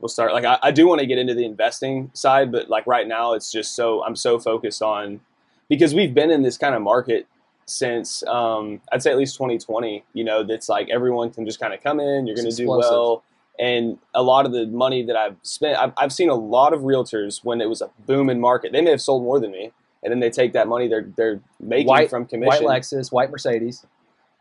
we'll 0.00 0.08
start. 0.08 0.32
Like 0.32 0.44
I, 0.44 0.58
I 0.62 0.70
do 0.70 0.86
want 0.86 1.00
to 1.00 1.06
get 1.06 1.18
into 1.18 1.34
the 1.34 1.44
investing 1.44 2.10
side, 2.14 2.52
but 2.52 2.70
like 2.70 2.86
right 2.86 3.06
now 3.06 3.32
it's 3.32 3.50
just 3.50 3.74
so 3.74 4.04
I'm 4.04 4.16
so 4.16 4.38
focused 4.38 4.82
on 4.82 5.20
because 5.68 5.94
we've 5.94 6.14
been 6.14 6.30
in 6.30 6.42
this 6.42 6.56
kind 6.56 6.74
of 6.74 6.82
market 6.82 7.26
since 7.66 8.22
um, 8.26 8.80
I'd 8.92 9.02
say 9.02 9.10
at 9.10 9.18
least 9.18 9.34
2020. 9.34 10.04
You 10.12 10.24
know, 10.24 10.42
that's 10.42 10.68
like 10.68 10.88
everyone 10.90 11.30
can 11.30 11.46
just 11.46 11.60
kind 11.60 11.74
of 11.74 11.82
come 11.82 12.00
in. 12.00 12.26
You're 12.26 12.36
going 12.36 12.50
to 12.50 12.56
do 12.56 12.68
well. 12.68 13.24
And 13.58 13.98
a 14.14 14.22
lot 14.22 14.46
of 14.46 14.52
the 14.52 14.66
money 14.66 15.04
that 15.04 15.14
I've 15.16 15.36
spent, 15.42 15.78
I've, 15.78 15.92
I've 15.96 16.12
seen 16.12 16.28
a 16.28 16.34
lot 16.34 16.72
of 16.72 16.80
realtors 16.80 17.44
when 17.44 17.60
it 17.60 17.68
was 17.68 17.80
a 17.80 17.90
booming 18.06 18.40
market. 18.40 18.72
They 18.72 18.80
may 18.80 18.90
have 18.90 19.00
sold 19.00 19.22
more 19.22 19.38
than 19.38 19.52
me, 19.52 19.70
and 20.02 20.10
then 20.10 20.18
they 20.20 20.30
take 20.30 20.52
that 20.54 20.66
money 20.66 20.88
they're 20.88 21.08
they're 21.16 21.40
making 21.60 21.86
White- 21.86 22.10
from 22.10 22.26
commission. 22.26 22.64
White 22.64 22.82
Lexus, 22.82 23.12
white 23.12 23.30
Mercedes. 23.30 23.86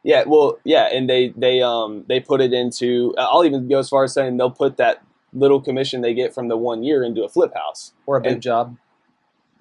Yeah, 0.03 0.23
well, 0.25 0.57
yeah, 0.63 0.85
and 0.91 1.07
they 1.09 1.29
they 1.37 1.61
um 1.61 2.05
they 2.09 2.19
put 2.19 2.41
it 2.41 2.53
into. 2.53 3.13
I'll 3.17 3.45
even 3.45 3.67
go 3.69 3.79
as 3.79 3.87
far 3.89 4.03
as 4.03 4.13
saying 4.13 4.37
they'll 4.37 4.49
put 4.51 4.77
that 4.77 5.03
little 5.31 5.61
commission 5.61 6.01
they 6.01 6.13
get 6.13 6.33
from 6.33 6.47
the 6.47 6.57
one 6.57 6.83
year 6.83 7.03
into 7.03 7.23
a 7.23 7.29
flip 7.29 7.53
house 7.55 7.93
Or 8.05 8.17
a 8.17 8.21
boob 8.21 8.31
And- 8.33 8.41
job. 8.41 8.77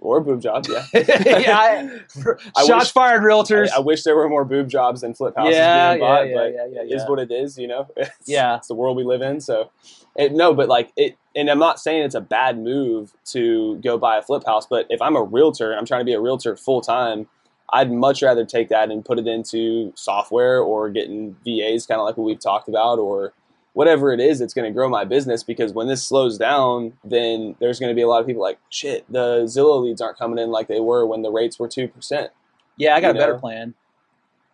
Or 0.02 0.20
boob 0.20 0.42
job. 0.42 0.66
Yeah, 0.68 0.84
yeah, 0.94 1.56
I, 1.58 2.00
I 2.56 2.66
shots 2.66 2.86
wish- 2.86 2.92
fired, 2.92 3.22
realtors. 3.22 3.70
I, 3.72 3.76
I 3.76 3.80
wish 3.80 4.02
there 4.02 4.16
were 4.16 4.28
more 4.28 4.44
boob 4.44 4.68
jobs 4.68 5.00
than 5.02 5.14
flip 5.14 5.34
houses 5.36 5.54
yeah, 5.56 5.92
being 5.92 6.00
bought, 6.00 6.28
yeah, 6.28 6.34
but 6.34 6.52
yeah, 6.52 6.66
yeah, 6.72 6.82
it 6.82 6.92
is 6.92 7.02
yeah. 7.02 7.08
what 7.08 7.18
it 7.18 7.30
is. 7.30 7.56
You 7.56 7.68
know, 7.68 7.88
it's, 7.96 8.28
Yeah. 8.28 8.56
it's 8.56 8.68
the 8.68 8.74
world 8.74 8.96
we 8.96 9.04
live 9.04 9.22
in. 9.22 9.40
So, 9.40 9.70
it, 10.16 10.32
no, 10.32 10.52
but 10.54 10.68
like 10.68 10.92
it, 10.96 11.16
and 11.34 11.48
I'm 11.48 11.58
not 11.58 11.80
saying 11.80 12.02
it's 12.02 12.14
a 12.14 12.20
bad 12.20 12.58
move 12.58 13.12
to 13.26 13.76
go 13.78 13.96
buy 13.96 14.18
a 14.18 14.22
flip 14.22 14.44
house, 14.44 14.66
but 14.66 14.86
if 14.90 15.00
I'm 15.00 15.16
a 15.16 15.22
realtor 15.22 15.70
and 15.70 15.78
I'm 15.78 15.86
trying 15.86 16.00
to 16.00 16.04
be 16.04 16.14
a 16.14 16.20
realtor 16.20 16.56
full 16.56 16.80
time. 16.80 17.28
I'd 17.74 17.90
much 17.90 18.20
rather 18.22 18.44
take 18.44 18.68
that 18.68 18.90
and 18.90 19.02
put 19.02 19.18
it 19.18 19.26
into 19.26 19.94
software 19.96 20.60
or 20.60 20.90
getting 20.90 21.34
VAs, 21.42 21.86
kind 21.86 21.98
of 22.02 22.04
like 22.04 22.18
what 22.18 22.24
we've 22.24 22.38
talked 22.38 22.68
about, 22.68 22.98
or 22.98 23.32
whatever 23.74 24.12
it 24.12 24.20
is 24.20 24.40
it's 24.40 24.54
going 24.54 24.70
to 24.70 24.74
grow 24.74 24.88
my 24.88 25.04
business. 25.04 25.42
Because 25.42 25.72
when 25.72 25.88
this 25.88 26.04
slows 26.04 26.38
down, 26.38 26.94
then 27.04 27.56
there's 27.60 27.78
going 27.80 27.90
to 27.90 27.94
be 27.94 28.02
a 28.02 28.08
lot 28.08 28.20
of 28.20 28.26
people 28.26 28.42
like, 28.42 28.58
shit, 28.70 29.04
the 29.10 29.42
Zillow 29.44 29.82
leads 29.82 30.00
aren't 30.00 30.18
coming 30.18 30.38
in 30.38 30.50
like 30.50 30.68
they 30.68 30.80
were 30.80 31.06
when 31.06 31.22
the 31.22 31.30
rates 31.30 31.58
were 31.58 31.68
2%. 31.68 32.28
Yeah, 32.76 32.94
I 32.94 33.00
got 33.00 33.14
you 33.14 33.20
a 33.20 33.22
better 33.22 33.38
plan. 33.38 33.74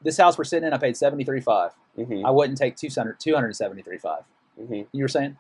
This 0.02 0.16
house 0.16 0.38
we're 0.38 0.44
sitting 0.44 0.66
in, 0.66 0.72
I 0.72 0.78
paid 0.78 0.96
seventy 0.96 1.24
three 1.24 1.40
five. 1.40 1.72
hmm 1.96 2.24
I 2.24 2.30
wouldn't 2.30 2.58
take 2.58 2.76
200 2.76 3.18
273 3.18 3.98
five. 3.98 4.22
hmm 4.56 4.82
You 4.92 5.04
were 5.04 5.08
saying? 5.08 5.36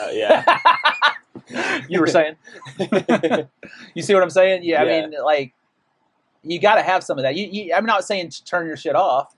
Uh, 0.00 0.08
yeah. 0.12 0.58
you 1.88 2.00
were 2.00 2.06
saying? 2.06 2.36
You 3.94 4.02
see 4.02 4.14
what 4.14 4.22
I'm 4.22 4.30
saying? 4.30 4.62
Yeah, 4.64 4.82
I 4.82 4.84
mean, 4.86 5.14
like, 5.22 5.52
you 6.42 6.60
got 6.60 6.76
to 6.76 6.82
have 6.82 7.04
some 7.04 7.18
of 7.18 7.22
that. 7.22 7.36
You, 7.36 7.46
you, 7.50 7.74
I'm 7.74 7.86
not 7.86 8.04
saying 8.04 8.30
turn 8.44 8.66
your 8.66 8.76
shit 8.76 8.96
off. 8.96 9.34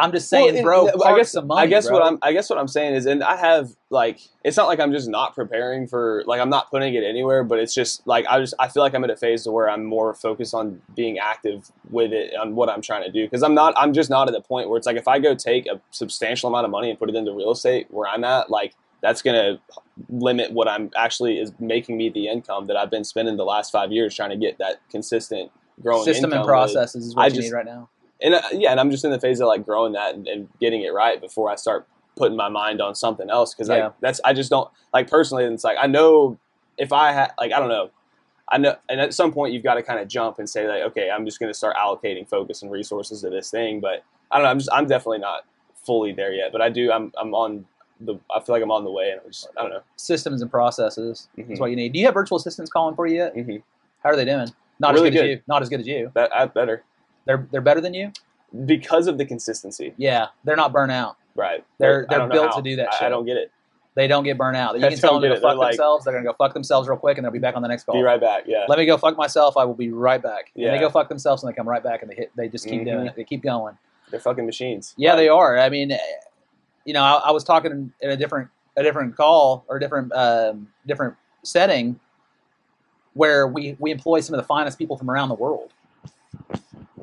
I'm 0.00 0.12
just 0.12 0.28
saying, 0.28 0.64
Well, 0.64 0.90
bro, 0.90 1.02
I 1.04 1.16
guess 1.16 1.34
money. 1.34 1.60
I 1.62 1.66
guess 1.66 1.86
bro. 1.86 1.98
what 1.98 2.06
I'm 2.06 2.18
I 2.22 2.32
guess 2.32 2.48
what 2.48 2.58
I'm 2.58 2.68
saying 2.68 2.94
is, 2.94 3.06
and 3.06 3.22
I 3.22 3.36
have 3.36 3.70
like 3.90 4.20
it's 4.44 4.56
not 4.56 4.66
like 4.66 4.80
I'm 4.80 4.92
just 4.92 5.08
not 5.08 5.34
preparing 5.34 5.86
for 5.86 6.24
like 6.26 6.40
I'm 6.40 6.50
not 6.50 6.70
putting 6.70 6.94
it 6.94 7.04
anywhere, 7.04 7.44
but 7.44 7.58
it's 7.58 7.74
just 7.74 8.06
like 8.06 8.26
I 8.28 8.40
just 8.40 8.54
I 8.58 8.68
feel 8.68 8.82
like 8.82 8.94
I'm 8.94 9.04
at 9.04 9.10
a 9.10 9.16
phase 9.16 9.44
to 9.44 9.50
where 9.50 9.68
I'm 9.68 9.84
more 9.84 10.14
focused 10.14 10.54
on 10.54 10.80
being 10.96 11.18
active 11.18 11.70
with 11.90 12.12
it 12.12 12.34
on 12.34 12.54
what 12.54 12.68
I'm 12.68 12.80
trying 12.82 13.04
to 13.04 13.12
do 13.12 13.24
because 13.26 13.42
I'm 13.42 13.54
not 13.54 13.74
I'm 13.76 13.92
just 13.92 14.10
not 14.10 14.28
at 14.28 14.34
the 14.34 14.40
point 14.40 14.68
where 14.68 14.78
it's 14.78 14.86
like 14.86 14.96
if 14.96 15.06
I 15.06 15.18
go 15.18 15.34
take 15.34 15.66
a 15.66 15.80
substantial 15.90 16.48
amount 16.48 16.64
of 16.64 16.70
money 16.70 16.90
and 16.90 16.98
put 16.98 17.08
it 17.10 17.14
into 17.14 17.32
real 17.32 17.52
estate 17.52 17.86
where 17.90 18.08
I'm 18.08 18.24
at, 18.24 18.50
like 18.50 18.74
that's 19.02 19.22
gonna 19.22 19.60
limit 20.08 20.52
what 20.52 20.68
I'm 20.68 20.90
actually 20.96 21.38
is 21.38 21.52
making 21.60 21.96
me 21.96 22.08
the 22.08 22.28
income 22.28 22.66
that 22.68 22.76
I've 22.76 22.90
been 22.90 23.04
spending 23.04 23.36
the 23.36 23.44
last 23.44 23.70
five 23.70 23.92
years 23.92 24.14
trying 24.14 24.30
to 24.30 24.36
get 24.36 24.58
that 24.58 24.80
consistent 24.90 25.50
growing 25.82 26.04
system 26.04 26.24
and 26.26 26.32
income 26.34 26.42
with- 26.42 26.48
processes 26.48 27.06
is 27.06 27.14
what 27.14 27.22
I 27.22 27.26
you 27.26 27.34
just- 27.34 27.48
need 27.48 27.52
right 27.54 27.66
now. 27.66 27.88
And 28.22 28.34
uh, 28.34 28.42
yeah, 28.52 28.70
and 28.70 28.80
I'm 28.80 28.90
just 28.90 29.04
in 29.04 29.10
the 29.10 29.20
phase 29.20 29.40
of 29.40 29.48
like 29.48 29.64
growing 29.64 29.92
that 29.92 30.14
and, 30.14 30.26
and 30.28 30.48
getting 30.60 30.82
it 30.82 30.92
right 30.92 31.20
before 31.20 31.50
I 31.50 31.54
start 31.56 31.86
putting 32.16 32.36
my 32.36 32.48
mind 32.48 32.80
on 32.82 32.94
something 32.94 33.30
else 33.30 33.54
because 33.54 33.68
Yeah. 33.68 33.90
that's 34.00 34.20
I 34.24 34.32
just 34.32 34.50
don't 34.50 34.68
like 34.92 35.08
personally. 35.10 35.44
It's 35.44 35.64
like 35.64 35.78
I 35.80 35.86
know 35.86 36.38
if 36.78 36.92
I 36.92 37.12
had 37.12 37.32
like 37.38 37.52
I 37.52 37.58
don't 37.58 37.68
know. 37.68 37.90
I 38.52 38.58
know, 38.58 38.74
and 38.88 39.00
at 39.00 39.14
some 39.14 39.32
point 39.32 39.52
you've 39.52 39.62
got 39.62 39.74
to 39.74 39.82
kind 39.82 40.00
of 40.00 40.08
jump 40.08 40.40
and 40.40 40.50
say 40.50 40.66
like, 40.66 40.82
okay, 40.82 41.08
I'm 41.08 41.24
just 41.24 41.38
going 41.38 41.50
to 41.50 41.54
start 41.56 41.76
allocating 41.76 42.28
focus 42.28 42.62
and 42.62 42.70
resources 42.72 43.20
to 43.20 43.30
this 43.30 43.48
thing. 43.48 43.78
But 43.78 44.02
I 44.32 44.36
don't 44.38 44.44
know. 44.44 44.50
I'm 44.50 44.58
just 44.58 44.70
I'm 44.72 44.86
definitely 44.88 45.18
not 45.18 45.44
fully 45.86 46.12
there 46.12 46.32
yet. 46.32 46.50
But 46.50 46.60
I 46.60 46.68
do. 46.68 46.90
I'm 46.90 47.12
I'm 47.20 47.32
on 47.32 47.64
the. 48.00 48.16
I 48.34 48.40
feel 48.40 48.56
like 48.56 48.62
I'm 48.64 48.72
on 48.72 48.82
the 48.82 48.90
way, 48.90 49.10
and 49.12 49.20
I'm 49.24 49.30
just 49.30 49.46
I 49.56 49.62
don't 49.62 49.70
know. 49.70 49.82
Systems 49.96 50.42
and 50.42 50.50
processes 50.50 51.28
Mhm. 51.38 51.52
is 51.52 51.60
what 51.60 51.70
you 51.70 51.76
need. 51.76 51.92
Do 51.92 52.00
you 52.00 52.06
have 52.06 52.14
virtual 52.14 52.38
assistants 52.38 52.72
calling 52.72 52.96
for 52.96 53.06
you 53.06 53.16
yet? 53.18 53.34
hmm 53.34 53.56
How 54.02 54.10
are 54.10 54.16
they 54.16 54.24
doing? 54.24 54.48
Not 54.80 54.94
Really 54.94 55.08
as 55.10 55.14
good, 55.14 55.24
as 55.24 55.30
you. 55.30 55.40
Not 55.46 55.62
as 55.62 55.68
good 55.68 55.80
as 55.80 55.86
you. 55.86 56.10
That 56.14 56.34
I 56.34 56.46
better 56.46 56.82
They're 57.26 57.46
they're 57.50 57.60
better 57.60 57.80
than 57.80 57.94
you. 57.94 58.12
because 58.66 59.06
of 59.06 59.16
the 59.18 59.24
consistency, 59.24 59.94
Yeah, 59.96 60.26
they're 60.44 60.56
not 60.56 60.72
burnt 60.72 60.90
out. 60.92 61.16
right? 61.36 61.64
They're- 61.78 62.06
they're 62.10 62.26
built 62.28 62.52
to 62.56 62.62
do 62.62 62.76
that 62.76 62.88
I, 63.00 63.06
I 63.06 63.08
don't 63.08 63.24
get 63.24 63.36
it. 63.36 63.52
They 63.94 64.06
don't 64.06 64.24
get 64.24 64.38
burnt 64.38 64.56
out. 64.56 64.78
You 64.78 64.86
I 64.86 64.88
can 64.90 64.98
tell 64.98 65.14
them 65.20 65.22
to 65.22 65.28
go 65.28 65.34
fuck 65.34 65.42
They're 65.42 65.54
like- 65.56 65.70
themselves. 65.72 66.04
They're 66.04 66.14
gonna 66.14 66.24
go 66.24 66.32
fuck 66.32 66.54
themselves 66.54 66.88
real 66.88 66.96
quick, 66.98 67.18
and 67.18 67.24
they'll 67.24 67.32
be 67.32 67.38
back 67.40 67.56
on 67.56 67.62
the 67.62 67.68
next 67.68 67.84
call. 67.84 67.94
Be 67.96 68.02
right 68.02 68.20
back. 68.20 68.44
Yeah. 68.46 68.64
Let 68.68 68.78
me 68.78 68.86
go 68.86 68.96
fuck 68.96 69.16
myself. 69.16 69.56
I 69.56 69.64
will 69.64 69.74
be 69.74 69.90
right 69.90 70.22
back. 70.22 70.50
And 70.56 70.66
they 70.66 70.78
go 70.78 70.88
fuck 70.90 71.08
themselves, 71.08 71.42
and 71.42 71.52
they 71.52 71.56
come 71.56 71.68
right 71.68 71.82
back, 71.82 72.02
and 72.02 72.10
they 72.10 72.14
hit. 72.14 72.30
They 72.36 72.48
just 72.48 72.66
keep 72.66 72.84
doing 72.84 72.98
Mhm. 73.04 73.08
it. 73.08 73.16
They 73.16 73.24
keep 73.24 73.42
going. 73.42 73.76
They're 74.10 74.20
fucking 74.20 74.46
machines. 74.46 74.94
Yeah, 74.96 75.10
Like, 75.10 75.18
they 75.18 75.28
are. 75.28 75.58
I 75.58 75.68
mean, 75.68 75.92
you 76.84 76.94
know, 76.94 77.02
I, 77.02 77.14
I 77.26 77.30
was 77.32 77.44
talking 77.44 77.92
in 78.00 78.10
a 78.10 78.16
different 78.16 78.48
a 78.76 78.82
different 78.82 79.16
call 79.16 79.64
or 79.68 79.76
a 79.76 79.80
different 79.80 80.12
um, 80.14 80.68
different 80.86 81.14
setting 81.42 81.98
where 83.14 83.46
we 83.46 83.76
we 83.80 83.90
employ 83.90 84.20
some 84.20 84.34
of 84.34 84.40
the 84.40 84.46
finest 84.46 84.78
people 84.78 84.96
from 84.96 85.10
around 85.10 85.28
the 85.28 85.34
world. 85.34 85.72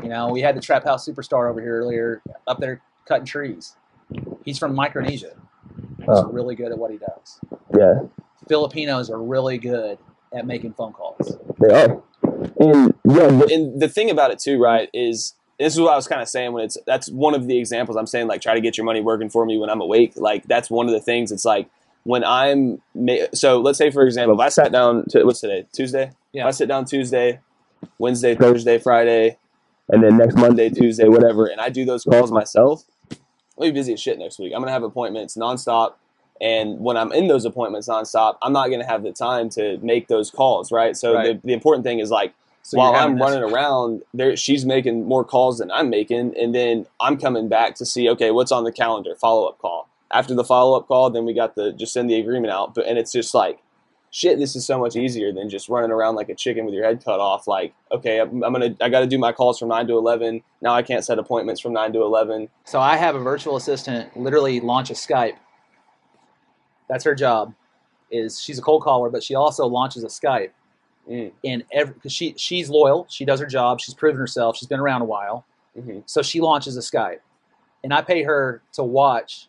You 0.04 0.10
know, 0.10 0.30
we 0.30 0.42
had 0.42 0.56
the 0.56 0.62
trap 0.62 0.84
house 0.84 1.08
superstar 1.08 1.50
over 1.50 1.60
here 1.62 1.78
earlier 1.80 2.22
up 2.48 2.60
there 2.60 2.82
cutting 3.06 3.26
trees. 3.26 3.76
He's 4.46 4.58
from 4.60 4.76
Micronesia. 4.76 5.32
He's 6.00 6.08
Oh. 6.08 6.26
really 6.28 6.56
good 6.56 6.72
at 6.72 6.78
what 6.78 6.92
he 6.92 6.98
does. 6.98 7.40
Yeah, 7.78 8.02
Filipinos 8.48 9.10
are 9.10 9.20
really 9.22 9.58
good 9.58 9.98
at 10.34 10.46
making 10.46 10.74
phone 10.74 10.94
calls. 10.94 11.38
they 11.60 11.74
are. 11.74 12.02
And 12.60 12.94
yeah, 13.04 13.42
and 13.52 13.80
the 13.82 13.90
thing 13.90 14.10
about 14.10 14.32
it 14.32 14.40
too, 14.40 14.62
right, 14.62 14.90
is 14.94 15.34
this 15.60 15.74
is 15.74 15.82
what 15.82 15.92
I 15.92 15.96
was 15.96 16.08
kind 16.08 16.22
of 16.22 16.30
saying 16.30 16.54
when 16.54 16.64
it's 16.66 16.78
that's 16.86 17.10
one 17.10 17.34
of 17.34 17.48
the 17.48 17.58
examples 17.58 17.98
I'm 17.98 18.06
saying 18.08 18.28
like 18.28 18.42
try 18.42 18.54
to 18.54 18.62
get 18.62 18.78
your 18.78 18.86
money 18.86 19.02
working 19.02 19.30
for 19.30 19.46
me 19.46 19.58
when 19.58 19.70
I'm 19.70 19.82
awake. 19.82 20.14
Like 20.16 20.44
that's 20.48 20.70
one 20.70 20.86
of 20.86 20.92
the 20.94 21.00
things. 21.02 21.32
It's 21.32 21.46
like 21.46 21.68
when 22.04 22.24
I'm 22.24 22.82
so 23.34 23.60
let's 23.60 23.78
say 23.78 23.90
for 23.92 24.04
example, 24.06 24.36
if 24.40 24.46
I 24.46 24.50
sat 24.50 24.72
down 24.72 25.06
to 25.10 25.24
what's 25.24 25.42
today 25.42 25.66
Tuesday. 25.74 26.12
Yeah. 26.32 26.44
If 26.44 26.48
I 26.48 26.52
sit 26.52 26.68
down 26.68 26.86
Tuesday, 26.86 27.40
Wednesday, 27.98 28.36
Thursday, 28.36 28.78
Friday, 28.78 29.38
and 29.90 30.04
then 30.04 30.18
next 30.18 30.36
Monday, 30.36 30.70
Tuesday, 30.70 31.08
whatever, 31.08 31.46
and 31.48 31.60
I 31.62 31.70
do 31.70 31.86
those 31.86 32.04
calls 32.04 32.32
myself. 32.32 32.84
I'll 33.12 33.66
be 33.66 33.72
busy 33.72 33.94
as 33.94 34.00
shit 34.00 34.20
next 34.20 34.40
week. 34.40 34.54
I'm 34.56 34.62
gonna 34.62 34.72
have 34.72 34.84
appointments 34.84 35.36
nonstop. 35.36 35.94
And 36.40 36.80
when 36.80 36.98
I'm 36.98 37.12
in 37.12 37.28
those 37.28 37.46
appointments 37.46 37.88
nonstop, 37.88 38.38
I'm 38.44 38.54
not 38.54 38.68
to 38.68 38.84
have 38.84 39.02
the 39.02 39.12
time 39.12 39.50
to 39.52 39.80
make 39.82 40.08
those 40.08 40.30
calls, 40.30 40.72
right? 40.72 40.96
So 40.96 41.16
Right. 41.16 41.42
The, 41.42 41.48
the 41.48 41.54
important 41.54 41.84
thing 41.84 42.00
is 42.00 42.12
like 42.12 42.34
So 42.62 42.78
while 42.78 42.94
I'm 42.94 43.14
this- 43.18 43.22
running 43.22 43.44
around, 43.52 44.04
there 44.14 44.36
she's 44.38 44.64
making 44.66 45.06
more 45.06 45.24
calls 45.24 45.58
than 45.58 45.72
I'm 45.72 45.90
making, 45.90 46.38
and 46.38 46.54
then 46.54 46.86
I'm 47.00 47.18
coming 47.18 47.48
back 47.48 47.76
to 47.76 47.86
see 47.86 48.08
okay, 48.10 48.30
what's 48.32 48.52
on 48.52 48.64
the 48.66 48.72
calendar, 48.72 49.16
follow 49.16 49.48
up 49.48 49.58
call. 49.58 49.88
After 50.12 50.36
the 50.36 50.44
follow 50.44 50.78
up 50.78 50.88
call, 50.88 51.10
then 51.10 51.26
we 51.26 51.34
got 51.34 51.56
the 51.56 51.72
just 51.74 51.92
send 51.94 52.10
the 52.10 52.20
agreement 52.20 52.54
out. 52.54 52.76
But 52.76 52.86
and 52.86 52.98
it's 53.00 53.12
just 53.12 53.34
like, 53.34 53.58
shit, 54.12 54.40
this 54.40 54.56
is 54.56 54.66
so 54.66 54.80
much 54.80 54.96
easier 54.96 55.32
than 55.32 55.50
just 55.50 55.70
running 55.70 55.92
around 55.92 56.16
like 56.16 56.30
a 56.30 56.36
chicken 56.36 56.66
with 56.66 56.74
your 56.74 56.84
head 56.84 57.04
cut 57.04 57.20
off. 57.20 57.48
Like, 57.48 57.74
okay, 57.92 58.20
I'm, 58.20 58.44
I'm 58.44 58.54
gonna 58.54 58.76
I 58.82 58.90
got 58.90 59.02
to 59.02 59.08
do 59.08 59.18
my 59.18 59.32
calls 59.32 59.60
from 59.60 59.70
nine 59.70 59.88
to 59.88 59.94
eleven. 59.94 60.42
Now 60.62 60.74
I 60.74 60.82
can't 60.82 61.04
set 61.04 61.20
appointments 61.20 61.62
from 61.62 61.74
nine 61.74 61.94
to 61.94 62.02
eleven. 62.02 62.50
So 62.66 62.80
I 62.80 62.98
have 62.98 63.16
a 63.16 63.20
virtual 63.20 63.56
assistant 63.56 64.16
literally 64.18 64.60
launch 64.60 64.90
a 64.90 64.94
Skype. 64.94 65.38
That's 66.90 67.04
her 67.04 67.16
job. 67.16 67.54
Is 68.10 68.40
she's 68.42 68.58
a 68.58 68.62
cold 68.62 68.84
caller, 68.84 69.10
but 69.10 69.24
she 69.24 69.36
also 69.36 69.66
launches 69.66 70.04
a 70.04 70.08
Skype. 70.08 70.52
Mm. 71.10 71.32
And 71.44 71.64
every 71.72 71.94
because 71.94 72.14
she 72.14 72.34
she's 72.38 72.70
loyal, 72.70 73.06
she 73.10 73.26
does 73.26 73.40
her 73.40 73.46
job, 73.46 73.80
she's 73.82 73.94
proven 73.94 74.20
herself, 74.20 74.58
she's 74.58 74.68
been 74.68 74.80
around 74.80 75.02
a 75.02 75.06
while. 75.06 75.46
hmm 75.74 76.00
So 76.06 76.22
she 76.22 76.42
launches 76.42 76.78
a 76.78 76.82
Skype, 76.82 77.20
and 77.84 77.94
I 77.94 78.02
pay 78.02 78.24
her 78.24 78.62
to 78.74 78.84
watch 78.84 79.48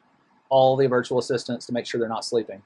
all 0.48 0.76
the 0.76 0.86
virtual 0.86 1.18
assistants 1.18 1.66
to 1.66 1.72
make 1.72 1.86
sure 1.86 2.00
they're 2.00 2.08
not 2.08 2.24
sleeping. 2.24 2.62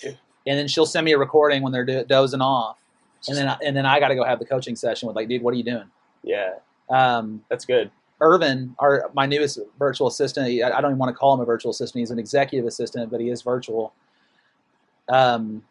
Dude. 0.00 0.18
And 0.46 0.58
then 0.58 0.68
she'll 0.68 0.86
send 0.86 1.04
me 1.04 1.12
a 1.12 1.18
recording 1.18 1.62
when 1.62 1.72
they're 1.72 1.84
do- 1.84 2.04
dozing 2.04 2.40
off, 2.42 2.76
and 3.28 3.36
then 3.36 3.48
I, 3.48 3.56
and 3.64 3.74
then 3.76 3.86
I 3.86 3.98
got 4.00 4.08
to 4.08 4.14
go 4.14 4.24
have 4.24 4.38
the 4.38 4.44
coaching 4.44 4.76
session 4.76 5.06
with 5.06 5.16
like, 5.16 5.28
dude, 5.28 5.42
what 5.42 5.54
are 5.54 5.56
you 5.56 5.62
doing? 5.64 5.90
Yeah, 6.22 6.54
Um, 6.90 7.42
that's 7.48 7.64
good. 7.64 7.90
Irvin, 8.20 8.74
our 8.78 9.10
my 9.14 9.26
newest 9.26 9.58
virtual 9.78 10.06
assistant, 10.06 10.48
he- 10.48 10.62
I 10.62 10.76
I 10.78 10.80
don't 10.80 10.90
even 10.92 10.98
want 10.98 11.10
to 11.10 11.16
call 11.18 11.34
him 11.34 11.40
a 11.40 11.44
virtual 11.44 11.70
assistant. 11.70 12.00
He's 12.00 12.10
an 12.10 12.18
executive 12.18 12.66
assistant, 12.66 13.10
but 13.10 13.20
he 13.20 13.28
is 13.30 13.42
virtual. 13.42 13.92
Um, 15.08 15.62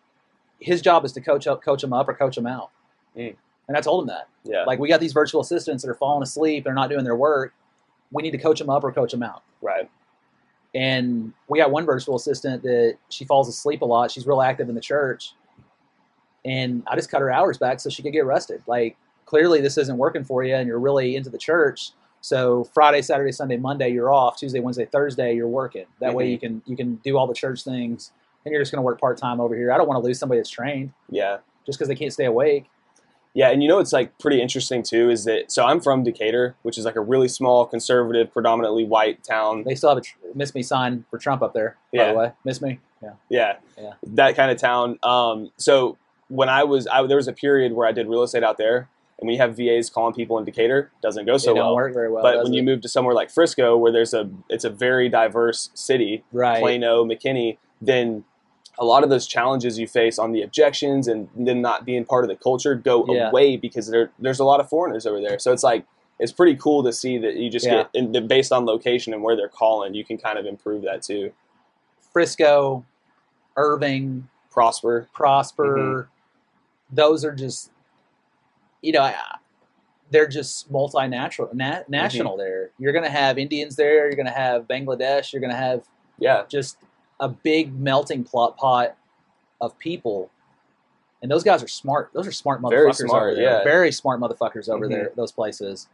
his 0.60 0.82
job 0.82 1.04
is 1.06 1.12
to 1.14 1.22
coach 1.22 1.48
up, 1.48 1.64
coach 1.64 1.84
him 1.84 1.94
up, 1.94 2.08
or 2.08 2.14
coach 2.14 2.38
him 2.38 2.48
out. 2.48 2.70
Mm. 3.18 3.36
And 3.68 3.78
I 3.78 3.82
told 3.82 4.04
him 4.04 4.08
that. 4.08 4.28
Yeah, 4.44 4.64
Like 4.66 4.80
we 4.80 4.90
got 4.90 5.00
these 5.00 5.14
virtual 5.14 5.42
assistants 5.42 5.84
that 5.84 5.90
are 5.90 5.96
falling 5.96 6.22
asleep, 6.24 6.64
they're 6.66 6.74
not 6.74 6.90
doing 6.90 7.04
their 7.06 7.16
work. 7.16 7.54
We 8.12 8.22
need 8.22 8.32
to 8.32 8.38
coach 8.38 8.60
them 8.60 8.70
up 8.70 8.84
or 8.84 8.92
coach 8.92 9.12
them 9.12 9.24
out. 9.24 9.42
right. 9.62 9.90
And 10.76 11.34
we 11.48 11.60
got 11.60 11.70
one 11.72 11.86
virtual 11.86 12.16
assistant 12.16 12.64
that 12.64 12.98
she 13.10 13.26
falls 13.26 13.48
asleep 13.48 13.82
a 13.82 13.86
lot. 13.86 14.10
She's 14.12 14.26
real 14.26 14.42
active 14.42 14.70
in 14.70 14.76
the 14.76 14.82
church, 14.82 15.34
and 16.46 16.84
I 16.88 16.96
just 16.96 17.10
cut 17.10 17.22
her 17.22 17.32
hours 17.32 17.58
back 17.58 17.80
so 17.80 17.90
she 17.90 18.02
could 18.02 18.14
get 18.14 18.26
rested. 18.26 18.62
Like 18.68 18.98
clearly 19.26 19.62
this 19.62 19.78
isn't 19.78 19.98
working 19.98 20.24
for 20.24 20.44
you, 20.44 20.56
and 20.56 20.68
you're 20.68 20.80
really 20.80 21.16
into 21.16 21.30
the 21.30 21.38
church. 21.38 21.92
So 22.22 22.64
Friday, 22.74 23.02
Saturday, 23.02 23.32
Sunday, 23.32 23.58
Monday 23.58 23.90
you're 23.90 24.12
off. 24.12 24.38
Tuesday, 24.38 24.60
Wednesday, 24.60 24.86
Thursday 24.86 25.36
you're 25.36 25.48
working. 25.48 25.86
That 26.00 26.14
way 26.14 26.28
Mhm. 26.28 26.32
you 26.32 26.40
can 26.40 26.62
you 26.66 26.76
can 26.76 26.96
do 27.04 27.18
all 27.18 27.28
the 27.28 27.34
church 27.34 27.64
things, 27.64 28.12
and 28.46 28.52
you're 28.52 28.62
just 28.62 28.72
going 28.72 28.82
to 28.82 28.86
work 28.86 29.00
part 29.00 29.18
time 29.18 29.40
over 29.40 29.56
here. 29.56 29.72
I 29.72 29.78
don't 29.78 29.88
want 29.88 30.02
to 30.02 30.06
lose 30.08 30.20
somebody 30.20 30.40
that's 30.40 30.50
trained 30.50 30.92
Yeah. 31.10 31.38
just 31.66 31.78
because 31.78 31.88
they 31.88 31.96
can't 31.96 32.14
stay 32.14 32.26
awake. 32.26 32.66
Yeah, 33.36 33.50
and 33.50 33.64
you 33.64 33.70
know 33.70 33.80
it's 33.80 33.92
like 33.94 34.18
pretty 34.20 34.42
interesting 34.42 34.84
too 34.84 35.10
is 35.10 35.26
that 35.26 35.52
so 35.52 35.66
I'm 35.66 35.80
from 35.82 36.04
Decatur, 36.04 36.56
which 36.62 36.78
is 36.78 36.86
like 36.86 36.96
a 36.96 37.02
really 37.02 37.28
small, 37.28 37.66
conservative, 37.66 38.32
predominantly 38.32 38.86
white 38.86 39.24
town. 39.24 39.64
They 39.66 39.74
still 39.76 39.90
have 39.90 39.98
a 39.98 40.02
tr- 40.02 40.18
miss 40.36 40.54
me 40.54 40.62
sign 40.62 41.06
for 41.10 41.18
Trump 41.18 41.42
up 41.42 41.54
there. 41.54 41.78
By 41.92 41.98
Yeah. 42.00 42.12
the 42.12 42.18
way, 42.20 42.32
miss 42.46 42.62
me. 42.62 42.80
Yeah. 43.02 43.14
Yeah, 43.30 43.54
Yeah. 43.78 43.94
that 44.04 44.36
kind 44.36 44.52
of 44.52 44.58
town. 44.58 45.00
Um, 45.04 45.52
so 45.58 45.98
when 46.30 46.48
I 46.48 46.64
was, 46.64 46.88
I, 46.88 47.06
there 47.06 47.18
was 47.18 47.28
a 47.28 47.34
period 47.34 47.74
where 47.74 47.88
I 47.88 47.92
did 47.92 48.08
real 48.08 48.24
estate 48.24 48.44
out 48.44 48.58
there, 48.58 48.88
and 49.20 49.28
when 49.28 49.32
you 49.34 49.40
have 49.40 49.58
VAs 49.58 49.90
calling 49.90 50.14
people 50.14 50.38
in 50.38 50.46
Decatur, 50.46 50.92
doesn't 51.02 51.26
go 51.26 51.38
so 51.38 51.52
it 51.52 51.56
don't 51.56 51.66
well. 51.66 51.76
work 51.76 51.94
very 51.94 52.10
well. 52.12 52.24
but 52.24 52.38
when 52.44 52.54
it? 52.54 52.58
you 52.58 52.64
move 52.64 52.82
to 52.82 52.88
somewhere 52.88 53.14
like 53.16 53.30
Frisco, 53.32 53.76
where 53.78 53.92
there's 53.92 54.14
a, 54.14 54.30
it's 54.50 54.64
a 54.64 54.70
very 54.70 55.10
diverse 55.10 55.70
city, 55.74 56.24
right, 56.32 56.62
Plano, 56.62 57.04
McKinney, 57.04 57.58
then 57.82 58.24
a 58.80 58.86
lot 58.86 59.04
of 59.04 59.10
those 59.10 59.28
challenges 59.28 59.78
you 59.78 59.88
face 59.88 60.18
on 60.18 60.32
the 60.32 60.42
objections 60.42 61.08
and 61.08 61.30
then 61.36 61.62
not 61.62 61.86
being 61.86 62.04
part 62.06 62.24
of 62.24 62.28
the 62.30 62.36
culture 62.36 62.74
go 62.76 63.06
Yeah. 63.08 63.30
away 63.30 63.56
because 63.58 63.88
there, 63.88 64.12
there's 64.20 64.40
a 64.40 64.44
lot 64.46 64.60
of 64.60 64.68
foreigners 64.68 65.06
over 65.06 65.22
there. 65.22 65.38
So 65.40 65.52
it's 65.52 65.64
like 65.64 65.86
it's 66.20 66.32
pretty 66.32 66.56
cool 66.56 66.84
to 66.84 66.92
see 66.94 67.18
that 67.20 67.36
you 67.36 67.50
just 67.50 67.66
Yeah. 67.66 67.84
get 67.84 67.90
in, 68.16 68.28
based 68.28 68.52
on 68.52 68.66
location 68.66 69.14
and 69.14 69.22
where 69.24 69.36
they're 69.36 69.48
calling, 69.50 69.94
you 69.94 70.04
can 70.06 70.18
kind 70.18 70.38
of 70.40 70.46
improve 70.46 70.84
that 70.84 71.02
too. 71.04 71.32
Frisco, 72.12 72.86
Irving, 73.56 74.28
Prosper, 74.52 75.08
Prosper, 75.14 76.08
Mm-hmm. 76.10 76.96
those 76.96 77.26
are 77.26 77.32
just, 77.34 77.72
you 78.82 78.92
know, 78.92 79.02
I- 79.02 79.16
they're 80.12 80.28
just 80.28 80.72
multinational, 80.72 81.54
na- 81.54 81.72
Mm-hmm. 81.80 81.92
national. 81.92 82.38
There, 82.38 82.70
you're 82.78 82.94
going 82.94 83.06
to 83.06 83.10
have 83.12 83.38
Indians 83.40 83.76
there. 83.76 84.06
You're 84.06 84.16
going 84.16 84.28
to 84.28 84.32
have 84.32 84.68
Bangladesh. 84.68 85.34
You're 85.34 85.40
going 85.42 85.52
to 85.52 85.58
have 85.58 85.84
yeah, 86.20 86.44
just 86.48 86.78
a 87.20 87.30
big 87.30 87.78
melting 87.80 88.24
plot 88.24 88.58
pot 88.58 88.96
of 89.62 89.78
people. 89.80 90.30
And 91.22 91.32
those 91.32 91.44
guys 91.44 91.64
are 91.64 91.68
smart. 91.68 92.10
Those 92.14 92.28
are 92.28 92.32
smart 92.34 92.62
motherfuckers 92.62 92.70
Very 92.72 92.94
smart, 92.94 93.24
over 93.24 93.36
there. 93.36 93.44
yeah. 93.44 93.64
Very 93.64 93.92
smart 93.92 94.20
motherfuckers 94.20 94.68
over 94.68 94.88
Mhm. 94.88 94.90
there, 94.90 95.12
those 95.16 95.32
places. 95.32 95.88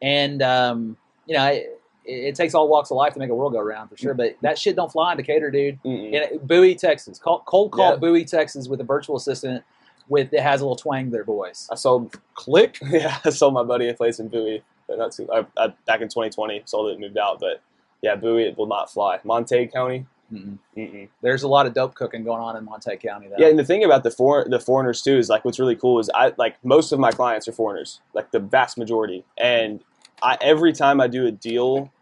And, 0.00 0.40
um, 0.42 0.96
you 1.26 1.36
know, 1.36 1.46
it, 1.46 1.78
it 2.06 2.34
takes 2.34 2.54
all 2.54 2.66
walks 2.66 2.90
of 2.90 2.96
life 2.96 3.12
to 3.12 3.18
make 3.18 3.28
a 3.28 3.34
world 3.34 3.52
go 3.52 3.60
round 3.60 3.90
for 3.90 3.96
sure. 3.98 4.14
But 4.14 4.36
that 4.40 4.58
shit 4.58 4.76
don't 4.76 4.90
fly 4.90 5.10
in 5.12 5.18
Decatur, 5.18 5.50
dude. 5.50 5.78
In 5.84 6.38
Bowie, 6.42 6.74
Texas. 6.74 7.18
Cold 7.18 7.44
call 7.44 7.70
Yeah. 7.76 7.96
Bowie, 7.96 8.24
Texas 8.24 8.68
with 8.68 8.80
a 8.80 8.84
virtual 8.84 9.16
assistant 9.16 9.62
with 10.08 10.30
that 10.30 10.40
has 10.40 10.60
a 10.62 10.64
little 10.64 10.76
twang 10.76 11.04
to 11.06 11.10
their 11.10 11.24
voice. 11.24 11.68
I 11.70 11.74
sold, 11.74 12.14
Click. 12.34 12.78
yeah, 12.90 13.18
I 13.24 13.30
sold 13.30 13.52
my 13.54 13.62
buddy 13.62 13.88
a 13.90 13.94
place 13.94 14.18
in 14.18 14.28
Bowie. 14.28 14.64
But 14.88 14.98
not 14.98 15.12
too, 15.12 15.30
I, 15.30 15.46
I, 15.58 15.68
back 15.86 16.00
in 16.00 16.08
2020, 16.08 16.62
sold 16.64 16.88
it 16.88 16.92
and 16.92 17.00
moved 17.00 17.18
out. 17.18 17.38
But 17.38 17.60
yeah, 18.02 18.16
Bowie 18.16 18.44
it 18.44 18.56
will 18.58 18.66
not 18.66 18.90
fly. 18.90 19.20
Montague 19.22 19.68
County, 19.68 20.06
Mm-mm. 20.32 20.58
Mm-mm. 20.76 21.08
There's 21.22 21.42
a 21.42 21.48
lot 21.48 21.66
of 21.66 21.74
dope 21.74 21.94
cooking 21.94 22.24
going 22.24 22.40
on 22.40 22.56
in 22.56 22.64
Montague 22.64 22.98
County, 22.98 23.28
though. 23.28 23.36
Yeah, 23.38 23.48
and 23.48 23.58
the 23.58 23.64
thing 23.64 23.82
about 23.84 24.04
the 24.04 24.10
for, 24.10 24.44
the 24.48 24.60
foreigners 24.60 25.02
too 25.02 25.18
is 25.18 25.28
like 25.28 25.44
what's 25.44 25.58
really 25.58 25.76
cool 25.76 25.98
is 25.98 26.10
I 26.14 26.32
like 26.38 26.56
most 26.64 26.92
of 26.92 26.98
my 26.98 27.10
clients 27.10 27.48
are 27.48 27.52
foreigners, 27.52 28.00
like 28.14 28.30
the 28.30 28.38
vast 28.38 28.78
majority. 28.78 29.24
And 29.36 29.80
I 30.22 30.38
every 30.40 30.72
time 30.72 31.00
I 31.00 31.08
do 31.08 31.26
a 31.26 31.32
deal 31.32 31.92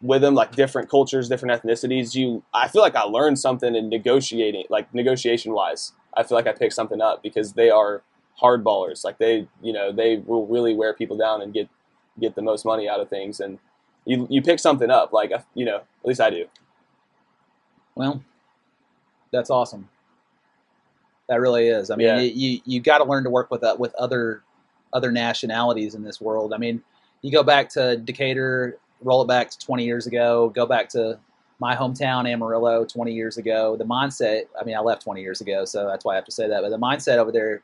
with 0.00 0.22
them, 0.22 0.34
like 0.34 0.54
different 0.54 0.88
cultures, 0.88 1.28
different 1.28 1.60
ethnicities, 1.60 2.14
you 2.14 2.42
I 2.54 2.68
feel 2.68 2.82
like 2.82 2.94
I 2.94 3.02
learn 3.02 3.36
something 3.36 3.74
in 3.74 3.88
negotiating, 3.88 4.64
like 4.70 4.92
negotiation 4.94 5.52
wise. 5.52 5.92
I 6.16 6.22
feel 6.22 6.36
like 6.36 6.46
I 6.46 6.52
pick 6.52 6.72
something 6.72 7.00
up 7.00 7.22
because 7.22 7.54
they 7.54 7.70
are 7.70 8.02
hardballers. 8.40 9.04
Like 9.04 9.18
they, 9.18 9.48
you 9.62 9.72
know, 9.72 9.92
they 9.92 10.16
will 10.16 10.46
really 10.46 10.74
wear 10.74 10.94
people 10.94 11.16
down 11.16 11.42
and 11.42 11.52
get 11.52 11.68
get 12.20 12.34
the 12.34 12.42
most 12.42 12.64
money 12.64 12.88
out 12.88 13.00
of 13.00 13.08
things. 13.08 13.40
And 13.40 13.58
you 14.04 14.26
you 14.30 14.42
pick 14.42 14.58
something 14.58 14.90
up, 14.90 15.12
like 15.12 15.32
uh, 15.32 15.40
you 15.54 15.64
know, 15.64 15.76
at 15.78 16.06
least 16.06 16.20
I 16.20 16.30
do. 16.30 16.46
Well, 17.94 18.22
that's 19.32 19.50
awesome. 19.50 19.88
That 21.28 21.40
really 21.40 21.68
is. 21.68 21.90
I 21.90 21.96
mean, 21.96 22.06
Yeah. 22.06 22.20
you 22.20 22.60
you, 22.64 22.80
got 22.80 22.98
to 22.98 23.04
learn 23.04 23.24
to 23.24 23.30
work 23.30 23.50
with 23.50 23.62
uh, 23.64 23.76
with 23.78 23.94
other 23.94 24.42
other 24.92 25.10
nationalities 25.10 25.94
in 25.94 26.02
this 26.02 26.20
world. 26.20 26.52
I 26.52 26.58
mean, 26.58 26.82
you 27.22 27.32
go 27.32 27.42
back 27.42 27.68
to 27.70 27.96
Decatur, 27.96 28.78
roll 29.02 29.22
it 29.22 29.28
back 29.28 29.50
to 29.50 29.58
20 29.58 29.84
years 29.84 30.06
ago, 30.06 30.50
go 30.50 30.66
back 30.66 30.88
to 30.90 31.18
my 31.60 31.74
hometown 31.76 32.28
Amarillo 32.30 32.84
20 32.84 33.12
years 33.12 33.38
ago. 33.38 33.76
The 33.76 33.84
mindset. 33.84 34.42
I 34.60 34.64
mean, 34.64 34.76
I 34.76 34.80
left 34.80 35.02
20 35.02 35.22
years 35.22 35.40
ago, 35.40 35.64
so 35.64 35.86
that's 35.86 36.04
why 36.04 36.12
I 36.12 36.16
have 36.16 36.24
to 36.26 36.32
say 36.32 36.48
that. 36.48 36.60
But 36.60 36.70
the 36.70 36.78
mindset 36.78 37.18
over 37.18 37.32
there, 37.32 37.62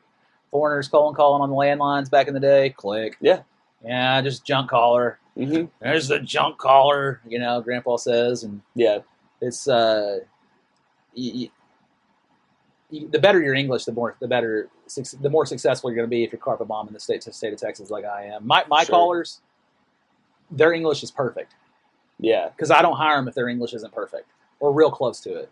foreigners 0.49 0.87
calling 0.87 1.13
calling 1.15 1.41
on 1.41 1.49
the 1.49 1.55
landlines 1.55 2.09
back 2.09 2.27
in 2.27 2.33
the 2.33 2.39
day. 2.39 2.71
Click. 2.71 3.17
Yeah. 3.21 3.41
Yeah, 3.85 4.21
just 4.21 4.43
junk 4.45 4.69
caller. 4.69 5.19
hmm 5.37 5.65
There's 5.81 6.07
the 6.09 6.19
junk 6.19 6.57
caller. 6.57 7.21
You 7.27 7.39
know, 7.39 7.61
Grandpa 7.61 7.97
says, 7.97 8.43
and 8.43 8.61
Yeah, 8.75 8.99
it's 9.41 9.67
uh, 9.67 10.19
y 11.15 11.49
y 12.91 13.05
the 13.11 13.19
better 13.19 13.41
your 13.41 13.53
English, 13.53 13.85
the 13.85 13.91
more 13.91 14.15
the 14.19 14.27
better 14.27 14.69
the 15.21 15.29
more 15.29 15.45
successful 15.45 15.89
you're 15.89 15.97
going 15.97 16.07
to 16.07 16.09
be 16.09 16.23
if 16.23 16.31
you're 16.31 16.39
carpet 16.39 16.67
bomb 16.67 16.87
in 16.87 16.93
the 16.93 16.99
state 16.99 17.23
state 17.23 17.53
of 17.53 17.59
Texas 17.59 17.89
like 17.89 18.05
I 18.05 18.25
am. 18.25 18.47
My 18.47 18.65
my 18.67 18.83
Sure. 18.83 18.95
callers, 18.95 19.41
their 20.51 20.73
English 20.73 21.03
is 21.03 21.11
perfect 21.11 21.53
yeah. 22.19 22.49
because 22.49 22.71
I 22.71 22.81
don't 22.81 22.97
hire 22.97 23.17
them 23.17 23.27
if 23.27 23.35
their 23.35 23.47
English 23.47 23.73
isn't 23.73 23.93
perfect 23.93 24.27
or 24.59 24.73
real 24.73 24.91
close 24.91 25.19
to 25.21 25.35
it. 25.35 25.49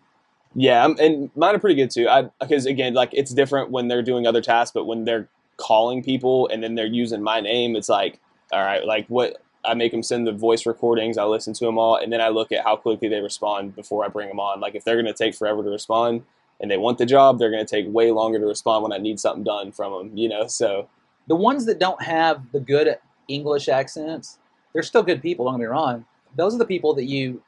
Yeah, 0.55 0.83
I'm, 0.83 0.97
and 0.99 1.29
mine 1.35 1.55
are 1.55 1.59
pretty 1.59 1.75
good 1.75 1.91
too. 1.91 2.07
I 2.07 2.29
because 2.39 2.65
again, 2.65 2.93
like 2.93 3.09
it's 3.13 3.33
different 3.33 3.69
when 3.71 3.87
they're 3.87 4.01
doing 4.01 4.25
other 4.25 4.41
tasks, 4.41 4.71
but 4.73 4.85
when 4.85 5.05
they're 5.05 5.27
calling 5.57 6.03
people 6.03 6.47
and 6.47 6.63
then 6.63 6.75
they're 6.75 6.85
using 6.85 7.21
my 7.21 7.41
name, 7.41 7.75
it's 7.75 7.89
like, 7.89 8.19
all 8.51 8.63
right, 8.63 8.85
like 8.85 9.05
what 9.07 9.41
I 9.67 9.73
make 9.73 9.91
them 9.91 10.01
send 10.03 10.25
the 10.25 10.31
voice 10.31 10.65
recordings, 10.65 11.17
I 11.17 11.25
listen 11.25 11.53
to 11.53 11.65
them 11.65 11.77
all, 11.77 11.95
and 11.97 12.11
then 12.11 12.21
I 12.21 12.29
look 12.29 12.51
at 12.51 12.63
how 12.63 12.75
quickly 12.75 13.09
they 13.09 13.19
respond 13.21 13.75
before 13.75 14.05
I 14.05 14.07
bring 14.07 14.27
them 14.29 14.39
on. 14.39 14.59
Like 14.59 14.75
if 14.75 14.83
they're 14.83 14.95
going 14.95 15.05
to 15.05 15.13
take 15.13 15.35
forever 15.35 15.61
to 15.63 15.69
respond 15.69 16.23
and 16.59 16.71
they 16.71 16.77
want 16.77 16.97
the 16.97 17.05
job, 17.05 17.37
they're 17.37 17.51
going 17.51 17.65
to 17.65 17.69
take 17.69 17.85
way 17.91 18.11
longer 18.11 18.39
to 18.39 18.45
respond 18.45 18.83
when 18.83 18.93
I 18.93 18.97
need 18.97 19.19
something 19.19 19.43
done 19.43 19.71
from 19.71 19.91
them. 20.09 20.17
You 20.17 20.29
know, 20.29 20.47
so 20.47 20.87
the 21.27 21.35
ones 21.35 21.65
that 21.65 21.79
don't 21.79 22.01
have 22.01 22.51
the 22.51 22.59
good 22.59 22.97
English 23.27 23.67
accents, 23.67 24.39
they're 24.73 24.83
still 24.83 25.03
good 25.03 25.21
people. 25.21 25.45
Don't 25.45 25.55
get 25.55 25.59
me 25.59 25.65
wrong. 25.65 26.05
Those 26.35 26.55
are 26.55 26.59
the 26.59 26.65
people 26.65 26.93
that 26.95 27.05
you 27.05 27.41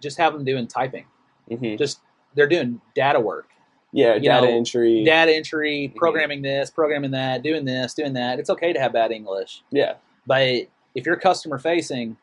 just 0.00 0.16
have 0.18 0.32
them 0.32 0.44
doing 0.44 0.66
typing. 0.66 1.04
hmm 1.48 1.76
Just 1.76 2.00
they're 2.34 2.46
doing 2.46 2.80
data 2.94 3.20
work, 3.20 3.48
Yeah, 3.92 4.14
You 4.14 4.20
data 4.28 4.46
know, 4.46 4.52
entry. 4.52 5.02
data 5.04 5.34
entry, 5.34 5.90
Mhm. 5.92 5.96
programming 5.96 6.42
this, 6.42 6.70
programming 6.70 7.10
that, 7.12 7.42
doing 7.42 7.64
this, 7.64 7.94
doing 7.94 8.12
that. 8.14 8.38
It's 8.38 8.50
okay 8.50 8.72
to 8.74 8.78
have 8.80 8.92
bad 8.92 9.12
English, 9.12 9.62
yeah, 9.70 9.94
but 10.26 10.66
if 10.94 11.06
you're 11.06 11.16
customer 11.16 11.58
facing, 11.58 12.16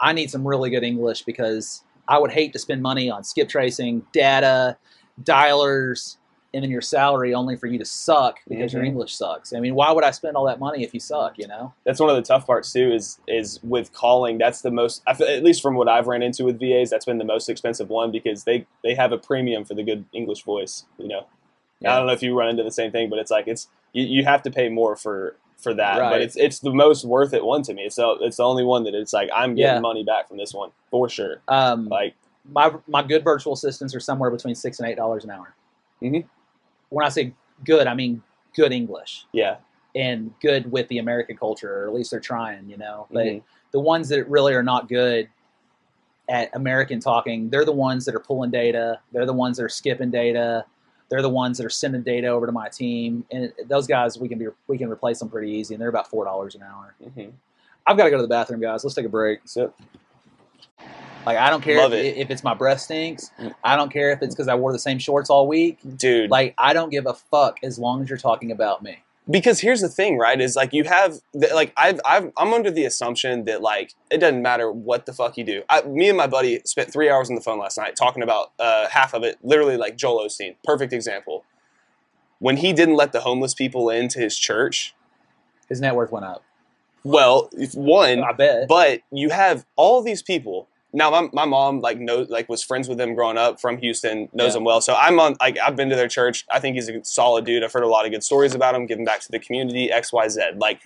I 0.00 0.12
need 0.12 0.30
some 0.30 0.46
really 0.46 0.70
good 0.70 0.84
English 0.84 1.22
because 1.22 1.82
I 2.06 2.18
would 2.18 2.30
hate 2.30 2.52
to 2.52 2.58
spend 2.58 2.82
money 2.82 3.10
on 3.10 3.24
skip 3.24 3.48
tracing, 3.48 4.06
data, 4.12 4.76
dialers, 5.22 6.16
and 6.54 6.62
then 6.62 6.70
your 6.70 6.80
salary 6.80 7.34
only 7.34 7.56
for 7.56 7.66
you 7.66 7.78
to 7.78 7.84
suck 7.84 8.38
because 8.48 8.72
your 8.72 8.82
Mhm. 8.82 8.86
English 8.86 9.14
sucks. 9.14 9.52
I 9.52 9.60
mean, 9.60 9.74
why 9.74 9.92
would 9.92 10.02
I 10.04 10.10
spend 10.12 10.34
all 10.36 10.46
that 10.46 10.58
money 10.58 10.82
if 10.82 10.94
you 10.94 11.00
suck? 11.00 11.36
You 11.38 11.46
know? 11.46 11.74
that's 11.84 12.00
one 12.00 12.08
of 12.08 12.16
the 12.16 12.22
tough 12.22 12.46
parts 12.46 12.72
too. 12.72 12.90
Is 12.90 13.18
is 13.28 13.60
with 13.62 13.92
calling. 13.92 14.38
That's 14.38 14.62
the 14.62 14.70
most. 14.70 15.02
At 15.06 15.42
least 15.42 15.60
from 15.60 15.74
what 15.74 15.88
I've 15.88 16.06
ran 16.06 16.22
into 16.22 16.44
with 16.44 16.58
VAs, 16.58 16.88
that's 16.88 17.04
been 17.04 17.18
the 17.18 17.24
most 17.24 17.48
expensive 17.50 17.90
one 17.90 18.10
because 18.10 18.44
they 18.44 18.66
they 18.82 18.94
have 18.94 19.12
a 19.12 19.18
premium 19.18 19.64
for 19.64 19.74
the 19.74 19.82
good 19.82 20.06
English 20.12 20.42
voice. 20.42 20.86
You 20.98 21.08
know. 21.08 21.26
I 21.84 21.96
don't 21.96 22.06
know 22.06 22.12
if 22.12 22.22
you 22.22 22.36
run 22.36 22.48
into 22.48 22.64
the 22.64 22.72
same 22.72 22.90
thing, 22.90 23.08
but 23.08 23.18
it's 23.18 23.30
like 23.30 23.46
it's 23.46 23.68
you, 23.92 24.04
you 24.04 24.24
have 24.24 24.42
to 24.42 24.50
pay 24.50 24.68
more 24.68 24.96
for 24.96 25.36
for 25.58 25.74
that. 25.74 25.98
Right. 25.98 26.10
But 26.10 26.20
it's 26.22 26.36
it's 26.36 26.60
the 26.60 26.72
most 26.72 27.04
worth 27.04 27.34
it 27.34 27.44
one 27.44 27.62
to 27.62 27.74
me. 27.74 27.82
It's 27.82 27.96
the, 27.96 28.16
it's 28.20 28.36
the 28.38 28.44
only 28.44 28.64
one 28.64 28.84
that 28.84 28.94
it's 28.94 29.12
like 29.12 29.28
I'm 29.34 29.54
getting 29.54 29.74
Yeah. 29.76 29.80
money 29.80 30.04
back 30.04 30.28
from 30.28 30.36
this 30.38 30.54
one 30.54 30.70
for 30.90 31.08
sure. 31.08 31.40
Um, 31.48 31.88
Like 31.88 32.14
my 32.50 32.72
my 32.86 33.02
good 33.02 33.24
virtual 33.24 33.52
assistants 33.52 33.94
are 33.94 34.00
somewhere 34.00 34.30
between 34.30 34.54
six 34.54 34.78
and 34.78 34.88
eight 34.88 34.96
dollars 34.96 35.24
an 35.24 35.30
hour. 35.30 35.54
Mhm. 36.02 36.24
When 36.90 37.04
I 37.04 37.08
say 37.08 37.34
good, 37.64 37.86
I 37.86 37.94
mean 37.94 38.22
good 38.54 38.72
English 38.72 39.26
yeah, 39.32 39.56
and 39.94 40.32
good 40.40 40.70
with 40.72 40.88
the 40.88 40.98
American 40.98 41.36
culture, 41.36 41.82
or 41.84 41.88
at 41.88 41.94
least 41.94 42.10
they're 42.12 42.20
trying. 42.20 42.68
You 42.68 42.76
know, 42.78 43.06
but 43.10 43.26
Mhm. 43.26 43.42
the 43.72 43.80
ones 43.80 44.08
that 44.10 44.28
really 44.28 44.54
are 44.54 44.62
not 44.62 44.88
good 44.88 45.28
at 46.28 46.54
American 46.54 47.00
talking, 47.00 47.48
they're 47.50 47.64
the 47.64 47.72
ones 47.72 48.04
that 48.04 48.14
are 48.14 48.20
pulling 48.20 48.50
data. 48.50 49.00
They're 49.12 49.26
the 49.26 49.32
ones 49.32 49.56
that 49.56 49.64
are 49.64 49.68
skipping 49.68 50.10
data. 50.10 50.64
They're 51.10 51.22
the 51.22 51.28
ones 51.30 51.56
that 51.58 51.64
are 51.64 51.70
sending 51.70 52.02
data 52.02 52.26
over 52.28 52.44
to 52.46 52.52
my 52.52 52.68
team, 52.68 53.24
and 53.30 53.52
those 53.66 53.86
guys 53.86 54.18
we 54.18 54.28
can 54.28 54.38
be 54.38 54.46
we 54.66 54.76
can 54.78 54.90
replace 54.90 55.18
them 55.20 55.28
pretty 55.30 55.50
easy, 55.52 55.74
and 55.74 55.80
they're 55.80 55.88
about 55.88 56.08
four 56.08 56.24
dollars 56.24 56.54
an 56.54 56.62
hour. 56.62 56.94
Mhm. 57.02 57.32
I've 57.86 57.96
got 57.96 58.04
to 58.04 58.10
go 58.10 58.16
to 58.16 58.22
the 58.22 58.28
bathroom, 58.28 58.60
guys. 58.60 58.84
Let's 58.84 58.94
take 58.94 59.06
a 59.06 59.08
break. 59.08 59.40
so 59.46 59.72
Like 61.24 61.38
I 61.38 61.48
don't 61.50 61.62
care 61.62 61.78
if, 61.86 61.92
it. 61.92 62.16
if 62.18 62.30
it's 62.30 62.44
my 62.44 62.52
breath 62.54 62.80
stinks. 62.80 63.30
Mm. 63.38 63.54
I 63.64 63.76
don't 63.76 63.90
care 63.92 64.10
if 64.12 64.22
it's 64.22 64.34
because 64.34 64.48
I 64.48 64.54
wore 64.54 64.72
the 64.72 64.78
same 64.78 64.98
shorts 64.98 65.30
all 65.30 65.46
week. 65.48 65.78
dude, 65.96 66.30
Like 66.30 66.54
I 66.58 66.72
don't 66.74 66.90
give 66.90 67.06
a 67.06 67.14
fuck 67.14 67.58
as 67.62 67.78
long 67.78 68.02
as 68.02 68.08
you're 68.10 68.18
talking 68.18 68.50
about 68.50 68.82
me. 68.82 68.98
Because 69.30 69.60
here's 69.60 69.80
the 69.80 69.88
thing, 69.88 70.16
right? 70.18 70.40
Is 70.40 70.56
like 70.56 70.72
you 70.72 70.84
have 70.84 71.18
the- 71.32 71.50
like 71.54 71.72
I've, 71.76 72.00
I've 72.04 72.30
I'm 72.36 72.52
under 72.54 72.70
the 72.70 72.84
assumption 72.84 73.44
that 73.44 73.60
like 73.62 73.92
it 74.10 74.18
doesn't 74.18 74.42
matter 74.42 74.70
what 74.72 75.06
the 75.06 75.12
fuck 75.12 75.36
you 75.36 75.44
do. 75.44 75.62
I, 75.68 75.82
me 75.82 76.08
and 76.08 76.16
my 76.16 76.26
buddy 76.26 76.60
spent 76.64 76.92
three 76.92 77.10
hours 77.10 77.28
on 77.28 77.34
the 77.36 77.42
phone 77.42 77.58
last 77.58 77.76
night 77.78 77.96
talking 77.96 78.22
about 78.22 78.52
uh, 78.58 78.88
half 78.88 79.14
of 79.14 79.22
it, 79.22 79.38
literally 79.42 79.76
like 79.76 79.96
Joel 79.96 80.24
Osteen, 80.26 80.56
perfect 80.64 80.92
example. 80.92 81.44
When 82.38 82.58
he 82.58 82.72
didn't 82.72 82.94
let 82.96 83.12
the 83.12 83.20
homeless 83.20 83.52
people 83.54 83.90
into 83.90 84.20
his 84.20 84.38
church, 84.38 84.94
His 85.68 85.80
net 85.80 85.94
worth 85.96 86.12
went 86.12 86.24
up. 86.24 86.44
well, 87.02 87.50
one, 87.74 88.22
I 88.22 88.32
bet. 88.32 88.68
but 88.68 89.00
you 89.10 89.30
have 89.30 89.66
all 89.76 90.02
these 90.02 90.22
people. 90.22 90.68
Now 90.92 91.10
my, 91.10 91.28
my 91.32 91.44
mom 91.44 91.80
like 91.80 91.98
knows 91.98 92.30
like 92.30 92.48
was 92.48 92.62
friends 92.62 92.88
with 92.88 92.96
them 92.96 93.14
growing 93.14 93.36
up 93.36 93.60
from 93.60 93.76
Houston, 93.78 94.28
knows 94.32 94.54
Yeah. 94.54 94.58
him 94.58 94.64
well. 94.64 94.80
So 94.80 94.94
I'm 94.94 95.20
on 95.20 95.36
like 95.40 95.58
I've 95.58 95.76
been 95.76 95.90
to 95.90 95.96
their 95.96 96.08
church. 96.08 96.46
I 96.50 96.60
think 96.60 96.76
he's 96.76 96.88
a 96.88 97.04
solid 97.04 97.44
dude. 97.44 97.62
I've 97.62 97.72
heard 97.72 97.82
a 97.82 97.88
lot 97.88 98.06
of 98.06 98.10
good 98.12 98.24
stories 98.24 98.54
about 98.54 98.74
him, 98.74 98.86
giving 98.86 99.04
back 99.04 99.20
to 99.20 99.30
the 99.30 99.38
community, 99.38 99.90
X, 99.92 100.12
Y, 100.12 100.28
Z. 100.28 100.40
Like 100.56 100.80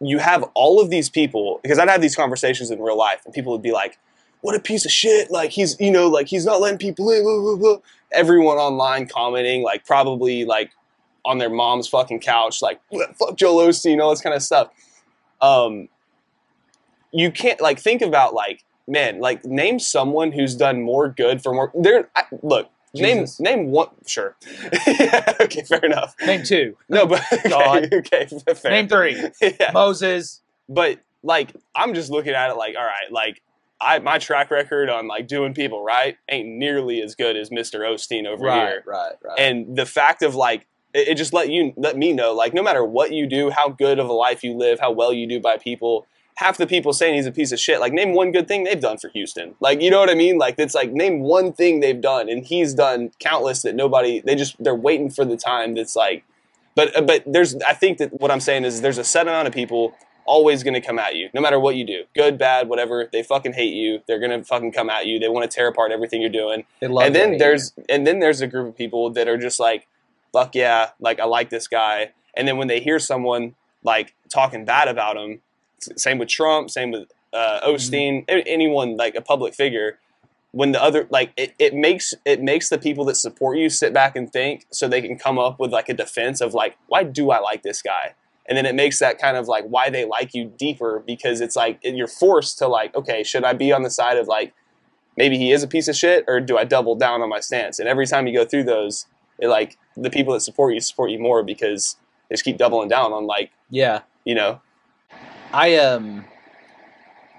you 0.00 0.18
have 0.18 0.42
all 0.54 0.80
of 0.80 0.90
these 0.90 1.08
people 1.08 1.60
because 1.62 1.78
I'd 1.78 1.88
have 1.88 2.00
these 2.00 2.16
conversations 2.16 2.70
in 2.70 2.80
real 2.80 2.96
life, 2.98 3.20
and 3.24 3.32
people 3.32 3.52
would 3.52 3.62
be 3.62 3.70
like, 3.70 3.98
"What 4.40 4.56
a 4.56 4.60
piece 4.60 4.84
of 4.84 4.90
shit!" 4.90 5.30
Like 5.30 5.50
he's 5.50 5.78
you 5.78 5.90
know 5.92 6.08
like 6.08 6.26
he's 6.26 6.44
not 6.44 6.60
letting 6.60 6.78
people 6.78 7.10
in. 7.10 7.22
Blah, 7.22 7.38
blah, 7.40 7.56
blah. 7.56 7.76
Everyone 8.12 8.56
online 8.56 9.06
commenting 9.06 9.62
like 9.62 9.86
probably 9.86 10.44
like 10.44 10.72
on 11.24 11.38
their 11.38 11.50
mom's 11.50 11.86
fucking 11.86 12.18
couch, 12.20 12.60
like 12.60 12.80
"Fuck 13.18 13.36
Joel 13.36 13.68
Osteen," 13.68 14.02
all 14.02 14.10
this 14.10 14.20
kind 14.20 14.34
of 14.34 14.42
stuff. 14.42 14.70
Um, 15.40 15.88
you 17.12 17.30
can't 17.30 17.60
like 17.60 17.78
think 17.78 18.02
about 18.02 18.34
like 18.34 18.64
man 18.90 19.20
like 19.20 19.44
name 19.44 19.78
someone 19.78 20.32
who's 20.32 20.54
done 20.54 20.82
more 20.82 21.08
good 21.08 21.42
for 21.42 21.52
more. 21.54 21.72
There, 21.74 22.10
I, 22.16 22.24
look. 22.42 22.68
Jesus. 22.94 23.38
Name 23.38 23.58
name 23.58 23.70
one 23.70 23.88
sure. 24.04 24.34
yeah, 24.86 25.34
okay, 25.40 25.62
fair 25.62 25.78
enough. 25.84 26.16
Name 26.26 26.42
two. 26.42 26.76
No, 26.88 27.06
but 27.06 27.22
okay, 27.32 27.48
God. 27.48 27.88
okay, 27.94 28.26
fair. 28.54 28.70
Name 28.72 28.88
three. 28.88 29.28
yeah. 29.40 29.70
Moses. 29.72 30.40
But 30.68 30.98
like 31.22 31.52
I'm 31.74 31.94
just 31.94 32.10
looking 32.10 32.32
at 32.34 32.50
it 32.50 32.56
like, 32.56 32.74
all 32.76 32.84
right, 32.84 33.10
like 33.12 33.42
I 33.80 34.00
my 34.00 34.18
track 34.18 34.50
record 34.50 34.90
on 34.90 35.06
like 35.06 35.28
doing 35.28 35.54
people 35.54 35.84
right 35.84 36.16
ain't 36.28 36.48
nearly 36.48 37.00
as 37.00 37.14
good 37.14 37.36
as 37.36 37.50
Mr. 37.50 37.80
Osteen 37.80 38.26
over 38.26 38.44
Right, 38.46 38.66
here. 38.68 38.82
right, 38.84 38.96
right. 38.96 39.12
Right. 39.22 39.38
And 39.38 39.76
the 39.76 39.86
fact 39.86 40.22
of 40.22 40.34
like 40.34 40.66
it, 40.92 41.08
it 41.10 41.14
just 41.14 41.32
let 41.32 41.48
you 41.48 41.72
let 41.76 41.96
me 41.96 42.12
know 42.12 42.32
like 42.34 42.54
no 42.54 42.62
matter 42.62 42.84
what 42.84 43.12
you 43.12 43.28
do, 43.28 43.50
how 43.50 43.68
good 43.68 44.00
of 44.00 44.08
a 44.08 44.12
life 44.12 44.42
you 44.42 44.54
live, 44.54 44.80
how 44.80 44.90
well 44.90 45.12
you 45.12 45.28
do 45.28 45.38
by 45.38 45.58
people, 45.58 46.08
half 46.36 46.56
the 46.56 46.66
people 46.66 46.92
saying 46.92 47.14
he's 47.14 47.26
a 47.26 47.32
piece 47.32 47.52
of 47.52 47.60
shit. 47.60 47.80
Like 47.80 47.92
name 47.92 48.14
one 48.14 48.32
good 48.32 48.48
thing 48.48 48.64
they've 48.64 48.80
done 48.80 48.98
for 48.98 49.08
Houston. 49.10 49.54
Like 49.60 49.80
you 49.80 49.90
know 49.90 50.00
what 50.00 50.10
I 50.10 50.14
mean? 50.14 50.38
Like 50.38 50.56
it's 50.58 50.74
like 50.74 50.92
name 50.92 51.20
one 51.20 51.52
thing 51.52 51.80
they've 51.80 52.00
done, 52.00 52.28
and 52.28 52.44
he's 52.44 52.74
done 52.74 53.12
countless 53.18 53.62
that 53.62 53.74
nobody. 53.74 54.20
They 54.20 54.34
just 54.34 54.62
they're 54.62 54.74
waiting 54.74 55.10
for 55.10 55.24
the 55.24 55.36
time 55.36 55.74
that's 55.74 55.96
like. 55.96 56.24
But 56.74 56.96
uh, 56.96 57.02
but 57.02 57.24
there's 57.26 57.56
I 57.56 57.74
think 57.74 57.98
that 57.98 58.20
what 58.20 58.30
I'm 58.30 58.40
saying 58.40 58.64
is 58.64 58.80
there's 58.80 58.98
a 58.98 59.04
set 59.04 59.28
amount 59.28 59.48
of 59.48 59.54
people 59.54 59.94
always 60.24 60.62
going 60.62 60.74
to 60.74 60.80
come 60.80 60.98
at 60.98 61.16
you 61.16 61.28
no 61.34 61.40
matter 61.40 61.58
what 61.58 61.74
you 61.74 61.84
do 61.84 62.04
good 62.14 62.38
bad 62.38 62.68
whatever 62.68 63.08
they 63.12 63.22
fucking 63.22 63.52
hate 63.52 63.72
you 63.72 64.00
they're 64.06 64.20
going 64.20 64.30
to 64.30 64.44
fucking 64.44 64.70
come 64.70 64.88
at 64.88 65.04
you 65.04 65.18
they 65.18 65.28
want 65.28 65.50
to 65.50 65.52
tear 65.52 65.66
apart 65.66 65.90
everything 65.90 66.20
you're 66.20 66.30
doing 66.30 66.64
They 66.78 66.86
love 66.86 67.06
and 67.06 67.14
then 67.14 67.38
there's 67.38 67.72
and 67.88 68.06
then 68.06 68.20
there's 68.20 68.40
a 68.40 68.46
group 68.46 68.68
of 68.68 68.76
people 68.76 69.10
that 69.10 69.26
are 69.26 69.38
just 69.38 69.58
like 69.58 69.88
fuck 70.32 70.54
yeah 70.54 70.90
like 71.00 71.18
i 71.18 71.24
like 71.24 71.50
this 71.50 71.66
guy 71.66 72.12
and 72.34 72.46
then 72.46 72.58
when 72.58 72.68
they 72.68 72.80
hear 72.80 73.00
someone 73.00 73.56
like 73.82 74.14
talking 74.28 74.64
bad 74.64 74.86
about 74.88 75.16
him 75.16 75.40
same 75.96 76.18
with 76.18 76.28
trump 76.28 76.70
same 76.70 76.90
with 76.90 77.10
uh, 77.32 77.60
osteen 77.66 78.24
a- 78.28 78.46
anyone 78.48 78.96
like 78.96 79.14
a 79.14 79.20
public 79.20 79.54
figure 79.54 79.98
when 80.52 80.72
the 80.72 80.82
other 80.82 81.06
like 81.10 81.32
it, 81.36 81.54
it 81.58 81.74
makes 81.74 82.12
it 82.24 82.42
makes 82.42 82.68
the 82.70 82.78
people 82.78 83.04
that 83.04 83.14
support 83.14 83.56
you 83.56 83.68
sit 83.68 83.92
back 83.94 84.16
and 84.16 84.32
think 84.32 84.66
so 84.70 84.88
they 84.88 85.00
can 85.00 85.16
come 85.16 85.38
up 85.38 85.60
with 85.60 85.72
like 85.72 85.88
a 85.88 85.94
defense 85.94 86.40
of 86.40 86.54
like 86.54 86.76
why 86.88 87.02
do 87.04 87.30
i 87.30 87.38
like 87.38 87.62
this 87.62 87.82
guy 87.82 88.14
and 88.48 88.58
then 88.58 88.66
it 88.66 88.74
makes 88.74 88.98
that 88.98 89.16
kind 89.18 89.36
of 89.36 89.46
like 89.46 89.64
why 89.66 89.88
they 89.90 90.04
like 90.04 90.34
you 90.34 90.44
deeper 90.58 91.02
because 91.06 91.40
it's 91.40 91.54
like 91.54 91.78
you're 91.84 92.08
forced 92.08 92.58
to 92.58 92.66
like 92.66 92.94
okay 92.96 93.22
should 93.22 93.44
i 93.44 93.52
be 93.52 93.70
on 93.72 93.82
the 93.84 93.90
side 93.90 94.16
of 94.18 94.26
like 94.26 94.52
maybe 95.16 95.38
he 95.38 95.52
is 95.52 95.62
a 95.62 95.68
piece 95.68 95.86
of 95.86 95.94
shit 95.94 96.24
or 96.26 96.40
do 96.40 96.56
I 96.56 96.64
double 96.64 96.94
down 96.94 97.20
on 97.20 97.28
my 97.28 97.40
stance? 97.40 97.78
And 97.78 97.86
every 97.88 98.06
time 98.06 98.26
you 98.26 98.32
go 98.32 98.44
through 98.46 98.62
those, 98.64 99.06
it 99.38 99.48
like 99.48 99.76
the 99.96 100.08
people 100.08 100.32
that 100.32 100.40
support 100.40 100.72
you 100.72 100.80
support 100.80 101.10
you 101.10 101.18
more 101.18 101.42
because 101.42 101.96
they 102.28 102.34
just 102.34 102.44
keep 102.44 102.56
doubling 102.56 102.88
down 102.88 103.12
on 103.12 103.26
like, 103.26 103.50
Yeah. 103.68 104.00
you 104.24 104.34
know, 104.36 104.62
I 105.52 105.76
um 105.76 106.24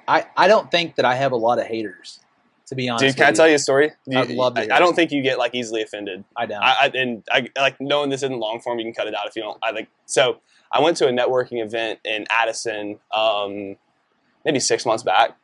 I 0.07 0.25
I 0.35 0.47
don't 0.47 0.69
think 0.69 0.95
that 0.95 1.05
I 1.05 1.15
have 1.15 1.31
a 1.31 1.35
lot 1.37 1.59
of 1.59 1.65
haters, 1.65 2.19
to 2.67 2.75
be 2.75 2.89
honest. 2.89 3.05
dude, 3.05 3.15
can 3.17 3.25
I 3.27 3.31
tell 3.31 3.47
you 3.47 3.55
a 3.55 3.59
story? 3.59 3.91
You- 4.05 4.19
I'd 4.19 4.29
love 4.31 4.55
to 4.55 4.73
I, 4.73 4.77
I 4.77 4.79
don't 4.79 4.95
think 4.95 5.11
you 5.11 5.21
get 5.21 5.37
like 5.37 5.55
easily 5.55 5.81
offended. 5.81 6.23
I 6.35 6.45
don't. 6.45 6.61
I, 6.61 6.75
I 6.81 6.91
and 6.95 7.23
I 7.31 7.47
like 7.57 7.79
knowing 7.79 8.09
this 8.09 8.23
isn't 8.23 8.37
long 8.39 8.59
form, 8.59 8.79
you 8.79 8.85
can 8.85 8.93
cut 8.93 9.07
it 9.07 9.15
out 9.15 9.27
if 9.27 9.35
you 9.35 9.41
don't. 9.41 9.57
I 9.63 9.71
like 9.71 9.87
so. 10.05 10.39
I 10.71 10.79
went 10.81 10.97
to 10.97 11.07
a 11.07 11.11
networking 11.11 11.63
event 11.63 11.99
in 12.05 12.25
Addison, 12.29 12.99
um, 13.13 13.75
maybe 14.45 14.59
six 14.59 14.85
months 14.85 15.03
back, 15.03 15.37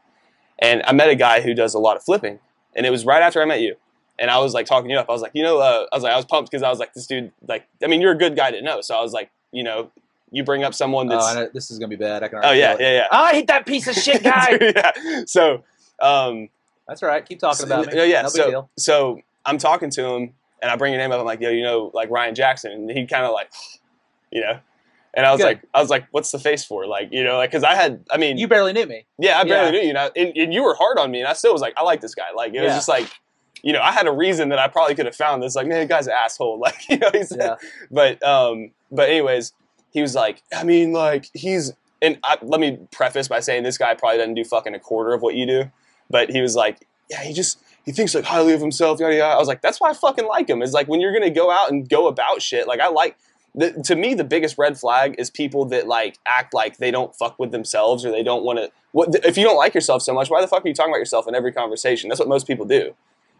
and 0.59 0.81
I 0.85 0.93
met 0.93 1.09
a 1.09 1.15
guy 1.15 1.41
who 1.41 1.53
does 1.53 1.73
a 1.73 1.79
lot 1.79 1.97
of 1.97 2.03
flipping, 2.03 2.39
and 2.75 2.85
it 2.85 2.89
was 2.89 3.05
right 3.05 3.21
after 3.21 3.41
I 3.41 3.45
met 3.45 3.61
you. 3.61 3.75
And 4.19 4.31
I 4.31 4.39
was 4.39 4.55
like 4.55 4.65
talking 4.65 4.89
you 4.89 4.97
up. 4.97 5.07
I 5.09 5.11
was 5.11 5.21
like, 5.21 5.33
you 5.35 5.43
know, 5.43 5.59
uh, 5.59 5.85
I 5.91 5.95
was 5.95 6.01
like, 6.03 6.11
I 6.11 6.15
was 6.15 6.25
pumped 6.25 6.49
because 6.49 6.63
I 6.63 6.71
was 6.71 6.79
like, 6.79 6.91
this 6.95 7.05
dude, 7.05 7.31
like, 7.47 7.67
I 7.83 7.87
mean, 7.87 8.01
you're 8.01 8.13
a 8.13 8.17
good 8.17 8.35
guy 8.35 8.49
to 8.49 8.59
know. 8.63 8.81
So 8.81 8.95
I 8.97 9.01
was 9.03 9.13
like, 9.13 9.29
you 9.51 9.63
know, 9.63 9.91
you 10.31 10.43
bring 10.43 10.63
up 10.63 10.73
someone 10.73 11.07
oh, 11.07 11.15
that's, 11.15 11.25
I 11.25 11.33
know, 11.35 11.49
this 11.53 11.71
is 11.71 11.79
gonna 11.79 11.89
be 11.89 11.95
bad. 11.95 12.23
I 12.23 12.27
can. 12.27 12.39
oh 12.43 12.51
yeah, 12.51 12.75
feel 12.75 12.85
it. 12.85 12.89
yeah, 12.89 12.95
yeah. 12.97 13.07
Oh, 13.11 13.23
I 13.23 13.31
hate 13.33 13.47
that 13.47 13.65
piece 13.65 13.87
of 13.87 13.95
shit 14.03 14.23
guy. 14.23 14.57
yeah. 14.61 15.23
So, 15.25 15.63
um, 16.01 16.49
That's 16.87 17.01
all 17.03 17.09
right. 17.09 17.25
Keep 17.25 17.39
talking 17.39 17.65
about 17.65 17.87
me. 17.87 17.93
yeah, 17.95 18.03
yeah. 18.03 18.21
No 18.21 18.27
big 18.27 18.31
so, 18.35 18.49
deal. 18.49 18.69
so 18.77 19.21
I'm 19.45 19.57
talking 19.57 19.89
to 19.91 20.05
him, 20.05 20.33
and 20.61 20.71
I 20.71 20.75
bring 20.75 20.93
your 20.93 21.01
name 21.01 21.11
up. 21.11 21.19
I'm 21.19 21.25
like, 21.25 21.41
yo, 21.41 21.49
you 21.49 21.63
know, 21.63 21.91
like 21.93 22.09
Ryan 22.09 22.35
Jackson, 22.35 22.71
and 22.71 22.89
he 22.91 23.05
kind 23.05 23.25
of 23.25 23.31
like, 23.31 23.51
you 24.31 24.41
know, 24.41 24.59
and 25.13 25.25
I 25.25 25.31
was 25.31 25.39
Good. 25.39 25.45
like, 25.47 25.61
I 25.73 25.81
was 25.81 25.89
like, 25.89 26.05
what's 26.11 26.31
the 26.31 26.39
face 26.39 26.63
for? 26.63 26.85
Like, 26.85 27.09
you 27.11 27.23
know, 27.23 27.37
like, 27.37 27.49
because 27.49 27.63
I 27.63 27.73
had, 27.73 28.05
I 28.11 28.17
mean, 28.17 28.37
You 28.37 28.47
barely 28.47 28.73
knew 28.73 28.85
me. 28.85 29.05
yeah, 29.17 29.39
I 29.39 29.45
barely 29.45 29.65
yeah. 29.65 29.71
knew 29.71 29.79
you, 29.85 29.89
and, 29.89 29.97
I, 29.97 30.11
and, 30.15 30.37
and 30.37 30.53
you 30.53 30.61
were 30.63 30.75
hard 30.75 30.99
on 30.99 31.09
me, 31.09 31.19
and 31.19 31.27
I 31.27 31.33
still 31.33 31.53
was 31.53 31.61
like, 31.61 31.73
I 31.75 31.81
like 31.83 32.01
this 32.01 32.13
guy. 32.13 32.25
Like, 32.35 32.53
it 32.53 32.61
was 32.61 32.73
just 32.73 32.87
like, 32.87 33.09
you 33.63 33.73
know, 33.73 33.81
I 33.81 33.91
had 33.91 34.05
a 34.05 34.11
reason 34.11 34.49
that 34.49 34.59
I 34.59 34.67
probably 34.67 34.93
could 34.93 35.07
have 35.07 35.15
found 35.15 35.41
this. 35.41 35.55
Like, 35.55 35.65
man, 35.65 35.79
the 35.79 35.85
guy's 35.87 36.05
an 36.05 36.13
asshole. 36.13 36.59
Like, 36.67 36.87
you 36.87 36.97
know, 36.99 37.09
he's, 37.11 37.33
Yeah. 37.35 37.55
but, 37.89 38.21
um, 38.21 38.71
but 38.91 39.09
anyways, 39.09 39.53
he 39.97 40.01
was 40.03 40.13
like, 40.13 40.43
I 40.55 40.63
mean, 40.63 40.93
like, 40.93 41.27
he's, 41.33 41.73
and 42.03 42.19
I, 42.23 42.37
let 42.43 42.61
me 42.61 42.77
preface 42.91 43.27
by 43.27 43.39
saying 43.39 43.63
this 43.63 43.79
guy 43.79 43.95
probably 43.95 44.19
doesn't 44.19 44.35
do 44.35 44.43
fucking 44.43 44.75
a 44.75 44.79
quarter 44.79 45.11
of 45.11 45.23
what 45.23 45.33
you 45.33 45.47
do, 45.47 45.71
but 46.07 46.29
he 46.29 46.39
was 46.39 46.55
like, 46.55 46.87
yeah, 47.09 47.23
he 47.23 47.33
just 47.33 47.57
he 47.83 47.91
thinks 47.91 48.13
like 48.13 48.25
highly 48.25 48.53
of 48.53 48.61
himself, 48.61 48.99
yada 48.99 49.15
yada. 49.15 49.33
I 49.33 49.39
was 49.39 49.47
like, 49.47 49.63
that's 49.63 49.81
why 49.81 49.89
I 49.89 49.93
fucking 49.95 50.27
like 50.27 50.47
him. 50.47 50.61
Is 50.61 50.71
like 50.71 50.87
when 50.87 51.01
you're 51.01 51.13
gonna 51.13 51.31
go 51.31 51.49
out 51.49 51.71
and 51.71 51.89
go 51.89 52.07
about 52.07 52.43
shit. 52.43 52.67
Like 52.67 52.79
I 52.79 52.89
like 52.89 53.17
the, 53.55 53.71
to 53.85 53.95
me 53.95 54.13
the 54.13 54.23
biggest 54.23 54.55
red 54.59 54.77
flag 54.77 55.15
is 55.17 55.31
people 55.31 55.65
that 55.65 55.87
like 55.87 56.19
act 56.27 56.53
like 56.53 56.77
they 56.77 56.91
don't 56.91 57.15
fuck 57.15 57.39
with 57.39 57.49
themselves 57.49 58.05
or 58.05 58.11
they 58.11 58.21
don't 58.21 58.43
want 58.43 58.59
to. 58.59 58.69
What 58.91 59.25
if 59.25 59.35
you 59.35 59.43
don't 59.43 59.57
like 59.57 59.73
yourself 59.73 60.03
so 60.03 60.13
much? 60.13 60.29
Why 60.29 60.41
the 60.41 60.47
fuck 60.47 60.63
are 60.63 60.67
you 60.67 60.75
talking 60.75 60.91
about 60.91 60.99
yourself 60.99 61.27
in 61.27 61.33
every 61.33 61.51
conversation? 61.51 62.07
That's 62.07 62.19
what 62.19 62.29
most 62.29 62.45
people 62.45 62.67
do. 62.67 62.93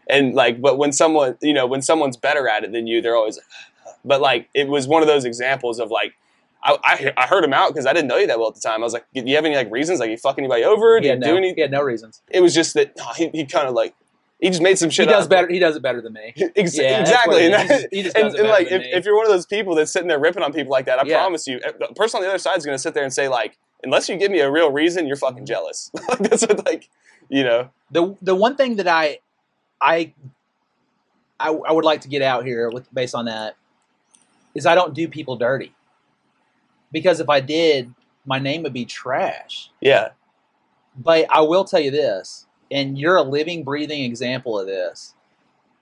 And 0.08 0.34
like, 0.34 0.60
but 0.60 0.76
when 0.76 0.90
someone 0.90 1.36
you 1.40 1.52
know 1.52 1.66
when 1.66 1.82
someone's 1.82 2.16
better 2.16 2.48
at 2.48 2.64
it 2.64 2.72
than 2.72 2.88
you, 2.88 3.00
they're 3.00 3.16
always. 3.16 3.38
But 4.04 4.20
like, 4.20 4.48
it 4.54 4.66
was 4.66 4.88
one 4.88 5.02
of 5.02 5.08
those 5.08 5.24
examples 5.24 5.78
of 5.78 5.90
like. 5.90 6.14
I, 6.62 6.76
I, 6.84 7.12
I 7.16 7.26
heard 7.26 7.44
him 7.44 7.52
out 7.52 7.68
because 7.72 7.86
I 7.86 7.92
didn't 7.92 8.08
know 8.08 8.16
you 8.16 8.26
that 8.26 8.38
well 8.38 8.48
at 8.48 8.54
the 8.54 8.60
time. 8.60 8.80
I 8.80 8.84
was 8.84 8.92
like, 8.92 9.06
"Do 9.14 9.22
you 9.24 9.36
have 9.36 9.44
any 9.44 9.54
like 9.54 9.70
reasons? 9.70 10.00
Like, 10.00 10.10
you 10.10 10.16
fuck 10.16 10.38
anybody 10.38 10.64
over? 10.64 10.96
He 10.96 11.02
Do 11.02 11.06
you 11.06 11.12
had, 11.12 11.20
do 11.22 11.30
no, 11.30 11.36
any?" 11.36 11.54
he 11.54 11.60
had 11.60 11.70
no 11.70 11.82
reasons. 11.82 12.20
It 12.30 12.40
was 12.40 12.52
just 12.54 12.74
that 12.74 12.94
oh, 13.00 13.12
he, 13.16 13.28
he 13.28 13.46
kind 13.46 13.68
of 13.68 13.74
like 13.74 13.94
he 14.40 14.48
just 14.48 14.60
made 14.62 14.76
some 14.78 14.90
shit. 14.90 15.06
He 15.08 15.12
does 15.12 15.24
up. 15.24 15.30
better. 15.30 15.48
He 15.48 15.58
does 15.60 15.76
it 15.76 15.82
better 15.82 16.00
than 16.00 16.12
me. 16.14 16.32
Ex- 16.56 16.76
Yeah, 16.76 17.00
exactly. 17.00 17.48
what 17.48 17.60
And, 17.60 17.70
that- 17.70 17.88
He 17.92 18.02
just 18.02 18.16
and- 18.16 18.34
and, 18.34 18.48
like, 18.48 18.66
if, 18.70 18.82
if 18.84 19.04
you're 19.04 19.16
one 19.16 19.26
of 19.26 19.32
those 19.32 19.46
people 19.46 19.74
that's 19.76 19.90
sitting 19.92 20.08
there 20.08 20.18
ripping 20.18 20.42
on 20.42 20.52
people 20.52 20.70
like 20.72 20.86
that, 20.86 20.98
I 20.98 21.02
Yeah. 21.06 21.18
promise 21.18 21.46
you, 21.46 21.60
eh, 21.64 21.72
the 21.78 21.94
person 21.94 22.18
on 22.18 22.22
the 22.22 22.28
other 22.28 22.38
side 22.38 22.56
is 22.58 22.64
going 22.64 22.74
to 22.76 22.82
sit 22.82 22.92
there 22.94 23.02
and 23.04 23.12
say 23.12 23.28
like, 23.28 23.56
unless 23.84 24.08
you 24.08 24.16
give 24.16 24.30
me 24.32 24.40
a 24.40 24.50
real 24.50 24.70
reason, 24.72 25.06
you're 25.06 25.16
fucking 25.16 25.46
jealous. 25.46 25.90
that's 26.20 26.42
what 26.46 26.64
like, 26.66 26.88
you 27.28 27.42
know, 27.44 27.70
the 27.90 28.16
the 28.22 28.34
one 28.34 28.56
thing 28.56 28.76
that 28.76 28.86
I 28.88 29.18
I 29.80 30.12
I, 31.40 31.50
I 31.50 31.72
would 31.72 31.84
like 31.84 32.00
to 32.02 32.08
get 32.08 32.22
out 32.22 32.44
here 32.44 32.68
with 32.70 32.92
based 32.92 33.14
on 33.14 33.26
that 33.26 33.56
is 34.54 34.66
I 34.66 34.74
don't 34.74 34.94
do 34.94 35.06
people 35.08 35.36
dirty 35.36 35.72
because 36.92 37.20
if 37.20 37.28
I 37.28 37.40
did, 37.40 37.94
my 38.24 38.38
name 38.38 38.62
would 38.62 38.72
be 38.72 38.84
trash. 38.84 39.70
yeah, 39.80 40.10
But 40.96 41.26
I 41.30 41.40
will 41.42 41.64
tell 41.64 41.80
you 41.80 41.90
this, 41.90 42.46
and 42.70 42.98
you're 42.98 43.16
a 43.16 43.22
living, 43.22 43.64
breathing 43.64 44.04
example 44.04 44.58
of 44.58 44.66
this. 44.66 45.14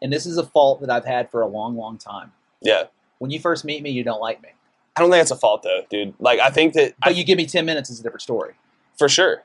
And 0.03 0.13
this 0.13 0.27
is 0.27 0.37
a 0.37 0.45
fault 0.45 0.81
that 0.83 0.91
I've 0.91 1.07
had 1.07 1.31
for 1.31 1.41
a 1.41 1.47
long, 1.47 1.77
long 1.77 1.99
time. 1.99 2.33
yeah. 2.61 2.85
When 3.19 3.31
you 3.31 3.41
first 3.41 3.65
meet 3.65 3.83
me, 3.83 3.89
you 3.91 4.05
don't 4.05 4.21
like 4.21 4.43
me, 4.43 4.51
I 4.95 5.01
don't 5.01 5.11
think 5.11 5.21
that's 5.21 5.31
a 5.31 5.37
fault 5.37 5.63
though, 5.63 5.87
dude. 5.89 6.15
Like, 6.19 6.39
I 6.39 6.51
think 6.51 6.75
that 6.75 6.95
but 7.03 7.09
I, 7.09 7.13
you 7.13 7.25
give 7.25 7.39
me 7.39 7.47
ten 7.47 7.65
minutes 7.65 7.89
is 7.89 7.99
a 8.01 8.03
different 8.03 8.23
story. 8.23 8.55
for 8.99 9.09
sure. 9.09 9.43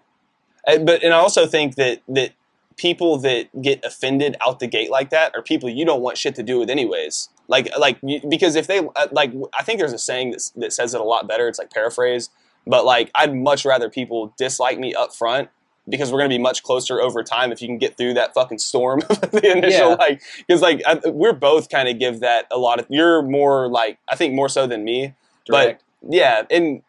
And, 0.68 0.86
but 0.86 1.01
and 1.03 1.14
I 1.14 1.18
also 1.18 1.47
think 1.47 1.76
that 1.76 2.01
that 2.09 2.32
people 2.78 3.18
that 3.20 3.62
get 3.62 3.84
offended 3.86 4.36
out 4.45 4.59
the 4.59 4.68
gate 4.68 4.91
like 4.91 5.09
that 5.12 5.34
are 5.36 5.41
people 5.41 5.70
you 5.70 5.86
don't 5.86 6.01
want 6.01 6.18
shit 6.18 6.36
to 6.36 6.43
do 6.43 6.59
with 6.59 6.70
anyways. 6.70 7.30
Like 7.52 7.70
like 7.78 7.99
because 8.30 8.56
if 8.56 8.66
they 8.68 8.80
uh, 8.80 9.08
like 9.12 9.32
I 9.60 9.64
think 9.64 9.80
there's 9.80 9.93
a 9.93 9.97
saying 9.99 10.32
that 10.32 10.41
that 10.56 10.74
says 10.74 10.93
it 10.95 11.02
a 11.02 11.04
lot 11.04 11.28
better. 11.28 11.47
It's 11.47 11.60
like 11.60 11.70
paraphrase, 11.72 12.30
but 12.66 12.86
like 12.86 13.12
I'd 13.14 13.36
much 13.36 13.66
rather 13.66 13.89
people 13.89 14.34
dislike 14.38 14.80
me 14.80 14.95
up 14.95 15.14
front 15.14 15.49
because 15.89 16.12
we're 16.12 16.20
gonna 16.20 16.30
be 16.30 16.38
much 16.38 16.64
closer 16.64 17.02
over 17.02 17.24
time 17.24 17.52
if 17.52 17.62
you 17.62 17.68
can 17.68 17.78
get 17.78 17.97
through 17.97 18.14
that 18.14 18.34
fucking 18.34 18.60
storm 18.60 19.02
of 19.10 19.32
the 19.32 19.52
initial 19.58 19.89
Yeah. 19.89 19.95
like 19.95 20.22
because 20.47 20.62
like 20.62 20.82
I, 20.88 20.99
we're 21.10 21.34
both 21.34 21.70
kind 21.70 21.89
of 21.89 21.99
give 21.99 22.22
that 22.22 22.45
a 22.52 22.58
lot 22.58 22.80
of 22.80 22.86
you're 22.89 23.22
more 23.22 23.68
like 23.68 23.97
I 24.08 24.16
think 24.16 24.34
more 24.34 24.47
so 24.49 24.66
than 24.66 24.84
me 24.84 25.14
Direct. 25.45 25.84
yeah, 26.08 26.43
and 26.49 26.84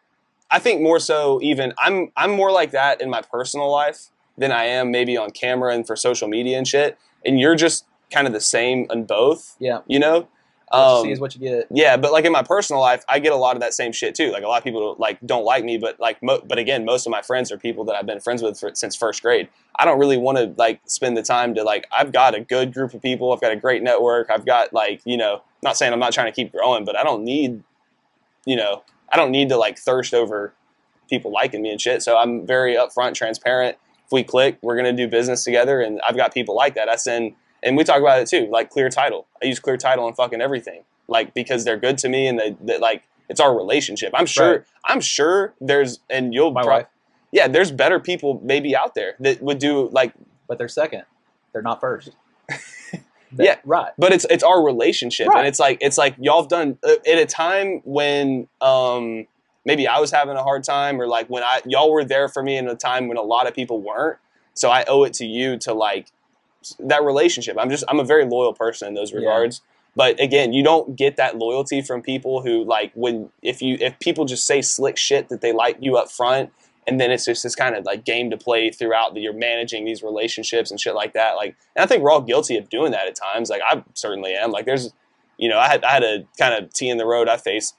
I 0.51 0.59
think 0.59 0.81
more 0.81 0.99
so 0.99 1.39
even 1.41 1.73
I'm 1.77 2.11
I'm 2.15 2.31
more 2.31 2.51
like 2.51 2.71
that 2.71 3.01
in 3.01 3.09
my 3.09 3.21
personal 3.21 3.69
life 3.71 4.09
than 4.37 4.51
I 4.51 4.65
am 4.65 4.91
maybe 4.91 5.17
on 5.17 5.31
camera 5.31 5.73
and 5.75 5.85
for 5.85 5.95
social 5.95 6.27
media 6.27 6.57
and 6.57 6.67
shit. 6.67 6.97
And 7.25 7.39
you're 7.39 7.55
just 7.55 7.85
kind 8.11 8.27
of 8.27 8.33
the 8.33 8.41
same 8.41 8.85
on 8.91 9.03
both, 9.05 9.55
yeah, 9.59 9.79
you 9.87 9.97
know. 9.99 10.27
What 10.73 10.97
Um, 10.99 11.03
see 11.05 11.11
is 11.11 11.19
what 11.19 11.35
you 11.35 11.41
get. 11.41 11.67
yeah, 11.71 11.95
but 11.97 12.11
like 12.11 12.25
in 12.25 12.31
my 12.31 12.43
personal 12.43 12.81
life, 12.81 13.03
I 13.07 13.19
get 13.19 13.31
a 13.31 13.35
lot 13.35 13.55
of 13.55 13.61
that 13.61 13.73
same 13.73 13.91
shit 13.91 14.15
too. 14.15 14.31
Like 14.31 14.43
a 14.43 14.47
lot 14.47 14.57
of 14.57 14.63
people 14.63 14.95
like 14.99 15.19
don't 15.25 15.45
like 15.45 15.63
me, 15.63 15.77
but 15.77 15.99
like 15.99 16.21
mo- 16.23 16.41
but 16.47 16.57
again, 16.57 16.83
most 16.85 17.05
of 17.05 17.11
my 17.11 17.21
friends 17.21 17.51
are 17.51 17.57
people 17.57 17.83
that 17.85 17.95
I've 17.95 18.05
been 18.05 18.19
friends 18.19 18.41
with 18.41 18.59
for, 18.59 18.71
since 18.73 18.95
first 18.95 19.21
grade. 19.21 19.47
I 19.77 19.85
don't 19.85 19.99
really 19.99 20.17
want 20.17 20.37
to 20.39 20.53
like 20.57 20.81
spend 20.85 21.15
the 21.15 21.23
time 21.23 21.53
to 21.55 21.63
like 21.63 21.87
I've 21.91 22.11
got 22.11 22.35
a 22.35 22.39
good 22.41 22.73
group 22.73 22.93
of 22.93 23.01
people. 23.01 23.31
I've 23.33 23.41
got 23.41 23.51
a 23.51 23.55
great 23.55 23.83
network. 23.83 24.29
I've 24.29 24.45
got 24.45 24.73
like, 24.73 25.01
you 25.05 25.17
know, 25.17 25.41
not 25.61 25.77
saying 25.77 25.93
I'm 25.93 25.99
not 25.99 26.13
trying 26.13 26.27
to 26.27 26.35
keep 26.35 26.51
growing, 26.51 26.85
but 26.85 26.97
I 26.97 27.03
don't 27.03 27.23
need 27.23 27.63
you 28.45 28.55
know, 28.55 28.83
I 29.11 29.15
don't 29.17 29.31
need 29.31 29.49
to 29.49 29.57
like 29.57 29.77
thirst 29.77 30.13
over 30.13 30.53
people 31.09 31.31
liking 31.31 31.61
me 31.61 31.69
and 31.69 31.79
shit. 31.79 32.01
So 32.01 32.17
I'm 32.17 32.45
very 32.45 32.75
upfront, 32.75 33.13
transparent. 33.13 33.77
If 34.05 34.11
we 34.11 34.23
click, 34.23 34.57
we're 34.61 34.75
gonna 34.75 34.91
do 34.93 35.07
business 35.07 35.43
together, 35.43 35.79
and 35.81 36.01
I've 36.07 36.17
got 36.17 36.33
people 36.33 36.55
like 36.55 36.75
that. 36.75 36.89
I 36.89 36.95
send, 36.97 37.33
and 37.63 37.77
we 37.77 37.83
talk 37.83 37.99
about 37.99 38.19
it 38.21 38.27
too, 38.27 38.47
like 38.51 38.69
Clear 38.69 38.89
Title. 38.89 39.27
I 39.41 39.45
use 39.47 39.59
Clear 39.59 39.77
Title 39.77 40.05
on 40.05 40.13
fucking 40.13 40.41
everything, 40.41 40.83
like 41.07 41.33
because 41.33 41.63
they're 41.65 41.77
good 41.77 41.97
to 41.99 42.09
me 42.09 42.27
and 42.27 42.39
they, 42.39 42.55
they 42.61 42.77
like 42.77 43.03
it's 43.29 43.39
our 43.39 43.55
relationship. 43.55 44.11
I'm 44.13 44.25
sure. 44.25 44.51
Right. 44.51 44.61
I'm 44.85 44.99
sure 45.01 45.53
there's, 45.61 45.99
and 46.09 46.33
you'll, 46.33 46.51
My 46.51 46.63
prob- 46.63 46.73
wife, 46.81 46.87
yeah, 47.31 47.47
there's 47.47 47.71
better 47.71 47.99
people 47.99 48.39
maybe 48.43 48.75
out 48.75 48.95
there 48.95 49.15
that 49.21 49.41
would 49.41 49.59
do 49.59 49.89
like 49.91 50.13
but 50.47 50.57
they're 50.57 50.67
second. 50.67 51.03
They're 51.53 51.61
not 51.61 51.79
first. 51.81 52.11
Yeah. 53.35 53.55
right. 53.65 53.91
but 53.97 54.13
it's 54.13 54.27
it's 54.29 54.43
our 54.43 54.63
relationship 54.63 55.27
Right. 55.27 55.39
and 55.39 55.47
it's 55.47 55.59
like 55.59 55.79
it's 55.81 55.97
like 55.97 56.15
y'all 56.19 56.43
have 56.43 56.49
done 56.49 56.77
uh, 56.83 56.91
at 57.11 57.17
a 57.17 57.25
time 57.25 57.81
when 57.83 58.47
um 58.61 59.25
maybe 59.65 59.87
I 59.87 59.99
was 59.99 60.11
having 60.11 60.35
a 60.35 60.43
hard 60.43 60.63
time 60.63 61.01
or 61.01 61.07
like 61.07 61.27
when 61.31 61.41
I 61.41 61.61
y'all 61.65 61.91
were 61.91 62.03
there 62.05 62.27
for 62.29 62.43
me 62.43 62.57
in 62.57 62.67
a 62.67 62.75
time 62.75 63.07
when 63.07 63.17
a 63.17 63.23
lot 63.23 63.47
of 63.47 63.55
people 63.55 63.81
weren't 63.81 64.19
so 64.53 64.69
I 64.69 64.83
owe 64.87 65.03
it 65.03 65.13
to 65.15 65.25
you 65.25 65.57
to 65.59 65.73
like 65.73 66.11
that 66.79 67.03
relationship. 67.03 67.57
I'm 67.59 67.69
just 67.69 67.83
I'm 67.87 67.99
a 67.99 68.03
very 68.03 68.25
loyal 68.25 68.53
person 68.53 68.87
in 68.89 68.93
those 68.93 69.11
Yeah. 69.11 69.19
regards. 69.19 69.61
But 69.95 70.19
again 70.19 70.53
you 70.53 70.63
don't 70.63 70.95
get 70.95 71.17
that 71.17 71.37
loyalty 71.37 71.81
from 71.81 72.01
people 72.01 72.41
who 72.41 72.63
like 72.63 72.91
when 72.95 73.29
if 73.41 73.61
you 73.61 73.77
if 73.79 73.99
people 73.99 74.25
just 74.25 74.45
say 74.47 74.61
slick 74.61 74.97
shit 74.97 75.29
that 75.29 75.41
they 75.41 75.51
like 75.53 75.77
you 75.79 75.97
up 75.97 76.09
front 76.11 76.51
and 76.87 76.99
then 76.99 77.11
it's 77.11 77.25
just 77.25 77.43
this 77.43 77.55
kind 77.55 77.75
of 77.75 77.85
like 77.85 78.03
game 78.03 78.29
to 78.31 78.37
play 78.37 78.69
throughout 78.71 79.13
that 79.13 79.21
you're 79.21 79.31
managing 79.33 79.85
these 79.85 80.01
relationships 80.03 80.69
and 80.71 80.79
shit 80.81 80.95
like 80.95 81.13
that 81.13 81.35
like 81.35 81.55
and 81.75 81.83
i 81.83 81.85
think 81.85 82.01
we're 82.01 82.11
all 82.11 82.21
guilty 82.21 82.57
of 82.57 82.69
doing 82.69 82.91
that 82.91 83.07
at 83.07 83.15
times. 83.15 83.49
Like 83.49 83.61
i 83.65 83.83
certainly 83.93 84.33
am. 84.33 84.51
Like 84.51 84.65
there's 84.65 84.91
you 85.37 85.47
know 85.47 85.59
i 85.59 85.67
had, 85.67 85.83
I 85.83 85.91
had 85.91 86.03
a 86.03 86.25
kind 86.39 86.53
of 86.55 86.73
t 86.73 86.89
in 86.89 86.97
the 86.97 87.05
road 87.05 87.27
i 87.29 87.37
faced 87.37 87.75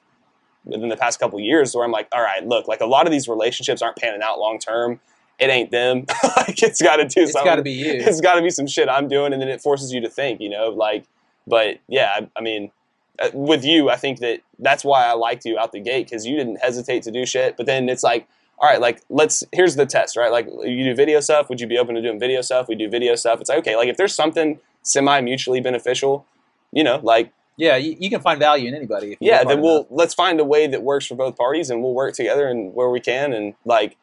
within 0.63 0.89
the 0.89 0.97
past 0.97 1.19
couple 1.19 1.39
years 1.39 1.75
where 1.75 1.83
i'm 1.85 1.91
like 1.91 2.07
all 2.13 2.21
right 2.21 2.45
look 2.47 2.67
like 2.67 2.81
a 2.81 2.85
lot 2.85 3.05
of 3.05 3.11
these 3.11 3.27
relationships 3.27 3.81
aren't 3.81 3.97
panning 3.97 4.21
out 4.23 4.39
long 4.39 4.57
term 4.57 4.99
it 5.39 5.49
ain't 5.49 5.71
them 5.71 6.05
like 6.37 6.61
it's 6.63 6.81
got 6.81 6.97
to 6.97 7.05
do 7.05 7.21
It's 7.23 7.31
something 7.33 7.33
It's 7.33 7.43
got 7.43 7.55
to 7.57 7.61
be 7.61 7.71
you. 7.71 7.91
it's 7.93 8.21
got 8.21 8.35
to 8.35 8.41
be 8.41 8.49
some 8.49 8.67
shit 8.67 8.89
i'm 8.89 9.07
doing 9.07 9.33
and 9.33 9.41
then 9.41 9.49
it 9.49 9.61
forces 9.61 9.91
you 9.91 10.01
to 10.01 10.09
think 10.09 10.39
you 10.41 10.49
know 10.49 10.69
like 10.69 11.05
but 11.47 11.79
yeah 11.87 12.11
i, 12.17 12.29
I 12.37 12.41
mean 12.41 12.71
uh, 13.19 13.29
with 13.33 13.63
you 13.63 13.89
i 13.89 13.95
think 13.95 14.19
that 14.19 14.41
that's 14.59 14.83
why 14.83 15.05
i 15.05 15.13
liked 15.13 15.45
you 15.45 15.57
out 15.57 15.71
the 15.71 15.79
gate 15.79 16.07
because 16.07 16.25
you 16.25 16.35
didn't 16.35 16.57
hesitate 16.57 17.03
to 17.03 17.11
do 17.11 17.25
shit 17.25 17.57
but 17.57 17.65
then 17.65 17.89
it's 17.89 18.03
like 18.03 18.27
all 18.57 18.69
right, 18.69 18.79
like 18.79 19.01
let's 19.09 19.43
here's 19.51 19.75
the 19.75 19.85
test, 19.85 20.15
right? 20.15 20.31
Like 20.31 20.47
you 20.47 20.85
do 20.85 20.95
video 20.95 21.19
stuff, 21.19 21.49
would 21.49 21.59
you 21.59 21.67
be 21.67 21.77
open 21.77 21.93
to 21.95 22.01
doing 22.01 22.17
video 22.17 22.39
stuff? 22.39 22.69
We 22.69 22.75
do 22.75 22.89
video 22.89 23.15
stuff. 23.15 23.41
It's 23.41 23.49
like 23.49 23.59
okay, 23.59 23.75
like 23.75 23.89
if 23.89 23.97
there's 23.97 24.15
something 24.15 24.61
semi 24.81 25.19
mutually 25.19 25.59
beneficial, 25.59 26.25
you 26.71 26.81
know, 26.81 27.01
like 27.03 27.33
Yeah, 27.57 27.75
you, 27.75 27.97
you 27.99 28.09
can 28.09 28.21
find 28.21 28.39
value 28.39 28.69
in 28.69 28.73
anybody. 28.73 29.07
If 29.11 29.17
you 29.19 29.27
yeah, 29.27 29.43
then 29.43 29.59
we'll 29.59 29.79
enough. 29.79 29.87
let's 29.89 30.13
find 30.13 30.39
a 30.39 30.45
way 30.45 30.67
that 30.67 30.83
works 30.83 31.05
for 31.05 31.15
both 31.15 31.35
parties, 31.35 31.69
and 31.69 31.83
we'll 31.83 31.93
work 31.93 32.15
together 32.15 32.47
and 32.47 32.73
where 32.73 32.89
we 32.89 33.01
can, 33.01 33.33
and 33.33 33.55
like 33.65 33.97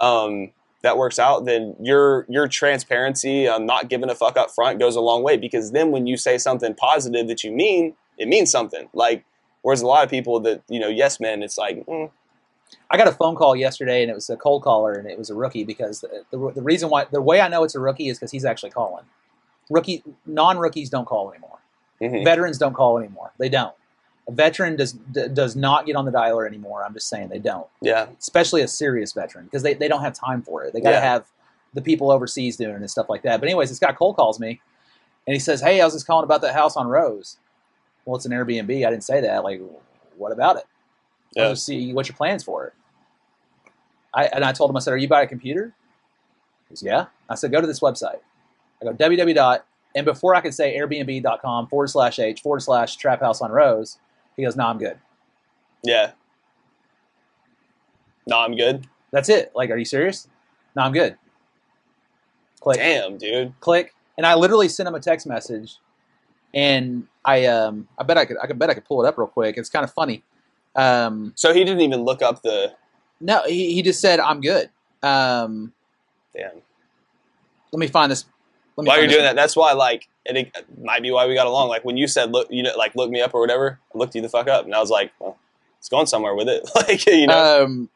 um, 0.00 0.52
that 0.82 0.96
works 0.96 1.18
out. 1.18 1.44
Then 1.44 1.74
your 1.80 2.24
your 2.28 2.48
transparency 2.48 3.48
on 3.48 3.66
not 3.66 3.88
giving 3.88 4.10
a 4.10 4.14
fuck 4.14 4.36
up 4.36 4.50
front 4.50 4.78
goes 4.78 4.96
a 4.96 5.00
long 5.00 5.22
way 5.22 5.36
because 5.36 5.72
then 5.72 5.90
when 5.90 6.06
you 6.06 6.16
say 6.16 6.38
something 6.38 6.74
positive 6.74 7.28
that 7.28 7.42
you 7.44 7.52
mean, 7.52 7.94
it 8.16 8.28
means 8.28 8.50
something. 8.50 8.88
Like 8.92 9.24
whereas 9.62 9.82
a 9.82 9.86
lot 9.86 10.04
of 10.04 10.10
people 10.10 10.40
that 10.40 10.62
you 10.68 10.78
know, 10.80 10.88
yes 10.88 11.18
men, 11.20 11.42
it's 11.42 11.58
like 11.58 11.84
mm, 11.86 12.10
I 12.90 12.96
got 12.96 13.08
a 13.08 13.12
phone 13.12 13.34
call 13.34 13.56
yesterday, 13.56 14.02
and 14.02 14.10
it 14.10 14.14
was 14.14 14.30
a 14.30 14.36
cold 14.36 14.62
caller, 14.62 14.92
and 14.92 15.08
it 15.08 15.18
was 15.18 15.30
a 15.30 15.34
rookie 15.34 15.64
because 15.64 16.00
the, 16.02 16.24
the, 16.30 16.52
the 16.56 16.62
reason 16.62 16.90
why 16.90 17.06
the 17.10 17.22
way 17.22 17.40
I 17.40 17.48
know 17.48 17.64
it's 17.64 17.74
a 17.74 17.80
rookie 17.80 18.08
is 18.08 18.18
because 18.18 18.30
he's 18.30 18.44
actually 18.44 18.70
calling. 18.70 19.04
Rookie 19.70 20.02
non 20.26 20.58
rookies 20.58 20.88
don't 20.90 21.04
call 21.04 21.30
anymore. 21.30 21.58
mhm. 22.00 22.24
Veterans 22.24 22.56
don't 22.58 22.74
call 22.74 22.98
anymore. 22.98 23.32
They 23.38 23.48
don't. 23.48 23.74
A 24.28 24.32
veteran 24.32 24.76
does 24.76 24.92
d- 24.92 25.28
does 25.32 25.56
not 25.56 25.86
get 25.86 25.96
on 25.96 26.04
the 26.04 26.10
dialer 26.12 26.46
anymore. 26.46 26.84
I'm 26.84 26.92
just 26.92 27.08
saying 27.08 27.28
they 27.28 27.38
don't, 27.38 27.66
yeah, 27.80 28.06
especially 28.18 28.60
a 28.60 28.68
serious 28.68 29.12
veteran 29.14 29.46
because 29.46 29.62
they, 29.62 29.72
they 29.74 29.88
don't 29.88 30.02
have 30.02 30.12
time 30.12 30.42
for 30.42 30.64
it. 30.64 30.74
They 30.74 30.80
got 30.80 30.90
to 30.90 30.96
Yeah. 30.96 31.00
have 31.00 31.26
the 31.74 31.80
people 31.82 32.10
overseas 32.10 32.56
doing 32.56 32.72
it 32.72 32.76
and 32.76 32.90
stuff 32.90 33.08
like 33.08 33.22
that. 33.22 33.40
But 33.40 33.48
anyways, 33.48 33.70
this 33.70 33.78
guy 33.78 33.92
cold 33.92 34.16
calls 34.16 34.38
me, 34.38 34.60
and 35.26 35.32
he 35.34 35.40
says, 35.40 35.60
"Hey, 35.62 35.80
I 35.80 35.84
was 35.84 35.94
just 35.94 36.06
calling 36.06 36.24
about 36.24 36.42
that 36.42 36.54
house 36.54 36.76
on 36.76 36.86
Rose." 36.88 37.38
Well, 38.04 38.16
it's 38.16 38.26
an 38.26 38.32
Airbnb. 38.32 38.86
I 38.86 38.90
didn't 38.90 39.04
say 39.04 39.20
that. 39.22 39.44
Like, 39.44 39.60
what 40.16 40.32
about 40.32 40.56
it? 40.56 40.64
Yeah. 41.34 41.54
see 41.54 41.92
what 41.92 42.08
your 42.08 42.16
plans 42.16 42.42
for 42.44 42.66
it. 42.66 42.72
I 44.14 44.24
and 44.26 44.44
I 44.44 44.52
told 44.52 44.70
him, 44.70 44.76
I 44.76 44.80
said, 44.80 44.92
"Are 44.92 44.96
you 44.98 45.08
buying 45.08 45.26
a 45.26 45.28
computer?" 45.28 45.74
He 46.68 46.74
goes, 46.74 46.82
"Yeah." 46.82 47.06
I 47.28 47.34
said, 47.34 47.50
"Go 47.52 47.60
to 47.60 47.66
this 47.66 47.80
website." 47.80 48.18
I 48.80 48.84
go 48.84 48.92
www 48.92 49.60
and 49.96 50.04
before 50.04 50.34
I 50.34 50.40
could 50.40 50.54
say 50.54 50.76
Airbnb.com 50.76 51.66
forward 51.68 51.88
slash 51.88 52.18
h 52.18 52.42
forward 52.42 52.60
slash 52.60 52.96
trap 52.96 53.20
house 53.20 53.40
on 53.40 53.50
Rose, 53.50 53.98
he 54.38 54.44
goes, 54.44 54.56
"No, 54.56 54.66
I'm 54.66 54.78
good." 54.78 54.98
Yeah. 55.84 56.12
No, 58.26 58.38
I'm 58.38 58.56
good. 58.56 58.86
That's 59.10 59.28
it. 59.28 59.52
Like, 59.54 59.70
are 59.70 59.76
you 59.76 59.84
serious? 59.84 60.28
No, 60.74 60.82
I'm 60.82 60.92
good. 60.92 61.16
Click, 62.60 62.76
Damn, 62.78 63.18
dude. 63.18 63.52
click, 63.60 63.94
and 64.16 64.26
I 64.26 64.34
literally 64.34 64.68
sent 64.68 64.88
him 64.88 64.94
a 64.94 65.00
text 65.00 65.26
message, 65.26 65.76
and 66.52 67.06
I 67.24 67.46
um 67.46 67.86
I 67.98 68.02
bet 68.02 68.18
I 68.18 68.24
could 68.24 68.36
I 68.42 68.46
could 68.46 68.58
bet 68.58 68.68
I 68.70 68.74
could 68.74 68.84
pull 68.84 69.04
it 69.04 69.08
up 69.08 69.16
real 69.18 69.28
quick. 69.28 69.56
It's 69.56 69.68
kind 69.70 69.84
of 69.84 69.92
funny. 69.92 70.24
Um, 70.74 71.32
So 71.36 71.52
he 71.54 71.64
didn't 71.64 71.80
even 71.80 72.02
look 72.04 72.20
up 72.22 72.42
the 72.42 72.74
no, 73.20 73.42
he, 73.46 73.74
he 73.74 73.82
just 73.82 74.00
said 74.00 74.20
I'm 74.20 74.40
good. 74.40 74.70
Um, 75.02 75.72
damn. 76.34 76.50
let 77.72 77.78
me 77.80 77.86
find 77.88 78.10
this. 78.12 78.24
While 78.86 78.96
find 78.96 79.10
you're 79.10 79.18
doing 79.18 79.24
that, 79.24 79.34
that's 79.34 79.56
why 79.56 79.72
like 79.72 80.08
it, 80.24 80.36
it 80.36 80.66
might 80.82 81.02
be 81.02 81.10
why 81.10 81.26
we 81.26 81.34
got 81.34 81.48
along. 81.48 81.68
Like 81.68 81.84
when 81.84 81.96
you 81.96 82.06
said 82.06 82.30
look, 82.30 82.46
you 82.50 82.62
know, 82.62 82.72
like 82.76 82.94
look 82.94 83.10
me 83.10 83.20
up 83.20 83.34
or 83.34 83.40
whatever, 83.40 83.80
I 83.92 83.98
looked 83.98 84.14
you 84.14 84.22
the 84.22 84.28
fuck 84.28 84.46
up, 84.46 84.64
and 84.64 84.74
I 84.74 84.78
was 84.78 84.90
like, 84.90 85.10
well, 85.18 85.36
it's 85.78 85.88
going 85.88 86.06
somewhere 86.06 86.34
with 86.34 86.48
it. 86.48 86.68
like 86.74 87.04
you 87.06 87.26
know, 87.26 87.64
Um, 87.64 87.88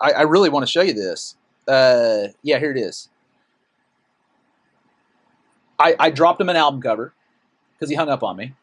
I, 0.00 0.12
I 0.12 0.22
really 0.22 0.50
want 0.50 0.64
to 0.64 0.70
show 0.70 0.82
you 0.82 0.92
this. 0.92 1.36
Uh, 1.66 2.28
yeah, 2.42 2.58
here 2.58 2.70
it 2.70 2.76
is. 2.76 3.08
I, 5.78 5.96
I 5.98 6.10
dropped 6.10 6.40
him 6.40 6.48
an 6.48 6.56
album 6.56 6.80
cover 6.80 7.12
because 7.74 7.90
he 7.90 7.96
hung 7.96 8.08
up 8.08 8.22
on 8.22 8.36
me, 8.36 8.54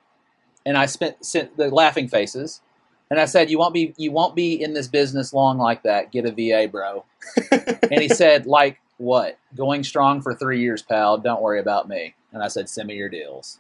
and 0.66 0.78
I 0.78 0.86
spent 0.86 1.26
sent 1.26 1.58
the 1.58 1.70
laughing 1.70 2.08
faces, 2.08 2.62
and 3.10 3.20
I 3.20 3.26
said, 3.26 3.50
"You 3.50 3.60
won't 3.60 3.74
be 3.74 3.94
you 3.98 4.12
won't 4.12 4.36
be 4.36 4.54
in 4.54 4.74
this 4.74 4.88
business 4.88 5.34
long 5.34 5.58
like 5.58 5.84
that. 5.84 6.14
Get 6.14 6.26
a 6.26 6.32
VA, 6.32 6.70
bro." 6.72 7.04
and 7.52 8.02
he 8.02 8.08
said, 8.08 8.46
"Like 8.46 8.80
what? 8.98 9.38
Going 9.56 9.84
strong 9.84 10.22
for 10.22 10.34
three 10.34 10.60
years, 10.62 10.82
pal. 10.82 11.18
Don't 11.18 11.42
worry 11.42 11.60
about 11.60 11.88
me." 11.88 12.16
And 12.32 12.44
I 12.44 12.48
said, 12.48 12.70
"Send 12.70 12.88
me 12.88 12.96
your 12.96 13.10
deals." 13.10 13.60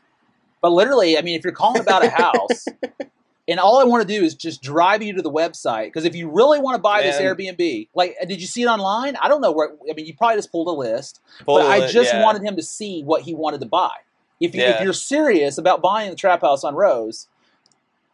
But 0.61 0.71
literally, 0.71 1.17
I 1.17 1.21
mean, 1.21 1.37
if 1.37 1.43
you're 1.43 1.53
calling 1.53 1.79
about 1.81 2.03
a 2.03 2.09
house, 2.09 2.65
and 3.47 3.59
all 3.59 3.79
I 3.79 3.83
want 3.83 4.05
to 4.05 4.07
do 4.19 4.23
is 4.25 4.33
just 4.35 4.61
drive 4.61 5.01
you 5.03 5.13
to 5.13 5.21
the 5.21 5.31
website 5.31 5.85
because 5.85 6.03
if 6.05 6.15
you 6.15 6.29
really 6.29 6.59
want 6.59 6.75
to 6.75 6.81
buy 6.81 7.03
this 7.03 7.17
Airbnb, 7.17 7.87
like, 7.95 8.15
did 8.27 8.41
you 8.41 8.47
see 8.47 8.63
it 8.63 8.67
online? 8.67 9.15
I 9.17 9.27
don't 9.27 9.41
know 9.41 9.51
where. 9.51 9.69
I 9.89 9.93
mean, 9.93 10.05
you 10.05 10.15
probably 10.15 10.35
just 10.37 10.51
pulled 10.51 10.67
a 10.67 10.71
list, 10.71 11.21
Pull 11.45 11.59
but 11.59 11.65
I 11.67 11.85
it, 11.85 11.89
just 11.91 12.11
yeah. 12.13 12.23
wanted 12.23 12.41
him 12.43 12.55
to 12.55 12.63
see 12.63 13.03
what 13.03 13.21
he 13.21 13.33
wanted 13.35 13.59
to 13.61 13.67
buy. 13.67 13.91
If, 14.39 14.53
you, 14.53 14.61
Yeah. 14.61 14.77
if 14.77 14.83
you're 14.83 14.93
serious 14.93 15.57
about 15.57 15.81
buying 15.81 16.09
the 16.09 16.15
trap 16.15 16.41
house 16.41 16.63
on 16.63 16.75
Rose, 16.75 17.27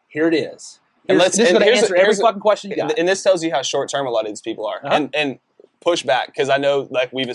here 0.08 0.28
it 0.28 0.34
is. 0.34 0.80
And 1.10 1.18
let's- 1.18 1.36
this 1.38 1.48
is 1.50 1.54
and 1.56 1.60
going 1.60 1.70
to 1.74 1.78
a- 1.78 1.82
answer 1.82 1.96
every 1.96 2.14
a- 2.14 2.18
fucking 2.18 2.40
question 2.40 2.72
you 2.72 2.78
got. 2.78 2.98
and 2.98 3.08
this 3.08 3.22
tells 3.24 3.44
you 3.44 3.52
how 3.52 3.62
short 3.62 3.90
term 3.90 4.06
a 4.08 4.10
lot 4.10 4.22
of 4.22 4.28
these 4.32 4.42
people 4.42 4.66
are, 4.66 4.78
Uh-huh. 4.78 4.90
and 4.96 5.16
and 5.16 5.40
push 5.84 6.04
back 6.04 6.28
because 6.28 6.50
I 6.50 6.58
know 6.58 6.88
like 6.92 7.12
we've 7.14 7.32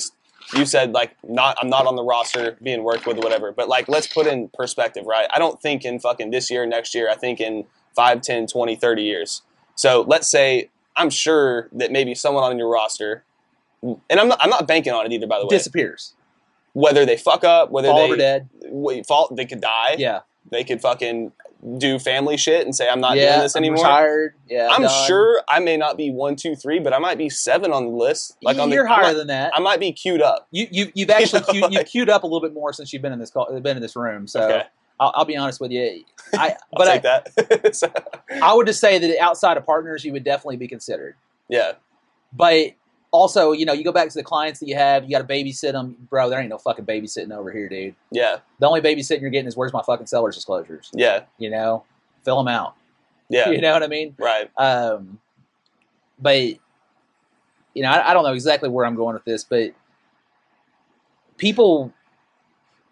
you 0.55 0.65
said 0.65 0.93
like 0.93 1.17
not 1.23 1.57
I'm 1.61 1.69
not 1.69 1.87
on 1.87 1.97
the 1.97 2.03
roster 2.03 2.57
being 2.63 2.83
worked 2.83 3.07
with 3.07 3.19
or 3.19 3.21
whatever, 3.21 3.53
but 3.53 3.69
like 3.69 3.89
let's 3.89 4.07
put 4.07 4.27
in 4.27 4.49
perspective, 4.55 5.05
right? 5.07 5.29
I 5.35 5.39
don't 5.39 5.61
think 5.61 5.85
in 5.85 5.99
fucking 6.01 6.31
this 6.31 6.51
year, 6.51 6.65
next 6.67 6.95
year. 6.95 7.11
I 7.11 7.15
think 7.17 7.41
in 7.41 7.65
5, 7.97 8.21
10, 8.23 8.47
20, 8.47 8.77
30 8.77 9.03
years. 9.03 9.43
So 9.75 10.05
let's 10.09 10.29
say 10.29 10.71
I'm 10.97 11.11
sure 11.11 11.69
that 11.73 11.93
maybe 11.93 12.15
someone 12.15 12.45
on 12.45 12.59
your 12.59 12.69
roster, 12.71 13.25
and 13.83 14.19
I'm 14.21 14.29
not 14.29 14.39
I'm 14.41 14.51
not 14.51 14.67
banking 14.67 14.93
on 14.93 15.07
it 15.07 15.13
either. 15.13 15.27
By 15.27 15.39
the 15.39 15.45
way, 15.47 15.51
Disappears. 15.57 16.15
whether 16.73 17.05
they 17.07 17.17
fuck 17.17 17.45
up, 17.45 17.71
whether 17.71 17.89
Fall 17.89 18.09
they 18.09 18.17
dead. 18.17 18.49
fall, 19.07 19.29
they 19.31 19.45
could 19.45 19.61
die. 19.61 19.97
Yeah. 19.99 20.21
They 20.51 20.65
could 20.65 20.81
fucking 20.81 21.33
do 21.77 21.99
family 21.99 22.37
shit 22.37 22.65
and 22.65 22.75
say 22.75 22.89
I'm 22.89 23.01
not 23.01 23.17
yeah. 23.17 23.31
doing 23.33 23.41
this 23.43 23.57
I'm 23.57 23.63
anymore. 23.65 23.85
retired. 23.85 24.35
Yeah. 24.49 24.69
I'm 24.71 24.83
done. 24.83 25.07
sure 25.07 25.43
I 25.49 25.59
may 25.59 25.77
not 25.77 25.97
be 25.97 26.11
one, 26.11 26.37
two, 26.37 26.55
three, 26.55 26.79
but 26.79 26.93
I 26.93 26.99
might 26.99 27.19
be 27.19 27.29
seven 27.29 27.73
on 27.73 27.85
the 27.85 27.91
list. 27.91 28.37
Like 28.43 28.59
on 28.59 28.71
the, 28.71 28.77
you're 28.77 28.89
I 28.89 28.95
higher 28.95 29.03
might, 29.05 29.13
than 29.15 29.27
that. 29.29 29.53
I 29.55 29.61
might 29.61 29.81
be 29.81 29.93
queued 29.93 30.23
up. 30.23 30.47
You, 30.51 30.69
you, 30.71 30.93
you've 30.95 31.11
actually 31.11 31.43
You 31.53 31.61
know, 31.61 31.69
queued, 31.69 31.73
you've 31.79 31.87
queued 31.87 32.09
up 32.11 32.23
a 32.23 32.27
little 32.27 32.41
bit 32.41 32.55
more 32.55 32.73
since 32.73 32.93
you've 32.93 33.03
been 33.03 33.13
in 33.13 33.19
this 33.19 33.31
call, 33.31 33.47
been 33.61 33.77
in 33.77 33.83
this 33.83 33.97
room. 33.97 34.27
So 34.29 34.43
Okay, 34.43 34.63
I'll, 35.01 35.13
I'll 35.17 35.25
be 35.25 35.37
honest 35.37 35.61
with 35.61 35.73
you. 35.73 36.05
I, 36.35 36.51
I'll 36.51 36.57
but 36.73 36.89
I, 36.89 36.99
take 36.99 37.03
that. 37.03 38.21
I 38.43 38.55
would 38.55 38.67
just 38.67 38.81
say 38.81 38.99
that 38.99 39.19
outside 39.21 39.57
of 39.57 39.67
partners, 39.67 40.05
you 40.05 40.13
would 40.13 40.25
definitely 40.25 40.57
be 40.59 40.69
considered. 40.69 41.17
yeah, 41.49 41.73
But 42.33 42.73
also, 43.11 43.53
you 43.53 43.65
know, 43.65 43.73
you 43.73 43.85
go 43.85 43.93
back 43.93 44.09
to 44.09 44.15
the 44.15 44.23
clients 44.23 44.61
that 44.61 44.69
you 44.69 44.75
have, 44.77 45.05
you 45.05 45.11
got 45.11 45.27
to 45.27 45.35
babysit 45.35 45.73
them, 45.73 45.97
bro. 46.11 46.29
There 46.29 46.39
ain't 46.41 46.51
no 46.51 46.59
fucking 46.59 46.85
babysitting 46.85 47.33
over 47.37 47.51
here, 47.51 47.69
dude. 47.69 47.95
yeah, 48.11 48.39
The 48.59 48.67
only 48.69 48.81
babysitting 48.83 49.21
you're 49.23 49.31
getting 49.31 49.47
is 49.49 49.57
where's 49.57 49.73
my 49.73 49.83
fucking 49.83 50.07
seller's 50.07 50.35
disclosures. 50.35 50.91
yeah, 50.93 51.25
You 51.39 51.51
know, 51.51 51.85
fill 52.23 52.37
them 52.37 52.49
out. 52.49 52.75
yeah. 53.31 53.49
You 53.51 53.61
know 53.61 53.73
what 53.73 53.83
I 53.83 53.87
mean? 53.87 54.15
Right. 54.19 54.51
Um, 54.59 55.19
but 56.21 56.39
you 57.75 57.83
know, 57.83 57.91
I, 57.91 58.11
I 58.11 58.13
don't 58.15 58.25
know 58.25 58.33
exactly 58.35 58.69
where 58.69 58.85
I'm 58.85 58.97
going 58.97 59.15
with 59.15 59.25
this, 59.25 59.45
but 59.45 59.73
people 61.37 61.93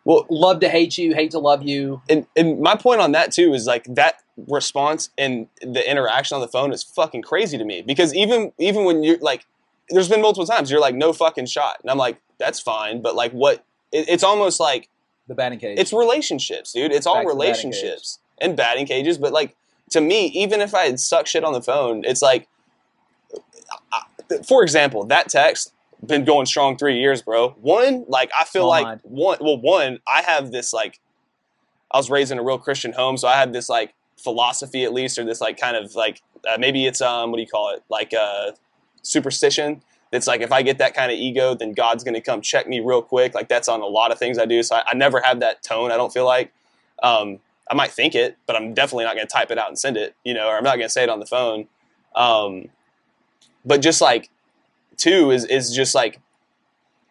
Well, 0.05 0.25
love 0.31 0.61
to 0.61 0.69
hate 0.69 0.97
you, 0.99 1.15
hate 1.15 1.33
to 1.33 1.39
love 1.39 1.63
you. 1.63 2.01
and 2.09 2.27
and 2.37 2.61
my 2.61 2.77
point 2.77 3.01
on 3.01 3.13
that 3.13 3.33
too 3.33 3.53
is 3.53 3.67
like 3.67 3.85
that 3.95 4.23
response 4.49 5.11
and 5.19 5.49
the 5.63 5.89
interaction 5.91 6.35
on 6.37 6.41
the 6.41 6.49
phone 6.49 6.73
is 6.73 6.83
fucking 6.83 7.23
crazy 7.23 7.59
to 7.59 7.65
me 7.65 7.83
because 7.83 8.15
even 8.15 8.53
even 8.59 8.85
when 8.85 9.03
you're 9.03 9.19
like, 9.19 9.47
there's 9.91 10.09
been 10.09 10.21
multiple 10.23 10.47
times 10.47 10.71
you're 10.71 10.81
like 10.81 10.95
no 10.95 11.13
fucking 11.13 11.47
shot, 11.47 11.79
and 11.83 11.91
I'm 11.91 11.99
like 11.99 12.19
that's 12.39 12.61
fine, 12.61 13.03
but 13.03 13.15
like 13.15 13.33
what? 13.33 13.65
It, 13.93 14.09
it's 14.09 14.25
almost 14.25 14.59
like 14.61 14.89
The 15.29 15.35
batting 15.35 15.59
cage. 15.59 15.79
it's 15.79 15.93
relationships, 15.93 16.73
dude. 16.73 16.93
It's 16.93 17.07
all 17.07 17.15
Back 17.15 17.25
batting 17.27 17.39
relationships 17.39 18.19
and 18.41 18.57
batting 18.57 18.87
cages. 18.87 19.17
But 19.19 19.33
like 19.33 19.57
to 19.91 20.01
me, 20.01 20.27
even 20.27 20.61
if 20.61 20.75
I 20.75 20.85
had 20.87 20.99
sucked 21.01 21.29
shit 21.29 21.45
on 21.45 21.53
the 21.53 21.63
phone, 21.63 22.05
it's 22.05 22.21
like, 22.23 22.49
I- 23.93 24.03
for 24.47 24.63
example, 24.63 25.05
that 25.07 25.29
text 25.29 25.73
been 26.05 26.25
going 26.25 26.47
strong 26.47 26.77
three 26.77 26.99
years, 26.99 27.23
bro. 27.23 27.51
One, 27.61 28.05
like 28.09 28.31
I 28.39 28.45
feel 28.45 28.63
Small 28.63 28.69
like 28.71 28.85
mind. 28.85 29.01
one. 29.05 29.39
Well, 29.41 29.59
one, 29.59 30.01
I 30.07 30.23
have 30.23 30.51
this 30.53 30.73
like, 30.73 31.01
I 31.91 31.97
was 31.97 32.11
raised 32.11 32.33
in 32.33 32.39
a 32.39 32.43
real 32.43 32.59
Christian 32.59 32.93
home, 32.93 33.17
so 33.17 33.29
I 33.29 33.37
had 33.37 33.53
this 33.53 33.69
like 33.69 33.95
philosophy 34.17 34.85
at 34.85 34.93
least, 34.93 35.19
or 35.19 35.25
this 35.25 35.41
like 35.41 35.59
kind 35.59 35.77
of 35.77 35.95
like 35.95 36.21
uh, 36.49 36.57
maybe 36.59 36.87
it's 36.87 37.01
um 37.01 37.31
what 37.31 37.37
do 37.37 37.43
you 37.43 37.49
call 37.49 37.71
it 37.75 37.83
like 37.89 38.13
uh 38.13 38.51
superstition. 39.03 39.83
It's 40.13 40.27
like 40.27 40.41
if 40.41 40.53
I 40.53 40.63
get 40.63 40.79
that 40.79 40.95
kind 40.95 41.11
of 41.11 41.19
ego, 41.19 41.55
then 41.55 41.73
God's 41.73 42.05
going 42.05 42.15
to 42.15 42.21
come 42.21 42.41
check 42.41 42.69
me 42.69 42.81
real 42.81 43.03
quick. 43.03 43.35
Like 43.35 43.49
that's 43.49 43.69
on 43.69 43.81
a 43.81 43.87
lot 43.87 44.13
of 44.13 44.19
things 44.19 44.39
I 44.39 44.47
do. 44.47 44.63
So 44.63 44.77
I, 44.77 44.85
I 44.89 44.95
never 44.95 45.21
have 45.21 45.41
that 45.41 45.63
tone. 45.63 45.91
I 45.91 45.97
don't 45.97 46.13
feel 46.13 46.25
like. 46.25 46.53
Um, 47.03 47.41
I 47.69 47.75
might 47.75 47.91
think 47.91 48.15
it, 48.15 48.39
but 48.47 48.55
I'm 48.55 48.75
definitely 48.75 49.05
not 49.05 49.17
going 49.17 49.27
to 49.27 49.33
type 49.33 49.51
it 49.51 49.59
out 49.59 49.69
and 49.69 49.79
send 49.79 49.97
it. 49.97 50.15
You 50.25 50.35
know, 50.35 50.49
or 50.49 50.57
I'm 50.57 50.65
not 50.65 50.77
going 50.77 50.87
to 50.87 50.93
say 50.93 51.03
it 51.03 51.09
on 51.09 51.19
the 51.19 51.27
phone. 51.27 51.67
Um, 52.15 52.69
but 53.65 53.83
just 53.83 54.01
like 54.01 54.31
two 54.97 55.31
is 55.31 55.45
is 55.45 55.75
just 55.75 55.95
like 55.95 56.21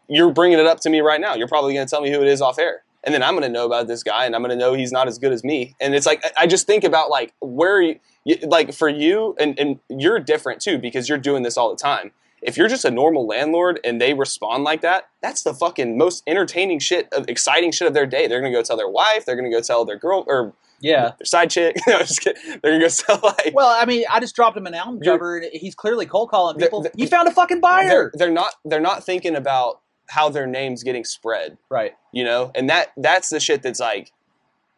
you're 0.08 0.32
bringing 0.32 0.60
it 0.60 0.66
up 0.66 0.80
to 0.82 0.90
me 0.90 1.02
right 1.02 1.20
now. 1.20 1.36
You're 1.36 1.48
probably 1.48 1.74
going 1.74 1.86
to 1.86 1.90
tell 1.90 2.02
me 2.02 2.12
who 2.12 2.22
it 2.22 2.28
is 2.28 2.42
off 2.42 2.58
air, 2.58 2.84
and 3.06 3.14
then 3.14 3.24
I'm 3.24 3.34
going 3.34 3.44
to 3.44 3.50
know 3.50 3.66
about 3.66 3.88
this 3.88 4.04
guy, 4.04 4.26
and 4.26 4.36
I'm 4.36 4.42
going 4.42 4.50
to 4.52 4.56
know 4.58 4.74
he's 4.74 4.92
not 4.92 5.08
as 5.08 5.18
good 5.20 5.32
as 5.32 5.44
me. 5.44 5.76
And 5.80 5.94
it's 5.96 6.06
like 6.06 6.24
I- 6.38 6.48
just 6.48 6.68
think 6.68 6.84
about 6.84 7.10
like 7.10 7.34
where 7.42 7.82
you, 7.82 8.00
you 8.24 8.38
like 8.48 8.74
for 8.74 8.90
you, 8.90 9.36
and 9.40 9.58
and 9.60 9.80
you're 9.90 10.20
different 10.20 10.62
too 10.62 10.78
because 10.78 11.08
you're 11.10 11.18
doing 11.18 11.44
this 11.44 11.58
all 11.58 11.70
the 11.70 11.76
time. 11.82 12.12
If 12.42 12.58
you're 12.58 12.68
just 12.68 12.86
a 12.86 12.92
normal 12.92 13.26
landlord 13.26 13.80
and 13.84 14.00
they 14.00 14.14
respond 14.14 14.64
like 14.64 14.82
that, 14.82 15.08
that's 15.22 15.42
the 15.42 15.54
fucking 15.54 15.98
most 15.98 16.22
entertaining 16.28 16.78
shit, 16.78 17.12
of 17.12 17.28
exciting 17.28 17.72
shit 17.72 17.88
of 17.88 17.96
their 17.96 18.06
day. 18.06 18.28
They're 18.28 18.40
gonna 18.40 18.54
go 18.54 18.62
tell 18.62 18.78
their 18.78 18.90
wife. 18.90 19.26
They're 19.26 19.36
gonna 19.36 19.50
go 19.50 19.62
tell 19.62 19.84
their 19.84 19.98
girl 19.98 20.24
or 20.28 20.54
yeah. 20.80 21.14
their 21.18 21.26
side 21.26 21.50
chick. 21.50 21.76
no, 21.88 21.96
I'm 21.96 22.06
just 22.06 22.22
kidding. 22.22 22.40
They're 22.62 22.74
gonna 22.74 22.80
go 22.82 22.90
tell 22.90 23.20
like 23.24 23.52
Well, 23.56 23.68
I 23.70 23.86
mean, 23.86 24.04
I 24.12 24.20
just 24.20 24.36
dropped 24.36 24.56
him 24.58 24.68
an 24.68 24.76
album 24.76 25.00
cover, 25.02 25.44
he's 25.54 25.74
clearly 25.74 26.06
cold 26.06 26.30
calling 26.30 26.58
They're- 26.58 26.68
people. 26.68 26.84
they're- 26.84 26.92
you 26.96 27.08
found 27.08 27.28
a 27.28 27.32
fucking 27.32 27.62
buyer, 27.62 27.88
they're, 27.88 28.12
they're 28.14 28.32
not 28.32 28.54
they're 28.64 28.80
not 28.80 29.04
thinking 29.04 29.36
about 29.36 29.80
how 30.08 30.30
their 30.30 30.48
name's 30.48 30.84
getting 30.84 31.04
spread. 31.04 31.58
right? 31.70 31.94
you 32.12 32.24
know? 32.24 32.52
And 32.56 32.70
that 32.70 32.92
that's 32.98 33.30
the 33.30 33.40
shit 33.40 33.62
that's 33.62 33.80
like 33.80 34.12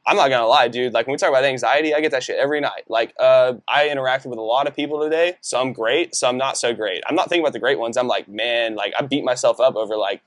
i'm 0.05 0.15
not 0.15 0.29
gonna 0.29 0.47
lie 0.47 0.67
dude. 0.67 0.93
Like 0.93 1.05
when 1.05 1.13
we 1.13 1.17
talk 1.17 1.29
about 1.29 1.43
anxiety 1.43 1.93
i 1.93 2.01
get 2.01 2.11
that 2.11 2.23
shit 2.23 2.37
every 2.37 2.61
night. 2.61 2.83
Like 2.87 3.13
uh, 3.19 3.53
i 3.67 3.87
interacted 3.87 4.27
with 4.27 4.39
a 4.39 4.41
lot 4.41 4.67
of 4.67 4.75
people 4.75 5.01
today. 5.01 5.35
Some 5.41 5.73
great 5.73 6.15
some 6.15 6.37
not 6.37 6.57
so 6.57 6.73
great. 6.73 7.03
I'm 7.07 7.15
not 7.15 7.29
thinking 7.29 7.43
about 7.43 7.53
the 7.53 7.59
great 7.59 7.79
ones. 7.79 7.97
I'm 7.97 8.07
like 8.07 8.27
man 8.27 8.75
like 8.75 8.93
i 8.99 9.03
beat 9.03 9.23
myself 9.23 9.59
up 9.59 9.75
over 9.75 9.97
like 9.97 10.21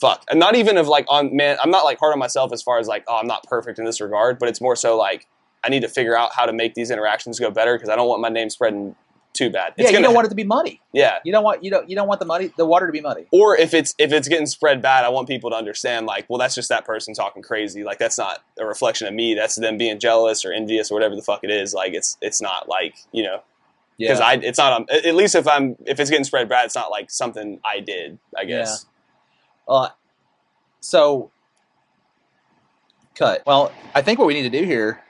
fuck. 0.00 0.24
And 0.28 0.40
not 0.40 0.56
even 0.56 0.76
of 0.76 0.88
like 0.88 1.06
on 1.08 1.34
man 1.34 1.56
i'm 1.62 1.70
not 1.70 1.84
like 1.84 1.98
hard 1.98 2.12
on 2.12 2.18
myself 2.18 2.52
as 2.52 2.62
far 2.62 2.78
as 2.78 2.88
like 2.88 3.04
oh 3.08 3.16
i'm 3.16 3.26
not 3.26 3.44
perfect 3.44 3.78
in 3.78 3.84
this 3.84 4.00
regard 4.00 4.38
but 4.38 4.48
it's 4.48 4.60
more 4.60 4.76
so 4.76 4.96
like 4.96 5.26
i 5.62 5.68
need 5.68 5.80
to 5.80 5.88
figure 5.88 6.16
out 6.16 6.34
how 6.34 6.44
to 6.44 6.52
make 6.52 6.74
these 6.74 6.90
interactions 6.90 7.38
go 7.38 7.50
better 7.50 7.76
because 7.76 7.88
i 7.88 7.96
don't 7.96 8.08
want 8.08 8.20
my 8.20 8.28
name 8.28 8.50
spreading 8.50 8.96
too 9.34 9.50
bad 9.50 9.74
yeah, 9.76 9.82
It's 9.84 9.90
you 9.90 9.96
gonna 9.96 10.06
don't 10.06 10.14
want 10.14 10.26
it 10.26 10.30
to 10.30 10.34
be 10.36 10.44
muddy. 10.44 10.80
yeah 10.92 11.18
You 11.24 11.32
don't 11.32 11.44
want 11.44 11.62
you 11.64 11.70
don't 11.70 11.90
you 11.90 11.96
don't 11.96 12.08
want 12.08 12.20
the 12.20 12.26
muddy 12.26 12.52
the 12.56 12.64
water 12.64 12.86
to 12.86 12.92
be 12.92 13.00
muddy. 13.00 13.26
or 13.32 13.56
if 13.56 13.74
it's 13.74 13.94
if 13.98 14.12
it's 14.12 14.28
getting 14.28 14.46
spread 14.46 14.80
bad 14.80 15.04
i 15.04 15.08
want 15.08 15.28
people 15.28 15.50
to 15.50 15.56
understand 15.56 16.06
like 16.06 16.24
well 16.30 16.38
that's 16.38 16.54
just 16.54 16.68
that 16.70 16.84
person 16.86 17.12
talking 17.14 17.42
crazy 17.42 17.84
like 17.84 17.98
that's 17.98 18.16
not 18.16 18.42
a 18.58 18.64
reflection 18.64 19.06
of 19.08 19.12
me 19.14 19.34
that's 19.34 19.56
them 19.56 19.76
being 19.76 19.98
jealous 19.98 20.44
or 20.44 20.52
envious 20.52 20.90
or 20.90 20.94
whatever 20.94 21.14
the 21.16 21.22
fuck 21.22 21.40
it 21.42 21.50
is 21.50 21.74
like 21.74 21.92
it's 21.92 22.16
it's 22.22 22.40
not 22.40 22.68
like 22.68 22.94
you 23.12 23.22
know 23.22 23.42
because 23.98 24.20
i 24.20 24.34
it's 24.34 24.58
not 24.58 24.72
um, 24.72 24.86
at 24.90 25.14
least 25.14 25.34
if 25.34 25.46
i'm 25.48 25.76
if 25.86 25.98
it's 26.00 26.10
getting 26.10 26.24
spread 26.24 26.48
bad 26.48 26.64
it's 26.66 26.74
not 26.74 26.90
like 26.90 27.10
something 27.10 27.60
i 27.64 27.80
did 27.80 28.18
i 28.38 28.44
guess 28.44 28.86
Uh, 29.68 29.88
so 30.80 31.30
cut. 33.14 33.42
Well, 33.46 33.72
I 33.94 34.02
think 34.02 34.18
what 34.18 34.26
we 34.26 34.34
need 34.34 34.42
to 34.50 34.58
do 34.58 34.64
here 34.64 35.00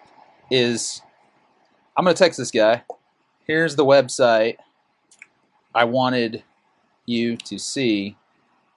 is 0.50 1.02
I'm 1.96 2.04
going 2.04 2.14
to 2.14 2.18
text 2.22 2.38
this 2.38 2.50
guy. 2.50 2.84
Here's 3.46 3.76
the 3.76 3.84
website 3.84 4.56
I 5.74 5.84
wanted 5.84 6.42
you 7.06 7.36
to 7.36 7.58
see 7.58 8.16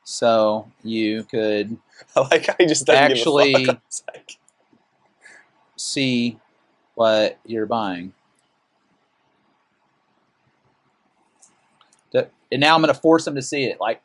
so 0.03 0.69
you 0.83 1.23
could 1.23 1.77
like 2.15 2.49
he 2.57 2.65
just 2.65 2.89
Actually- 2.89 3.53
give 3.53 3.61
a 3.61 3.65
fuck. 3.73 3.81
It's 3.87 4.03
like, 4.07 4.37
see 5.75 6.39
what 6.95 7.39
you're 7.45 7.65
buying. 7.65 8.13
And 12.51 12.61
now 12.61 12.75
I'm 12.75 12.81
going 12.81 12.93
to 12.93 12.99
force 12.99 13.25
them 13.25 13.35
to 13.35 13.41
see 13.41 13.65
it. 13.65 13.79
Like 13.79 14.01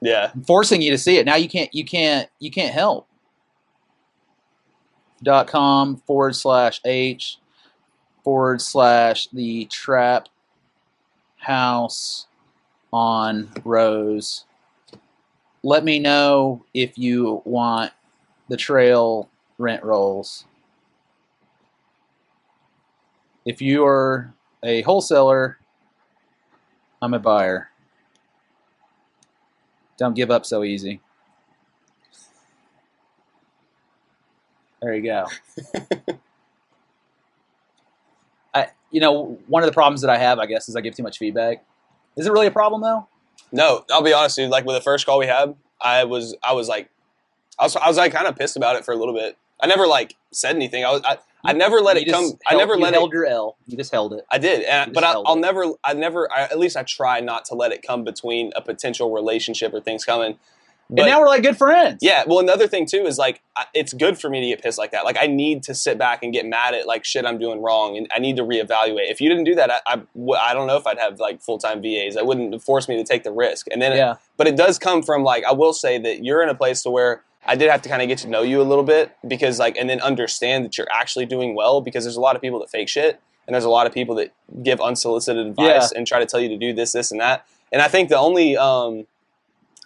yeah 0.00 0.30
I'm 0.34 0.44
forcing 0.44 0.82
you 0.82 0.90
to 0.92 0.98
see 0.98 1.16
it. 1.16 1.26
Now 1.26 1.36
you 1.36 1.48
can't 1.48 1.74
you 1.74 1.84
can't 1.84 2.28
you 2.38 2.50
can't 2.50 2.72
help. 2.72 3.06
Dot 5.22 5.46
com 5.48 5.96
forward 6.06 6.36
slash 6.36 6.80
H 6.84 7.38
forward 8.26 8.60
slash 8.60 9.28
the 9.28 9.66
trap 9.66 10.28
house 11.36 12.26
on 12.92 13.48
Rose. 13.64 14.46
Let 15.62 15.84
me 15.84 16.00
know 16.00 16.64
if 16.74 16.98
you 16.98 17.40
want 17.44 17.92
the 18.48 18.56
trail 18.56 19.28
rent 19.58 19.84
rolls. 19.84 20.44
If 23.44 23.62
you 23.62 23.86
are 23.86 24.34
a 24.60 24.82
wholesaler, 24.82 25.60
I'm 27.00 27.14
a 27.14 27.20
buyer. 27.20 27.70
Don't 29.98 30.14
give 30.14 30.32
up 30.32 30.44
so 30.44 30.64
easy. 30.64 31.00
There 34.82 34.96
you 34.96 35.04
go. 35.04 35.26
You 38.90 39.00
know, 39.00 39.38
one 39.48 39.62
of 39.62 39.66
the 39.66 39.72
problems 39.74 40.00
that 40.02 40.10
I 40.10 40.18
have, 40.18 40.38
I 40.38 40.46
guess, 40.46 40.68
is 40.68 40.76
I 40.76 40.80
give 40.80 40.94
too 40.94 41.02
much 41.02 41.18
feedback. 41.18 41.64
Is 42.16 42.26
it 42.26 42.32
really 42.32 42.46
a 42.46 42.50
problem 42.52 42.80
though? 42.82 43.06
No, 43.52 43.84
I'll 43.90 44.02
be 44.02 44.12
honest, 44.12 44.36
dude. 44.36 44.50
Like 44.50 44.64
with 44.64 44.76
the 44.76 44.82
first 44.82 45.06
call 45.06 45.18
we 45.18 45.26
had, 45.26 45.54
I 45.80 46.04
was 46.04 46.36
I 46.42 46.52
was 46.52 46.68
like, 46.68 46.88
I 47.58 47.64
was 47.64 47.76
I 47.76 47.88
was 47.88 47.96
like 47.96 48.12
kind 48.12 48.26
of 48.26 48.36
pissed 48.36 48.56
about 48.56 48.76
it 48.76 48.84
for 48.84 48.92
a 48.92 48.96
little 48.96 49.14
bit. 49.14 49.36
I 49.60 49.66
never 49.66 49.86
like 49.86 50.14
said 50.32 50.54
anything. 50.56 50.84
I 50.84 50.90
was 50.92 51.02
I, 51.04 51.18
I 51.44 51.52
never 51.52 51.80
let 51.80 51.96
You 51.96 52.02
it 52.02 52.12
come. 52.12 52.32
I 52.46 52.56
never 52.56 52.74
you 52.74 52.80
let 52.80 52.94
held 52.94 53.12
it. 53.12 53.14
your 53.16 53.26
L. 53.26 53.56
You 53.66 53.76
just 53.76 53.92
held 53.92 54.12
it. 54.14 54.26
I 54.30 54.38
did, 54.38 54.62
and, 54.64 54.92
but 54.92 55.04
I, 55.04 55.12
I'll 55.12 55.36
it. 55.36 55.40
never. 55.40 55.64
I 55.84 55.94
never. 55.94 56.30
I, 56.32 56.42
at 56.42 56.58
least 56.58 56.76
I 56.76 56.82
try 56.82 57.20
not 57.20 57.44
to 57.46 57.54
let 57.54 57.72
it 57.72 57.82
come 57.82 58.04
between 58.04 58.52
a 58.56 58.60
potential 58.62 59.12
relationship 59.12 59.72
or 59.72 59.80
things 59.80 60.04
coming. 60.04 60.38
But, 60.88 61.00
and 61.00 61.10
now 61.10 61.20
we're 61.20 61.26
like 61.26 61.42
good 61.42 61.56
friends. 61.56 61.98
yeah, 62.00 62.24
well, 62.26 62.38
another 62.38 62.68
thing 62.68 62.86
too 62.86 63.06
is 63.06 63.18
like 63.18 63.42
it's 63.74 63.92
good 63.92 64.18
for 64.18 64.30
me 64.30 64.40
to 64.40 64.46
get 64.48 64.62
pissed 64.62 64.78
like 64.78 64.92
that. 64.92 65.04
Like 65.04 65.16
I 65.20 65.26
need 65.26 65.62
to 65.64 65.74
sit 65.74 65.98
back 65.98 66.22
and 66.22 66.32
get 66.32 66.46
mad 66.46 66.74
at 66.74 66.86
like 66.86 67.04
shit 67.04 67.24
I'm 67.24 67.38
doing 67.38 67.60
wrong, 67.60 67.96
and 67.96 68.08
I 68.14 68.18
need 68.18 68.36
to 68.36 68.42
reevaluate. 68.42 69.10
If 69.10 69.20
you 69.20 69.28
didn't 69.28 69.44
do 69.44 69.54
that, 69.56 69.82
I 69.86 70.02
I 70.40 70.54
don't 70.54 70.66
know 70.66 70.76
if 70.76 70.86
I'd 70.86 70.98
have 70.98 71.18
like 71.18 71.42
full 71.42 71.58
time 71.58 71.82
VAs. 71.82 72.16
I 72.16 72.22
wouldn't 72.22 72.62
force 72.62 72.88
me 72.88 72.96
to 72.96 73.04
take 73.04 73.24
the 73.24 73.32
risk. 73.32 73.66
And 73.70 73.82
then, 73.82 73.96
yeah. 73.96 74.14
but 74.36 74.46
it 74.46 74.56
does 74.56 74.78
come 74.78 75.02
from 75.02 75.22
like 75.22 75.44
I 75.44 75.52
will 75.52 75.72
say 75.72 75.98
that 75.98 76.24
you're 76.24 76.42
in 76.42 76.48
a 76.48 76.54
place 76.54 76.82
to 76.82 76.90
where 76.90 77.22
I 77.44 77.56
did 77.56 77.70
have 77.70 77.82
to 77.82 77.88
kind 77.88 78.02
of 78.02 78.08
get 78.08 78.18
to 78.18 78.28
know 78.28 78.42
you 78.42 78.60
a 78.60 78.64
little 78.64 78.84
bit 78.84 79.16
because 79.26 79.58
like 79.58 79.76
and 79.76 79.88
then 79.88 80.00
understand 80.00 80.64
that 80.64 80.78
you're 80.78 80.90
actually 80.92 81.26
doing 81.26 81.54
well 81.54 81.80
because 81.80 82.04
there's 82.04 82.16
a 82.16 82.20
lot 82.20 82.36
of 82.36 82.42
people 82.42 82.60
that 82.60 82.70
fake 82.70 82.88
shit 82.88 83.20
and 83.46 83.54
there's 83.54 83.64
a 83.64 83.70
lot 83.70 83.86
of 83.86 83.92
people 83.92 84.16
that 84.16 84.32
give 84.62 84.80
unsolicited 84.80 85.46
advice 85.46 85.92
and 85.92 86.06
try 86.06 86.18
to 86.18 86.26
tell 86.26 86.40
you 86.40 86.48
to 86.48 86.58
do 86.58 86.72
this, 86.72 86.92
this, 86.92 87.12
and 87.12 87.20
that. 87.20 87.46
And 87.72 87.80
I 87.80 87.88
think 87.88 88.08
the 88.08 88.18
only 88.18 88.56
um, 88.56 89.06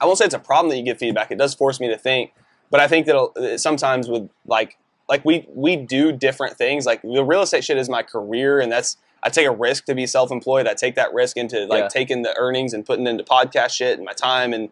I 0.00 0.06
won't 0.06 0.18
say 0.18 0.24
it's 0.24 0.34
a 0.34 0.38
problem 0.38 0.70
that 0.70 0.76
you 0.78 0.84
give 0.84 0.98
feedback. 0.98 1.30
It 1.30 1.38
does 1.38 1.54
force 1.54 1.78
me 1.80 1.88
to 1.88 1.98
think, 1.98 2.32
but 2.70 2.80
I 2.80 2.88
think 2.88 3.06
that 3.06 3.58
sometimes 3.60 4.08
with 4.08 4.28
like 4.46 4.78
like 5.08 5.24
we 5.24 5.46
we 5.54 5.76
do 5.76 6.12
different 6.12 6.56
things. 6.56 6.86
Like 6.86 7.02
the 7.02 7.24
real 7.24 7.42
estate 7.42 7.64
shit 7.64 7.76
is 7.76 7.88
my 7.88 8.02
career, 8.02 8.60
and 8.60 8.70
that's 8.70 8.96
I 9.22 9.28
take 9.28 9.46
a 9.46 9.50
risk 9.50 9.84
to 9.86 9.94
be 9.94 10.06
self 10.06 10.30
employed. 10.30 10.66
I 10.66 10.74
take 10.74 10.94
that 10.94 11.12
risk 11.12 11.36
into 11.36 11.66
like 11.66 11.82
Yeah. 11.84 11.88
taking 11.88 12.22
the 12.22 12.34
earnings 12.38 12.72
and 12.72 12.86
putting 12.86 13.06
into 13.06 13.24
podcast 13.24 13.70
shit 13.70 13.96
and 13.98 14.04
my 14.04 14.12
time 14.12 14.52
and. 14.52 14.70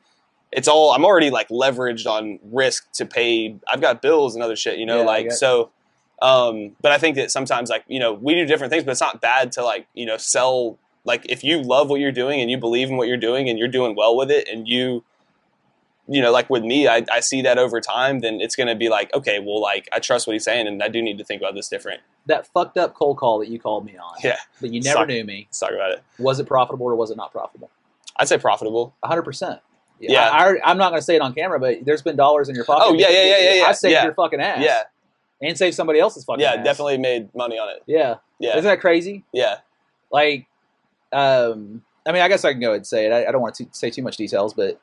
It's 0.51 0.67
all 0.67 0.93
I'm 0.93 1.05
already 1.05 1.29
like 1.29 1.51
leveraged 1.51 2.07
on 2.07 2.39
risk 2.43 2.91
to 2.93 3.05
pay. 3.05 3.57
I've 3.71 3.83
got 3.83 4.01
bills 4.01 4.35
and 4.35 4.43
other 4.43 4.57
shit, 4.57 4.79
you 4.79 4.87
know, 4.87 5.01
Yeah, 5.01 5.05
like 5.05 5.31
so. 5.31 5.69
Um, 6.23 6.75
but 6.81 6.91
I 6.91 6.97
think 6.97 7.17
that 7.17 7.31
sometimes 7.31 7.69
like 7.69 7.85
you 7.87 8.01
know 8.01 8.15
we 8.15 8.35
do 8.35 8.47
different 8.47 8.71
things, 8.73 8.83
but 8.83 8.93
it's 8.93 9.01
not 9.03 9.21
bad 9.21 9.53
to 9.53 9.63
like 9.63 9.87
you 9.93 10.07
know 10.07 10.17
sell 10.17 10.79
like 11.05 11.27
if 11.29 11.45
you 11.45 11.61
love 11.61 11.91
what 11.91 12.01
you're 12.01 12.13
doing 12.13 12.41
and 12.41 12.51
you 12.51 12.57
believe 12.57 12.89
in 12.89 12.97
what 12.97 13.09
you're 13.09 13.19
doing 13.19 13.51
and 13.51 13.59
you're 13.59 13.69
doing 13.69 13.95
well 13.95 14.17
with 14.17 14.31
it 14.31 14.49
and 14.49 14.67
you 14.67 15.05
you 16.09 16.23
know 16.23 16.33
like 16.33 16.49
with 16.49 16.63
me 16.65 16.89
I, 16.89 17.05
I 17.13 17.21
see 17.21 17.43
that 17.43 17.59
over 17.59 17.81
time 17.81 18.21
then 18.21 18.41
it's 18.41 18.57
going 18.57 18.67
to 18.67 18.75
be 18.75 18.89
like 18.89 19.13
okay 19.15 19.39
well 19.41 19.61
like 19.61 19.89
i 19.93 19.99
trust 19.99 20.27
what 20.27 20.33
he's 20.33 20.45
saying 20.45 20.67
and 20.67 20.83
i 20.83 20.89
do 20.89 21.03
need 21.03 21.19
to 21.19 21.25
think 21.25 21.43
about 21.43 21.55
this 21.55 21.69
different 21.69 22.01
That 22.27 22.47
fucked 22.47 22.79
up 22.79 22.95
cold 22.95 23.19
call 23.19 23.39
that 23.41 23.49
you 23.49 23.59
called 23.59 23.85
me 23.85 23.97
on. 23.99 24.15
Yeah. 24.25 24.39
But 24.61 24.73
you 24.73 24.81
never 24.81 25.01
Suck. 25.01 25.09
knew 25.09 25.23
me. 25.25 25.47
let's 25.49 25.59
talk 25.61 25.73
about 25.73 25.93
it 25.93 26.03
Was 26.19 26.41
it 26.41 26.47
profitable 26.47 26.87
or 26.87 26.95
was 26.97 27.11
it 27.11 27.17
not 27.17 27.31
profitable? 27.33 27.71
i'd 28.17 28.27
say 28.29 28.39
profitable 28.39 28.95
100%. 29.05 29.61
Yeah. 30.01 30.29
I, 30.31 30.55
I, 30.65 30.71
am 30.71 30.79
not 30.79 30.91
going 30.91 31.01
to 31.01 31.05
say 31.05 31.17
it 31.17 31.21
on 31.23 31.35
camera, 31.35 31.59
but 31.61 31.85
there's 31.85 32.03
been 32.03 32.17
dollars 32.17 32.49
in 32.49 32.55
your 32.55 32.65
pocket. 32.65 32.85
Oh, 32.87 32.95
yeah, 32.95 33.09
yeah, 33.11 33.25
yeah, 33.25 33.39
yeah, 33.39 33.55
yeah, 33.55 33.65
I 33.65 33.73
saved 33.73 33.93
yeah. 33.93 34.05
your 34.05 34.15
fucking 34.15 34.41
ass. 34.41 34.63
yeah 34.63 34.83
And 35.43 35.59
saved 35.59 35.75
somebody 35.77 35.99
else's 35.99 36.25
fucking 36.25 36.45
ass. 36.45 36.53
yeah 36.55 36.61
ass. 36.61 36.65
definitely 36.65 36.99
made 36.99 37.35
money 37.35 37.59
on 37.59 37.69
it 37.69 37.83
Yeah. 37.87 38.17
yeah 38.39 38.51
Isn't 38.57 38.65
that 38.65 38.81
crazy? 38.81 39.25
yeah 39.33 39.57
Like, 40.11 40.47
um, 41.13 41.83
I 42.07 42.13
mean, 42.13 42.23
I 42.23 42.29
guess 42.29 42.45
I 42.45 42.53
can 42.53 42.61
go 42.61 42.69
ahead 42.69 42.77
and 42.79 42.87
say 42.87 43.07
it. 43.07 43.13
I, 43.13 43.27
I 43.27 43.33
don't 43.33 43.43
want 43.43 43.55
to 43.57 43.67
say 43.73 43.91
too 43.91 44.03
much 44.03 44.17
details, 44.17 44.55
but 44.55 44.81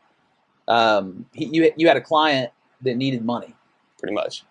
um, 0.67 1.25
he, 1.33 1.45
you 1.45 1.71
you 1.77 1.87
had 1.87 1.97
a 1.97 2.01
client 2.01 2.51
that 2.81 2.95
needed 2.97 3.23
money, 3.25 3.53
pretty 3.99 4.13
much 4.13 4.43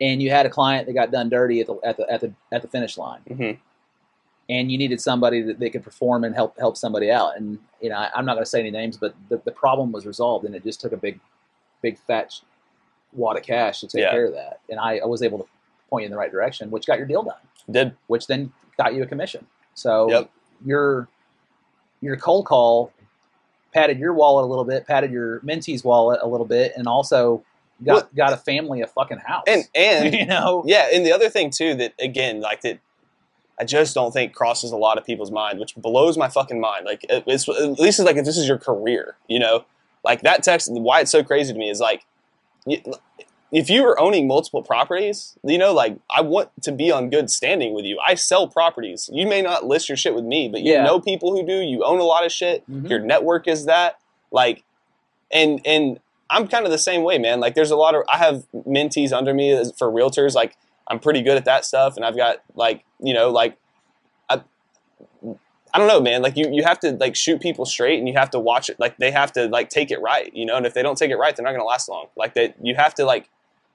and 0.00 0.22
you 0.22 0.30
had 0.30 0.46
a 0.46 0.50
client 0.50 0.86
that 0.86 0.92
got 0.92 1.10
done 1.10 1.28
dirty 1.28 1.60
at 1.60 1.66
the 1.66 1.74
at 1.84 1.96
the 1.96 2.08
at 2.10 2.20
the 2.20 2.32
at 2.52 2.62
the 2.62 2.68
finish 2.68 2.96
line, 2.98 3.20
hmm 3.28 3.50
and 4.50 4.72
you 4.72 4.78
needed 4.78 4.98
somebody 5.00 5.42
that, 5.42 5.58
that 5.58 5.70
could 5.72 5.82
perform 5.84 6.24
and 6.24 6.34
help 6.34 6.58
help 6.58 6.76
somebody 6.76 7.10
out. 7.10 7.36
And 7.36 7.58
you 7.80 7.90
know, 7.90 7.96
I, 7.96 8.10
I'm 8.14 8.24
not 8.24 8.34
going 8.34 8.44
to 8.44 8.48
say 8.50 8.60
any 8.60 8.70
names, 8.70 8.96
but 8.96 9.14
the, 9.28 9.40
the 9.44 9.50
problem 9.50 9.92
was 9.92 10.06
resolved, 10.06 10.44
and 10.46 10.54
it 10.54 10.64
just 10.64 10.80
took 10.80 10.92
a 10.92 10.96
big, 10.96 11.20
big 11.82 11.98
fat 11.98 12.34
wad 13.12 13.36
of 13.36 13.42
cash 13.42 13.80
to 13.80 13.86
take 13.88 14.02
Yeah. 14.02 14.10
care 14.10 14.26
of 14.26 14.34
that. 14.34 14.60
And 14.70 14.78
I, 14.80 14.98
I 14.98 15.06
was 15.06 15.22
able 15.22 15.38
to 15.38 15.46
point 15.90 16.02
you 16.02 16.06
in 16.06 16.10
the 16.12 16.16
right 16.18 16.30
direction, 16.30 16.70
which 16.70 16.86
got 16.86 16.98
your 16.98 17.06
deal 17.06 17.22
done. 17.22 17.34
did 17.70 17.96
which 18.06 18.26
then 18.26 18.52
got 18.76 18.94
you 18.94 19.02
a 19.02 19.06
commission. 19.06 19.46
So 19.74 20.10
Yep. 20.10 20.30
your 20.64 21.08
your 22.00 22.16
cold 22.16 22.46
call 22.46 22.92
padded 23.78 23.98
your 23.98 24.12
wallet 24.12 24.44
a 24.44 24.48
little 24.48 24.64
bit, 24.64 24.86
padded 24.86 25.10
your 25.10 25.40
mentee's 25.40 25.84
wallet 25.84 26.20
a 26.22 26.26
little 26.28 26.46
bit, 26.46 26.72
and 26.76 26.86
also 26.86 27.42
got 27.84 27.94
Well- 27.94 28.08
got 28.16 28.32
a 28.32 28.36
family 28.36 28.80
a 28.80 28.86
fucking 28.86 29.18
house. 29.18 29.44
and 29.46 29.64
and 29.74 30.12
you 30.20 30.26
know, 30.26 30.62
Yeah, 30.66 30.88
and 30.92 31.04
the 31.06 31.12
other 31.12 31.28
thing 31.28 31.50
too 31.50 31.74
that 31.76 31.92
again, 32.00 32.40
like 32.40 32.60
that, 32.62 32.78
I 33.60 33.64
just 33.64 33.94
don't 33.94 34.12
think 34.12 34.34
crosses 34.34 34.70
a 34.72 34.76
lot 34.76 34.98
of 34.98 35.04
people's 35.04 35.30
mind, 35.30 35.58
which 35.58 35.74
blows 35.76 36.16
my 36.16 36.28
fucking 36.28 36.60
mind. 36.60 36.84
Like 36.86 37.04
it- 37.08 37.24
it's 37.26 37.48
at 37.48 37.78
least 37.78 37.98
it's 37.98 38.06
like 38.06 38.16
if 38.16 38.24
this 38.24 38.36
is 38.36 38.46
your 38.48 38.58
career, 38.58 39.16
you 39.28 39.38
know, 39.38 39.64
like 40.04 40.22
that 40.22 40.42
text. 40.42 40.70
Why 40.72 41.00
it's 41.00 41.10
so 41.10 41.22
crazy 41.24 41.52
to 41.52 41.58
me 41.58 41.70
is 41.70 41.80
like, 41.80 42.04
y- 42.66 42.82
if 43.50 43.70
you 43.70 43.84
are 43.86 43.98
owning 43.98 44.26
multiple 44.28 44.62
properties, 44.62 45.38
you 45.42 45.56
know, 45.58 45.72
like 45.72 45.96
I 46.14 46.20
want 46.20 46.50
to 46.62 46.72
be 46.72 46.90
on 46.92 47.08
good 47.10 47.30
standing 47.30 47.72
with 47.74 47.84
you. 47.86 47.98
I 48.04 48.14
sell 48.14 48.46
properties. 48.48 49.08
You 49.12 49.26
may 49.26 49.40
not 49.42 49.64
list 49.64 49.88
your 49.88 49.96
shit 49.96 50.14
with 50.14 50.24
me, 50.24 50.48
but 50.48 50.60
you 50.60 50.72
Yeah. 50.74 50.84
know 50.84 51.00
people 51.00 51.32
who 51.34 51.46
do. 51.46 51.60
You 51.60 51.82
own 51.84 51.98
a 51.98 52.04
lot 52.04 52.24
of 52.26 52.32
shit. 52.32 52.68
Mhm. 52.70 52.88
Your 52.90 52.98
network 52.98 53.48
is 53.48 53.64
that. 53.64 53.96
Like, 54.30 54.64
and 55.30 55.60
and 55.64 56.00
I'm 56.30 56.46
kind 56.46 56.66
of 56.66 56.70
the 56.70 56.78
same 56.78 57.02
way, 57.04 57.16
man. 57.18 57.40
Like, 57.40 57.54
there's 57.54 57.70
a 57.70 57.76
lot 57.76 57.94
of 57.94 58.02
I 58.08 58.18
have 58.18 58.44
mentees 58.54 59.12
under 59.12 59.32
me 59.32 59.64
for 59.78 59.90
realtors. 59.90 60.34
Like, 60.34 60.56
I'm 60.86 60.98
pretty 60.98 61.22
good 61.22 61.36
at 61.38 61.46
that 61.46 61.64
stuff, 61.64 61.96
and 61.96 62.04
I've 62.04 62.16
got 62.16 62.42
like 62.54 62.84
you 63.00 63.14
know 63.14 63.30
like 63.30 63.56
I. 64.28 64.42
I 65.74 65.78
don't 65.78 65.88
know, 65.88 66.00
man. 66.00 66.22
Like 66.22 66.36
you, 66.36 66.48
you 66.50 66.64
have 66.64 66.80
to 66.80 66.92
like 66.92 67.14
shoot 67.14 67.40
people 67.42 67.66
straight, 67.66 67.98
and 67.98 68.08
you 68.08 68.14
have 68.14 68.30
to 68.30 68.38
watch 68.40 68.70
it. 68.70 68.80
Like 68.80 68.96
they 68.96 69.10
have 69.10 69.32
to 69.32 69.48
like 69.48 69.68
take 69.68 69.90
it 69.90 70.00
right, 70.00 70.34
you 70.34 70.46
know. 70.46 70.56
And 70.56 70.64
if 70.66 70.72
they 70.74 70.82
don't 70.82 70.96
take 70.96 71.10
it 71.10 71.16
right, 71.16 71.36
they're 71.36 71.44
not 71.44 71.50
going 71.50 71.60
to 71.60 71.66
last 71.66 71.88
long. 71.90 72.06
Like 72.16 72.32
that, 72.34 72.54
you 72.62 72.74
have 72.74 72.94
to 72.94 73.04
like 73.04 73.28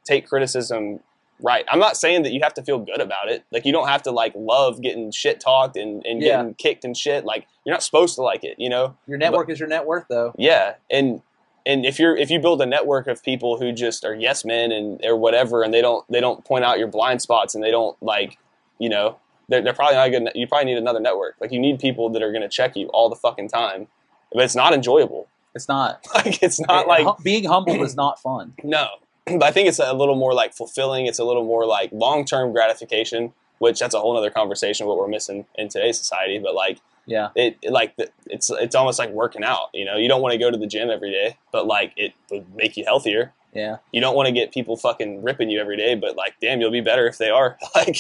take 0.04 0.28
criticism 0.28 1.00
right. 1.42 1.66
I'm 1.68 1.80
not 1.80 1.98
saying 1.98 2.24
that 2.24 2.32
you 2.32 2.40
have 2.44 2.54
to 2.54 2.64
feel 2.64 2.80
good 2.80 3.02
about 3.02 3.30
it. 3.30 3.44
Like 3.52 3.66
you 3.66 3.72
don't 3.74 3.88
have 3.88 4.04
to 4.04 4.12
like 4.12 4.34
love 4.36 4.82
getting 4.82 5.12
shit 5.12 5.40
talked 5.40 5.76
and, 5.76 6.06
and 6.06 6.22
Yeah. 6.22 6.38
getting 6.38 6.54
kicked 6.54 6.86
and 6.86 6.96
shit. 6.96 7.26
Like 7.26 7.48
you're 7.66 7.74
not 7.74 7.84
supposed 7.84 8.16
to 8.16 8.22
like 8.22 8.44
it, 8.44 8.56
you 8.60 8.70
know. 8.70 8.96
your 9.08 9.18
network 9.18 9.50
is 9.50 9.60
your 9.60 9.68
net 9.68 9.86
worth, 9.86 10.06
though. 10.10 10.34
Yeah, 10.38 10.76
and 10.90 11.22
and 11.66 11.86
if 11.86 11.98
you're 12.00 12.16
if 12.16 12.30
you 12.30 12.40
build 12.40 12.62
a 12.62 12.66
network 12.66 13.08
of 13.08 13.24
people 13.24 13.58
who 13.60 13.72
just 13.72 14.04
are 14.06 14.14
yes 14.16 14.46
men 14.46 14.72
and 14.72 15.04
or 15.04 15.16
whatever, 15.18 15.64
and 15.64 15.74
they 15.74 15.82
don't 15.82 16.06
they 16.10 16.20
don't 16.22 16.44
point 16.46 16.64
out 16.64 16.78
your 16.80 16.88
blind 16.88 17.22
spots 17.22 17.56
and 17.56 17.64
they 17.64 17.72
don't 17.72 18.02
like 18.02 18.38
you 18.80 18.90
know 18.90 19.18
they're, 19.50 19.62
they're 19.62 19.74
probably 19.74 19.96
not 19.96 20.10
good. 20.10 20.30
You 20.36 20.48
probably 20.48 20.66
need 20.66 20.78
another 20.78 21.00
network. 21.02 21.36
Like 21.42 21.52
you 21.52 21.60
need 21.60 21.80
people 21.80 22.10
that 22.12 22.22
are 22.24 22.32
going 22.32 22.42
to 22.44 22.50
check 22.50 22.76
you 22.78 22.88
all 22.88 23.10
the 23.10 23.16
fucking 23.18 23.50
time, 23.50 23.88
but 24.32 24.44
it's 24.44 24.56
not 24.56 24.74
enjoyable. 24.74 25.28
It's 25.56 25.68
not. 25.68 26.06
Like 26.16 26.42
it's 26.42 26.60
not 26.62 26.88
like 26.88 27.06
Hum- 27.06 27.16
being 27.24 27.44
humble 27.46 27.84
is 27.84 27.96
not 27.96 28.20
fun. 28.22 28.54
no, 28.64 28.88
but 29.40 29.44
I 29.44 29.52
think 29.52 29.68
it's 29.68 29.80
a 29.80 29.94
little 29.94 30.16
more 30.16 30.34
like 30.34 30.54
fulfilling. 30.54 31.06
It's 31.08 31.20
a 31.20 31.24
little 31.24 31.44
more 31.46 31.66
like 31.66 31.92
long 31.92 32.26
term 32.26 32.52
gratification, 32.52 33.34
which 33.60 33.80
that's 33.80 33.94
a 33.96 34.00
whole 34.00 34.18
other 34.18 34.30
conversation. 34.30 34.88
What 34.88 34.98
we're 34.98 35.08
missing 35.08 35.46
in 35.56 35.70
today's 35.70 35.98
society, 35.98 36.40
but 36.40 36.54
like 36.56 36.80
Yeah, 37.06 37.30
it, 37.36 37.58
it 37.62 37.72
like 37.72 37.96
the- 37.96 38.10
it's 38.28 38.50
it's 38.50 38.76
almost 38.76 39.00
like 39.00 39.10
working 39.12 39.44
out. 39.44 39.70
You 39.74 39.86
know, 39.86 39.98
you 39.98 40.08
don't 40.08 40.22
want 40.22 40.34
to 40.34 40.38
go 40.38 40.52
to 40.52 40.58
the 40.58 40.68
gym 40.68 40.90
every 40.90 41.12
day, 41.12 41.38
but 41.52 41.66
like 41.68 41.94
it 41.98 42.14
would 42.32 42.54
make 42.56 42.76
you 42.78 42.84
healthier. 42.86 43.34
yeah. 43.54 43.78
You 43.92 44.02
don't 44.02 44.16
want 44.16 44.28
to 44.28 44.32
get 44.34 44.52
people 44.52 44.76
fucking 44.78 45.24
ripping 45.24 45.50
you 45.50 45.60
every 45.62 45.78
day, 45.78 45.96
but 45.96 46.16
like, 46.18 46.36
damn, 46.42 46.60
you'll 46.60 46.72
be 46.72 46.82
better 46.82 47.08
if 47.08 47.18
they 47.18 47.30
are. 47.30 47.58
Like, 47.76 47.98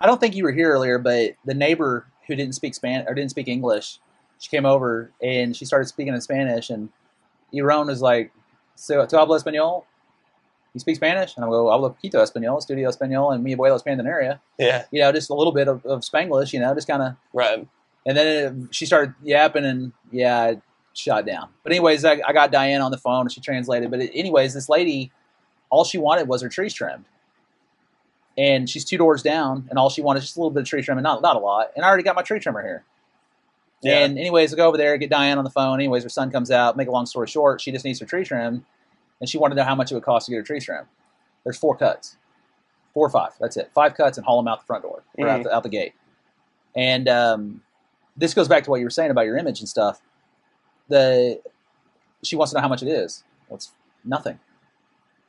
I 0.00 0.06
don't 0.06 0.20
think 0.20 0.34
you 0.34 0.42
were 0.44 0.52
here 0.52 0.70
earlier, 0.72 0.98
but 0.98 1.34
the 1.44 1.54
neighbor 1.54 2.06
who 2.26 2.34
didn't 2.34 2.54
speak 2.56 2.74
Spanish 2.74 3.06
or 3.08 3.14
didn't 3.14 3.30
speak 3.30 3.46
English, 3.48 3.98
she 4.40 4.48
came 4.48 4.66
over 4.66 5.12
and 5.22 5.56
she 5.56 5.64
started 5.64 5.86
speaking 5.86 6.12
in 6.14 6.20
Spanish, 6.20 6.70
and 6.70 6.88
Iron 7.54 7.86
was 7.86 8.02
like, 8.02 8.32
"So, 8.74 9.06
¿tú 9.06 9.16
hablas 9.16 9.44
español? 9.44 9.84
You 10.74 10.80
speak 10.80 10.96
Spanish?" 10.96 11.36
And 11.36 11.44
I 11.44 11.48
go, 11.48 11.66
"Hablo 11.66 11.94
poquito 11.94 12.14
español, 12.16 12.58
estudio 12.58 12.88
español, 12.88 13.34
and 13.34 13.42
mi 13.44 13.54
abuelo 13.54 13.74
es 13.74 13.82
pandanaria." 13.82 14.40
yeah, 14.58 14.84
You 14.90 15.00
know, 15.00 15.12
just 15.12 15.30
a 15.30 15.34
little 15.34 15.52
bit 15.52 15.68
of, 15.68 15.84
of 15.84 16.00
Spanglish, 16.00 16.52
you 16.52 16.60
know, 16.60 16.74
just 16.74 16.88
kind 16.88 17.02
of. 17.02 17.16
right, 17.32 17.66
And 18.06 18.16
then 18.16 18.26
it, 18.68 18.74
she 18.74 18.86
started 18.86 19.14
yapping, 19.22 19.64
and 19.64 19.92
yeah, 20.10 20.40
I 20.40 20.60
shot 20.94 21.26
down. 21.26 21.48
But 21.62 21.72
anyways, 21.72 22.04
I, 22.04 22.20
I 22.26 22.32
got 22.32 22.50
Diane 22.52 22.80
on 22.80 22.90
the 22.90 22.98
phone, 22.98 23.22
and 23.22 23.32
she 23.32 23.40
translated. 23.40 23.90
But 23.90 24.00
anyways, 24.00 24.54
this 24.54 24.68
lady, 24.68 25.10
all 25.70 25.84
she 25.84 25.98
wanted 25.98 26.28
was 26.28 26.42
her 26.42 26.48
trees 26.48 26.72
trimmed. 26.74 27.04
And 28.38 28.68
she's 28.68 28.84
two 28.86 28.96
doors 28.96 29.22
down, 29.22 29.66
and 29.68 29.78
all 29.78 29.90
she 29.90 30.00
wanted 30.00 30.20
is 30.20 30.24
just 30.24 30.36
a 30.36 30.40
little 30.40 30.50
bit 30.50 30.60
of 30.62 30.66
tree 30.66 30.82
trimming, 30.82 31.02
not 31.02 31.20
not 31.20 31.36
a 31.36 31.38
lot. 31.38 31.70
And 31.76 31.84
I 31.84 31.88
already 31.88 32.02
got 32.02 32.16
my 32.16 32.22
tree 32.22 32.40
trimmer 32.40 32.62
here. 32.62 32.82
yeah, 33.82 33.98
And 33.98 34.18
anyways, 34.18 34.54
I 34.54 34.56
go 34.56 34.68
over 34.68 34.78
there, 34.78 34.96
get 34.96 35.10
Diane 35.10 35.36
on 35.36 35.44
the 35.44 35.50
phone. 35.50 35.74
Anyways, 35.78 36.02
her 36.02 36.08
son 36.08 36.30
comes 36.30 36.50
out. 36.50 36.74
Make 36.78 36.88
a 36.88 36.90
long 36.90 37.04
story 37.04 37.26
short, 37.26 37.60
she 37.60 37.72
just 37.72 37.84
needs 37.84 38.00
her 38.00 38.06
tree 38.06 38.24
trimmed, 38.24 38.64
and 39.22 39.28
she 39.30 39.38
wanted 39.38 39.54
to 39.54 39.60
know 39.62 39.64
how 39.64 39.74
much 39.74 39.90
it 39.90 39.94
would 39.94 40.02
cost 40.04 40.26
to 40.26 40.32
get 40.32 40.36
her 40.38 40.42
tree 40.42 40.60
trimmed. 40.60 40.88
There's 41.44 41.56
four 41.56 41.74
cuts, 41.76 42.16
four 42.92 43.06
or 43.06 43.10
five. 43.10 43.30
That's 43.40 43.56
it. 43.56 43.70
Five 43.74 43.94
cuts 43.94 44.18
and 44.18 44.26
haul 44.26 44.36
them 44.42 44.48
out 44.48 44.60
the 44.60 44.66
front 44.66 44.82
door 44.82 45.02
or 45.16 45.28
out, 45.28 45.40
Mhm. 45.40 45.44
the, 45.44 45.54
out 45.54 45.62
the 45.62 45.68
gate. 45.70 45.94
And 46.76 47.08
um, 47.08 47.62
this 48.16 48.34
goes 48.34 48.48
back 48.48 48.64
to 48.64 48.70
what 48.70 48.80
you 48.80 48.84
were 48.86 48.90
saying 48.90 49.10
about 49.10 49.24
your 49.26 49.38
image 49.38 49.60
and 49.60 49.68
stuff. 49.68 50.02
The 50.88 51.40
she 52.22 52.36
wants 52.36 52.52
to 52.52 52.58
know 52.58 52.62
how 52.62 52.68
much 52.68 52.82
it 52.82 52.88
is. 52.88 53.24
Well, 53.48 53.56
it's 53.56 53.72
nothing. 54.04 54.38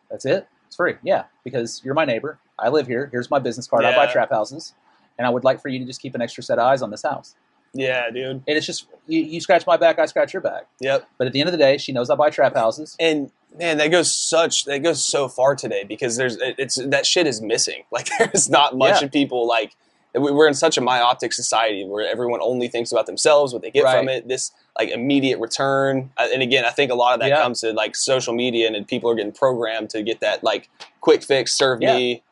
That's 0.09 0.25
it. 0.25 0.47
It's 0.67 0.75
free. 0.75 0.95
Yeah, 1.03 1.25
because 1.43 1.81
you're 1.83 1.93
my 1.93 2.05
neighbor. 2.05 2.39
I 2.59 2.69
live 2.69 2.87
here. 2.87 3.09
Here's 3.11 3.29
my 3.31 3.39
business 3.39 3.67
card. 3.67 3.85
I 3.85 3.95
buy 3.95 4.11
trap 4.11 4.29
houses, 4.31 4.73
and 5.17 5.25
I 5.25 5.29
would 5.29 5.43
like 5.43 5.61
for 5.61 5.69
you 5.69 5.79
to 5.79 5.85
just 5.85 6.01
keep 6.01 6.15
an 6.15 6.21
extra 6.21 6.43
set 6.43 6.59
of 6.59 6.65
eyes 6.65 6.81
on 6.81 6.91
this 6.91 7.03
house. 7.03 7.35
Yeah, 7.73 8.09
dude. 8.11 8.43
And 8.47 8.57
it's 8.57 8.65
just 8.67 8.87
you, 9.07 9.21
you 9.21 9.41
scratch 9.41 9.65
my 9.65 9.77
back, 9.77 9.97
I 9.97 10.05
scratch 10.05 10.33
your 10.33 10.41
back. 10.41 10.67
Yep. 10.79 11.07
But 11.17 11.27
at 11.27 11.33
the 11.33 11.39
end 11.39 11.49
of 11.49 11.51
the 11.51 11.57
day, 11.57 11.77
she 11.77 11.91
knows 11.91 12.09
I 12.11 12.15
buy 12.15 12.29
trap 12.29 12.53
houses. 12.55 12.95
And 12.99 13.31
man, 13.58 13.78
that 13.78 13.88
goes 13.88 14.14
such 14.14 14.66
that 14.66 14.80
goes 14.80 15.04
so 15.04 15.28
far 15.28 15.56
today 15.56 15.84
because 15.84 16.16
there's 16.18 16.38
it's 16.39 16.76
that 16.76 17.06
shit 17.06 17.28
is 17.28 17.41
missing. 17.41 17.84
Like 17.91 18.10
there's 18.18 18.49
not 18.49 18.78
much 18.78 18.99
Yeah. 19.01 19.06
of 19.06 19.12
people 19.12 19.47
like 19.47 19.76
we- 20.16 20.32
we're 20.32 20.47
in 20.47 20.54
such 20.54 20.78
a 20.78 20.82
myopic 20.82 21.34
society 21.34 21.86
where 21.86 22.08
everyone 22.08 22.39
only 22.41 22.68
thinks 22.68 22.91
about 22.91 23.06
themselves, 23.08 23.51
what 23.54 23.62
they 23.64 23.72
get 23.72 23.84
from 23.84 24.08
it, 24.10 24.28
this 24.28 24.51
like 24.78 24.89
immediate 24.89 25.39
return. 25.39 26.12
Uh, 26.18 26.28
And 26.32 26.41
again, 26.43 26.66
I 26.66 26.70
think 26.70 26.91
a 26.91 26.95
lot 26.95 27.14
of 27.16 27.20
that 27.22 27.30
Yeah. 27.30 27.41
comes 27.41 27.62
to 27.62 27.74
like 27.74 27.95
social 27.95 28.34
media 28.34 28.68
and, 28.68 28.88
people 28.88 29.10
are 29.10 29.16
getting 29.16 29.32
programmed 29.32 29.89
to 29.91 30.04
get 30.04 30.20
that 30.20 30.43
like 30.43 30.70
quick 31.01 31.24
fix, 31.24 31.54
serve 31.54 31.82
Yeah. 31.82 31.95
me. 31.95 32.24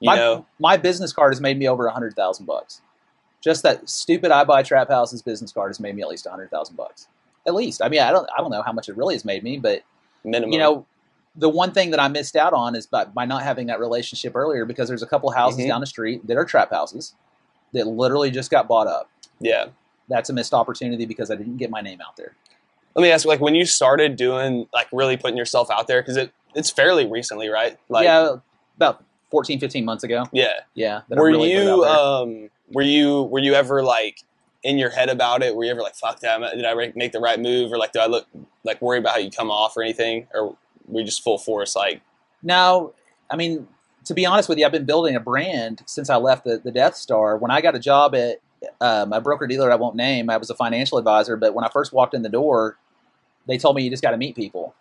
You 0.00 0.10
my, 0.10 0.16
know, 0.16 0.46
my 0.60 0.76
business 0.76 1.12
card 1.12 1.32
has 1.32 1.40
made 1.40 1.58
me 1.58 1.66
over 1.68 1.86
a 1.86 1.92
hundred 1.92 2.14
thousand 2.14 2.46
bucks. 2.46 2.80
Just 3.40 3.62
that 3.62 3.88
stupid 3.88 4.30
I 4.30 4.44
buy 4.44 4.62
trap 4.62 4.88
houses 4.88 5.20
business 5.22 5.50
card 5.52 5.70
has 5.70 5.80
made 5.80 5.94
me 5.94 6.02
at 6.02 6.08
least 6.08 6.26
a 6.26 6.30
hundred 6.30 6.50
thousand 6.50 6.76
bucks. 6.76 7.08
At 7.46 7.54
least. 7.54 7.82
I 7.82 7.88
mean, 7.88 8.00
I 8.00 8.10
don't 8.12 8.28
I 8.36 8.40
don't 8.40 8.50
know 8.50 8.62
how 8.62 8.72
much 8.72 8.88
it 8.88 8.96
really 8.96 9.14
has 9.14 9.24
made 9.24 9.42
me, 9.42 9.58
but 9.58 9.82
minimum. 10.24 10.52
you 10.52 10.58
know, 10.58 10.86
the 11.36 11.48
one 11.48 11.72
thing 11.72 11.90
that 11.90 12.00
I 12.00 12.08
missed 12.08 12.36
out 12.36 12.52
on 12.52 12.74
is 12.76 12.86
by, 12.86 13.04
by 13.06 13.24
not 13.24 13.42
having 13.42 13.66
that 13.66 13.80
relationship 13.80 14.36
earlier 14.36 14.64
because 14.64 14.88
there's 14.88 15.02
a 15.02 15.06
couple 15.06 15.30
houses 15.32 15.60
Mhm. 15.64 15.68
down 15.68 15.80
the 15.80 15.86
street 15.86 16.26
that 16.26 16.36
are 16.36 16.44
trap 16.44 16.70
houses 16.70 17.14
that 17.72 17.86
literally 17.86 18.30
just 18.30 18.50
got 18.50 18.68
bought 18.68 18.86
up. 18.86 19.08
yeah. 19.40 19.66
That's 20.06 20.28
a 20.28 20.34
missed 20.34 20.52
opportunity 20.52 21.06
because 21.06 21.30
I 21.30 21.34
didn't 21.36 21.56
get 21.56 21.70
my 21.70 21.80
name 21.80 22.00
out 22.06 22.16
there. 22.18 22.34
Let 22.94 23.02
me 23.02 23.10
ask 23.10 23.24
you, 23.24 23.30
like 23.30 23.40
when 23.40 23.54
you 23.54 23.64
started 23.64 24.16
doing 24.16 24.68
like 24.72 24.86
really 24.92 25.16
putting 25.16 25.38
yourself 25.38 25.70
out 25.70 25.86
there 25.88 26.02
because 26.02 26.16
it 26.18 26.30
it's 26.54 26.68
fairly 26.70 27.06
recently, 27.06 27.48
right? 27.48 27.78
Like 27.88 28.04
yeah, 28.04 28.36
about 28.76 29.02
14, 29.30 29.58
15 29.58 29.84
months 29.84 30.04
ago. 30.04 30.24
yeah. 30.30 30.60
Yeah. 30.74 31.00
were 31.08 31.26
really 31.26 31.54
put 31.54 31.58
it 31.58 31.66
out 31.66 31.76
you 31.76 31.84
um 31.84 32.50
were 32.72 32.82
you 32.82 33.22
were 33.22 33.38
you 33.40 33.54
ever 33.54 33.82
like 33.82 34.22
in 34.64 34.78
your 34.78 34.90
head 34.90 35.08
about 35.08 35.42
it 35.42 35.54
were 35.54 35.64
you 35.64 35.70
ever 35.70 35.82
like 35.82 35.94
fuck 35.94 36.18
that 36.20 36.40
did 36.54 36.64
i 36.64 36.74
make 36.96 37.12
the 37.12 37.20
right 37.20 37.38
move 37.38 37.70
or 37.70 37.78
like 37.78 37.92
do 37.92 38.00
i 38.00 38.06
look 38.06 38.26
like 38.64 38.82
worry 38.82 38.98
about 38.98 39.12
how 39.12 39.18
you 39.18 39.30
come 39.30 39.50
off 39.50 39.76
or 39.76 39.82
anything 39.82 40.26
or 40.34 40.56
were 40.86 41.00
you 41.00 41.06
just 41.06 41.22
full 41.22 41.38
force 41.38 41.76
like 41.76 42.02
No, 42.44 42.92
I 43.30 43.36
mean, 43.36 43.66
to 44.04 44.14
be 44.14 44.26
honest 44.26 44.48
with 44.48 44.58
you, 44.58 44.66
I've 44.66 44.72
been 44.72 44.84
building 44.84 45.16
a 45.16 45.20
brand 45.20 45.82
since 45.86 46.10
I 46.10 46.16
left 46.16 46.44
the, 46.44 46.60
the 46.62 46.70
Death 46.70 46.94
Star. 46.94 47.36
When 47.38 47.50
I 47.50 47.60
got 47.60 47.74
a 47.74 47.78
job 47.78 48.14
at 48.14 48.40
um, 48.80 49.12
a 49.12 49.20
broker 49.20 49.46
dealer 49.46 49.72
I 49.72 49.76
won't 49.76 49.96
name, 49.96 50.30
I 50.30 50.36
was 50.36 50.50
a 50.50 50.54
financial 50.54 50.98
advisor, 50.98 51.36
but 51.36 51.54
when 51.54 51.64
I 51.64 51.68
first 51.70 51.92
walked 51.92 52.14
in 52.14 52.22
the 52.22 52.28
door, 52.28 52.76
they 53.46 53.58
told 53.58 53.76
me 53.76 53.82
you 53.82 53.90
just 53.90 54.02
got 54.02 54.12
to 54.12 54.16
meet 54.16 54.36
people. 54.36 54.74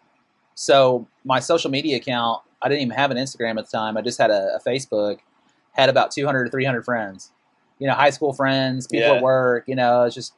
So 0.56 1.08
my 1.24 1.40
social 1.40 1.72
media 1.72 1.98
account, 1.98 2.42
I 2.62 2.70
didn't 2.70 2.82
even 2.82 2.96
have 2.96 3.12
an 3.12 3.18
Instagram 3.18 3.58
at 3.58 3.66
the 3.70 3.78
time. 3.78 3.98
I 3.98 4.02
just 4.02 4.20
had 4.20 4.30
a, 4.30 4.58
a 4.58 4.60
Facebook, 4.60 5.20
had 5.72 5.90
about 5.90 6.12
200 6.12 6.46
to 6.46 6.52
300 6.52 6.84
friends. 6.84 7.32
You 7.80 7.88
know, 7.88 7.94
high 7.94 8.12
school 8.12 8.34
friends, 8.34 8.88
people 8.88 9.08
Yeah. 9.08 9.14
at 9.16 9.22
work, 9.24 9.68
you 9.68 9.76
know, 9.76 10.04
it's 10.04 10.16
just 10.16 10.34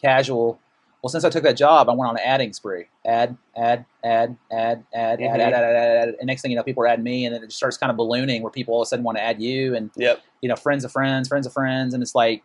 casual. 0.00 0.58
Well, 1.02 1.10
since 1.10 1.24
I 1.24 1.30
took 1.30 1.42
that 1.42 1.56
job, 1.56 1.88
I 1.88 1.94
went 1.94 2.08
on 2.10 2.16
an 2.16 2.22
adding 2.24 2.52
spree. 2.52 2.84
Add, 3.04 3.36
add, 3.56 3.84
add, 4.04 4.36
add, 4.52 4.84
add, 4.94 5.18
Mhm. 5.18 5.28
add, 5.34 5.40
add, 5.40 5.52
add, 5.52 5.64
add, 5.64 6.08
add. 6.08 6.14
And 6.20 6.26
next 6.28 6.42
thing 6.42 6.52
you 6.52 6.56
know, 6.56 6.62
people 6.62 6.82
are 6.84 6.86
adding 6.86 7.02
me, 7.04 7.24
and 7.26 7.34
then 7.34 7.42
it 7.42 7.46
just 7.46 7.56
starts 7.56 7.76
kind 7.76 7.90
of 7.90 7.96
ballooning 7.96 8.40
where 8.42 8.50
people 8.52 8.74
all 8.74 8.82
of 8.82 8.86
a 8.86 8.88
sudden 8.88 9.04
want 9.04 9.18
to 9.18 9.22
add 9.24 9.40
you, 9.40 9.74
and 9.74 9.90
yep 9.96 10.20
you 10.42 10.48
know, 10.48 10.56
friends 10.56 10.84
of 10.84 10.90
friends, 10.92 11.28
friends 11.28 11.46
of 11.46 11.52
friends, 11.52 11.94
and 11.94 12.02
it's 12.02 12.14
like, 12.16 12.42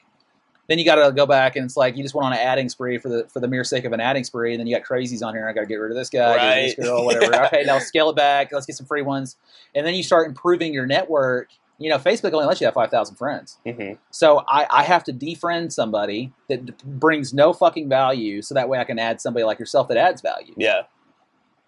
then 0.67 0.77
you 0.77 0.85
got 0.85 0.95
to 1.03 1.11
go 1.11 1.25
back 1.25 1.55
and 1.55 1.65
it's 1.65 1.75
like 1.77 1.95
you 1.97 2.03
just 2.03 2.13
went 2.13 2.25
on 2.27 2.33
an 2.33 2.38
adding 2.39 2.67
spree 2.69 2.97
for 2.99 3.09
the 3.09 3.25
for 3.29 3.39
the 3.39 3.47
mere 3.47 3.63
sake 3.63 3.85
of 3.85 3.93
an 3.93 3.99
adding 3.99 4.23
spree, 4.23 4.53
and 4.53 4.59
then 4.59 4.67
you 4.67 4.75
got 4.77 4.85
crazies 4.85 5.25
on 5.25 5.33
here. 5.33 5.41
and 5.41 5.49
I 5.49 5.53
got 5.53 5.61
to 5.61 5.65
get 5.67 5.75
rid 5.77 5.91
of 5.91 5.97
this 5.97 6.09
guy, 6.09 6.35
Right. 6.35 6.75
this 6.77 6.85
girl, 6.88 7.05
whatever. 7.05 7.31
Yeah. 7.31 7.45
Okay, 7.53 7.63
now 7.63 7.79
scale 7.79 8.09
it 8.09 8.15
back. 8.15 8.51
Let's 8.51 8.65
get 8.65 8.75
some 8.75 8.85
free 8.88 9.01
ones, 9.03 9.35
and 9.75 9.85
then 9.85 9.93
you 9.95 10.03
start 10.03 10.27
improving 10.27 10.73
your 10.73 10.85
network. 10.88 11.49
You 11.80 11.89
know, 11.91 11.97
Facebook 11.99 12.34
only 12.34 12.45
lets 12.47 12.59
you 12.59 12.65
have 12.65 12.73
five 12.73 12.89
thousand 12.89 13.15
friends. 13.17 13.57
hmm 13.65 13.93
So 14.11 14.43
I, 14.47 14.65
I 14.69 14.84
have 14.84 15.03
to 15.05 15.13
defriend 15.13 15.71
somebody 15.71 16.32
that 16.49 16.65
d- 16.65 16.73
brings 16.84 17.34
no 17.34 17.53
fucking 17.53 17.88
value, 17.88 18.41
so 18.41 18.55
that 18.55 18.67
way 18.69 18.80
I 18.80 18.84
can 18.84 18.97
add 18.97 19.21
somebody 19.21 19.43
like 19.45 19.59
yourself 19.59 19.88
that 19.89 19.97
adds 19.97 20.21
value. 20.21 20.53
yeah 20.57 20.84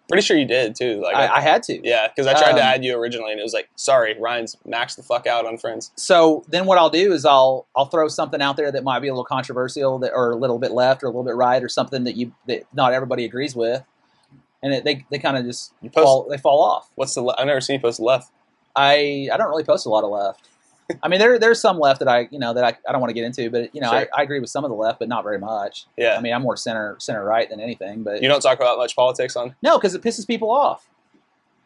pretty 0.08 0.22
sure 0.26 0.36
you 0.36 0.44
did 0.44 0.74
too 0.74 1.00
like 1.00 1.14
I, 1.14 1.36
I 1.36 1.40
had 1.40 1.62
to. 1.62 1.86
yeah 1.86 2.08
because 2.08 2.26
i 2.26 2.32
tried 2.32 2.54
to 2.54 2.62
Um, 2.62 2.66
add 2.66 2.84
you 2.84 2.98
originally 2.98 3.30
and 3.30 3.38
it 3.38 3.44
was 3.44 3.52
like 3.52 3.70
sorry 3.76 4.16
ryan's 4.18 4.56
maxed 4.66 4.96
the 4.96 5.04
fuck 5.04 5.24
out 5.24 5.46
on 5.46 5.56
friends 5.56 5.92
So 5.94 6.42
then 6.48 6.66
what 6.66 6.78
I'll 6.78 6.90
do 6.90 7.12
is 7.12 7.24
I'll 7.24 7.68
I'll 7.76 7.84
throw 7.86 8.08
something 8.08 8.42
out 8.42 8.56
there 8.56 8.72
that 8.72 8.82
might 8.82 8.98
be 8.98 9.06
a 9.06 9.12
little 9.12 9.22
controversial, 9.24 10.00
that, 10.00 10.10
or 10.12 10.32
a 10.32 10.36
little 10.36 10.58
bit 10.58 10.72
left, 10.72 11.04
or 11.04 11.06
a 11.06 11.10
little 11.10 11.22
bit 11.22 11.36
right, 11.36 11.62
or 11.62 11.68
something 11.68 12.02
that 12.02 12.16
you 12.16 12.32
that 12.48 12.64
not 12.74 12.92
everybody 12.92 13.24
agrees 13.24 13.54
with, 13.54 13.84
and 14.64 14.74
it, 14.74 14.82
they 14.82 15.06
they 15.12 15.20
kind 15.20 15.36
of 15.36 15.44
just 15.44 15.72
you 15.80 15.90
post 15.90 16.04
fall 16.04 16.26
they 16.28 16.38
fall 16.38 16.60
off. 16.60 16.90
what's 16.96 17.14
the 17.14 17.22
le- 17.22 17.36
i've 17.38 17.46
never 17.46 17.60
seen 17.60 17.74
you 17.74 17.80
post 17.80 18.00
left 18.00 18.32
I 18.76 19.28
I 19.32 19.36
don't 19.36 19.48
really 19.48 19.64
post 19.64 19.86
a 19.86 19.88
lot 19.88 20.04
of 20.04 20.10
left. 20.10 20.48
I 21.02 21.08
mean, 21.08 21.20
there 21.20 21.38
there's 21.38 21.60
some 21.60 21.78
left 21.78 22.00
that 22.00 22.08
I 22.08 22.28
you 22.30 22.38
know 22.38 22.52
that 22.54 22.64
I, 22.64 22.76
I 22.88 22.92
don't 22.92 23.00
want 23.00 23.10
to 23.10 23.14
get 23.14 23.24
into, 23.24 23.48
but 23.50 23.74
you 23.74 23.80
know 23.80 23.90
Sure. 23.90 24.08
I, 24.14 24.20
I 24.20 24.22
agree 24.22 24.40
with 24.40 24.50
some 24.50 24.64
of 24.64 24.70
the 24.70 24.76
left, 24.76 24.98
but 24.98 25.08
not 25.08 25.22
very 25.22 25.38
much. 25.38 25.86
yeah 25.96 26.16
I 26.16 26.20
mean, 26.20 26.32
I'm 26.32 26.42
more 26.42 26.56
center 26.56 26.96
center 26.98 27.24
right 27.24 27.48
than 27.48 27.60
anything, 27.60 28.02
but 28.02 28.22
you 28.22 28.28
don't 28.28 28.40
talk 28.40 28.58
about 28.58 28.78
much 28.78 28.96
politics 28.96 29.36
on 29.36 29.54
no, 29.62 29.78
because 29.78 29.94
it 29.94 30.02
pisses 30.02 30.26
people 30.26 30.50
off. 30.50 30.88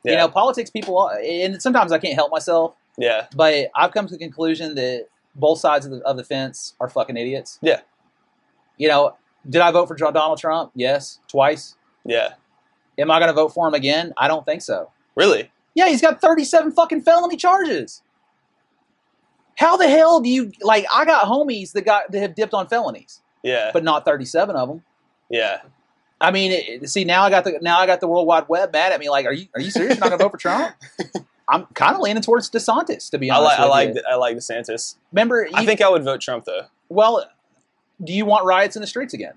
yeah 0.05 0.12
You 0.12 0.18
know, 0.18 0.28
politics 0.28 0.68
people, 0.70 1.09
and 1.09 1.61
sometimes 1.62 1.90
I 1.92 1.98
can't 1.98 2.14
help 2.14 2.30
myself. 2.30 2.74
yeah 2.98 3.26
But 3.34 3.70
I've 3.74 3.92
come 3.92 4.07
to 4.07 4.12
the 4.12 4.18
conclusion 4.18 4.74
that 4.74 5.07
both 5.34 5.59
sides 5.59 5.86
of 5.86 5.92
the, 5.92 5.98
of 6.02 6.16
the 6.18 6.24
fence 6.24 6.74
are 6.78 6.88
fucking 6.88 7.16
idiots. 7.16 7.59
Yeah. 7.62 7.80
You 8.76 8.88
know, 8.88 9.16
did 9.48 9.62
I 9.62 9.70
vote 9.70 9.86
for 9.88 9.94
Donald 9.96 10.38
Trump? 10.38 10.70
Yes, 10.74 11.18
twice. 11.28 11.76
yeah 12.05 12.34
Am 12.98 13.11
I 13.11 13.18
going 13.18 13.28
to 13.28 13.34
vote 13.34 13.48
for 13.55 13.66
him 13.66 13.74
again? 13.74 14.12
I 14.16 14.28
don't 14.28 14.44
think 14.46 14.61
so. 14.62 14.90
really 15.16 15.50
Yeah, 15.75 15.89
he's 15.89 16.01
got 16.01 16.20
37 16.20 16.72
fucking 16.72 17.03
felony 17.03 17.37
charges. 17.37 18.03
How 19.57 19.77
the 19.77 19.89
hell 19.89 20.20
do 20.20 20.29
you 20.29 20.53
like? 20.62 20.85
I 20.93 21.05
got 21.05 21.27
homies 21.27 21.72
that 21.72 21.83
got 21.83 22.11
that 22.11 22.20
have 22.20 22.35
dipped 22.35 22.55
on 22.55 22.66
felonies, 22.68 23.20
yeah 23.43 23.70
but 23.72 23.85
not 23.85 24.05
37 24.05 24.57
of 24.57 24.68
them. 24.68 24.83
yeah 25.31 25.61
I 26.20 26.31
mean, 26.31 26.53
it, 26.53 26.89
see 26.89 27.05
now 27.05 27.22
I 27.25 27.31
got 27.31 27.45
the 27.45 27.59
now 27.61 27.79
I 27.79 27.87
got 27.87 28.01
the 28.01 28.09
World 28.09 28.27
Wide 28.27 28.49
Web 28.49 28.72
mad 28.72 28.93
at 28.93 28.99
me. 29.01 29.09
Like, 29.11 29.27
are 29.27 29.33
you 29.33 29.47
are 29.55 29.61
you 29.61 29.70
serious? 29.70 29.95
You're 29.97 30.01
not 30.01 30.09
going 30.09 30.18
to 30.18 30.25
vote 30.25 30.31
for 30.33 30.39
Trump? 30.39 30.75
I'm 31.49 31.66
kind 31.75 31.95
of 31.95 32.01
leaning 32.01 32.22
towards 32.22 32.51
DeSantis, 32.51 33.11
to 33.11 33.18
be 33.18 33.31
honest. 33.31 33.59
i 33.59 33.64
like 33.67 33.88
i 33.88 33.91
like 33.91 33.95
you. 33.96 34.03
i 34.11 34.14
like 34.14 34.37
desantis 34.38 34.96
Remember, 35.13 35.46
i 35.53 35.67
think 35.67 35.83
i 35.83 35.88
would 35.91 36.03
vote 36.03 36.22
trump 36.22 36.46
though 36.46 36.63
Well, 36.88 37.29
do 38.03 38.13
you 38.14 38.25
want 38.25 38.46
riots 38.46 38.76
in 38.76 38.80
the 38.80 38.87
streets 38.87 39.13
again? 39.13 39.34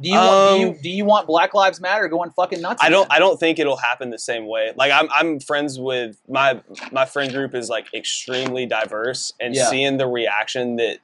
Do 0.00 0.08
you 0.08 0.14
want, 0.14 0.54
do 0.54 0.60
you 0.60 0.68
Um, 0.68 0.78
do 0.82 0.90
you 0.90 1.04
want 1.04 1.26
Black 1.26 1.54
Lives 1.54 1.80
Matter 1.80 2.06
going 2.08 2.30
fucking 2.30 2.60
nuts? 2.60 2.82
I 2.82 2.88
don't. 2.88 3.06
again? 3.06 3.16
I 3.16 3.18
don't 3.18 3.38
think 3.40 3.58
it'll 3.58 3.76
happen 3.76 4.10
the 4.10 4.18
same 4.18 4.46
way. 4.46 4.72
Like 4.76 4.92
I'm. 4.92 5.08
I'm 5.12 5.40
friends 5.40 5.78
with 5.80 6.20
my 6.28 6.60
my 6.92 7.04
friend 7.04 7.32
group 7.32 7.54
is 7.54 7.68
like 7.68 7.92
extremely 7.92 8.64
diverse, 8.66 9.32
and 9.40 9.54
Yeah. 9.54 9.66
seeing 9.70 9.96
the 9.96 10.06
reaction 10.06 10.76
that 10.76 10.98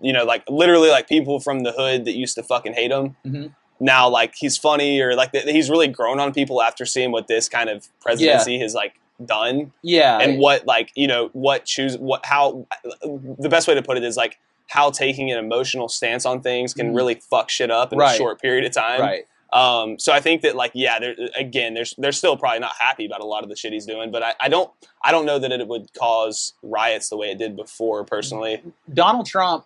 you 0.00 0.12
know, 0.12 0.24
like 0.24 0.44
literally 0.48 0.90
like 0.90 1.08
people 1.08 1.40
from 1.40 1.60
the 1.60 1.72
hood 1.72 2.04
that 2.04 2.14
used 2.16 2.34
to 2.36 2.42
fucking 2.42 2.74
hate 2.74 2.90
him. 2.92 3.16
Mhm. 3.26 3.54
Now, 3.80 4.08
like 4.08 4.34
he's 4.36 4.56
funny 4.58 5.00
or 5.00 5.14
like 5.14 5.32
that 5.32 5.48
he's 5.48 5.70
really 5.70 5.88
grown 5.88 6.20
on 6.20 6.32
people 6.34 6.62
after 6.62 6.84
seeing 6.84 7.10
what 7.12 7.28
this 7.28 7.48
kind 7.48 7.70
of 7.70 7.88
presidency 8.00 8.58
has 8.60 8.74
like 8.74 8.94
done 9.24 9.72
yeah, 9.82 10.18
and 10.18 10.38
what 10.38 10.66
like 10.66 10.90
you 10.94 11.06
know 11.08 11.30
what 11.32 11.64
choose 11.64 11.96
what 11.98 12.24
how 12.26 12.66
the 13.02 13.48
best 13.48 13.66
way 13.66 13.74
to 13.74 13.82
put 13.82 13.96
it 13.96 14.04
is 14.04 14.16
like 14.16 14.38
how 14.68 14.90
taking 14.90 15.30
an 15.32 15.38
emotional 15.38 15.88
stance 15.88 16.24
on 16.24 16.40
things 16.40 16.72
can 16.74 16.92
Mhm. 16.92 16.96
really 16.96 17.14
fuck 17.16 17.50
shit 17.50 17.70
up 17.70 17.92
in 17.92 17.98
Right. 17.98 18.14
a 18.14 18.16
short 18.16 18.40
period 18.40 18.64
of 18.64 18.72
time. 18.72 19.00
right. 19.00 19.24
Um, 19.50 19.98
so 19.98 20.12
I 20.12 20.20
think 20.20 20.42
that 20.42 20.54
like 20.56 20.72
yeah, 20.74 20.98
there, 20.98 21.14
again, 21.34 21.72
there's 21.72 21.94
they're 21.96 22.12
still 22.12 22.36
probably 22.36 22.58
not 22.60 22.74
happy 22.78 23.06
about 23.06 23.20
a 23.22 23.24
lot 23.24 23.42
of 23.42 23.48
the 23.48 23.56
shit 23.56 23.72
he's 23.72 23.86
doing, 23.86 24.10
but 24.10 24.22
I, 24.22 24.34
I 24.40 24.48
don't 24.50 24.70
I 25.02 25.10
don't 25.10 25.24
know 25.24 25.38
that 25.38 25.50
it 25.50 25.66
would 25.66 25.92
cause 25.94 26.52
riots 26.62 27.08
the 27.08 27.16
way 27.16 27.30
it 27.30 27.38
did 27.38 27.56
before. 27.56 28.04
Personally, 28.04 28.62
Donald 28.92 29.24
Trump, 29.24 29.64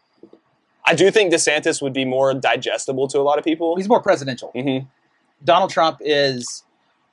I 0.85 0.95
do 0.95 1.11
think 1.11 1.33
DeSantis 1.33 1.83
would 1.83 1.93
be 1.93 2.05
more 2.05 2.33
digestible 2.33 3.09
to 3.09 3.19
a 3.19 3.23
lot 3.23 3.39
of 3.39 3.45
people. 3.45 3.75
he's 3.77 3.89
more 3.89 4.01
presidential. 4.01 4.51
hmm 4.51 4.79
Donald 5.45 5.71
Trump 5.71 5.99
is 6.01 6.63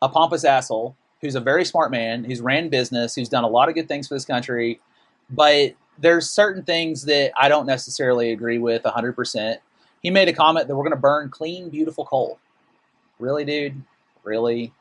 a 0.03 0.07
pompous 0.09 0.43
asshole 0.45 0.95
who's 1.21 1.33
a 1.33 1.39
very 1.39 1.65
smart 1.65 1.89
man, 1.89 2.23
who's 2.23 2.39
ran 2.39 2.69
business, 2.69 3.15
who's 3.15 3.29
done 3.29 3.43
a 3.43 3.47
lot 3.49 3.67
of 3.67 3.73
good 3.73 3.87
things 3.87 4.07
for 4.07 4.13
this 4.13 4.25
country, 4.25 4.79
but 5.29 5.73
there's 5.99 6.29
certain 6.29 6.63
things 6.63 7.03
that 7.03 7.31
I 7.37 7.49
don't 7.49 7.65
necessarily 7.65 8.31
agree 8.31 8.57
with 8.57 8.83
100%. 8.83 9.57
He 10.01 10.09
made 10.09 10.29
a 10.29 10.33
comment 10.33 10.67
that 10.67 10.75
we're 10.75 10.83
going 10.83 10.95
to 10.95 10.99
burn 10.99 11.29
clean, 11.29 11.69
beautiful 11.69 12.05
coal. 12.05 12.39
Really, 13.19 13.43
dude? 13.43 13.81
Really? 14.23 14.71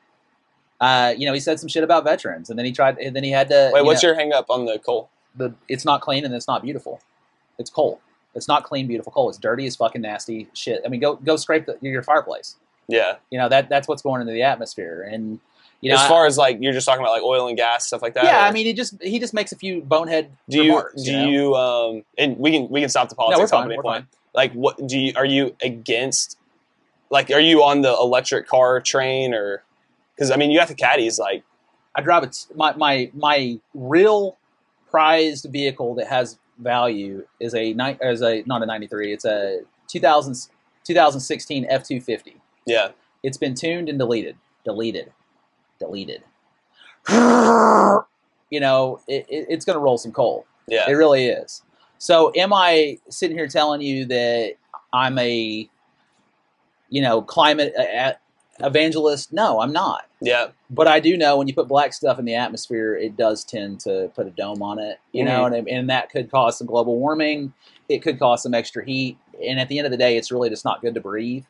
Uh, 0.79 1.13
you 1.17 1.25
know, 1.25 1.33
he 1.33 1.39
said 1.41 1.59
some 1.59 1.67
shit 1.67 1.83
about 1.83 2.05
veterans, 2.05 2.49
and 2.49 2.57
then 2.57 2.65
he 2.65 2.71
tried, 2.71 2.97
and 2.99 3.13
then 3.15 3.23
he 3.23 3.31
had 3.31 3.49
to. 3.49 3.71
Wait, 3.73 3.81
you 3.81 3.85
what's 3.85 4.01
know, 4.01 4.09
your 4.09 4.15
hang 4.15 4.31
up 4.31 4.49
on 4.49 4.65
the 4.65 4.79
coal? 4.79 5.09
the? 5.35 5.53
It's 5.67 5.83
not 5.83 6.01
clean 6.01 6.23
and 6.23 6.33
it's 6.33 6.47
not 6.47 6.61
beautiful. 6.63 7.01
It's 7.57 7.69
coal. 7.69 7.99
It's 8.35 8.47
not 8.47 8.63
clean, 8.63 8.87
beautiful 8.87 9.11
coal. 9.11 9.29
It's 9.29 9.37
dirty 9.37 9.65
as 9.65 9.75
fucking 9.75 10.01
nasty 10.01 10.47
shit. 10.53 10.81
I 10.85 10.89
mean, 10.89 11.01
go 11.01 11.15
go 11.15 11.35
scrape 11.35 11.65
the, 11.65 11.77
your 11.81 12.03
fireplace 12.03 12.55
Yeah, 12.87 13.15
you 13.29 13.37
know 13.37 13.49
that 13.49 13.69
that's 13.69 13.87
what's 13.87 14.01
going 14.01 14.21
into 14.21 14.33
the 14.33 14.43
atmosphere 14.43 15.07
and 15.11 15.39
You 15.81 15.89
know, 15.91 15.95
as 15.95 16.01
I- 16.01 16.07
far 16.09 16.25
as 16.25 16.37
like 16.37 16.57
you're 16.59 16.73
just 16.73 16.85
talking 16.85 17.01
about 17.01 17.11
like 17.13 17.23
oil 17.23 17.47
and 17.47 17.55
gas 17.57 17.87
stuff 17.87 18.01
like 18.01 18.13
that. 18.15 18.25
yeah, 18.25 18.43
or 18.45 18.47
I 18.47 18.51
mean, 18.51 18.65
he 18.65 18.73
just 18.73 19.01
he 19.01 19.17
just 19.19 19.33
makes 19.33 19.51
a 19.51 19.55
few 19.55 19.81
bonehead 19.81 20.29
do 20.49 20.57
you 20.63 20.63
remarks. 20.75 21.03
do 21.03 21.11
you, 21.11 21.17
know? 21.17 21.27
you 21.29 21.55
um 21.55 22.03
and 22.17 22.37
we 22.37 22.51
can 22.51 22.67
we 22.69 22.81
can 22.81 22.89
stop 22.89 23.07
the 23.09 23.15
No, 23.17 23.25
we're 23.27 23.31
politics 23.47 23.51
fine. 23.51 23.67
We're 23.69 23.75
point. 23.81 23.85
fine. 24.03 24.07
Like, 24.33 24.53
what 24.53 24.85
do 24.87 24.97
you 24.99 25.13
are 25.15 25.25
you 25.25 25.55
against? 25.63 26.37
Like, 27.09 27.31
are 27.31 27.39
you 27.39 27.63
on 27.63 27.81
the 27.81 27.89
electric 27.91 28.47
car 28.47 28.79
train 28.81 29.33
or? 29.33 29.63
Because 30.15 30.31
I 30.31 30.35
mean, 30.35 30.51
you 30.51 30.59
have 30.59 30.67
the 30.67 30.75
caddies. 30.75 31.17
Like, 31.17 31.43
I 31.95 32.01
drive 32.01 32.23
it. 32.23 32.45
My 32.55 32.73
my 32.75 33.09
my 33.15 33.57
real 33.73 34.37
prized 34.91 35.47
vehicle 35.49 35.95
that 35.95 36.07
has 36.07 36.37
value 36.59 37.25
is 37.39 37.55
a 37.55 37.69
is 38.01 38.21
a 38.21 38.43
not 38.45 38.61
a 38.61 38.65
'93. 38.65 39.13
It's 39.13 39.23
a 39.25 39.61
2000, 39.87 40.49
2016 40.83 41.65
F 41.69 41.83
two 41.83 42.01
fifty. 42.01 42.35
yeah, 42.65 42.89
It's 43.23 43.37
been 43.37 43.55
tuned 43.55 43.89
and 43.89 43.97
deleted, 43.97 44.35
deleted, 44.65 45.11
deleted. 45.79 46.23
You 48.51 48.59
know, 48.59 48.99
it, 49.07 49.25
it, 49.29 49.45
it's 49.49 49.65
going 49.65 49.75
to 49.75 49.79
roll 49.79 49.97
some 49.97 50.11
coal. 50.11 50.45
yeah, 50.67 50.89
It 50.89 50.93
really 50.93 51.27
is. 51.27 51.61
So, 51.99 52.31
am 52.35 52.51
I 52.53 52.97
sitting 53.09 53.37
here 53.37 53.47
telling 53.47 53.81
you 53.81 54.05
that 54.05 54.53
I'm 54.91 55.17
a, 55.19 55.69
you 56.89 57.01
know, 57.01 57.21
climate 57.21 57.73
uh, 57.77 58.13
evangelist? 58.59 59.31
No, 59.33 59.61
I'm 59.61 59.71
not. 59.71 60.07
yeah, 60.21 60.47
But 60.69 60.87
I 60.87 60.99
do 60.99 61.15
know 61.15 61.37
when 61.37 61.47
you 61.47 61.53
put 61.53 61.67
black 61.67 61.93
stuff 61.93 62.17
in 62.17 62.25
the 62.25 62.35
atmosphere, 62.35 62.95
it 62.95 63.15
does 63.17 63.43
tend 63.43 63.81
to 63.81 64.11
put 64.15 64.25
a 64.25 64.31
dome 64.31 64.63
on 64.63 64.79
it, 64.79 64.99
you 65.11 65.23
know, 65.25 65.45
and, 65.45 65.67
and 65.67 65.89
that 65.89 66.09
could 66.09 66.31
cause 66.31 66.57
some 66.57 66.65
global 66.67 66.97
warming. 66.97 67.53
It 67.87 68.01
could 68.01 68.17
cause 68.17 68.41
some 68.43 68.53
extra 68.53 68.83
heat. 68.83 69.17
And 69.45 69.59
at 69.59 69.67
the 69.67 69.77
end 69.77 69.85
of 69.85 69.91
the 69.91 69.97
day, 69.97 70.17
it's 70.17 70.31
really 70.31 70.49
just 70.49 70.65
not 70.65 70.81
good 70.81 70.93
to 70.95 71.01
breathe. 71.01 71.45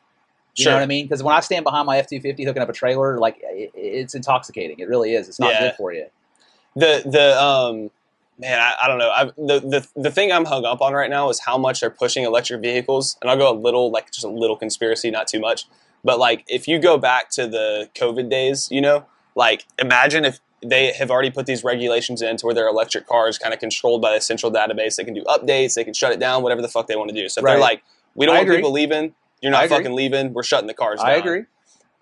You 0.60 0.64
Sure. 0.64 0.72
know 0.72 0.78
what 0.78 0.82
I 0.84 0.86
mean? 0.86 1.06
Because 1.06 1.22
when 1.22 1.34
I 1.34 1.40
stand 1.40 1.64
behind 1.64 1.86
my 1.86 1.98
F 1.98 2.06
250 2.08 2.44
hooking 2.44 2.62
up 2.62 2.68
a 2.68 2.72
trailer, 2.72 3.18
like 3.18 3.38
it, 3.42 3.70
it's 3.74 4.14
intoxicating. 4.14 4.78
It 4.78 4.88
really 4.88 5.14
is. 5.14 5.28
It's 5.28 5.40
not 5.40 5.52
Yeah. 5.52 5.58
good 5.60 5.74
for 5.76 5.92
you. 5.92 6.06
the 6.76 7.02
the 7.04 7.42
um 7.42 7.90
man 8.38 8.58
I, 8.60 8.74
I 8.82 8.88
don't 8.88 8.98
know 8.98 9.10
I, 9.10 9.24
the 9.24 9.60
the 9.60 9.88
the 9.96 10.10
thing 10.10 10.30
I'm 10.32 10.44
hung 10.44 10.64
up 10.64 10.80
on 10.80 10.92
right 10.94 11.10
now 11.10 11.28
is 11.30 11.40
how 11.40 11.58
much 11.58 11.80
they're 11.80 11.90
pushing 11.90 12.24
electric 12.24 12.60
vehicles 12.62 13.16
and 13.20 13.30
I'll 13.30 13.36
go 13.36 13.52
a 13.52 13.58
little 13.58 13.90
like 13.90 14.06
just 14.12 14.24
a 14.24 14.28
little 14.28 14.56
conspiracy 14.56 15.10
not 15.10 15.26
too 15.26 15.40
much 15.40 15.66
but 16.04 16.18
like 16.18 16.44
if 16.46 16.68
you 16.68 16.78
go 16.78 16.96
back 16.96 17.28
to 17.30 17.46
the 17.48 17.90
COVID 17.96 18.30
days 18.30 18.68
you 18.70 18.80
know 18.80 19.04
like 19.34 19.66
imagine 19.78 20.24
if 20.24 20.40
they 20.64 20.92
have 20.92 21.10
already 21.10 21.30
put 21.30 21.46
these 21.46 21.64
regulations 21.64 22.22
in 22.22 22.36
to 22.36 22.46
where 22.46 22.54
their 22.54 22.68
electric 22.68 23.06
cars 23.06 23.36
kind 23.36 23.52
of 23.52 23.58
controlled 23.60 24.00
by 24.00 24.14
the 24.14 24.20
central 24.20 24.52
database 24.52 24.94
they 24.96 25.04
can 25.04 25.14
do 25.14 25.24
updates 25.24 25.74
they 25.74 25.84
can 25.84 25.92
shut 25.94 26.12
it 26.12 26.20
down 26.20 26.42
whatever 26.42 26.62
the 26.62 26.68
fuck 26.68 26.86
they 26.86 26.96
want 26.96 27.08
to 27.10 27.14
do 27.14 27.28
so 27.28 27.40
if 27.40 27.46
they're 27.46 27.58
like 27.58 27.82
we 28.14 28.26
don't 28.26 28.36
I 28.36 28.38
want 28.38 28.48
agree. 28.48 28.58
people 28.58 28.70
leaving 28.72 29.14
you're 29.40 29.52
not 29.52 29.68
fucking 29.68 29.94
leaving 29.94 30.32
we're 30.32 30.42
shutting 30.42 30.66
the 30.66 30.74
cars 30.74 31.00
down 31.00 31.10
I 31.10 31.14
agree. 31.14 31.44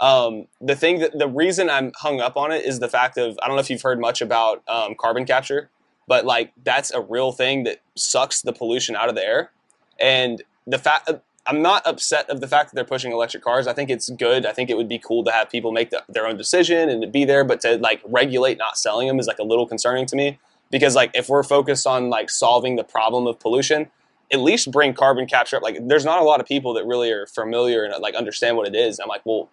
um, 0.01 0.47
the 0.61 0.77
thing 0.77 1.01
that 1.01 1.19
the 1.19 1.29
reason 1.29 1.69
I'm 1.71 1.93
hung 1.97 2.21
up 2.21 2.37
on 2.37 2.53
it 2.53 2.65
is 2.65 2.79
the 2.79 2.89
fact 2.89 3.19
of 3.19 3.39
I 3.43 3.47
don't 3.47 3.57
know 3.57 3.61
if 3.61 3.71
you've 3.71 3.83
heard 3.83 4.01
much 4.01 4.21
about 4.21 4.63
um, 4.69 4.95
carbon 4.95 5.25
capture, 5.25 5.71
but 6.07 6.25
like 6.25 6.53
that's 6.63 6.91
a 6.93 7.01
real 7.01 7.33
thing 7.33 7.65
that 7.65 7.79
sucks 7.95 8.43
the 8.43 8.53
pollution 8.53 8.97
out 8.97 9.09
of 9.09 9.15
the 9.15 9.25
air. 9.25 9.51
And 9.99 10.43
the 10.67 10.79
fact 10.79 11.11
I'm 11.49 11.63
not 11.63 11.87
upset 11.87 12.29
of 12.29 12.43
the 12.43 12.47
fact 12.47 12.71
that 12.71 12.75
they're 12.77 12.85
pushing 12.85 13.11
electric 13.11 13.43
cars. 13.43 13.67
I 13.67 13.73
think 13.73 13.89
it's 13.89 14.11
good. 14.11 14.45
I 14.45 14.53
think 14.53 14.69
it 14.69 14.77
would 14.77 14.89
be 14.89 14.99
cool 14.99 15.25
to 15.25 15.33
have 15.33 15.49
people 15.49 15.73
make 15.73 15.89
the, 15.89 16.05
their 16.07 16.27
own 16.27 16.37
decision 16.37 16.91
and 16.91 17.01
to 17.01 17.09
be 17.09 17.25
there, 17.25 17.43
but 17.43 17.63
to 17.63 17.79
like 17.79 18.03
regulate 18.05 18.59
not 18.59 18.77
selling 18.77 19.09
them 19.09 19.19
is 19.19 19.27
like 19.27 19.39
a 19.39 19.45
little 19.45 19.67
concerning 19.67 20.05
to 20.07 20.17
me 20.17 20.39
because 20.71 20.95
like 20.95 21.11
if 21.15 21.31
we're 21.31 21.43
focused 21.43 21.87
on 21.87 22.11
like 22.11 22.29
solving 22.29 22.77
the 22.77 22.85
problem 22.85 23.27
of 23.27 23.41
pollution. 23.41 23.91
At 24.33 24.41
least 24.41 24.71
bring 24.71 24.93
carbon 24.95 25.27
capture 25.27 25.57
up. 25.57 25.63
Like, 25.63 25.79
there's 25.87 26.05
not 26.05 26.21
a 26.21 26.25
lot 26.25 26.41
of 26.41 26.47
people 26.47 26.75
that 26.75 26.85
really 26.85 27.11
are 27.11 27.27
familiar 27.27 27.85
and 27.85 27.95
like 28.03 28.15
understand 28.15 28.57
what 28.57 28.67
it 28.69 28.75
is. 28.77 28.99
I'm 28.99 29.09
like, 29.09 29.23
well, 29.25 29.49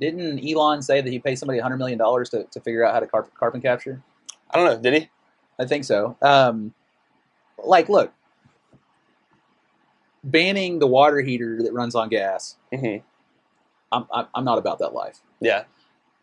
Didn't 0.00 0.38
Elon 0.46 0.82
say 0.82 1.00
that 1.00 1.10
he 1.10 1.18
paid 1.18 1.36
somebody 1.38 1.60
$100 1.60 1.78
million 1.78 1.98
to, 1.98 2.44
to 2.50 2.60
figure 2.60 2.84
out 2.84 2.94
how 2.94 3.00
to 3.00 3.06
car- 3.08 3.26
carbon 3.38 3.60
capture? 3.60 4.00
I 4.50 4.56
don't 4.58 4.66
know. 4.66 4.80
Did 4.80 5.02
he? 5.02 5.10
I 5.58 5.66
think 5.66 5.84
so. 5.84 6.16
Um, 6.22 6.72
like, 7.64 7.88
look, 7.88 8.12
banning 10.22 10.78
the 10.78 10.86
water 10.86 11.20
heater 11.20 11.62
that 11.62 11.72
runs 11.72 11.94
on 11.94 12.08
gas. 12.08 12.56
hmm 12.74 12.96
I'm, 13.90 14.06
I'm, 14.12 14.26
I'm 14.34 14.44
not 14.44 14.58
about 14.58 14.78
that 14.80 14.92
life. 14.92 15.20
Yeah, 15.40 15.64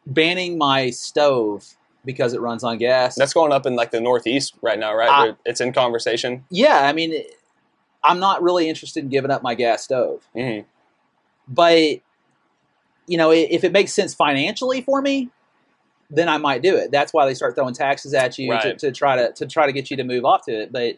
Banning 0.05 0.57
my 0.57 0.91
stove 0.91 1.65
because 2.05 2.33
it 2.33 2.39
runs 2.39 2.63
on 2.63 2.77
gas. 2.77 3.15
that's 3.15 3.33
going 3.33 3.51
up 3.51 3.65
in 3.65 3.75
like 3.75 3.89
the 3.89 3.99
Northeast 3.99 4.53
right 4.61 4.77
now, 4.77 4.93
right? 4.95 5.09
I- 5.09 5.35
it's 5.45 5.59
in 5.61 5.73
conversation. 5.73 6.45
yeah, 6.51 6.81
I 6.87 6.93
mean, 6.93 7.23
I'm 8.05 8.19
not 8.19 8.41
really 8.43 8.69
interested 8.69 9.03
in 9.03 9.09
giving 9.09 9.31
up 9.31 9.41
my 9.43 9.55
gas 9.55 9.83
stove. 9.83 10.27
hmm 10.33 10.59
But, 11.47 11.99
you 13.07 13.17
know, 13.17 13.31
if 13.31 13.63
it 13.63 13.71
makes 13.71 13.93
sense 13.93 14.13
financially 14.13 14.81
for 14.81 15.01
me, 15.01 15.29
then 16.09 16.29
I 16.29 16.37
might 16.37 16.61
do 16.61 16.75
it. 16.75 16.91
That's 16.91 17.13
why 17.13 17.25
they 17.25 17.33
start 17.33 17.55
throwing 17.55 17.73
taxes 17.73 18.13
at 18.13 18.37
you 18.37 18.47
to, 18.49 18.53
Right. 18.55 18.79
to 18.79 18.91
try 18.91 19.15
to 19.15 19.31
to 19.33 19.45
try 19.47 19.65
to 19.65 19.73
get 19.73 19.89
you 19.91 19.97
to 19.97 20.03
move 20.03 20.23
off 20.25 20.45
to 20.45 20.51
it. 20.51 20.71
But, 20.71 20.97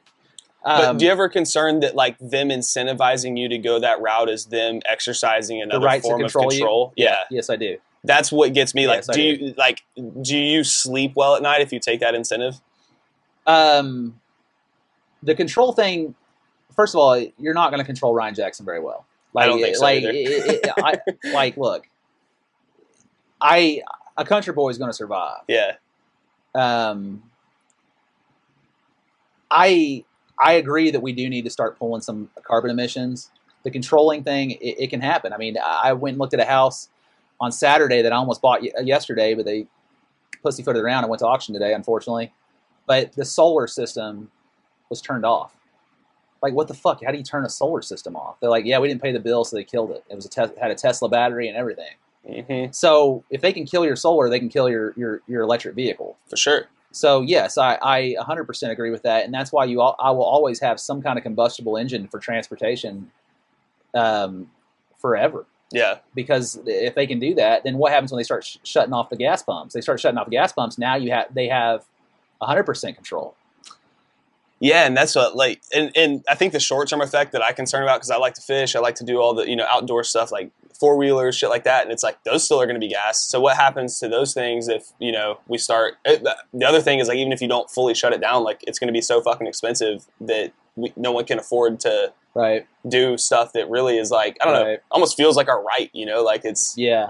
But 0.63 0.89
um, 0.89 0.97
do 0.97 1.05
you 1.05 1.11
ever 1.11 1.29
concern 1.29 1.79
that 1.79 1.95
like 1.95 2.17
them 2.19 2.49
incentivizing 2.49 3.37
you 3.39 3.47
to 3.49 3.57
go 3.57 3.79
that 3.79 4.01
route 4.01 4.29
is 4.29 4.45
them 4.47 4.81
exercising 4.85 5.61
another 5.61 5.87
to 5.87 6.01
form 6.01 6.21
control 6.21 6.45
of 6.45 6.51
control? 6.51 6.93
Yeah. 6.97 7.19
yes, 7.31 7.49
I 7.49 7.55
do. 7.55 7.77
that's 8.03 8.31
what 8.31 8.53
gets 8.53 8.75
me. 8.75 8.85
Like, 8.87 8.97
Yes, 8.97 9.07
do 9.07 9.21
do. 9.21 9.45
you 9.45 9.53
like 9.57 9.83
do 10.21 10.37
you 10.37 10.63
sleep 10.65 11.13
well 11.15 11.35
at 11.35 11.41
night 11.41 11.61
if 11.61 11.71
you 11.71 11.79
take 11.79 11.99
that 12.01 12.15
incentive? 12.15 12.59
um, 13.45 14.19
the 15.23 15.35
control 15.35 15.71
thing. 15.71 16.15
First 16.77 16.95
of 16.95 16.99
all, 16.99 17.17
you're 17.37 17.53
not 17.53 17.71
going 17.71 17.79
to 17.81 17.85
control 17.85 18.13
Ryan 18.13 18.35
Jackson 18.35 18.65
very 18.65 18.79
well. 18.79 19.05
Like, 19.33 19.43
I 19.43 19.47
don't 19.47 19.59
think 19.61 19.75
so 19.75 19.81
like, 19.83 19.97
either. 20.03 20.11
it- 20.11 20.63
it- 20.65 20.71
I, 20.77 20.99
like, 21.33 21.57
look, 21.57 21.85
I 23.41 23.81
a 24.15 24.23
country 24.23 24.53
boy 24.53 24.69
is 24.69 24.77
going 24.77 24.89
to 24.89 24.93
survive. 24.95 25.41
Yeah, 25.49 25.73
Um, 26.55 27.23
I 29.51 30.03
I 30.39 30.53
agree 30.53 30.91
that 30.91 31.01
we 31.01 31.13
do 31.13 31.27
need 31.29 31.43
to 31.45 31.49
start 31.49 31.77
pulling 31.79 32.01
some 32.01 32.29
carbon 32.43 32.69
emissions. 32.71 33.31
The 33.63 33.71
controlling 33.71 34.23
thing, 34.23 34.51
it, 34.51 34.75
it 34.79 34.89
can 34.89 35.01
happen. 35.01 35.33
I 35.33 35.37
mean, 35.37 35.57
I 35.65 35.93
went 35.93 36.13
and 36.13 36.19
looked 36.19 36.33
at 36.35 36.39
a 36.39 36.45
house 36.45 36.89
on 37.41 37.51
Saturday 37.51 38.01
that 38.03 38.13
I 38.13 38.15
almost 38.15 38.41
bought 38.41 38.61
yesterday, 38.85 39.33
but 39.33 39.45
they 39.45 39.65
pussyfooted 40.43 40.81
around. 40.81 41.03
I 41.05 41.07
went 41.07 41.19
to 41.19 41.27
auction 41.27 41.53
today, 41.53 41.73
unfortunately. 41.73 42.31
But 42.85 43.13
the 43.13 43.25
solar 43.25 43.67
system 43.67 44.31
was 44.89 45.01
turned 45.01 45.25
off. 45.25 45.56
Like, 46.41 46.53
what 46.53 46.67
the 46.67 46.73
fuck? 46.73 47.03
How 47.03 47.11
do 47.11 47.17
you 47.17 47.23
turn 47.23 47.45
a 47.45 47.49
solar 47.49 47.81
system 47.81 48.15
off? 48.15 48.39
They're 48.39 48.49
like, 48.49 48.65
yeah, 48.65 48.79
we 48.79 48.87
didn't 48.87 49.01
pay 49.01 49.11
the 49.11 49.19
bill, 49.19 49.43
so 49.43 49.55
they 49.55 49.63
killed 49.63 49.91
it. 49.91 50.03
It 50.09 50.15
was 50.15 50.25
a 50.25 50.29
tes- 50.29 50.57
had 50.59 50.71
a 50.71 50.75
Tesla 50.75 51.09
battery 51.09 51.47
and 51.47 51.57
everything. 51.57 51.95
hmm 52.25 52.71
So 52.71 53.23
if 53.29 53.41
they 53.41 53.51
can 53.53 53.65
kill 53.65 53.85
your 53.85 53.95
solar, 53.95 54.29
they 54.29 54.39
can 54.39 54.49
kill 54.49 54.69
your 54.69 54.93
your, 54.95 55.21
your 55.27 55.41
electric 55.41 55.75
vehicle. 55.75 56.17
for 56.29 56.37
sure. 56.37 56.67
So 56.91 57.21
yes, 57.21 57.57
I, 57.57 57.77
I 57.81 58.15
100% 58.19 58.69
agree 58.71 58.89
with 58.91 59.03
that, 59.03 59.25
and 59.25 59.33
that's 59.33 59.51
why 59.51 59.65
you 59.65 59.81
all, 59.81 59.95
I 59.99 60.09
will 60.11 60.23
always 60.23 60.59
have 60.61 60.79
some 60.79 61.01
kind 61.01 61.17
of 61.17 61.23
combustible 61.23 61.77
engine 61.77 62.07
for 62.07 62.19
transportation, 62.19 63.11
um, 63.93 64.49
forever. 64.99 65.45
Yeah, 65.69 65.97
Because 66.15 66.57
if 66.65 66.95
they 66.95 67.05
can 67.05 67.19
do 67.19 67.35
that, 67.35 67.65
then 67.65 67.77
what 67.77 67.91
happens 67.91 68.11
when 68.11 68.19
they 68.19 68.23
start 68.23 68.45
sh- 68.45 68.55
shutting 68.63 68.93
off 68.93 69.09
the 69.09 69.17
gas 69.17 69.43
pumps? 69.43 69.73
They 69.73 69.81
start 69.81 69.99
shutting 69.99 70.17
off 70.17 70.25
the 70.27 70.31
gas 70.31 70.53
pumps. 70.53 70.77
Now 70.77 70.95
you 70.95 71.11
have 71.11 71.33
they 71.33 71.49
have 71.49 71.83
100% 72.41 72.95
control. 72.95 73.35
Yeah, 74.59 74.85
and 74.85 74.95
that's 74.97 75.15
what 75.15 75.35
like, 75.35 75.61
and 75.75 75.91
and 75.95 76.23
I 76.27 76.35
think 76.35 76.53
the 76.53 76.59
short 76.59 76.89
term 76.89 77.01
effect 77.01 77.31
that 77.33 77.41
I 77.41 77.51
concern 77.51 77.83
about 77.83 77.97
because 77.97 78.09
I 78.11 78.17
like 78.17 78.33
to 78.35 78.41
fish, 78.41 78.75
I 78.75 78.79
like 78.79 78.95
to 78.95 79.03
do 79.03 79.19
all 79.19 79.33
the 79.33 79.47
you 79.47 79.55
know 79.55 79.65
outdoor 79.69 80.03
stuff 80.03 80.31
like 80.31 80.51
four 80.79 80.95
wheelers, 80.97 81.35
shit 81.35 81.49
like 81.49 81.63
that, 81.63 81.83
and 81.83 81.91
it's 81.91 82.03
like 82.03 82.23
those 82.23 82.43
still 82.43 82.61
are 82.61 82.65
going 82.65 82.79
to 82.79 82.79
be 82.79 82.89
gas. 82.89 83.21
So 83.23 83.39
what 83.39 83.55
happens 83.57 83.99
to 83.99 84.07
those 84.07 84.33
things 84.33 84.67
if 84.67 84.89
you 84.99 85.11
know 85.11 85.39
we 85.47 85.57
start? 85.57 85.95
Eh, 86.05 86.13
it, 86.13 86.27
the 86.53 86.65
other 86.67 86.81
thing 86.81 86.99
is 86.99 87.07
like 87.07 87.17
even 87.17 87.31
if 87.33 87.41
you 87.41 87.47
don't 87.47 87.69
fully 87.69 87.93
shut 87.93 88.13
it 88.13 88.21
down, 88.21 88.43
like 88.43 88.63
it's 88.67 88.79
going 88.79 88.87
to 88.87 88.93
be 88.93 89.01
so 89.01 89.21
fucking 89.21 89.47
expensive 89.47 90.05
that 90.21 90.51
we, 90.75 90.91
no 90.95 91.11
one 91.11 91.25
can 91.25 91.39
afford 91.39 91.79
to 91.81 92.13
Right. 92.33 92.67
do 92.87 93.17
stuff 93.17 93.53
that 93.53 93.67
really 93.67 93.97
is 93.97 94.11
like 94.11 94.37
I 94.41 94.45
don't 94.45 94.53
know, 94.53 94.77
almost 94.91 95.17
feels 95.17 95.35
like 95.35 95.49
our 95.49 95.63
right. 95.63 95.89
You 95.93 96.05
know, 96.05 96.21
like 96.23 96.41
it's 96.45 96.75
Yeah. 96.77 97.09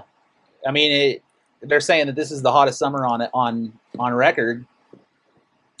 I 0.66 0.70
mean, 0.70 0.90
it, 0.90 1.22
they're 1.60 1.80
saying 1.80 2.06
that 2.06 2.16
this 2.16 2.30
is 2.30 2.40
the 2.42 2.50
hottest 2.52 2.78
summer 2.78 3.04
on 3.06 3.20
on 3.34 3.72
on 3.98 4.14
record 4.14 4.64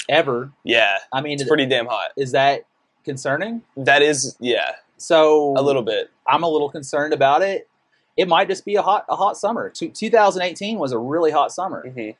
ever. 0.08 0.52
yeah, 0.64 0.98
I 1.12 1.20
mean, 1.20 1.34
it's 1.34 1.48
pretty 1.48 1.66
damn 1.66 1.86
hot. 1.86 2.10
is 2.16 2.32
that 2.32 2.62
concerning? 3.04 3.62
That 3.76 4.02
is 4.02 4.36
yeah, 4.40 4.72
So 4.96 5.54
a 5.56 5.62
little 5.62 5.82
bit. 5.82 6.10
I'm 6.26 6.42
a 6.42 6.48
little 6.48 6.70
concerned 6.70 7.12
about 7.12 7.42
it. 7.42 7.68
It 8.16 8.28
might 8.28 8.48
just 8.48 8.64
be 8.64 8.74
a 8.74 8.82
hot 8.82 9.04
a 9.08 9.16
hot 9.16 9.36
summer. 9.36 9.70
Two- 9.70 9.90
2018 9.90 10.78
was 10.78 10.92
a 10.92 10.98
really 10.98 11.30
hot 11.30 11.52
summer, 11.52 11.88
hmm 11.88 12.10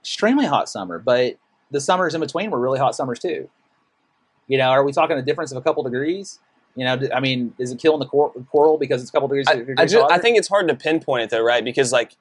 extremely 0.00 0.46
hot 0.46 0.68
summer. 0.68 0.98
But 0.98 1.36
the 1.70 1.80
summers 1.80 2.14
in 2.14 2.20
between 2.20 2.50
were 2.50 2.58
really 2.58 2.78
hot 2.78 2.94
summers 2.96 3.18
too. 3.20 3.48
You 4.48 4.58
know, 4.58 4.68
are 4.70 4.84
we 4.84 4.92
talking 4.92 5.16
a 5.16 5.22
difference 5.22 5.52
of 5.52 5.58
a 5.58 5.60
couple 5.62 5.82
degrees? 5.84 6.40
You 6.74 6.84
know, 6.84 7.00
I 7.14 7.20
mean, 7.20 7.54
is 7.58 7.70
it 7.70 7.78
killing 7.78 8.00
the 8.00 8.06
cor- 8.06 8.32
coral 8.50 8.78
because 8.78 9.00
it's 9.00 9.10
a 9.10 9.12
couple 9.12 9.28
degrees? 9.28 9.46
I, 9.48 9.56
degrees 9.56 9.76
I, 9.78 9.86
just, 9.86 10.10
I 10.10 10.18
think 10.18 10.38
it's 10.38 10.48
hard 10.48 10.66
to 10.68 10.74
pinpoint 10.74 11.22
it 11.24 11.30
though, 11.30 11.42
right? 11.42 11.64
Because 11.64 11.92
like, 11.92 12.16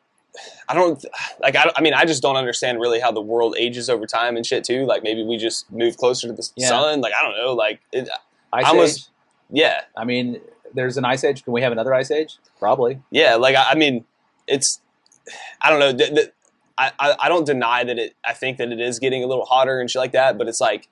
I 0.70 0.74
don't 0.74 1.04
like. 1.42 1.56
I, 1.56 1.64
don't- 1.66 1.78
I 1.78 1.82
mean, 1.82 1.94
I 1.94 2.06
just 2.06 2.22
don't 2.22 2.36
understand 2.38 2.80
really 2.80 3.00
how 3.00 3.12
the 3.12 3.22
world 3.22 3.56
ages 3.58 3.90
over 3.90 4.06
time 4.06 4.38
and 4.38 4.46
shit 4.46 4.64
too. 4.64 4.86
Like 4.86 5.04
maybe 5.04 5.24
we 5.24 5.38
just 5.38 5.70
move 5.72 5.98
closer 5.98 6.28
to 6.28 6.34
the 6.34 6.48
Yeah. 6.56 6.70
sun. 6.70 7.02
Like 7.02 7.14
I 7.14 7.22
don't 7.24 7.38
know. 7.38 7.54
Like 7.54 7.82
it, 7.92 8.08
ice 8.54 8.66
I 8.66 8.78
age. 8.78 9.06
yeah, 9.50 9.82
I 9.98 10.06
mean, 10.06 10.40
there's 10.74 10.98
an 10.98 11.06
ice 11.06 11.24
age. 11.24 11.44
Can 11.44 11.52
we 11.54 11.62
have 11.62 11.72
another 11.72 11.94
ice 11.94 12.12
age? 12.12 12.38
Probably. 12.60 13.02
yeah. 13.12 13.36
Like 13.36 13.56
I, 13.56 13.72
I 13.72 13.76
mean, 13.76 14.06
it's 14.48 14.80
I 15.62 15.70
don't 15.70 15.80
know. 15.80 15.92
The, 15.92 16.14
the, 16.14 16.32
I, 16.78 16.92
I, 17.00 17.16
I 17.20 17.30
don't 17.30 17.46
deny 17.46 17.84
that 17.84 18.00
it. 18.00 18.16
I 18.26 18.34
think 18.34 18.58
that 18.58 18.72
it 18.72 18.80
is 18.80 19.00
getting 19.00 19.24
a 19.24 19.28
little 19.28 19.46
hotter 19.46 19.80
and 19.82 19.92
shit 19.92 20.00
like 20.00 20.14
that. 20.14 20.38
But 20.38 20.48
it's 20.48 20.62
like, 20.62 20.88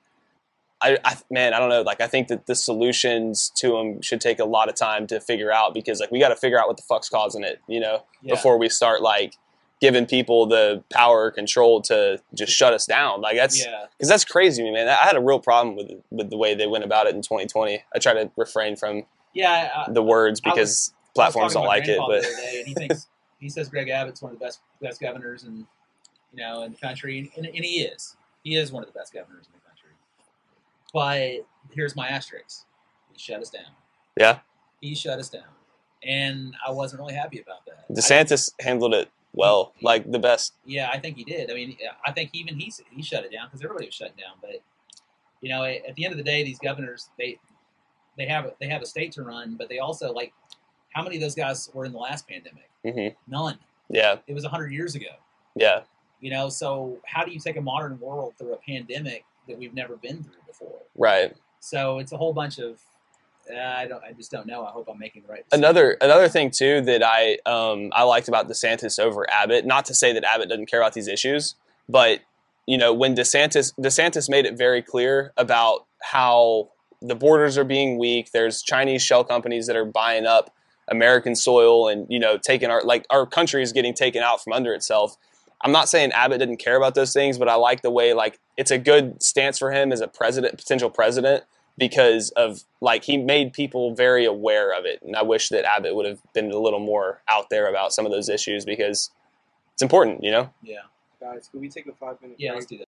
I, 0.82 0.98
I 1.04 1.18
man, 1.30 1.54
I 1.54 1.60
don't 1.60 1.70
know. 1.70 1.82
Like 1.82 2.02
I 2.02 2.08
think 2.08 2.30
that 2.30 2.46
the 2.46 2.56
solutions 2.56 3.52
to 3.56 3.72
them 3.72 4.02
should 4.02 4.22
take 4.22 4.40
a 4.40 4.46
lot 4.46 4.70
of 4.70 4.76
time 4.76 5.08
to 5.08 5.20
figure 5.20 5.52
out 5.52 5.74
because 5.74 6.00
like 6.00 6.12
we 6.12 6.20
got 6.20 6.30
to 6.30 6.36
figure 6.36 6.60
out 6.60 6.68
what 6.68 6.78
the 6.78 6.84
fuck's 6.84 7.10
causing 7.10 7.44
it. 7.44 7.60
You 7.68 7.80
know, 7.80 8.04
Yeah. 8.22 8.36
before 8.36 8.58
we 8.58 8.70
start 8.70 9.02
like 9.02 9.36
giving 9.82 10.06
people 10.06 10.46
the 10.46 10.84
power 10.92 11.26
or 11.26 11.32
control 11.32 11.82
to 11.82 12.22
just 12.34 12.52
shut 12.52 12.74
us 12.74 12.86
down. 12.86 13.22
Like 13.22 13.36
that's 13.36 13.60
yeah. 13.64 13.86
because 13.98 14.10
that's 14.10 14.26
crazy 14.26 14.70
man. 14.72 14.88
I 14.88 14.94
had 15.06 15.16
a 15.16 15.22
real 15.22 15.40
problem 15.40 15.76
with 15.76 15.92
with 16.12 16.30
the 16.30 16.38
way 16.38 16.56
they 16.56 16.68
went 16.68 16.84
about 16.84 17.08
it 17.08 17.16
in 17.16 17.22
2020. 17.22 17.84
I 17.94 18.00
try 18.00 18.14
to 18.14 18.32
refrain 18.38 18.76
from 18.76 19.04
Yeah. 19.34 19.70
I, 19.88 19.92
the 19.92 20.04
words 20.04 20.40
because 20.40 20.60
was 20.60 20.94
platforms 21.16 21.54
don't 21.54 21.66
like 21.66 21.88
it. 21.88 22.00
But 22.00 22.22
the 22.22 22.28
other 22.28 22.36
day, 22.38 22.60
and 22.60 22.68
he 22.68 22.74
thinks 22.74 23.08
he 23.40 23.50
says 23.50 23.68
Greg 23.70 23.90
Abbott's 23.90 24.22
one 24.22 24.32
of 24.32 24.40
the 24.40 24.46
best 24.46 24.60
best 24.82 25.02
governors 25.02 25.44
in 25.44 25.68
you 26.34 26.38
know 26.44 26.64
in 26.64 26.72
the 26.72 26.78
country, 26.78 27.32
and, 27.36 27.46
and 27.46 27.66
he 27.66 27.82
is. 27.82 28.16
He 28.44 28.56
is 28.56 28.72
one 28.72 28.84
of 28.84 28.88
the 28.92 28.98
best 28.98 29.14
governors 29.14 29.48
in 29.48 29.52
the 29.54 29.59
country. 29.59 29.59
But 30.94 31.46
here's 31.74 31.96
my 31.96 32.08
asterisk: 32.08 32.66
he 33.12 33.18
shut 33.20 33.42
us 33.42 33.50
down. 33.50 33.72
yeah, 34.20 34.40
He 34.82 34.96
shut 34.96 35.20
us 35.20 35.30
down, 35.30 35.44
and 36.04 36.56
I 36.66 36.72
wasn't 36.72 37.02
really 37.02 37.14
happy 37.14 37.40
about 37.40 37.66
that. 37.66 37.86
I- 37.90 37.94
DeSantis 37.94 38.52
handled 38.60 38.94
it 38.94 39.10
well, 39.34 39.74
like 39.82 40.10
the 40.12 40.20
best. 40.20 40.54
yeah, 40.66 40.90
I 40.92 41.00
think 41.00 41.18
he 41.18 41.24
did. 41.24 41.52
I 41.52 41.54
mean, 41.54 41.78
I 42.06 42.12
think 42.12 42.32
even 42.34 42.58
he 42.60 42.72
he 42.92 43.04
shut 43.04 43.24
it 43.26 43.32
down 43.32 43.48
because 43.48 43.62
everybody 43.64 43.86
was 43.86 43.96
shutting 43.96 44.18
down. 44.18 44.38
But 44.42 44.62
you 45.42 45.50
know, 45.50 45.64
at 45.64 45.96
the 45.96 46.06
end 46.06 46.12
of 46.14 46.18
the 46.18 46.24
day, 46.24 46.44
these 46.44 46.60
governors 46.60 47.10
they 47.18 47.40
they 48.18 48.26
have 48.26 48.46
a, 48.46 48.54
they 48.60 48.68
have 48.68 48.82
a 48.82 48.86
state 48.86 49.12
to 49.14 49.24
run, 49.24 49.56
but 49.58 49.70
they 49.70 49.80
also 49.80 50.12
like 50.12 50.34
how 50.92 51.04
many 51.04 51.16
of 51.18 51.22
those 51.22 51.36
guys 51.36 51.70
were 51.74 51.86
in 51.86 51.92
the 51.92 52.00
last 52.00 52.28
pandemic? 52.28 52.70
hmm 52.84 53.10
None. 53.32 53.60
Yeah, 53.92 54.18
It 54.28 54.34
was 54.34 54.44
hundred 54.46 54.72
years 54.72 54.96
ago. 54.96 55.08
yeah, 55.56 55.82
You 56.20 56.32
know, 56.32 56.50
so 56.50 56.98
how 57.06 57.24
do 57.26 57.32
you 57.32 57.40
take 57.40 57.58
a 57.58 57.62
modern 57.62 58.00
world 58.00 58.34
through 58.38 58.54
a 58.54 58.58
pandemic 58.58 59.24
that 59.50 59.60
we've 59.60 59.74
never 59.74 59.98
been 59.98 60.24
through 60.24 60.42
before? 60.48 60.80
right. 60.96 61.36
So 61.62 62.00
it's 62.00 62.14
a 62.14 62.18
whole 62.18 62.32
bunch 62.32 62.58
of 62.58 62.80
uh, 63.54 63.60
I 63.60 63.88
don't 63.88 64.04
I 64.04 64.14
just 64.14 64.32
don't 64.32 64.48
know. 64.48 64.66
I 64.66 64.72
hope 64.72 64.88
I'm 64.90 65.00
making 65.00 65.24
the 65.24 65.28
right. 65.28 65.44
decision. 65.44 65.64
Another 65.64 65.98
another 66.02 66.30
thing 66.30 66.52
too 66.52 66.82
that 66.82 67.04
I 67.04 67.38
um, 67.46 67.90
I 67.94 68.04
liked 68.04 68.28
about 68.28 68.48
DeSantis 68.48 69.00
over 69.00 69.30
Abbott. 69.30 69.66
Not 69.66 69.86
to 69.86 69.94
say 69.94 70.14
that 70.14 70.24
Abbott 70.24 70.50
doesn't 70.50 70.68
care 70.68 70.80
about 70.80 70.94
these 70.94 71.08
issues, 71.08 71.56
but 71.88 72.22
you 72.66 72.78
know 72.78 72.94
when 72.94 73.16
DeSantis 73.16 73.74
DeSantis 73.80 74.30
made 74.30 74.46
it 74.46 74.58
very 74.58 74.82
clear 74.82 75.34
about 75.36 75.86
how 76.02 76.70
the 77.02 77.16
borders 77.16 77.58
are 77.58 77.64
being 77.64 77.98
weak. 77.98 78.32
There's 78.32 78.62
Chinese 78.62 79.02
shell 79.02 79.24
companies 79.24 79.68
that 79.68 79.76
are 79.76 79.86
buying 79.86 80.26
up 80.26 80.54
American 80.88 81.36
soil 81.36 81.88
and 81.88 82.06
you 82.10 82.20
know 82.20 82.38
taking 82.38 82.70
our 82.70 82.82
like 82.84 83.06
our 83.10 83.26
country 83.26 83.64
is 83.64 83.72
getting 83.72 83.94
taken 83.94 84.22
out 84.22 84.44
from 84.44 84.54
under 84.54 84.74
itself. 84.74 85.18
I'm 85.62 85.72
not 85.72 85.90
saying 85.90 86.12
Abbott 86.12 86.40
didn't 86.40 86.58
care 86.58 86.78
about 86.78 86.96
those 86.96 87.14
things, 87.14 87.38
but 87.38 87.50
I 87.50 87.56
like 87.56 87.82
the 87.82 87.92
way 87.92 88.14
like 88.14 88.40
it's 88.58 88.72
a 88.72 88.78
good 88.78 89.22
stance 89.22 89.60
for 89.60 89.72
him 89.72 89.92
as 89.92 90.02
a 90.02 90.08
president, 90.08 90.58
potential 90.58 90.90
president, 90.90 91.44
because 91.78 92.30
of 92.32 92.64
like 92.82 93.04
he 93.04 93.18
made 93.18 93.54
people 93.54 93.94
very 93.94 94.26
aware 94.26 94.78
of 94.78 94.86
it. 94.86 95.02
And 95.02 95.16
I 95.16 95.24
wish 95.24 95.50
that 95.50 95.66
Abbott 95.66 95.96
would 95.96 96.06
have 96.06 96.20
been 96.34 96.52
a 96.52 96.58
little 96.58 96.80
more 96.80 97.22
out 97.28 97.50
there 97.50 97.68
about 97.68 97.94
some 97.94 98.06
of 98.06 98.12
those 98.12 98.30
issues 98.30 98.66
because 98.66 99.12
it's 99.74 99.82
important, 99.82 100.24
you 100.24 100.32
know. 100.32 100.50
yeah, 100.62 100.80
Guys, 101.20 101.50
can 101.52 101.60
we 101.60 101.68
take 101.68 101.86
a 101.88 101.94
five 101.94 102.22
minute 102.22 102.38
yeah. 102.40 102.52
break? 102.52 102.56
Let's 102.62 102.66
do 102.68 102.78
that. 102.78 102.88